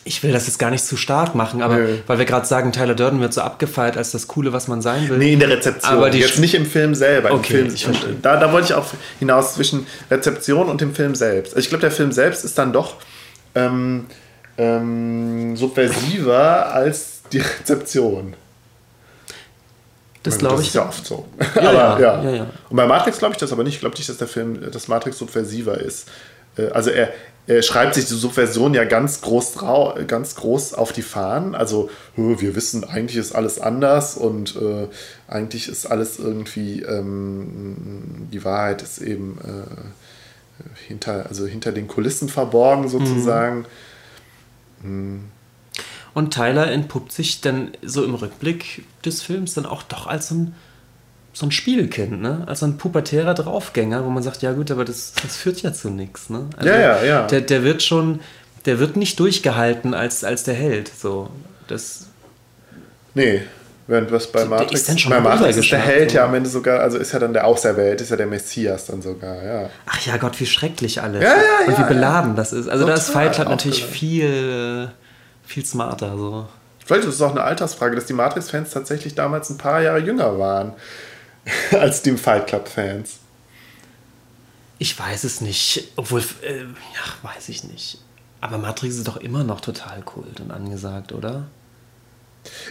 ich 0.06 0.24
will 0.24 0.32
das 0.32 0.48
jetzt 0.48 0.58
gar 0.60 0.72
nicht 0.72 0.84
zu 0.86 0.98
stark 0.98 1.36
machen, 1.36 1.62
aber 1.62 1.76
Nö. 1.76 1.98
weil 2.08 2.18
wir 2.20 2.26
gerade 2.26 2.46
sagen, 2.48 2.72
Tyler 2.72 2.96
Durden 2.96 3.20
wird 3.20 3.34
so 3.34 3.42
abgefeiert 3.42 3.98
als 3.98 4.12
das 4.12 4.28
Coole, 4.28 4.54
was 4.54 4.68
man 4.68 4.82
sein 4.82 5.08
will. 5.10 5.18
Nee, 5.18 5.34
in 5.34 5.40
der 5.40 5.50
Rezeption. 5.50 5.92
Aber 5.94 6.10
die 6.10 6.20
Jetzt 6.20 6.36
Sch- 6.38 6.40
nicht 6.40 6.56
im 6.56 6.66
Film 6.66 6.96
selber. 6.96 7.32
Okay, 7.32 7.54
Film, 7.58 7.74
ich 7.74 7.84
verstehe. 7.86 8.16
Da, 8.22 8.38
da 8.38 8.52
wollte 8.52 8.68
ich 8.68 8.74
auch 8.74 8.86
hinaus 9.20 9.56
zwischen 9.56 9.86
Rezeption 10.10 10.68
und 10.70 10.82
dem 10.82 10.96
Film 10.96 11.16
selbst. 11.16 11.52
Also 11.54 11.60
ich 11.60 11.70
glaube, 11.70 11.82
der 11.82 11.92
Film 11.92 12.12
selbst 12.12 12.44
ist 12.46 12.58
dann 12.58 12.74
doch 12.74 12.96
ähm, 13.56 14.06
ähm, 14.58 15.56
subversiver 15.58 16.74
als 16.74 17.22
die 17.32 17.40
Rezeption. 17.40 18.34
das 20.24 20.38
glaube 20.38 20.56
das 20.56 20.62
ich. 20.64 20.68
ist 20.70 20.74
ja 20.76 20.88
oft 20.88 21.06
so. 21.06 21.26
Ja, 21.56 21.70
aber, 21.70 22.00
ja, 22.00 22.00
ja. 22.00 22.24
ja, 22.24 22.36
ja. 22.38 22.46
Und 22.70 22.76
bei 22.76 22.86
Matrix 22.86 23.20
glaube 23.20 23.34
ich 23.34 23.40
das 23.40 23.52
aber 23.52 23.64
nicht. 23.64 23.76
Ich 23.76 23.80
glaube 23.80 23.96
nicht, 23.98 24.10
dass 24.10 24.18
der 24.18 24.28
Film, 24.28 24.72
dass 24.72 24.88
Matrix 24.88 25.18
subversiver 25.18 25.78
ist. 25.80 26.08
Äh, 26.58 26.68
Also 26.70 26.90
er, 26.90 27.10
er 27.50 27.64
schreibt 27.64 27.96
sich 27.96 28.06
die 28.06 28.14
Subversion 28.14 28.76
ja 28.76 28.84
ganz 28.84 29.22
groß, 29.22 29.56
ganz 30.06 30.36
groß 30.36 30.76
auf 30.76 30.94
die 30.94 31.02
Fahnen. 31.02 31.56
Also 31.56 31.90
"Hö, 32.16 32.40
wir 32.40 32.56
wissen, 32.56 32.84
eigentlich 32.84 33.18
ist 33.18 33.34
alles 33.34 33.60
anders 33.60 34.16
und 34.16 34.56
äh, 34.56 34.88
eigentlich 35.28 35.68
ist 35.68 35.88
alles 35.88 36.20
irgendwie, 36.20 36.84
ähm, 36.84 38.28
die 38.32 38.46
Wahrheit 38.46 38.84
ist 38.84 39.00
eben 39.00 39.40
äh, 39.44 40.64
hinter, 40.88 41.26
also 41.28 41.48
hinter 41.48 41.72
den 41.72 41.88
Kulissen 41.88 42.30
verborgen 42.30 42.88
sozusagen. 42.88 43.66
Und 46.14 46.34
Tyler 46.34 46.72
entpuppt 46.72 47.12
sich 47.12 47.42
dann 47.42 47.72
so 47.82 48.06
im 48.06 48.14
Rückblick 48.14 48.86
des 49.04 49.24
Films 49.24 49.56
dann 49.56 49.66
auch 49.66 49.82
doch 49.82 50.06
als 50.06 50.30
so 50.30 50.36
ein, 50.36 50.56
so 51.34 51.46
ein 51.46 51.52
Spielkind, 51.52 52.22
ne? 52.22 52.44
Als 52.48 52.60
so 52.60 52.66
ein 52.66 52.78
pubertärer 52.78 53.34
Draufgänger, 53.34 54.04
wo 54.04 54.10
man 54.10 54.24
sagt, 54.24 54.42
ja 54.42 54.52
gut, 54.52 54.72
aber 54.72 54.86
das, 54.86 55.14
das 55.22 55.38
führt 55.38 55.62
ja 55.62 55.74
zu 55.74 55.90
nichts, 55.90 56.30
ne? 56.30 56.48
Also 56.58 56.70
Ja, 56.70 56.80
ja, 56.80 57.04
ja. 57.04 57.28
Der, 57.28 57.42
der 57.42 57.64
wird 57.64 57.84
schon, 57.84 58.22
der 58.66 58.80
wird 58.80 58.96
nicht 58.96 59.20
durchgehalten 59.20 59.94
als, 59.94 60.24
als 60.24 60.44
der 60.44 60.56
Held, 60.56 60.92
so. 60.96 61.30
Das, 61.68 62.08
Nee, 63.14 63.42
während 63.88 64.12
was 64.12 64.32
bei 64.32 64.42
Der 64.42 64.50
Matrix, 64.50 64.82
ist 64.82 64.90
dann 64.90 64.98
schon 64.98 65.12
bei 65.12 65.20
Matrix 65.20 65.58
ist 65.58 65.72
der 65.72 65.80
Held 65.80 66.14
ja 66.14 66.26
am 66.26 66.34
Ende 66.36 66.50
sogar, 66.50 66.80
also 66.80 66.98
ist 66.98 67.12
ja 67.12 67.20
dann 67.20 67.34
der 67.34 67.46
Auserwählte, 67.46 68.04
ist 68.04 68.10
ja 68.12 68.16
der 68.16 68.28
Messias 68.28 68.86
dann 68.86 69.02
sogar, 69.02 69.44
ja. 69.44 69.70
ach 69.86 70.06
ja 70.06 70.18
Gott, 70.18 70.40
wie 70.40 70.46
schrecklich 70.46 71.02
alles. 71.02 71.24
Ja, 71.24 71.36
ja, 71.36 71.68
Und 71.68 71.78
wie 71.78 71.94
beladen 71.94 72.36
das 72.36 72.54
ist. 72.54 72.70
Also 72.70 72.86
da 72.86 72.94
ist 72.94 73.08
Total 73.08 73.34
Fight 73.34 73.50
natürlich 73.50 73.86
viel, 73.86 74.90
viel 75.46 75.66
smarter, 75.66 76.18
so. 76.18 76.48
Vielleicht 76.86 77.08
ist 77.08 77.16
es 77.16 77.22
auch 77.22 77.32
eine 77.32 77.44
Altersfrage, 77.44 77.96
dass 77.96 78.06
die 78.06 78.14
Matrix-Fans 78.14 78.72
tatsächlich 78.72 79.14
damals 79.14 79.50
ein 79.50 79.58
paar 79.58 79.82
Jahre 79.82 80.00
jünger 80.00 80.40
waren 80.40 80.74
als 81.72 82.02
die 82.02 82.18
Fight 82.18 82.48
Club-Fans. 82.48 83.20
Ich 84.78 84.98
weiß 84.98 85.26
es 85.26 85.42
nicht. 85.42 85.92
Obwohl, 85.96 86.22
äh, 86.42 86.62
ja, 86.62 87.30
weiß 87.34 87.50
ich 87.50 87.64
nicht. 87.66 88.00
Aber 88.42 88.58
Matrix 88.58 88.96
ist 88.96 89.08
doch 89.08 89.18
immer 89.18 89.44
noch 89.44 89.60
total 89.60 90.02
kult 90.02 90.40
und 90.40 90.52
angesagt, 90.52 91.12
oder? 91.12 91.48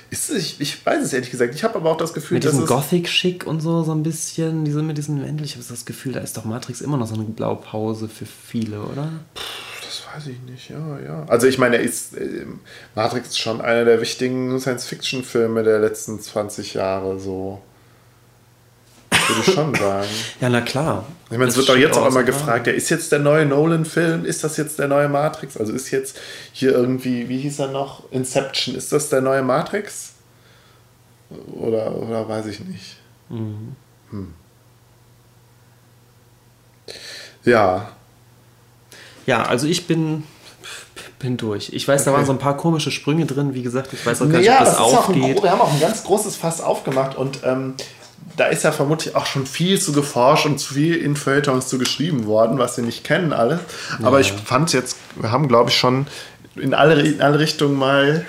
Ist, 0.09 0.31
ich, 0.31 0.61
ich 0.61 0.85
weiß 0.85 1.05
es 1.05 1.13
ehrlich 1.13 1.31
gesagt. 1.31 1.55
Ich 1.55 1.63
habe 1.63 1.77
aber 1.77 1.91
auch 1.91 1.99
das 1.99 2.15
Gefühl, 2.15 2.37
Mit 2.37 2.45
dass 2.45 2.53
diesem 2.53 2.65
es, 2.65 2.71
Gothic-Schick 2.71 3.47
und 3.47 3.61
so, 3.61 3.83
so 3.83 3.93
ein 3.93 4.03
bisschen. 4.03 4.65
Diese, 4.65 4.83
mit 4.83 4.97
diesem 4.97 5.23
Wendel. 5.23 5.45
Ich 5.45 5.57
habe 5.57 5.65
das 5.69 5.85
Gefühl, 5.85 6.13
da 6.13 6.21
ist 6.21 6.37
doch 6.39 6.45
Matrix 6.45 6.81
immer 6.81 6.97
noch 6.97 7.07
so 7.07 7.15
eine 7.15 7.25
Blaupause 7.25 8.09
für 8.09 8.25
viele, 8.25 8.81
oder? 8.81 9.11
Das 9.83 10.03
weiß 10.15 10.27
ich 10.29 10.41
nicht, 10.51 10.71
ja, 10.71 10.99
ja. 11.01 11.25
Also 11.29 11.47
ich 11.47 11.59
meine, 11.59 11.77
ist, 11.77 12.17
ähm, 12.17 12.61
Matrix 12.95 13.29
ist 13.29 13.39
schon 13.39 13.61
einer 13.61 13.85
der 13.85 14.01
wichtigen 14.01 14.59
Science-Fiction-Filme 14.59 15.63
der 15.63 15.79
letzten 15.81 16.19
20 16.19 16.75
Jahre, 16.75 17.21
so. 17.21 17.61
Würde 19.29 19.41
ich 19.47 19.55
schon 19.55 19.75
sagen. 19.75 20.09
Ja, 20.41 20.49
na 20.49 20.61
klar. 20.61 21.05
Ich 21.31 21.37
meine, 21.37 21.51
es 21.51 21.57
wird 21.57 21.69
doch 21.69 21.77
jetzt 21.77 21.97
auch 21.99 22.07
immer 22.07 22.23
gefragt, 22.23 22.67
ja, 22.67 22.73
ist 22.73 22.89
jetzt 22.89 23.13
der 23.13 23.19
neue 23.19 23.45
Nolan-Film, 23.45 24.25
ist 24.25 24.43
das 24.45 24.57
jetzt 24.57 24.79
der 24.79 24.89
neue 24.89 25.09
Matrix? 25.09 25.57
Also 25.59 25.73
ist 25.75 25.91
jetzt 25.91 26.17
hier 26.53 26.73
irgendwie, 26.73 27.29
wie 27.29 27.39
hieß 27.39 27.59
er 27.59 27.69
noch? 27.69 28.11
Inception, 28.11 28.75
ist 28.75 28.91
das 28.93 29.11
der 29.11 29.21
neue 29.21 29.43
Matrix? 29.43 30.13
Oder, 31.55 31.95
oder 31.95 32.27
weiß 32.27 32.47
ich 32.47 32.61
nicht. 32.61 32.97
Mhm. 33.29 33.77
Hm. 34.11 34.33
Ja, 37.45 37.89
Ja, 39.27 39.43
also 39.43 39.67
ich 39.67 39.87
bin, 39.87 40.23
bin 41.19 41.37
durch. 41.37 41.71
Ich 41.75 41.87
weiß, 41.87 42.05
da 42.05 42.11
Okay. 42.13 42.19
waren 42.19 42.27
so 42.27 42.33
ein 42.33 42.39
paar 42.39 42.57
komische 42.57 42.91
Sprünge 42.91 43.27
drin. 43.27 43.53
Wie 43.53 43.63
gesagt, 43.63 43.93
ich 43.93 44.05
weiß 44.07 44.23
auch 44.23 44.31
gar 44.31 44.39
nicht, 44.39 44.47
ja, 44.47 44.55
ob 44.55 44.59
das 44.61 44.69
das 44.71 44.79
ein, 44.79 44.85
aufgeht. 44.85 45.37
gro- 45.37 45.43
wir 45.43 45.51
haben 45.51 45.61
auch 45.61 45.73
ein 45.73 45.81
ganz 45.81 46.03
großes 46.05 46.37
Fass 46.37 46.63
aufgemacht 46.63 47.17
und 47.17 47.41
ähm, 47.45 47.75
da 48.36 48.47
ist 48.47 48.62
ja 48.62 48.70
vermutlich 48.73 49.16
auch 49.16 49.27
schon 49.27 49.47
viel 49.47 49.81
zu 49.81 49.93
geforscht 49.93 50.47
und 50.47 50.59
zu 50.59 50.74
viel 50.74 50.95
in 50.95 51.16
Feuilletons 51.16 51.66
zu 51.69 51.78
geschrieben 51.78 52.27
worden, 52.27 52.59
was 52.59 52.77
wir 52.77 52.85
nicht 52.85 53.03
kennen 53.05 53.32
alle. 53.32 53.61
Aber 54.03 54.20
ich 54.20 54.32
fand 54.32 54.73
jetzt, 54.73 54.97
wir 55.16 55.32
haben 55.32 55.49
glaube 55.49 55.70
ich 55.70 55.77
schon 55.77 56.07
in 56.55 56.73
alle, 56.74 57.01
in 57.03 57.20
alle 57.20 57.39
Richtungen 57.40 57.77
mal 57.77 58.24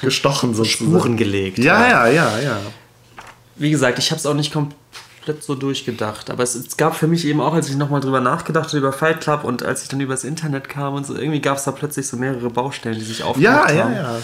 gestochen 0.00 0.54
sozusagen. 0.54 0.90
Spuren 0.90 1.16
gelegt. 1.16 1.58
Ja, 1.58 1.88
ja, 1.88 2.06
ja, 2.08 2.38
ja. 2.40 2.58
wie 3.56 3.70
gesagt, 3.70 3.98
ich 3.98 4.10
habe 4.10 4.18
es 4.18 4.26
auch 4.26 4.34
nicht 4.34 4.52
komplett 4.52 5.44
so 5.44 5.54
durchgedacht. 5.54 6.28
Aber 6.30 6.42
es, 6.42 6.56
es 6.56 6.76
gab 6.76 6.96
für 6.96 7.06
mich 7.06 7.24
eben 7.24 7.40
auch, 7.40 7.54
als 7.54 7.68
ich 7.68 7.76
nochmal 7.76 8.00
drüber 8.00 8.20
nachgedacht 8.20 8.66
habe, 8.68 8.78
über 8.78 8.92
Fight 8.92 9.20
Club 9.20 9.44
und 9.44 9.62
als 9.62 9.82
ich 9.84 9.88
dann 9.88 10.00
übers 10.00 10.24
Internet 10.24 10.68
kam 10.68 10.94
und 10.94 11.06
so, 11.06 11.14
irgendwie 11.14 11.40
gab 11.40 11.58
es 11.58 11.64
da 11.64 11.70
plötzlich 11.70 12.08
so 12.08 12.16
mehrere 12.16 12.50
Baustellen, 12.50 12.98
die 12.98 13.04
sich 13.04 13.22
aufgemacht 13.22 13.70
Ja, 13.70 13.76
ja, 13.76 13.84
haben. 13.84 13.94
ja. 13.94 14.18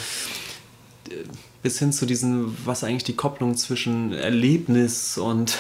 Bis 1.62 1.78
hin 1.78 1.93
zu 1.93 2.06
diesen, 2.06 2.56
was 2.64 2.85
eigentlich 2.85 3.05
die 3.05 3.16
Kopplung 3.16 3.56
zwischen 3.56 4.12
Erlebnis 4.12 5.18
und, 5.18 5.59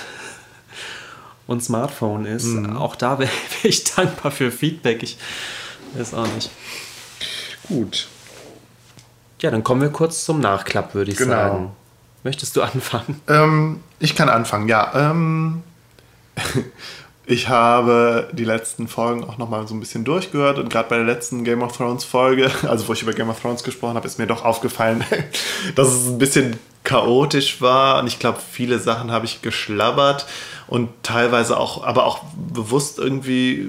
und 1.46 1.62
Smartphone 1.62 2.24
ist. 2.24 2.44
Mhm. 2.46 2.76
Auch 2.76 2.94
da 2.96 3.18
wäre 3.18 3.30
wär 3.62 3.70
ich 3.70 3.84
dankbar 3.84 4.30
für 4.30 4.50
Feedback. 4.52 5.02
Ich 5.02 5.18
weiß 5.94 6.14
auch 6.14 6.26
nicht. 6.34 6.50
Gut. 7.68 8.08
Ja, 9.40 9.50
dann 9.50 9.62
kommen 9.64 9.80
wir 9.80 9.90
kurz 9.90 10.24
zum 10.24 10.40
Nachklapp, 10.40 10.94
würde 10.94 11.10
ich 11.12 11.18
Genau. 11.18 11.30
sagen. 11.32 11.70
Möchtest 12.24 12.56
du 12.56 12.62
anfangen? 12.62 13.20
Ähm, 13.28 13.80
ich 14.00 14.14
kann 14.16 14.28
anfangen, 14.28 14.68
ja. 14.68 15.10
Ähm, 15.10 15.62
ich 17.28 17.50
habe 17.50 18.30
die 18.32 18.44
letzten 18.44 18.88
Folgen 18.88 19.22
auch 19.22 19.36
nochmal 19.36 19.68
so 19.68 19.74
ein 19.74 19.80
bisschen 19.80 20.02
durchgehört 20.02 20.58
und 20.58 20.70
gerade 20.70 20.88
bei 20.88 20.96
der 20.96 21.04
letzten 21.04 21.44
Game 21.44 21.60
of 21.60 21.76
Thrones 21.76 22.04
Folge, 22.04 22.50
also 22.66 22.88
wo 22.88 22.94
ich 22.94 23.02
über 23.02 23.12
Game 23.12 23.28
of 23.28 23.38
Thrones 23.38 23.62
gesprochen 23.62 23.96
habe, 23.96 24.06
ist 24.06 24.18
mir 24.18 24.26
doch 24.26 24.46
aufgefallen, 24.46 25.04
dass 25.74 25.88
es 25.88 26.06
ein 26.06 26.16
bisschen 26.16 26.58
chaotisch 26.84 27.60
war 27.60 28.00
und 28.00 28.06
ich 28.06 28.18
glaube, 28.18 28.38
viele 28.50 28.78
Sachen 28.78 29.10
habe 29.10 29.26
ich 29.26 29.42
geschlabbert 29.42 30.24
und 30.68 30.88
teilweise 31.02 31.58
auch, 31.58 31.84
aber 31.84 32.06
auch 32.06 32.20
bewusst 32.34 32.98
irgendwie 32.98 33.66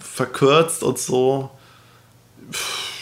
verkürzt 0.00 0.82
und 0.82 0.98
so. 0.98 1.50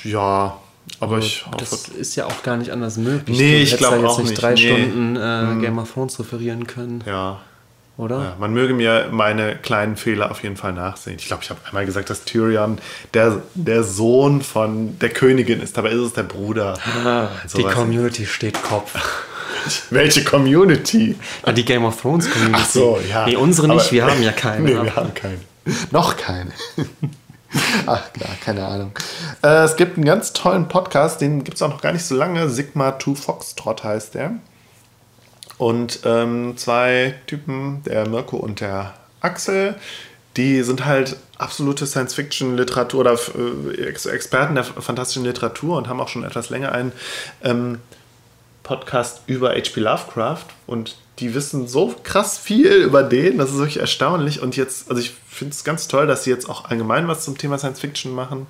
Ja, 0.02 0.58
aber 0.98 1.18
ich 1.18 1.46
hoffe, 1.46 1.56
Das 1.56 1.86
ist 1.86 2.16
ja 2.16 2.26
auch 2.26 2.42
gar 2.42 2.56
nicht 2.56 2.72
anders 2.72 2.96
möglich. 2.96 3.38
Nee, 3.38 3.62
ich 3.62 3.76
glaube 3.76 4.08
auch 4.08 4.18
nicht. 4.18 4.42
drei 4.42 4.54
nee. 4.54 4.56
Stunden 4.56 5.14
äh, 5.14 5.42
mhm. 5.42 5.60
Game 5.60 5.78
of 5.78 5.92
Thrones 5.92 6.18
referieren 6.18 6.66
können. 6.66 7.04
Ja. 7.06 7.40
Oder? 7.98 8.18
Ja, 8.18 8.36
man 8.38 8.52
möge 8.52 8.74
mir 8.74 9.08
meine 9.10 9.56
kleinen 9.56 9.96
Fehler 9.96 10.30
auf 10.30 10.44
jeden 10.44 10.56
Fall 10.56 10.72
nachsehen. 10.72 11.16
Ich 11.18 11.26
glaube, 11.26 11.42
ich 11.42 11.50
habe 11.50 11.58
einmal 11.66 11.84
gesagt, 11.84 12.08
dass 12.08 12.22
Tyrion 12.22 12.78
der, 13.12 13.42
der 13.54 13.82
Sohn 13.82 14.40
von 14.40 14.96
der 15.00 15.08
Königin 15.08 15.60
ist. 15.60 15.76
Dabei 15.76 15.90
ist 15.90 16.00
es 16.00 16.12
der 16.12 16.22
Bruder. 16.22 16.74
Ah, 17.04 17.26
die 17.56 17.64
Community 17.64 18.24
steht 18.24 18.62
Kopf. 18.62 18.94
Welche 19.90 20.22
Community? 20.22 21.16
Ja, 21.44 21.52
die 21.52 21.64
Game 21.64 21.84
of 21.84 22.00
Thrones 22.00 22.30
Community. 22.30 22.60
Ach 22.62 22.70
so, 22.70 23.00
ja. 23.10 23.26
Nee, 23.26 23.34
unsere 23.34 23.66
nicht, 23.66 23.80
aber, 23.80 23.90
wir 23.90 24.06
haben 24.06 24.22
ja 24.22 24.32
keine. 24.32 24.64
Nee, 24.64 24.80
wir 24.80 24.94
haben 24.94 25.12
keine. 25.12 25.38
Noch 25.90 26.16
keine. 26.16 26.52
Ach 27.86 28.12
klar, 28.12 28.30
keine 28.44 28.64
Ahnung. 28.64 28.92
Äh, 29.42 29.64
es 29.64 29.74
gibt 29.74 29.96
einen 29.96 30.06
ganz 30.06 30.32
tollen 30.32 30.68
Podcast, 30.68 31.20
den 31.20 31.42
gibt 31.42 31.56
es 31.56 31.62
auch 31.62 31.70
noch 31.70 31.80
gar 31.80 31.92
nicht 31.92 32.04
so 32.04 32.14
lange. 32.14 32.48
Sigma 32.48 32.96
2 32.96 33.16
Foxtrot 33.16 33.82
heißt 33.82 34.14
der. 34.14 34.34
Und 35.58 36.00
ähm, 36.04 36.56
zwei 36.56 37.14
Typen, 37.26 37.82
der 37.84 38.08
Mirko 38.08 38.36
und 38.36 38.60
der 38.60 38.94
Axel, 39.20 39.74
die 40.36 40.62
sind 40.62 40.84
halt 40.84 41.16
absolute 41.36 41.86
Science-Fiction-Literatur 41.86 43.00
oder 43.00 43.18
äh, 43.76 43.82
Experten 43.82 44.54
der 44.54 44.64
fantastischen 44.64 45.24
Literatur 45.24 45.76
und 45.76 45.88
haben 45.88 46.00
auch 46.00 46.08
schon 46.08 46.24
etwas 46.24 46.48
länger 46.48 46.72
einen 46.72 46.92
ähm, 47.42 47.80
Podcast 48.62 49.22
über 49.26 49.50
H.P. 49.50 49.80
Lovecraft 49.80 50.44
und 50.66 50.96
die 51.18 51.34
wissen 51.34 51.66
so 51.66 51.94
krass 52.04 52.38
viel 52.38 52.70
über 52.70 53.02
den, 53.02 53.38
das 53.38 53.50
ist 53.50 53.58
wirklich 53.58 53.80
erstaunlich. 53.80 54.40
Und 54.40 54.56
jetzt, 54.56 54.88
also 54.88 55.02
ich 55.02 55.12
finde 55.28 55.52
es 55.52 55.64
ganz 55.64 55.88
toll, 55.88 56.06
dass 56.06 56.24
sie 56.24 56.30
jetzt 56.30 56.48
auch 56.48 56.66
allgemein 56.66 57.08
was 57.08 57.24
zum 57.24 57.36
Thema 57.36 57.58
Science 57.58 57.80
Fiction 57.80 58.14
machen. 58.14 58.46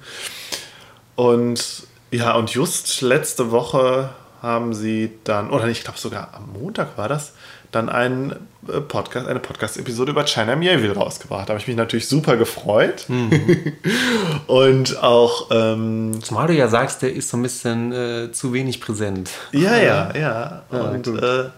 Und 1.17 1.85
ja, 2.11 2.35
und 2.35 2.51
just 2.51 3.01
letzte 3.01 3.51
Woche 3.51 4.11
haben 4.43 4.75
sie 4.75 5.11
dann, 5.25 5.51
oder 5.51 5.67
ich 5.69 5.85
glaube 5.85 5.99
sogar 5.99 6.35
am 6.35 6.53
Montag 6.53 6.97
war 6.97 7.09
das, 7.09 7.33
dann 7.73 7.89
einen 7.89 8.33
äh, 8.67 8.81
Podcast, 8.81 9.29
eine 9.29 9.41
Podcast-Episode 9.41 10.13
über 10.13 10.27
China 10.27 10.57
Mieville 10.57 10.95
rausgebracht. 10.95 11.49
Da 11.49 11.53
habe 11.53 11.61
ich 11.61 11.69
mich 11.69 11.77
natürlich 11.77 12.09
super 12.09 12.37
gefreut. 12.37 13.05
Mhm. 13.09 13.75
und 14.47 15.03
auch. 15.03 15.49
Ähm, 15.51 16.19
Zumal 16.23 16.47
du 16.47 16.55
ja 16.55 16.69
sagst, 16.69 17.03
der 17.03 17.13
ist 17.13 17.29
so 17.29 17.37
ein 17.37 17.43
bisschen 17.43 17.93
äh, 17.93 18.33
zu 18.33 18.53
wenig 18.53 18.81
präsent. 18.81 19.31
Ja, 19.53 19.77
ja, 19.77 20.13
ja. 20.17 20.63
ja 20.71 20.81
und 20.81 21.07
äh, 21.09 21.51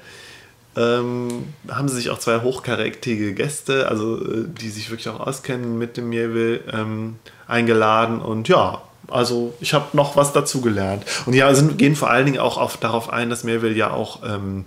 ähm, 0.77 1.52
haben 1.69 1.89
sie 1.89 1.97
sich 1.97 2.11
auch 2.11 2.19
zwei 2.19 2.40
hochkarätige 2.40 3.35
Gäste, 3.35 3.89
also 3.89 4.20
äh, 4.20 4.47
die 4.48 4.70
sich 4.70 4.90
wirklich 4.90 5.09
auch 5.09 5.20
auskennen 5.20 5.78
mit 5.78 5.97
dem 5.97 6.09
Mieville, 6.09 6.61
ähm, 6.73 7.19
eingeladen. 7.47 8.20
Und 8.20 8.48
ja, 8.48 8.82
also 9.10 9.54
ich 9.60 9.74
habe 9.74 9.96
noch 9.96 10.16
was 10.16 10.32
dazugelernt. 10.32 11.04
Und 11.26 11.34
ja, 11.34 11.52
sind, 11.54 11.78
gehen 11.78 11.96
vor 11.96 12.10
allen 12.10 12.26
Dingen 12.26 12.38
auch 12.38 12.56
auf, 12.56 12.76
darauf 12.76 13.10
ein, 13.10 13.30
dass 13.30 13.44
Melville 13.44 13.74
ja 13.74 13.90
auch, 13.90 14.20
ähm, 14.24 14.64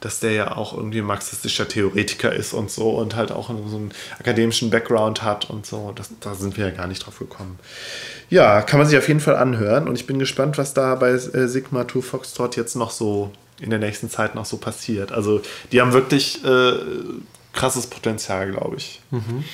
dass 0.00 0.20
der 0.20 0.32
ja 0.32 0.56
auch 0.56 0.76
irgendwie 0.76 1.02
marxistischer 1.02 1.66
Theoretiker 1.66 2.32
ist 2.32 2.52
und 2.52 2.70
so 2.70 2.90
und 2.90 3.16
halt 3.16 3.32
auch 3.32 3.48
so 3.48 3.76
einen 3.76 3.92
akademischen 4.18 4.70
Background 4.70 5.22
hat 5.22 5.50
und 5.50 5.66
so. 5.66 5.92
Das, 5.94 6.10
da 6.20 6.34
sind 6.34 6.56
wir 6.56 6.66
ja 6.66 6.70
gar 6.72 6.86
nicht 6.86 7.04
drauf 7.04 7.18
gekommen. 7.18 7.58
Ja, 8.28 8.62
kann 8.62 8.78
man 8.78 8.88
sich 8.88 8.98
auf 8.98 9.08
jeden 9.08 9.20
Fall 9.20 9.36
anhören 9.36 9.88
und 9.88 9.94
ich 9.94 10.06
bin 10.06 10.18
gespannt, 10.18 10.58
was 10.58 10.74
da 10.74 10.94
bei 10.96 11.10
äh, 11.10 11.48
Sigma 11.48 11.86
2 11.86 12.02
Foxtrot 12.02 12.56
jetzt 12.56 12.74
noch 12.74 12.90
so 12.90 13.30
in 13.60 13.70
der 13.70 13.78
nächsten 13.78 14.10
Zeit 14.10 14.34
noch 14.34 14.44
so 14.44 14.58
passiert. 14.58 15.12
Also 15.12 15.40
die 15.72 15.80
haben 15.80 15.92
wirklich 15.92 16.44
äh, 16.44 16.72
krasses 17.52 17.86
Potenzial, 17.86 18.50
glaube 18.50 18.76
ich. 18.76 19.00
Mhm. 19.10 19.44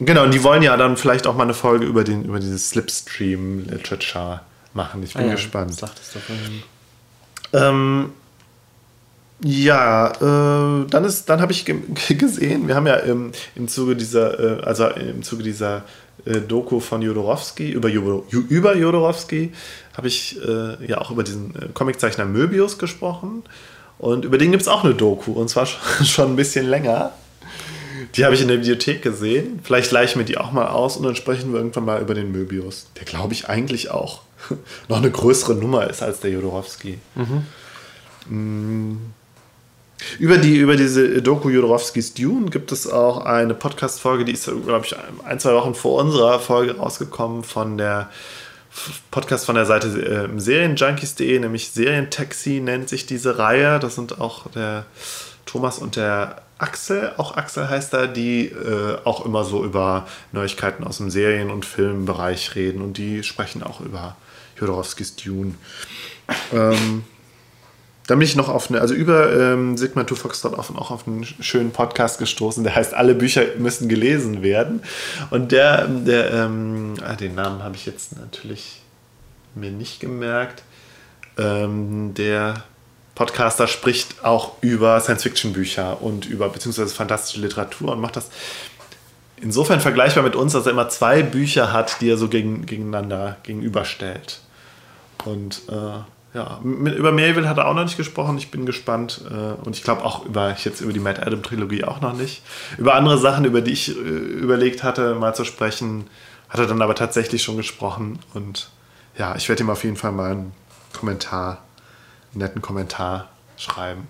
Genau, 0.00 0.24
und 0.24 0.32
die 0.32 0.44
wollen 0.44 0.62
ja 0.62 0.76
dann 0.76 0.96
vielleicht 0.96 1.26
auch 1.26 1.34
mal 1.34 1.42
eine 1.42 1.54
Folge 1.54 1.84
über, 1.84 2.04
den, 2.04 2.24
über 2.24 2.38
dieses 2.38 2.70
Slipstream-Literature 2.70 4.40
machen. 4.74 5.02
Ich 5.02 5.14
bin 5.14 5.24
ah, 5.24 5.26
ja, 5.28 5.32
gespannt. 5.32 5.74
Sagtest 5.74 6.14
du 6.14 6.18
vorhin. 6.20 6.62
Ähm, 7.52 8.10
ja, 9.42 10.10
äh, 10.10 10.86
dann 10.88 11.04
ist, 11.04 11.28
dann 11.28 11.40
habe 11.40 11.52
ich 11.52 11.64
ge 11.64 11.76
gesehen, 12.14 12.68
wir 12.68 12.74
haben 12.74 12.86
ja 12.86 12.96
im, 12.96 13.32
im 13.54 13.68
Zuge 13.68 13.96
dieser, 13.96 14.60
äh, 14.60 14.62
also 14.64 14.86
im 14.88 15.22
Zuge 15.22 15.42
dieser 15.42 15.84
äh, 16.24 16.40
Doku 16.40 16.80
von 16.80 17.02
Jodorowsky, 17.02 17.70
über, 17.70 17.88
über 17.90 18.76
Jodorowsky, 18.76 19.52
habe 19.96 20.08
ich 20.08 20.38
äh, 20.44 20.86
ja 20.86 20.98
auch 20.98 21.10
über 21.10 21.22
diesen 21.22 21.54
äh, 21.54 21.68
Comiczeichner 21.72 22.24
Möbius 22.24 22.78
gesprochen. 22.78 23.44
Und 23.98 24.24
über 24.24 24.38
den 24.38 24.52
gibt 24.52 24.62
es 24.62 24.68
auch 24.68 24.84
eine 24.84 24.94
Doku, 24.94 25.32
und 25.32 25.48
zwar 25.48 25.66
schon 26.04 26.32
ein 26.32 26.36
bisschen 26.36 26.66
länger. 26.66 27.12
Die 28.14 28.24
habe 28.24 28.34
ich 28.34 28.40
in 28.40 28.48
der 28.48 28.56
Bibliothek 28.56 29.02
gesehen. 29.02 29.60
Vielleicht 29.62 29.92
leihe 29.92 30.06
ich 30.06 30.16
mir 30.16 30.24
die 30.24 30.38
auch 30.38 30.52
mal 30.52 30.68
aus 30.68 30.96
und 30.96 31.04
dann 31.04 31.16
sprechen 31.16 31.52
wir 31.52 31.58
irgendwann 31.58 31.84
mal 31.84 32.00
über 32.00 32.14
den 32.14 32.32
Möbius, 32.32 32.88
der 32.96 33.04
glaube 33.04 33.34
ich 33.34 33.48
eigentlich 33.48 33.90
auch 33.90 34.22
noch 34.88 34.98
eine 34.98 35.10
größere 35.10 35.54
Nummer 35.54 35.88
ist 35.88 36.02
als 36.02 36.20
der 36.20 36.30
Jodorowski. 36.30 36.98
Mhm. 37.14 37.44
Über, 40.18 40.36
die, 40.36 40.56
über 40.56 40.76
diese 40.76 41.22
Doku 41.22 41.48
Jodorowskis 41.48 42.14
Dune 42.14 42.50
gibt 42.50 42.72
es 42.72 42.86
auch 42.86 43.24
eine 43.24 43.54
Podcast-Folge, 43.54 44.24
die 44.24 44.32
ist, 44.32 44.44
glaube 44.44 44.86
ich, 44.86 44.94
ein, 45.24 45.40
zwei 45.40 45.54
Wochen 45.54 45.74
vor 45.74 46.00
unserer 46.00 46.38
Folge 46.40 46.76
rausgekommen 46.76 47.42
von 47.42 47.78
der 47.78 48.10
Podcast 49.10 49.46
von 49.46 49.54
der 49.56 49.66
Seite 49.66 49.88
äh, 49.88 50.38
Serienjunkies.de, 50.38 51.38
nämlich 51.40 51.70
Serientaxi 51.70 52.60
nennt 52.60 52.88
sich 52.88 53.06
diese 53.06 53.38
Reihe. 53.38 53.78
Das 53.80 53.96
sind 53.96 54.20
auch 54.20 54.48
der 54.50 54.84
Thomas 55.46 55.78
und 55.78 55.96
der 55.96 56.42
Axel, 56.58 57.12
auch 57.16 57.36
Axel 57.36 57.68
heißt 57.68 57.94
er, 57.94 58.08
die 58.08 58.46
äh, 58.46 58.98
auch 59.04 59.24
immer 59.24 59.44
so 59.44 59.64
über 59.64 60.06
Neuigkeiten 60.32 60.84
aus 60.84 60.98
dem 60.98 61.10
Serien- 61.10 61.50
und 61.50 61.64
Filmbereich 61.64 62.54
reden 62.56 62.82
und 62.82 62.98
die 62.98 63.22
sprechen 63.22 63.62
auch 63.62 63.80
über 63.80 64.16
Jodorowskis 64.58 65.16
Dune. 65.16 65.54
Ähm, 66.52 67.04
dann 68.08 68.18
bin 68.18 68.26
ich 68.26 68.36
noch 68.36 68.48
auf 68.48 68.70
eine, 68.70 68.80
also 68.80 68.94
über 68.94 69.32
ähm, 69.32 69.76
Sigma 69.76 70.06
2 70.06 70.16
Foxtrot 70.16 70.58
auf, 70.58 70.74
auch 70.76 70.90
auf 70.90 71.06
einen 71.06 71.24
schönen 71.24 71.72
Podcast 71.72 72.18
gestoßen, 72.18 72.64
der 72.64 72.74
heißt 72.74 72.94
Alle 72.94 73.14
Bücher 73.14 73.42
müssen 73.58 73.88
gelesen 73.88 74.42
werden. 74.42 74.82
Und 75.30 75.52
der, 75.52 75.86
der 75.86 76.32
ähm, 76.32 76.94
ah, 77.04 77.14
den 77.14 77.34
Namen 77.34 77.62
habe 77.62 77.76
ich 77.76 77.84
jetzt 77.84 78.18
natürlich 78.18 78.80
mir 79.54 79.70
nicht 79.70 80.00
gemerkt. 80.00 80.62
Ähm, 81.36 82.14
der 82.14 82.64
Podcaster 83.18 83.66
spricht 83.66 84.24
auch 84.24 84.52
über 84.60 85.00
Science-Fiction-Bücher 85.00 86.00
und 86.00 86.26
über 86.26 86.48
beziehungsweise 86.50 86.94
fantastische 86.94 87.40
Literatur 87.40 87.90
und 87.90 88.00
macht 88.00 88.14
das 88.14 88.30
insofern 89.42 89.80
vergleichbar 89.80 90.22
mit 90.22 90.36
uns, 90.36 90.52
dass 90.52 90.66
er 90.66 90.72
immer 90.72 90.88
zwei 90.88 91.24
Bücher 91.24 91.72
hat, 91.72 92.00
die 92.00 92.08
er 92.10 92.16
so 92.16 92.28
gegen, 92.28 92.64
gegeneinander 92.64 93.36
gegenüberstellt. 93.42 94.38
Und 95.24 95.62
äh, 95.68 96.36
ja, 96.38 96.60
mit, 96.62 96.96
über 96.96 97.10
Melville 97.10 97.48
hat 97.48 97.58
er 97.58 97.66
auch 97.66 97.74
noch 97.74 97.82
nicht 97.82 97.96
gesprochen. 97.96 98.38
Ich 98.38 98.52
bin 98.52 98.66
gespannt. 98.66 99.22
Äh, 99.28 99.64
und 99.64 99.74
ich 99.74 99.82
glaube 99.82 100.04
auch 100.04 100.24
über 100.24 100.54
jetzt 100.56 100.80
über 100.80 100.92
die 100.92 101.00
Matt 101.00 101.18
Adam 101.18 101.42
Trilogie 101.42 101.82
auch 101.82 102.00
noch 102.00 102.12
nicht. 102.12 102.42
Über 102.76 102.94
andere 102.94 103.18
Sachen, 103.18 103.44
über 103.44 103.62
die 103.62 103.72
ich 103.72 103.88
äh, 103.88 104.00
überlegt 104.00 104.84
hatte, 104.84 105.16
mal 105.16 105.34
zu 105.34 105.44
sprechen, 105.44 106.06
hat 106.48 106.60
er 106.60 106.66
dann 106.66 106.82
aber 106.82 106.94
tatsächlich 106.94 107.42
schon 107.42 107.56
gesprochen. 107.56 108.20
Und 108.32 108.70
ja, 109.18 109.34
ich 109.34 109.48
werde 109.48 109.64
ihm 109.64 109.70
auf 109.70 109.82
jeden 109.82 109.96
Fall 109.96 110.12
mal 110.12 110.30
einen 110.30 110.52
Kommentar 110.92 111.64
netten 112.32 112.62
Kommentar 112.62 113.28
schreiben. 113.56 114.08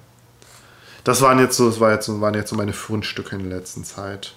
Das 1.04 1.22
waren 1.22 1.38
jetzt 1.38 1.56
so, 1.56 1.68
das 1.68 1.80
war 1.80 1.92
jetzt, 1.92 2.08
waren 2.20 2.34
jetzt 2.34 2.50
so 2.50 2.56
meine 2.56 2.72
Fundstücke 2.72 3.36
in 3.36 3.48
der 3.48 3.58
letzten 3.58 3.84
Zeit. 3.84 4.34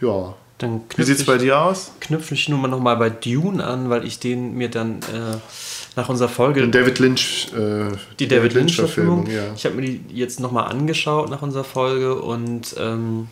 Ja. 0.00 0.34
Dann 0.58 0.82
Wie 0.96 1.02
sieht 1.02 1.18
es 1.18 1.26
bei 1.26 1.36
dir 1.36 1.60
aus? 1.60 1.92
Knüpfe 2.00 2.32
ich 2.32 2.48
nur 2.48 2.58
mal 2.58 2.68
nochmal 2.68 2.96
bei 2.96 3.10
Dune 3.10 3.62
an, 3.62 3.90
weil 3.90 4.06
ich 4.06 4.18
den 4.18 4.54
mir 4.54 4.70
dann 4.70 5.00
äh, 5.00 5.36
nach 5.96 6.08
unserer 6.08 6.30
Folge. 6.30 6.62
Den 6.62 6.72
David 6.72 6.98
Lynch. 6.98 7.48
Äh, 7.52 7.90
die 8.18 8.26
David, 8.26 8.30
David 8.30 8.54
Lynch-Verfilmung. 8.54 9.26
Ja. 9.26 9.52
Ich 9.54 9.66
habe 9.66 9.74
mir 9.74 9.82
die 9.82 10.00
jetzt 10.14 10.40
nochmal 10.40 10.68
angeschaut 10.68 11.28
nach 11.28 11.42
unserer 11.42 11.64
Folge 11.64 12.22
und 12.22 12.74
ähm, 12.78 13.28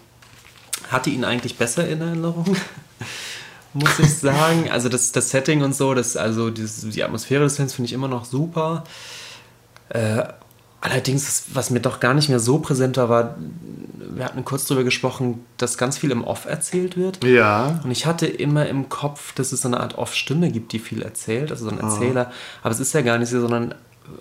hatte 0.90 1.08
ihn 1.08 1.24
eigentlich 1.24 1.56
besser 1.56 1.88
in 1.88 2.02
Erinnerung. 2.02 2.56
muss 3.74 3.98
ich 3.98 4.14
sagen. 4.14 4.70
Also 4.70 4.88
das, 4.88 5.12
das 5.12 5.30
Setting 5.30 5.62
und 5.62 5.74
so, 5.74 5.94
das, 5.94 6.16
also 6.16 6.50
das, 6.50 6.82
die 6.82 7.02
Atmosphäre 7.02 7.44
des 7.44 7.56
Films 7.56 7.74
finde 7.74 7.86
ich 7.86 7.92
immer 7.92 8.08
noch 8.08 8.24
super. 8.24 8.84
Äh, 9.88 10.24
allerdings, 10.80 11.44
was 11.52 11.70
mir 11.70 11.80
doch 11.80 12.00
gar 12.00 12.14
nicht 12.14 12.28
mehr 12.28 12.40
so 12.40 12.58
präsent 12.58 12.96
war, 12.96 13.36
wir 14.16 14.24
hatten 14.24 14.44
kurz 14.44 14.66
darüber 14.66 14.84
gesprochen, 14.84 15.44
dass 15.56 15.78
ganz 15.78 15.98
viel 15.98 16.10
im 16.10 16.24
Off 16.24 16.44
erzählt 16.44 16.96
wird. 16.96 17.24
Ja. 17.24 17.80
Und 17.82 17.90
ich 17.90 18.06
hatte 18.06 18.26
immer 18.26 18.66
im 18.66 18.88
Kopf, 18.88 19.32
dass 19.32 19.52
es 19.52 19.62
so 19.62 19.68
eine 19.68 19.80
Art 19.80 19.98
Off-Stimme 19.98 20.50
gibt, 20.50 20.72
die 20.72 20.78
viel 20.78 21.02
erzählt, 21.02 21.50
also 21.50 21.64
so 21.64 21.70
ein 21.70 21.80
ah. 21.80 21.88
Erzähler. 21.88 22.32
Aber 22.62 22.70
es 22.70 22.80
ist 22.80 22.92
ja 22.94 23.02
gar 23.02 23.18
nicht 23.18 23.30
so, 23.30 23.40
sondern 23.40 23.74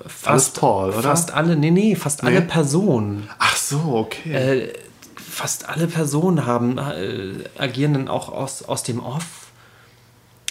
fast 0.07 0.27
Alles 0.27 0.49
Paul, 0.51 0.89
oder? 0.91 1.01
Fast 1.01 1.33
alle, 1.33 1.55
nee, 1.55 1.71
nee, 1.71 1.95
fast 1.95 2.23
nee. 2.23 2.29
alle 2.29 2.41
Personen. 2.41 3.29
Ach 3.37 3.55
so, 3.55 3.79
okay. 3.95 4.33
Äh, 4.33 4.73
fast 5.15 5.67
alle 5.67 5.87
Personen 5.87 6.45
haben, 6.45 6.77
äh, 6.77 7.33
agieren 7.57 7.93
dann 7.93 8.07
auch 8.07 8.29
aus, 8.29 8.63
aus 8.63 8.83
dem 8.83 8.99
Off. 8.99 9.51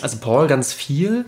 Also 0.01 0.19
Paul 0.19 0.47
ganz 0.47 0.73
viel. 0.73 1.25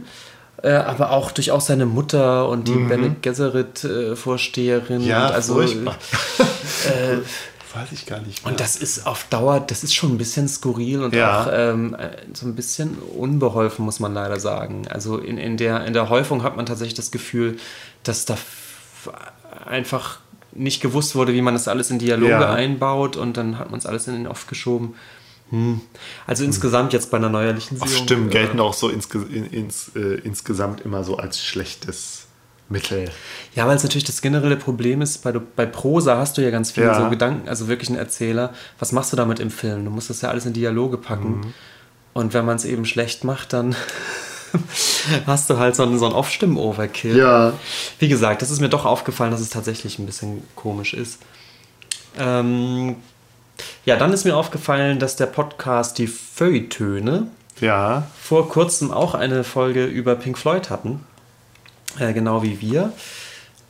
Äh, 0.63 0.73
aber 0.73 1.11
auch 1.11 1.31
durchaus 1.31 1.67
seine 1.67 1.87
Mutter 1.87 2.49
und 2.49 2.69
die 2.69 2.73
mhm. 2.73 2.89
Bene 2.89 3.17
Gesserit-Vorsteherin. 3.21 5.03
Äh, 5.03 5.07
ja, 5.07 5.29
also, 5.29 5.55
furchtbar. 5.55 5.97
Äh, 6.39 7.19
weiß 7.75 7.93
ich 7.93 8.07
gar 8.07 8.21
nicht 8.21 8.45
mehr. 8.45 8.53
Und 8.53 8.61
das 8.61 8.77
ist 8.77 9.07
auf 9.07 9.25
Dauer, 9.31 9.61
das 9.61 9.85
ist 9.85 9.95
schon 9.95 10.13
ein 10.13 10.19
bisschen 10.19 10.49
skurril 10.49 11.03
und 11.03 11.15
ja. 11.15 11.43
auch 11.43 11.49
ähm, 11.53 11.95
äh, 11.95 12.11
so 12.33 12.47
ein 12.47 12.55
bisschen 12.55 12.97
unbeholfen, 12.99 13.85
muss 13.85 14.01
man 14.01 14.15
leider 14.15 14.39
sagen. 14.39 14.87
Also 14.89 15.19
in, 15.19 15.39
in, 15.39 15.57
der, 15.57 15.85
in 15.85 15.93
der 15.93 16.09
Häufung 16.09 16.43
hat 16.43 16.57
man 16.57 16.67
tatsächlich 16.67 16.95
das 16.95 17.11
Gefühl, 17.11 17.57
dass 18.03 18.25
da 18.25 18.37
einfach 19.67 20.21
nicht 20.53 20.81
gewusst 20.81 21.17
wurde, 21.17 21.35
wie 21.35 21.43
man 21.43 21.55
das 21.55 21.69
alles 21.69 21.91
in 21.91 21.99
Dialoge 21.99 22.31
ja. 22.31 22.53
einbaut 22.53 23.17
und 23.17 23.37
dann 23.37 23.59
hat 23.59 23.71
man 23.71 23.79
es 23.79 23.87
alles 23.87 24.07
in 24.07 24.15
den 24.15 24.27
Off 24.27 24.47
geschoben. 24.47 24.95
Hm. 25.51 25.81
Also 26.27 26.43
hm. 26.43 26.51
insgesamt 26.51 26.93
jetzt 26.93 27.11
bei 27.11 27.19
einer 27.19 27.29
neuerlichen. 27.29 27.79
Stimmt, 27.87 28.31
gelten 28.31 28.59
äh, 28.59 28.63
auch 28.63 28.75
so 28.75 28.89
insge 28.89 29.19
ins, 29.23 29.93
äh, 29.95 30.21
insgesamt 30.25 30.81
immer 30.81 31.05
so 31.05 31.17
als 31.17 31.43
schlechtes 31.43 32.27
Mittel. 32.69 33.11
Ja, 33.55 33.67
weil 33.67 33.77
es 33.77 33.83
natürlich 33.83 34.05
das 34.05 34.23
generelle 34.23 34.57
Problem 34.57 35.03
ist, 35.03 35.19
bei, 35.23 35.33
bei 35.33 35.67
Prosa 35.67 36.17
hast 36.17 36.39
du 36.39 36.43
ja 36.43 36.51
ganz 36.51 36.71
viele 36.71 36.87
ja. 36.87 37.01
so 37.01 37.11
Gedanken, 37.11 37.49
also 37.49 37.69
wirklich 37.69 37.91
ein 37.91 37.97
Erzähler. 37.97 38.55
Was 38.79 38.93
machst 38.93 39.13
du 39.13 39.17
damit 39.17 39.39
im 39.39 39.51
Film? 39.51 39.85
Du 39.85 39.91
musst 39.91 40.11
das 40.11 40.23
ja 40.23 40.31
alles 40.31 40.47
in 40.47 40.55
Dialoge 40.55 40.97
packen. 40.97 41.41
Mhm. 41.41 41.55
Und 42.15 42.33
wenn 42.33 42.45
man 42.45 42.57
es 42.57 42.65
eben 42.65 42.87
schlecht 42.87 43.25
macht, 43.25 43.53
dann 43.53 43.75
hast 45.27 45.51
du 45.51 45.59
halt 45.59 45.77
so 45.77 45.83
einen, 45.83 45.99
so 45.99 46.07
einen 46.07 46.15
Off-Stimmen-Overkill. 46.15 47.17
Ja. 47.17 47.53
Wie 47.99 48.09
gesagt, 48.09 48.41
das 48.41 48.51
ist 48.51 48.61
mir 48.61 48.69
doch 48.69 48.85
aufgefallen, 48.87 49.33
dass 49.33 49.41
es 49.41 49.51
tatsächlich 49.51 49.99
ein 49.99 50.07
bisschen 50.07 50.43
komisch 50.55 50.95
ist. 50.95 51.19
Ähm, 52.17 52.97
ja, 53.85 53.97
dann 53.97 54.13
ist 54.13 54.25
mir 54.25 54.37
aufgefallen, 54.37 54.99
dass 54.99 55.17
der 55.17 55.27
Podcast 55.27 55.99
Die 55.99 56.07
Feuilletöne 56.07 57.29
ja. 57.61 58.07
vor 58.21 58.49
kurzem 58.49 58.91
auch 58.91 59.15
eine 59.15 59.45
Folge 59.45 59.85
über 59.85 60.17
Pink 60.17 60.39
Floyd 60.39 60.71
hatten 60.71 61.01
äh, 61.99 62.13
genau 62.13 62.43
wie 62.43 62.61
wir. 62.61 62.93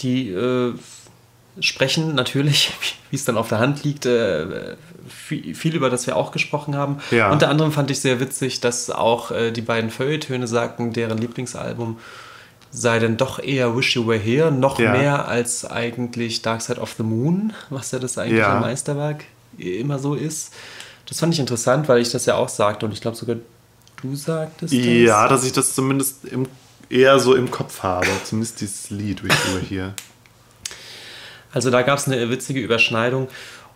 Die 0.01 0.31
äh, 0.31 0.74
sprechen 1.61 2.15
natürlich, 2.15 2.73
wie 3.11 3.16
es 3.16 3.24
dann 3.24 3.36
auf 3.36 3.48
der 3.48 3.59
Hand 3.59 3.85
liegt, 3.85 4.06
äh, 4.06 4.77
viel, 5.09 5.55
viel, 5.55 5.74
über 5.74 5.90
das 5.90 6.06
wir 6.06 6.16
auch 6.16 6.32
gesprochen 6.32 6.77
haben. 6.77 6.98
Ja. 7.11 7.31
Unter 7.31 7.48
anderem 7.48 7.73
fand 7.73 7.90
ich 7.90 8.01
sehr 8.01 8.20
witzig, 8.20 8.61
dass 8.61 8.90
auch 8.90 9.31
äh, 9.31 9.51
die 9.51 9.62
beiden 9.62 9.90
Feuilletöne 9.90 10.47
sagten, 10.47 10.93
deren 10.93 11.19
Lieblingsalbum 11.19 11.98
sei 12.70 12.98
denn 12.98 13.16
doch 13.16 13.39
eher 13.39 13.77
Wish 13.77 13.94
You 13.94 14.06
Were 14.09 14.19
Here, 14.19 14.51
noch 14.51 14.81
ja. 14.81 14.93
mehr 14.93 15.28
als 15.28 15.65
eigentlich 15.65 16.43
Dark 16.43 16.61
Side 16.61 16.81
of 16.81 16.94
the 16.97 17.05
Moon, 17.05 17.52
was 17.70 17.93
ja 17.93 18.01
das 18.01 18.19
eigentliche 18.19 18.48
ja. 18.48 18.59
Meisterwerk 18.59 19.24
immer 19.59 19.98
so 19.98 20.14
ist. 20.14 20.52
Das 21.06 21.20
fand 21.20 21.35
ich 21.35 21.40
interessant, 21.40 21.89
weil 21.89 22.01
ich 22.01 22.10
das 22.10 22.26
ja 22.26 22.36
auch 22.36 22.48
sagte 22.48 22.86
und 22.86 22.93
ich 22.93 23.01
glaube 23.01 23.16
sogar 23.16 23.36
du 24.01 24.16
sagtest 24.16 24.72
das. 24.72 24.81
Ja, 24.81 25.28
dass 25.28 25.44
ich 25.44 25.52
das 25.52 25.74
zumindest 25.74 26.24
im 26.24 26.47
eher 26.89 27.18
so 27.18 27.35
im 27.35 27.51
Kopf 27.51 27.82
habe. 27.82 28.09
Zumindest 28.24 28.60
dieses 28.60 28.90
Lied, 28.90 29.24
wie 29.24 29.28
ich 29.28 29.68
hier. 29.68 29.94
Also 31.52 31.70
da 31.70 31.82
gab 31.82 31.98
es 31.98 32.06
eine 32.06 32.31
witzige 32.31 32.60
Überschneidung. 32.60 33.28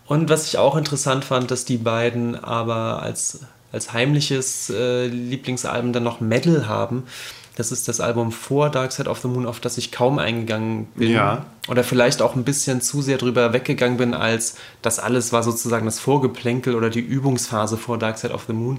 Und 0.06 0.28
was 0.30 0.46
ich 0.46 0.58
auch 0.58 0.76
interessant 0.76 1.24
fand, 1.24 1.50
dass 1.50 1.64
die 1.64 1.76
beiden 1.76 2.34
aber 2.34 3.02
als, 3.02 3.40
als 3.72 3.92
heimliches 3.92 4.70
äh, 4.70 5.06
Lieblingsalbum 5.06 5.92
dann 5.92 6.02
noch 6.02 6.20
Metal 6.20 6.66
haben. 6.66 7.04
Das 7.58 7.72
ist 7.72 7.88
das 7.88 8.00
Album 8.00 8.30
vor 8.30 8.70
Dark 8.70 8.92
Side 8.92 9.10
of 9.10 9.18
the 9.18 9.26
Moon, 9.26 9.44
auf 9.44 9.58
das 9.58 9.78
ich 9.78 9.90
kaum 9.90 10.20
eingegangen 10.20 10.86
bin. 10.94 11.10
Ja. 11.10 11.44
Oder 11.66 11.82
vielleicht 11.82 12.22
auch 12.22 12.36
ein 12.36 12.44
bisschen 12.44 12.80
zu 12.80 13.02
sehr 13.02 13.18
drüber 13.18 13.52
weggegangen 13.52 13.98
bin, 13.98 14.14
als 14.14 14.54
das 14.80 15.00
alles 15.00 15.32
war 15.32 15.42
sozusagen 15.42 15.84
das 15.84 15.98
Vorgeplänkel 15.98 16.76
oder 16.76 16.88
die 16.88 17.00
Übungsphase 17.00 17.76
vor 17.76 17.98
Dark 17.98 18.16
Side 18.18 18.32
of 18.32 18.44
the 18.46 18.52
Moon. 18.52 18.78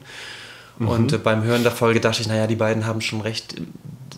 Mhm. 0.77 0.87
Und 0.87 1.11
äh, 1.11 1.17
beim 1.17 1.43
Hören 1.43 1.63
der 1.63 1.73
Folge 1.73 1.99
dachte 1.99 2.21
ich, 2.21 2.29
naja, 2.29 2.47
die 2.47 2.55
beiden 2.55 2.85
haben 2.85 3.01
schon 3.01 3.19
recht 3.19 3.55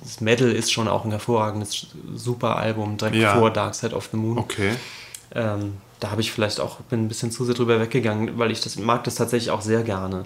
das 0.03 0.21
Metal 0.21 0.51
ist 0.51 0.71
schon 0.71 0.87
auch 0.87 1.05
ein 1.05 1.11
hervorragendes, 1.11 1.87
super 2.13 2.57
Album, 2.57 2.97
direkt 2.97 3.15
ja. 3.15 3.33
vor 3.33 3.49
Dark 3.49 3.75
Side 3.75 3.95
of 3.95 4.09
the 4.11 4.17
Moon. 4.17 4.37
Okay. 4.37 4.75
Ähm, 5.33 5.77
da 5.99 6.11
habe 6.11 6.21
ich 6.21 6.31
vielleicht 6.31 6.59
auch 6.59 6.81
bin 6.81 7.05
ein 7.05 7.07
bisschen 7.07 7.31
zu 7.31 7.45
sehr 7.45 7.55
drüber 7.55 7.79
weggegangen, 7.79 8.37
weil 8.37 8.51
ich 8.51 8.61
das 8.61 8.77
mag 8.77 9.03
das 9.05 9.15
tatsächlich 9.15 9.51
auch 9.51 9.61
sehr 9.61 9.83
gerne. 9.83 10.23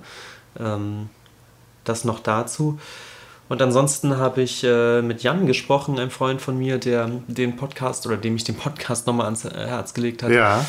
Ähm, 0.60 1.10
das 1.84 2.03
noch 2.03 2.20
dazu. 2.20 2.80
Und 3.47 3.61
ansonsten 3.61 4.17
habe 4.17 4.41
ich 4.41 4.63
äh, 4.63 5.01
mit 5.01 5.22
Jan 5.22 5.45
gesprochen, 5.45 5.99
einem 5.99 6.09
Freund 6.09 6.41
von 6.41 6.57
mir, 6.57 6.77
der 6.80 7.09
den 7.27 7.55
Podcast 7.55 8.07
oder 8.07 8.17
dem 8.17 8.35
ich 8.35 8.43
den 8.43 8.55
Podcast 8.55 9.05
nochmal 9.05 9.26
ans 9.26 9.43
Herz 9.43 9.93
gelegt 9.93 10.23
hat. 10.23 10.31
Ja 10.31 10.65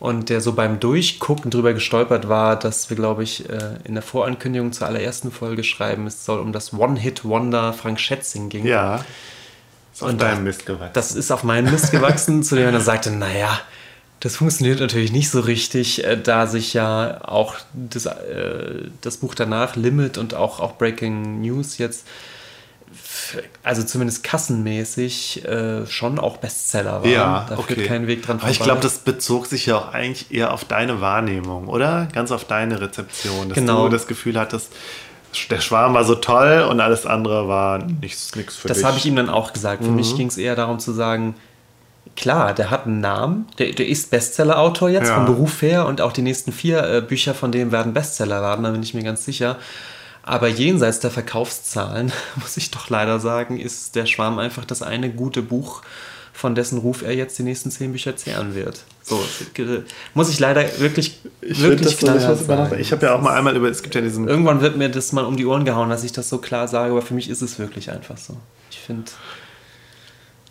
und 0.00 0.28
der 0.28 0.40
so 0.40 0.52
beim 0.52 0.78
Durchgucken 0.78 1.50
drüber 1.50 1.72
gestolpert 1.72 2.28
war, 2.28 2.56
dass 2.58 2.88
wir, 2.88 2.96
glaube 2.96 3.24
ich, 3.24 3.48
äh, 3.48 3.76
in 3.84 3.94
der 3.94 4.02
Vorankündigung 4.02 4.72
zur 4.72 4.86
allerersten 4.86 5.32
Folge 5.32 5.64
schreiben, 5.64 6.06
es 6.06 6.24
soll 6.24 6.38
um 6.38 6.52
das 6.52 6.72
One-Hit-Wonder 6.72 7.72
Frank 7.72 7.98
Schätzing 7.98 8.48
gehen. 8.48 8.66
Ja. 8.66 9.04
Ist 9.92 10.02
auf 10.04 10.16
deinem 10.16 10.44
Mist 10.44 10.66
gewachsen. 10.66 10.90
Das 10.92 11.12
ist 11.12 11.32
auf 11.32 11.42
meinen 11.42 11.70
Mist 11.72 11.90
gewachsen, 11.90 12.42
zu 12.44 12.54
dem 12.54 12.72
er 12.72 12.80
sagte, 12.80 13.10
naja, 13.10 13.58
das 14.20 14.36
funktioniert 14.36 14.80
natürlich 14.80 15.12
nicht 15.12 15.30
so 15.30 15.40
richtig, 15.40 16.04
äh, 16.04 16.16
da 16.20 16.46
sich 16.46 16.74
ja 16.74 17.20
auch 17.24 17.56
das, 17.72 18.06
äh, 18.06 18.88
das 19.00 19.18
Buch 19.18 19.34
danach, 19.34 19.76
Limit 19.76 20.18
und 20.18 20.34
auch, 20.34 20.60
auch 20.60 20.76
Breaking 20.76 21.40
News 21.40 21.78
jetzt 21.78 22.06
also 23.62 23.82
zumindest 23.82 24.24
kassenmäßig, 24.24 25.44
äh, 25.44 25.86
schon 25.86 26.18
auch 26.18 26.38
Bestseller 26.38 27.02
waren. 27.02 27.10
Ja, 27.10 27.46
da 27.48 27.58
okay. 27.58 27.74
führt 27.74 27.88
kein 27.88 28.06
Weg 28.06 28.22
dran 28.22 28.38
vorbei. 28.38 28.44
Aber 28.44 28.52
ich 28.52 28.60
glaube, 28.60 28.80
das 28.80 28.98
bezog 28.98 29.46
sich 29.46 29.66
ja 29.66 29.76
auch 29.76 29.92
eigentlich 29.92 30.32
eher 30.32 30.52
auf 30.52 30.64
deine 30.64 31.00
Wahrnehmung, 31.00 31.68
oder? 31.68 32.08
Ganz 32.12 32.30
auf 32.30 32.44
deine 32.44 32.80
Rezeption, 32.80 33.48
dass 33.48 33.56
genau. 33.56 33.84
du 33.84 33.90
das 33.90 34.06
Gefühl 34.06 34.38
hattest, 34.38 34.72
der 35.50 35.60
Schwarm 35.60 35.94
war 35.94 36.04
so 36.04 36.14
toll 36.14 36.66
und 36.70 36.80
alles 36.80 37.04
andere 37.04 37.48
war 37.48 37.78
nichts, 37.78 38.34
nichts 38.34 38.56
für 38.56 38.68
das 38.68 38.78
dich. 38.78 38.82
Das 38.82 38.88
habe 38.88 38.98
ich 38.98 39.06
ihm 39.06 39.16
dann 39.16 39.28
auch 39.28 39.52
gesagt. 39.52 39.84
Für 39.84 39.90
mhm. 39.90 39.96
mich 39.96 40.16
ging 40.16 40.28
es 40.28 40.38
eher 40.38 40.56
darum 40.56 40.78
zu 40.78 40.92
sagen, 40.92 41.34
klar, 42.18 42.52
der 42.52 42.70
hat 42.70 42.86
einen 42.86 43.00
Namen, 43.00 43.46
der, 43.58 43.72
der 43.72 43.86
ist 43.86 44.10
Bestseller-Autor 44.10 44.90
jetzt 44.90 45.08
ja. 45.08 45.14
vom 45.14 45.26
Beruf 45.26 45.62
her 45.62 45.86
und 45.86 46.00
auch 46.00 46.12
die 46.12 46.22
nächsten 46.22 46.52
vier 46.52 46.82
äh, 46.82 47.00
Bücher 47.00 47.32
von 47.32 47.52
dem 47.52 47.70
werden 47.72 47.94
Bestseller 47.94 48.42
werden, 48.42 48.64
da 48.64 48.70
bin 48.70 48.82
ich 48.82 48.92
mir 48.92 49.04
ganz 49.04 49.24
sicher. 49.24 49.56
Aber 50.24 50.48
jenseits 50.48 51.00
der 51.00 51.10
Verkaufszahlen, 51.10 52.12
muss 52.36 52.56
ich 52.56 52.70
doch 52.70 52.90
leider 52.90 53.20
sagen, 53.20 53.58
ist 53.58 53.94
der 53.94 54.06
Schwarm 54.06 54.38
einfach 54.38 54.64
das 54.64 54.82
eine 54.82 55.10
gute 55.10 55.42
Buch, 55.42 55.82
von 56.32 56.54
dessen 56.54 56.78
Ruf 56.78 57.02
er 57.02 57.14
jetzt 57.14 57.38
die 57.38 57.42
nächsten 57.42 57.70
zehn 57.70 57.92
Bücher 57.92 58.16
zehren 58.16 58.54
wird. 58.54 58.84
So, 59.02 59.20
muss 60.14 60.28
ich 60.28 60.38
leider 60.38 60.64
wirklich, 60.78 61.20
ich 61.40 61.60
wirklich 61.60 61.98
klar 61.98 62.20
so 62.20 62.34
sagen. 62.34 62.78
Ich 62.78 62.92
habe 62.92 63.06
ja 63.06 63.14
auch 63.14 63.20
mal 63.20 63.36
einmal 63.36 63.56
über, 63.56 63.68
es 63.68 63.82
gibt 63.82 63.96
ja 63.96 64.00
diesen... 64.00 64.28
Irgendwann 64.28 64.60
wird 64.60 64.76
mir 64.76 64.88
das 64.88 65.12
mal 65.12 65.24
um 65.24 65.36
die 65.36 65.46
Ohren 65.46 65.64
gehauen, 65.64 65.88
dass 65.88 66.04
ich 66.04 66.12
das 66.12 66.28
so 66.28 66.38
klar 66.38 66.68
sage, 66.68 66.92
aber 66.92 67.02
für 67.02 67.14
mich 67.14 67.28
ist 67.28 67.42
es 67.42 67.58
wirklich 67.58 67.90
einfach 67.90 68.16
so. 68.16 68.36
Ich 68.70 68.78
finde... 68.78 69.10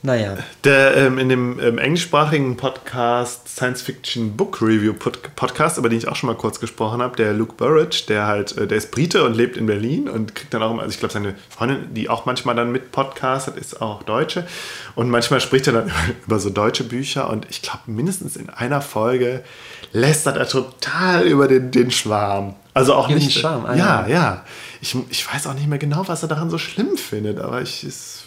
Naja. 0.07 0.37
Der 0.63 0.95
ähm, 0.95 1.17
in 1.17 1.27
dem 1.27 1.59
ähm, 1.59 1.77
englischsprachigen 1.77 2.55
Podcast 2.55 3.49
Science 3.49 3.81
Fiction 3.81 4.37
Book 4.37 4.61
Review 4.61 4.93
Podcast, 4.93 5.77
über 5.77 5.89
den 5.89 5.97
ich 5.97 6.07
auch 6.07 6.15
schon 6.15 6.27
mal 6.27 6.37
kurz 6.37 6.61
gesprochen 6.61 7.01
habe, 7.01 7.17
der 7.17 7.33
Luke 7.33 7.55
Burridge, 7.57 8.03
der 8.07 8.25
halt, 8.25 8.57
äh, 8.57 8.67
der 8.67 8.77
ist 8.77 8.89
Brite 8.91 9.25
und 9.25 9.33
lebt 9.33 9.57
in 9.57 9.65
Berlin 9.65 10.07
und 10.07 10.33
kriegt 10.33 10.53
dann 10.53 10.63
auch 10.63 10.71
immer, 10.71 10.83
also 10.83 10.93
ich 10.93 10.99
glaube, 10.99 11.11
seine 11.11 11.35
Freundin, 11.49 11.93
die 11.93 12.07
auch 12.07 12.25
manchmal 12.25 12.55
dann 12.55 12.71
mit 12.71 12.93
Podcast 12.93 13.47
hat, 13.47 13.57
ist 13.57 13.81
auch 13.81 14.01
Deutsche. 14.03 14.47
Und 14.95 15.09
manchmal 15.09 15.41
spricht 15.41 15.67
er 15.67 15.73
dann 15.73 15.91
über 16.25 16.39
so 16.39 16.51
deutsche 16.51 16.85
Bücher 16.85 17.29
und 17.29 17.45
ich 17.49 17.61
glaube, 17.61 17.81
mindestens 17.87 18.37
in 18.37 18.49
einer 18.49 18.79
Folge 18.79 19.43
lästert 19.91 20.37
er 20.37 20.47
total 20.47 21.23
über 21.23 21.49
den, 21.49 21.71
den 21.71 21.91
Schwarm. 21.91 22.55
Also 22.73 22.93
auch 22.93 23.09
nicht. 23.09 23.33
Schwarm, 23.33 23.65
ah, 23.65 23.75
ja, 23.75 24.07
ja. 24.07 24.07
ja. 24.07 24.45
Ich, 24.79 24.95
ich 25.09 25.33
weiß 25.33 25.47
auch 25.47 25.53
nicht 25.53 25.67
mehr 25.67 25.79
genau, 25.79 26.07
was 26.07 26.21
er 26.21 26.29
daran 26.29 26.49
so 26.49 26.57
schlimm 26.57 26.95
findet, 26.95 27.39
aber 27.39 27.61
ich 27.61 27.83
ist 27.83 28.23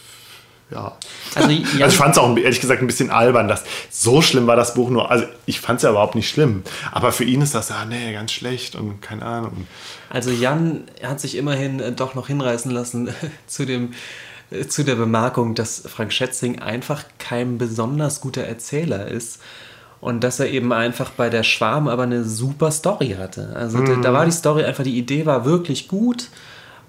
ja. 0.71 0.97
Also, 1.35 1.51
ja. 1.51 1.85
also 1.85 1.87
ich 1.87 1.97
fand 1.97 2.13
es 2.13 2.19
auch 2.19 2.37
ehrlich 2.37 2.61
gesagt 2.61 2.81
ein 2.81 2.87
bisschen 2.87 3.11
albern, 3.11 3.49
dass 3.49 3.65
so 3.91 4.23
schlimm 4.23 4.47
war 4.47 4.57
das 4.57 4.75
Buch 4.75 4.91
nur. 4.91 5.11
Also 5.11 5.27
ich 5.47 5.61
fand 5.61 5.79
es 5.79 5.83
ja 5.83 5.91
überhaupt 5.91 6.15
nicht 6.15 6.29
schlimm. 6.29 6.63
Aber 6.93 7.13
für 7.13 7.25
ihn 7.25 7.43
ist 7.43 7.55
das 7.55 7.69
ja, 7.69 7.85
nee, 7.85 8.13
ganz 8.13 8.33
schlecht 8.33 8.75
und 8.75 9.01
keine 9.01 9.25
Ahnung. 9.25 9.67
Also 10.09 10.31
Jan 10.31 10.85
hat 11.03 11.21
sich 11.21 11.37
immerhin 11.37 11.81
äh, 11.81 11.93
doch 11.93 12.15
noch 12.15 12.29
hinreißen 12.29 12.71
lassen 12.71 13.11
zu 13.47 13.67
dem 13.67 13.95
äh, 14.51 14.67
zu 14.67 14.85
der 14.85 14.97
Bemerkung, 14.97 15.55
dass 15.55 15.83
Frank 15.87 16.13
Schätzing 16.13 16.61
einfach 16.61 17.05
kein 17.19 17.59
besonders 17.59 18.21
guter 18.21 18.43
Erzähler 18.43 19.09
ist 19.09 19.41
und 20.01 20.25
dass 20.25 20.41
er 20.41 20.51
eben 20.51 20.73
einfach 20.73 21.11
bei 21.11 21.31
der 21.31 21.43
Schwarm 21.43 21.89
aber 21.89 22.05
eine 22.05 22.25
super 22.25 22.71
Story 22.71 23.17
hatte. 23.19 23.55
Also 23.55 23.79
mhm. 23.79 23.87
da, 23.87 23.97
da, 23.97 24.13
war 24.13 24.25
die 24.25 24.33
Story 24.33 24.65
einfach, 24.65 24.85
die 24.85 24.99
Idee 24.99 25.27
war 25.27 25.45
wirklich 25.45 25.89
gut 25.89 26.29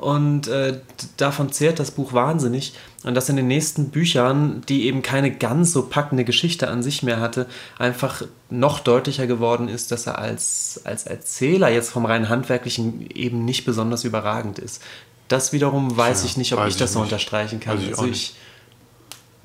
und 0.02 0.48
äh, 0.48 0.80
davon 1.18 1.52
zehrt 1.52 1.78
das 1.80 1.91
Buch 1.91 2.11
wahnsinnig. 2.11 2.73
Und 3.03 3.14
dass 3.14 3.30
in 3.30 3.36
den 3.36 3.48
nächsten 3.48 3.90
Büchern, 3.90 4.64
die 4.68 4.86
eben 4.88 5.03
keine 5.03 5.32
ganz 5.32 5.72
so 5.72 5.84
packende 5.84 6.26
Geschichte 6.26 6.68
an 6.69 6.82
sich 6.82 7.03
mehr 7.03 7.19
hatte, 7.19 7.45
einfach 7.78 8.23
noch 8.49 8.80
deutlicher 8.80 9.28
geworden 9.28 9.69
ist, 9.69 9.91
dass 9.91 10.07
er 10.07 10.18
als, 10.18 10.82
als 10.86 11.06
Erzähler 11.06 11.69
jetzt 11.69 11.91
vom 11.91 12.06
rein 12.06 12.30
handwerklichen 12.30 13.10
eben 13.11 13.45
nicht 13.45 13.64
besonders 13.64 14.03
überragend 14.03 14.57
ist. 14.57 14.82
Das 15.28 15.53
wiederum 15.53 15.95
weiß 15.95 16.23
ja, 16.23 16.26
ich 16.26 16.38
nicht, 16.38 16.53
ob 16.53 16.68
ich 16.68 16.78
das 16.78 16.94
so 16.94 16.99
nicht. 16.99 17.11
unterstreichen 17.11 17.60
kann. 17.60 17.80
ich 17.80 17.90
also 17.90 18.07
ich 18.07 18.34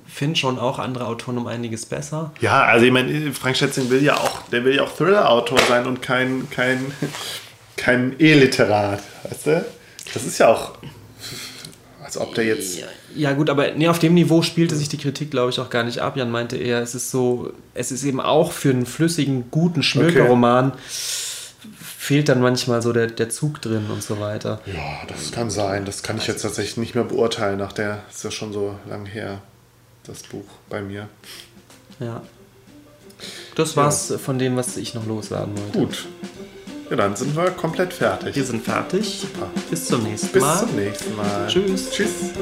finde 0.07 0.37
schon 0.37 0.59
auch 0.59 0.79
andere 0.79 1.07
Autoren 1.07 1.37
um 1.37 1.47
einiges 1.47 1.85
besser. 1.85 2.33
Ja, 2.41 2.63
also 2.65 2.87
ich 2.87 2.93
meine, 2.93 3.33
Frank 3.35 3.59
Schätzing 3.59 3.91
will 3.91 4.03
ja 4.03 4.17
auch, 4.17 4.41
der 4.51 4.65
will 4.65 4.75
ja 4.75 4.85
auch 4.85 4.97
Thriller-Autor 4.97 5.59
sein 5.69 5.87
und 5.87 6.01
kein, 6.01 6.49
kein, 6.49 6.93
kein 7.77 8.17
E-Literat, 8.19 9.03
weißt 9.25 9.47
du? 9.47 9.76
Das 10.15 10.25
ist 10.25 10.39
ja 10.39 10.49
auch. 10.49 10.79
als 12.07 12.17
ob 12.17 12.35
der 12.35 12.45
jetzt. 12.45 12.79
Ja, 13.15 13.33
gut, 13.33 13.51
aber 13.51 13.73
nee, 13.73 13.89
auf 13.89 13.99
dem 13.99 14.15
Niveau 14.15 14.43
spielte 14.43 14.77
sich 14.77 14.89
die 14.89 14.99
Kritik, 14.99 15.31
glaube 15.31 15.51
ich, 15.51 15.59
auch 15.59 15.71
gar 15.71 15.83
nicht 15.83 15.99
ab. 15.99 16.17
Jan 16.17 16.31
meinte 16.31 16.57
eher, 16.57 16.81
es 16.81 16.95
ist 16.95 17.11
so, 17.11 17.53
es 17.75 17.91
ist 17.91 18.05
eben 18.05 18.21
auch 18.21 18.53
für 18.53 18.71
einen 18.71 18.87
flüssigen, 18.87 19.51
guten 19.51 19.83
Schmökerroman. 19.83 20.71
Okay. 20.71 20.79
Fehlt 21.99 22.29
dann 22.29 22.41
manchmal 22.41 22.83
so 22.83 22.93
der, 22.93 23.09
der 23.09 23.31
Zug 23.31 23.61
drin 23.61 23.87
und 23.91 24.03
so 24.03 24.21
weiter. 24.21 24.61
Ja, 24.67 25.05
das 25.09 25.33
kann 25.33 25.51
sein. 25.51 25.85
Das 25.85 26.05
kann 26.05 26.19
ich 26.19 26.29
jetzt 26.29 26.43
tatsächlich 26.43 26.77
nicht 26.77 26.95
mehr 26.95 27.03
beurteilen. 27.03 27.59
Nach 27.59 27.73
der 27.73 28.03
ist 28.09 28.23
ja 28.23 28.31
schon 28.31 28.53
so 28.53 28.79
lang 28.89 29.07
her, 29.07 29.43
das 30.05 30.23
Buch 30.23 30.45
bei 30.69 30.83
mir. 30.83 31.09
Ja. 31.99 32.23
Das 33.57 33.77
war's 33.77 34.11
ja. 34.11 34.19
von 34.19 34.39
dem, 34.39 34.57
was 34.57 34.77
ich 34.77 34.95
noch 34.95 35.07
loswerden 35.07 35.59
wollte. 35.59 35.79
Gut. 35.79 36.07
Ja, 36.89 36.97
dann 36.97 37.17
sind 37.17 37.35
wir 37.35 37.51
komplett 37.51 37.93
fertig. 37.93 38.37
Wir 38.37 38.45
sind 38.45 38.65
fertig. 38.65 39.21
Super. 39.23 39.51
Bis 39.71 39.87
zum 39.87 40.05
nächsten 40.05 40.29
Bis 40.29 40.43
Mal. 40.43 40.61
Bis 40.61 40.69
zum 40.69 40.77
nächsten 40.77 41.17
Mal. 41.17 41.47
Tschüss. 41.49 41.91
Tschüss. 41.91 42.33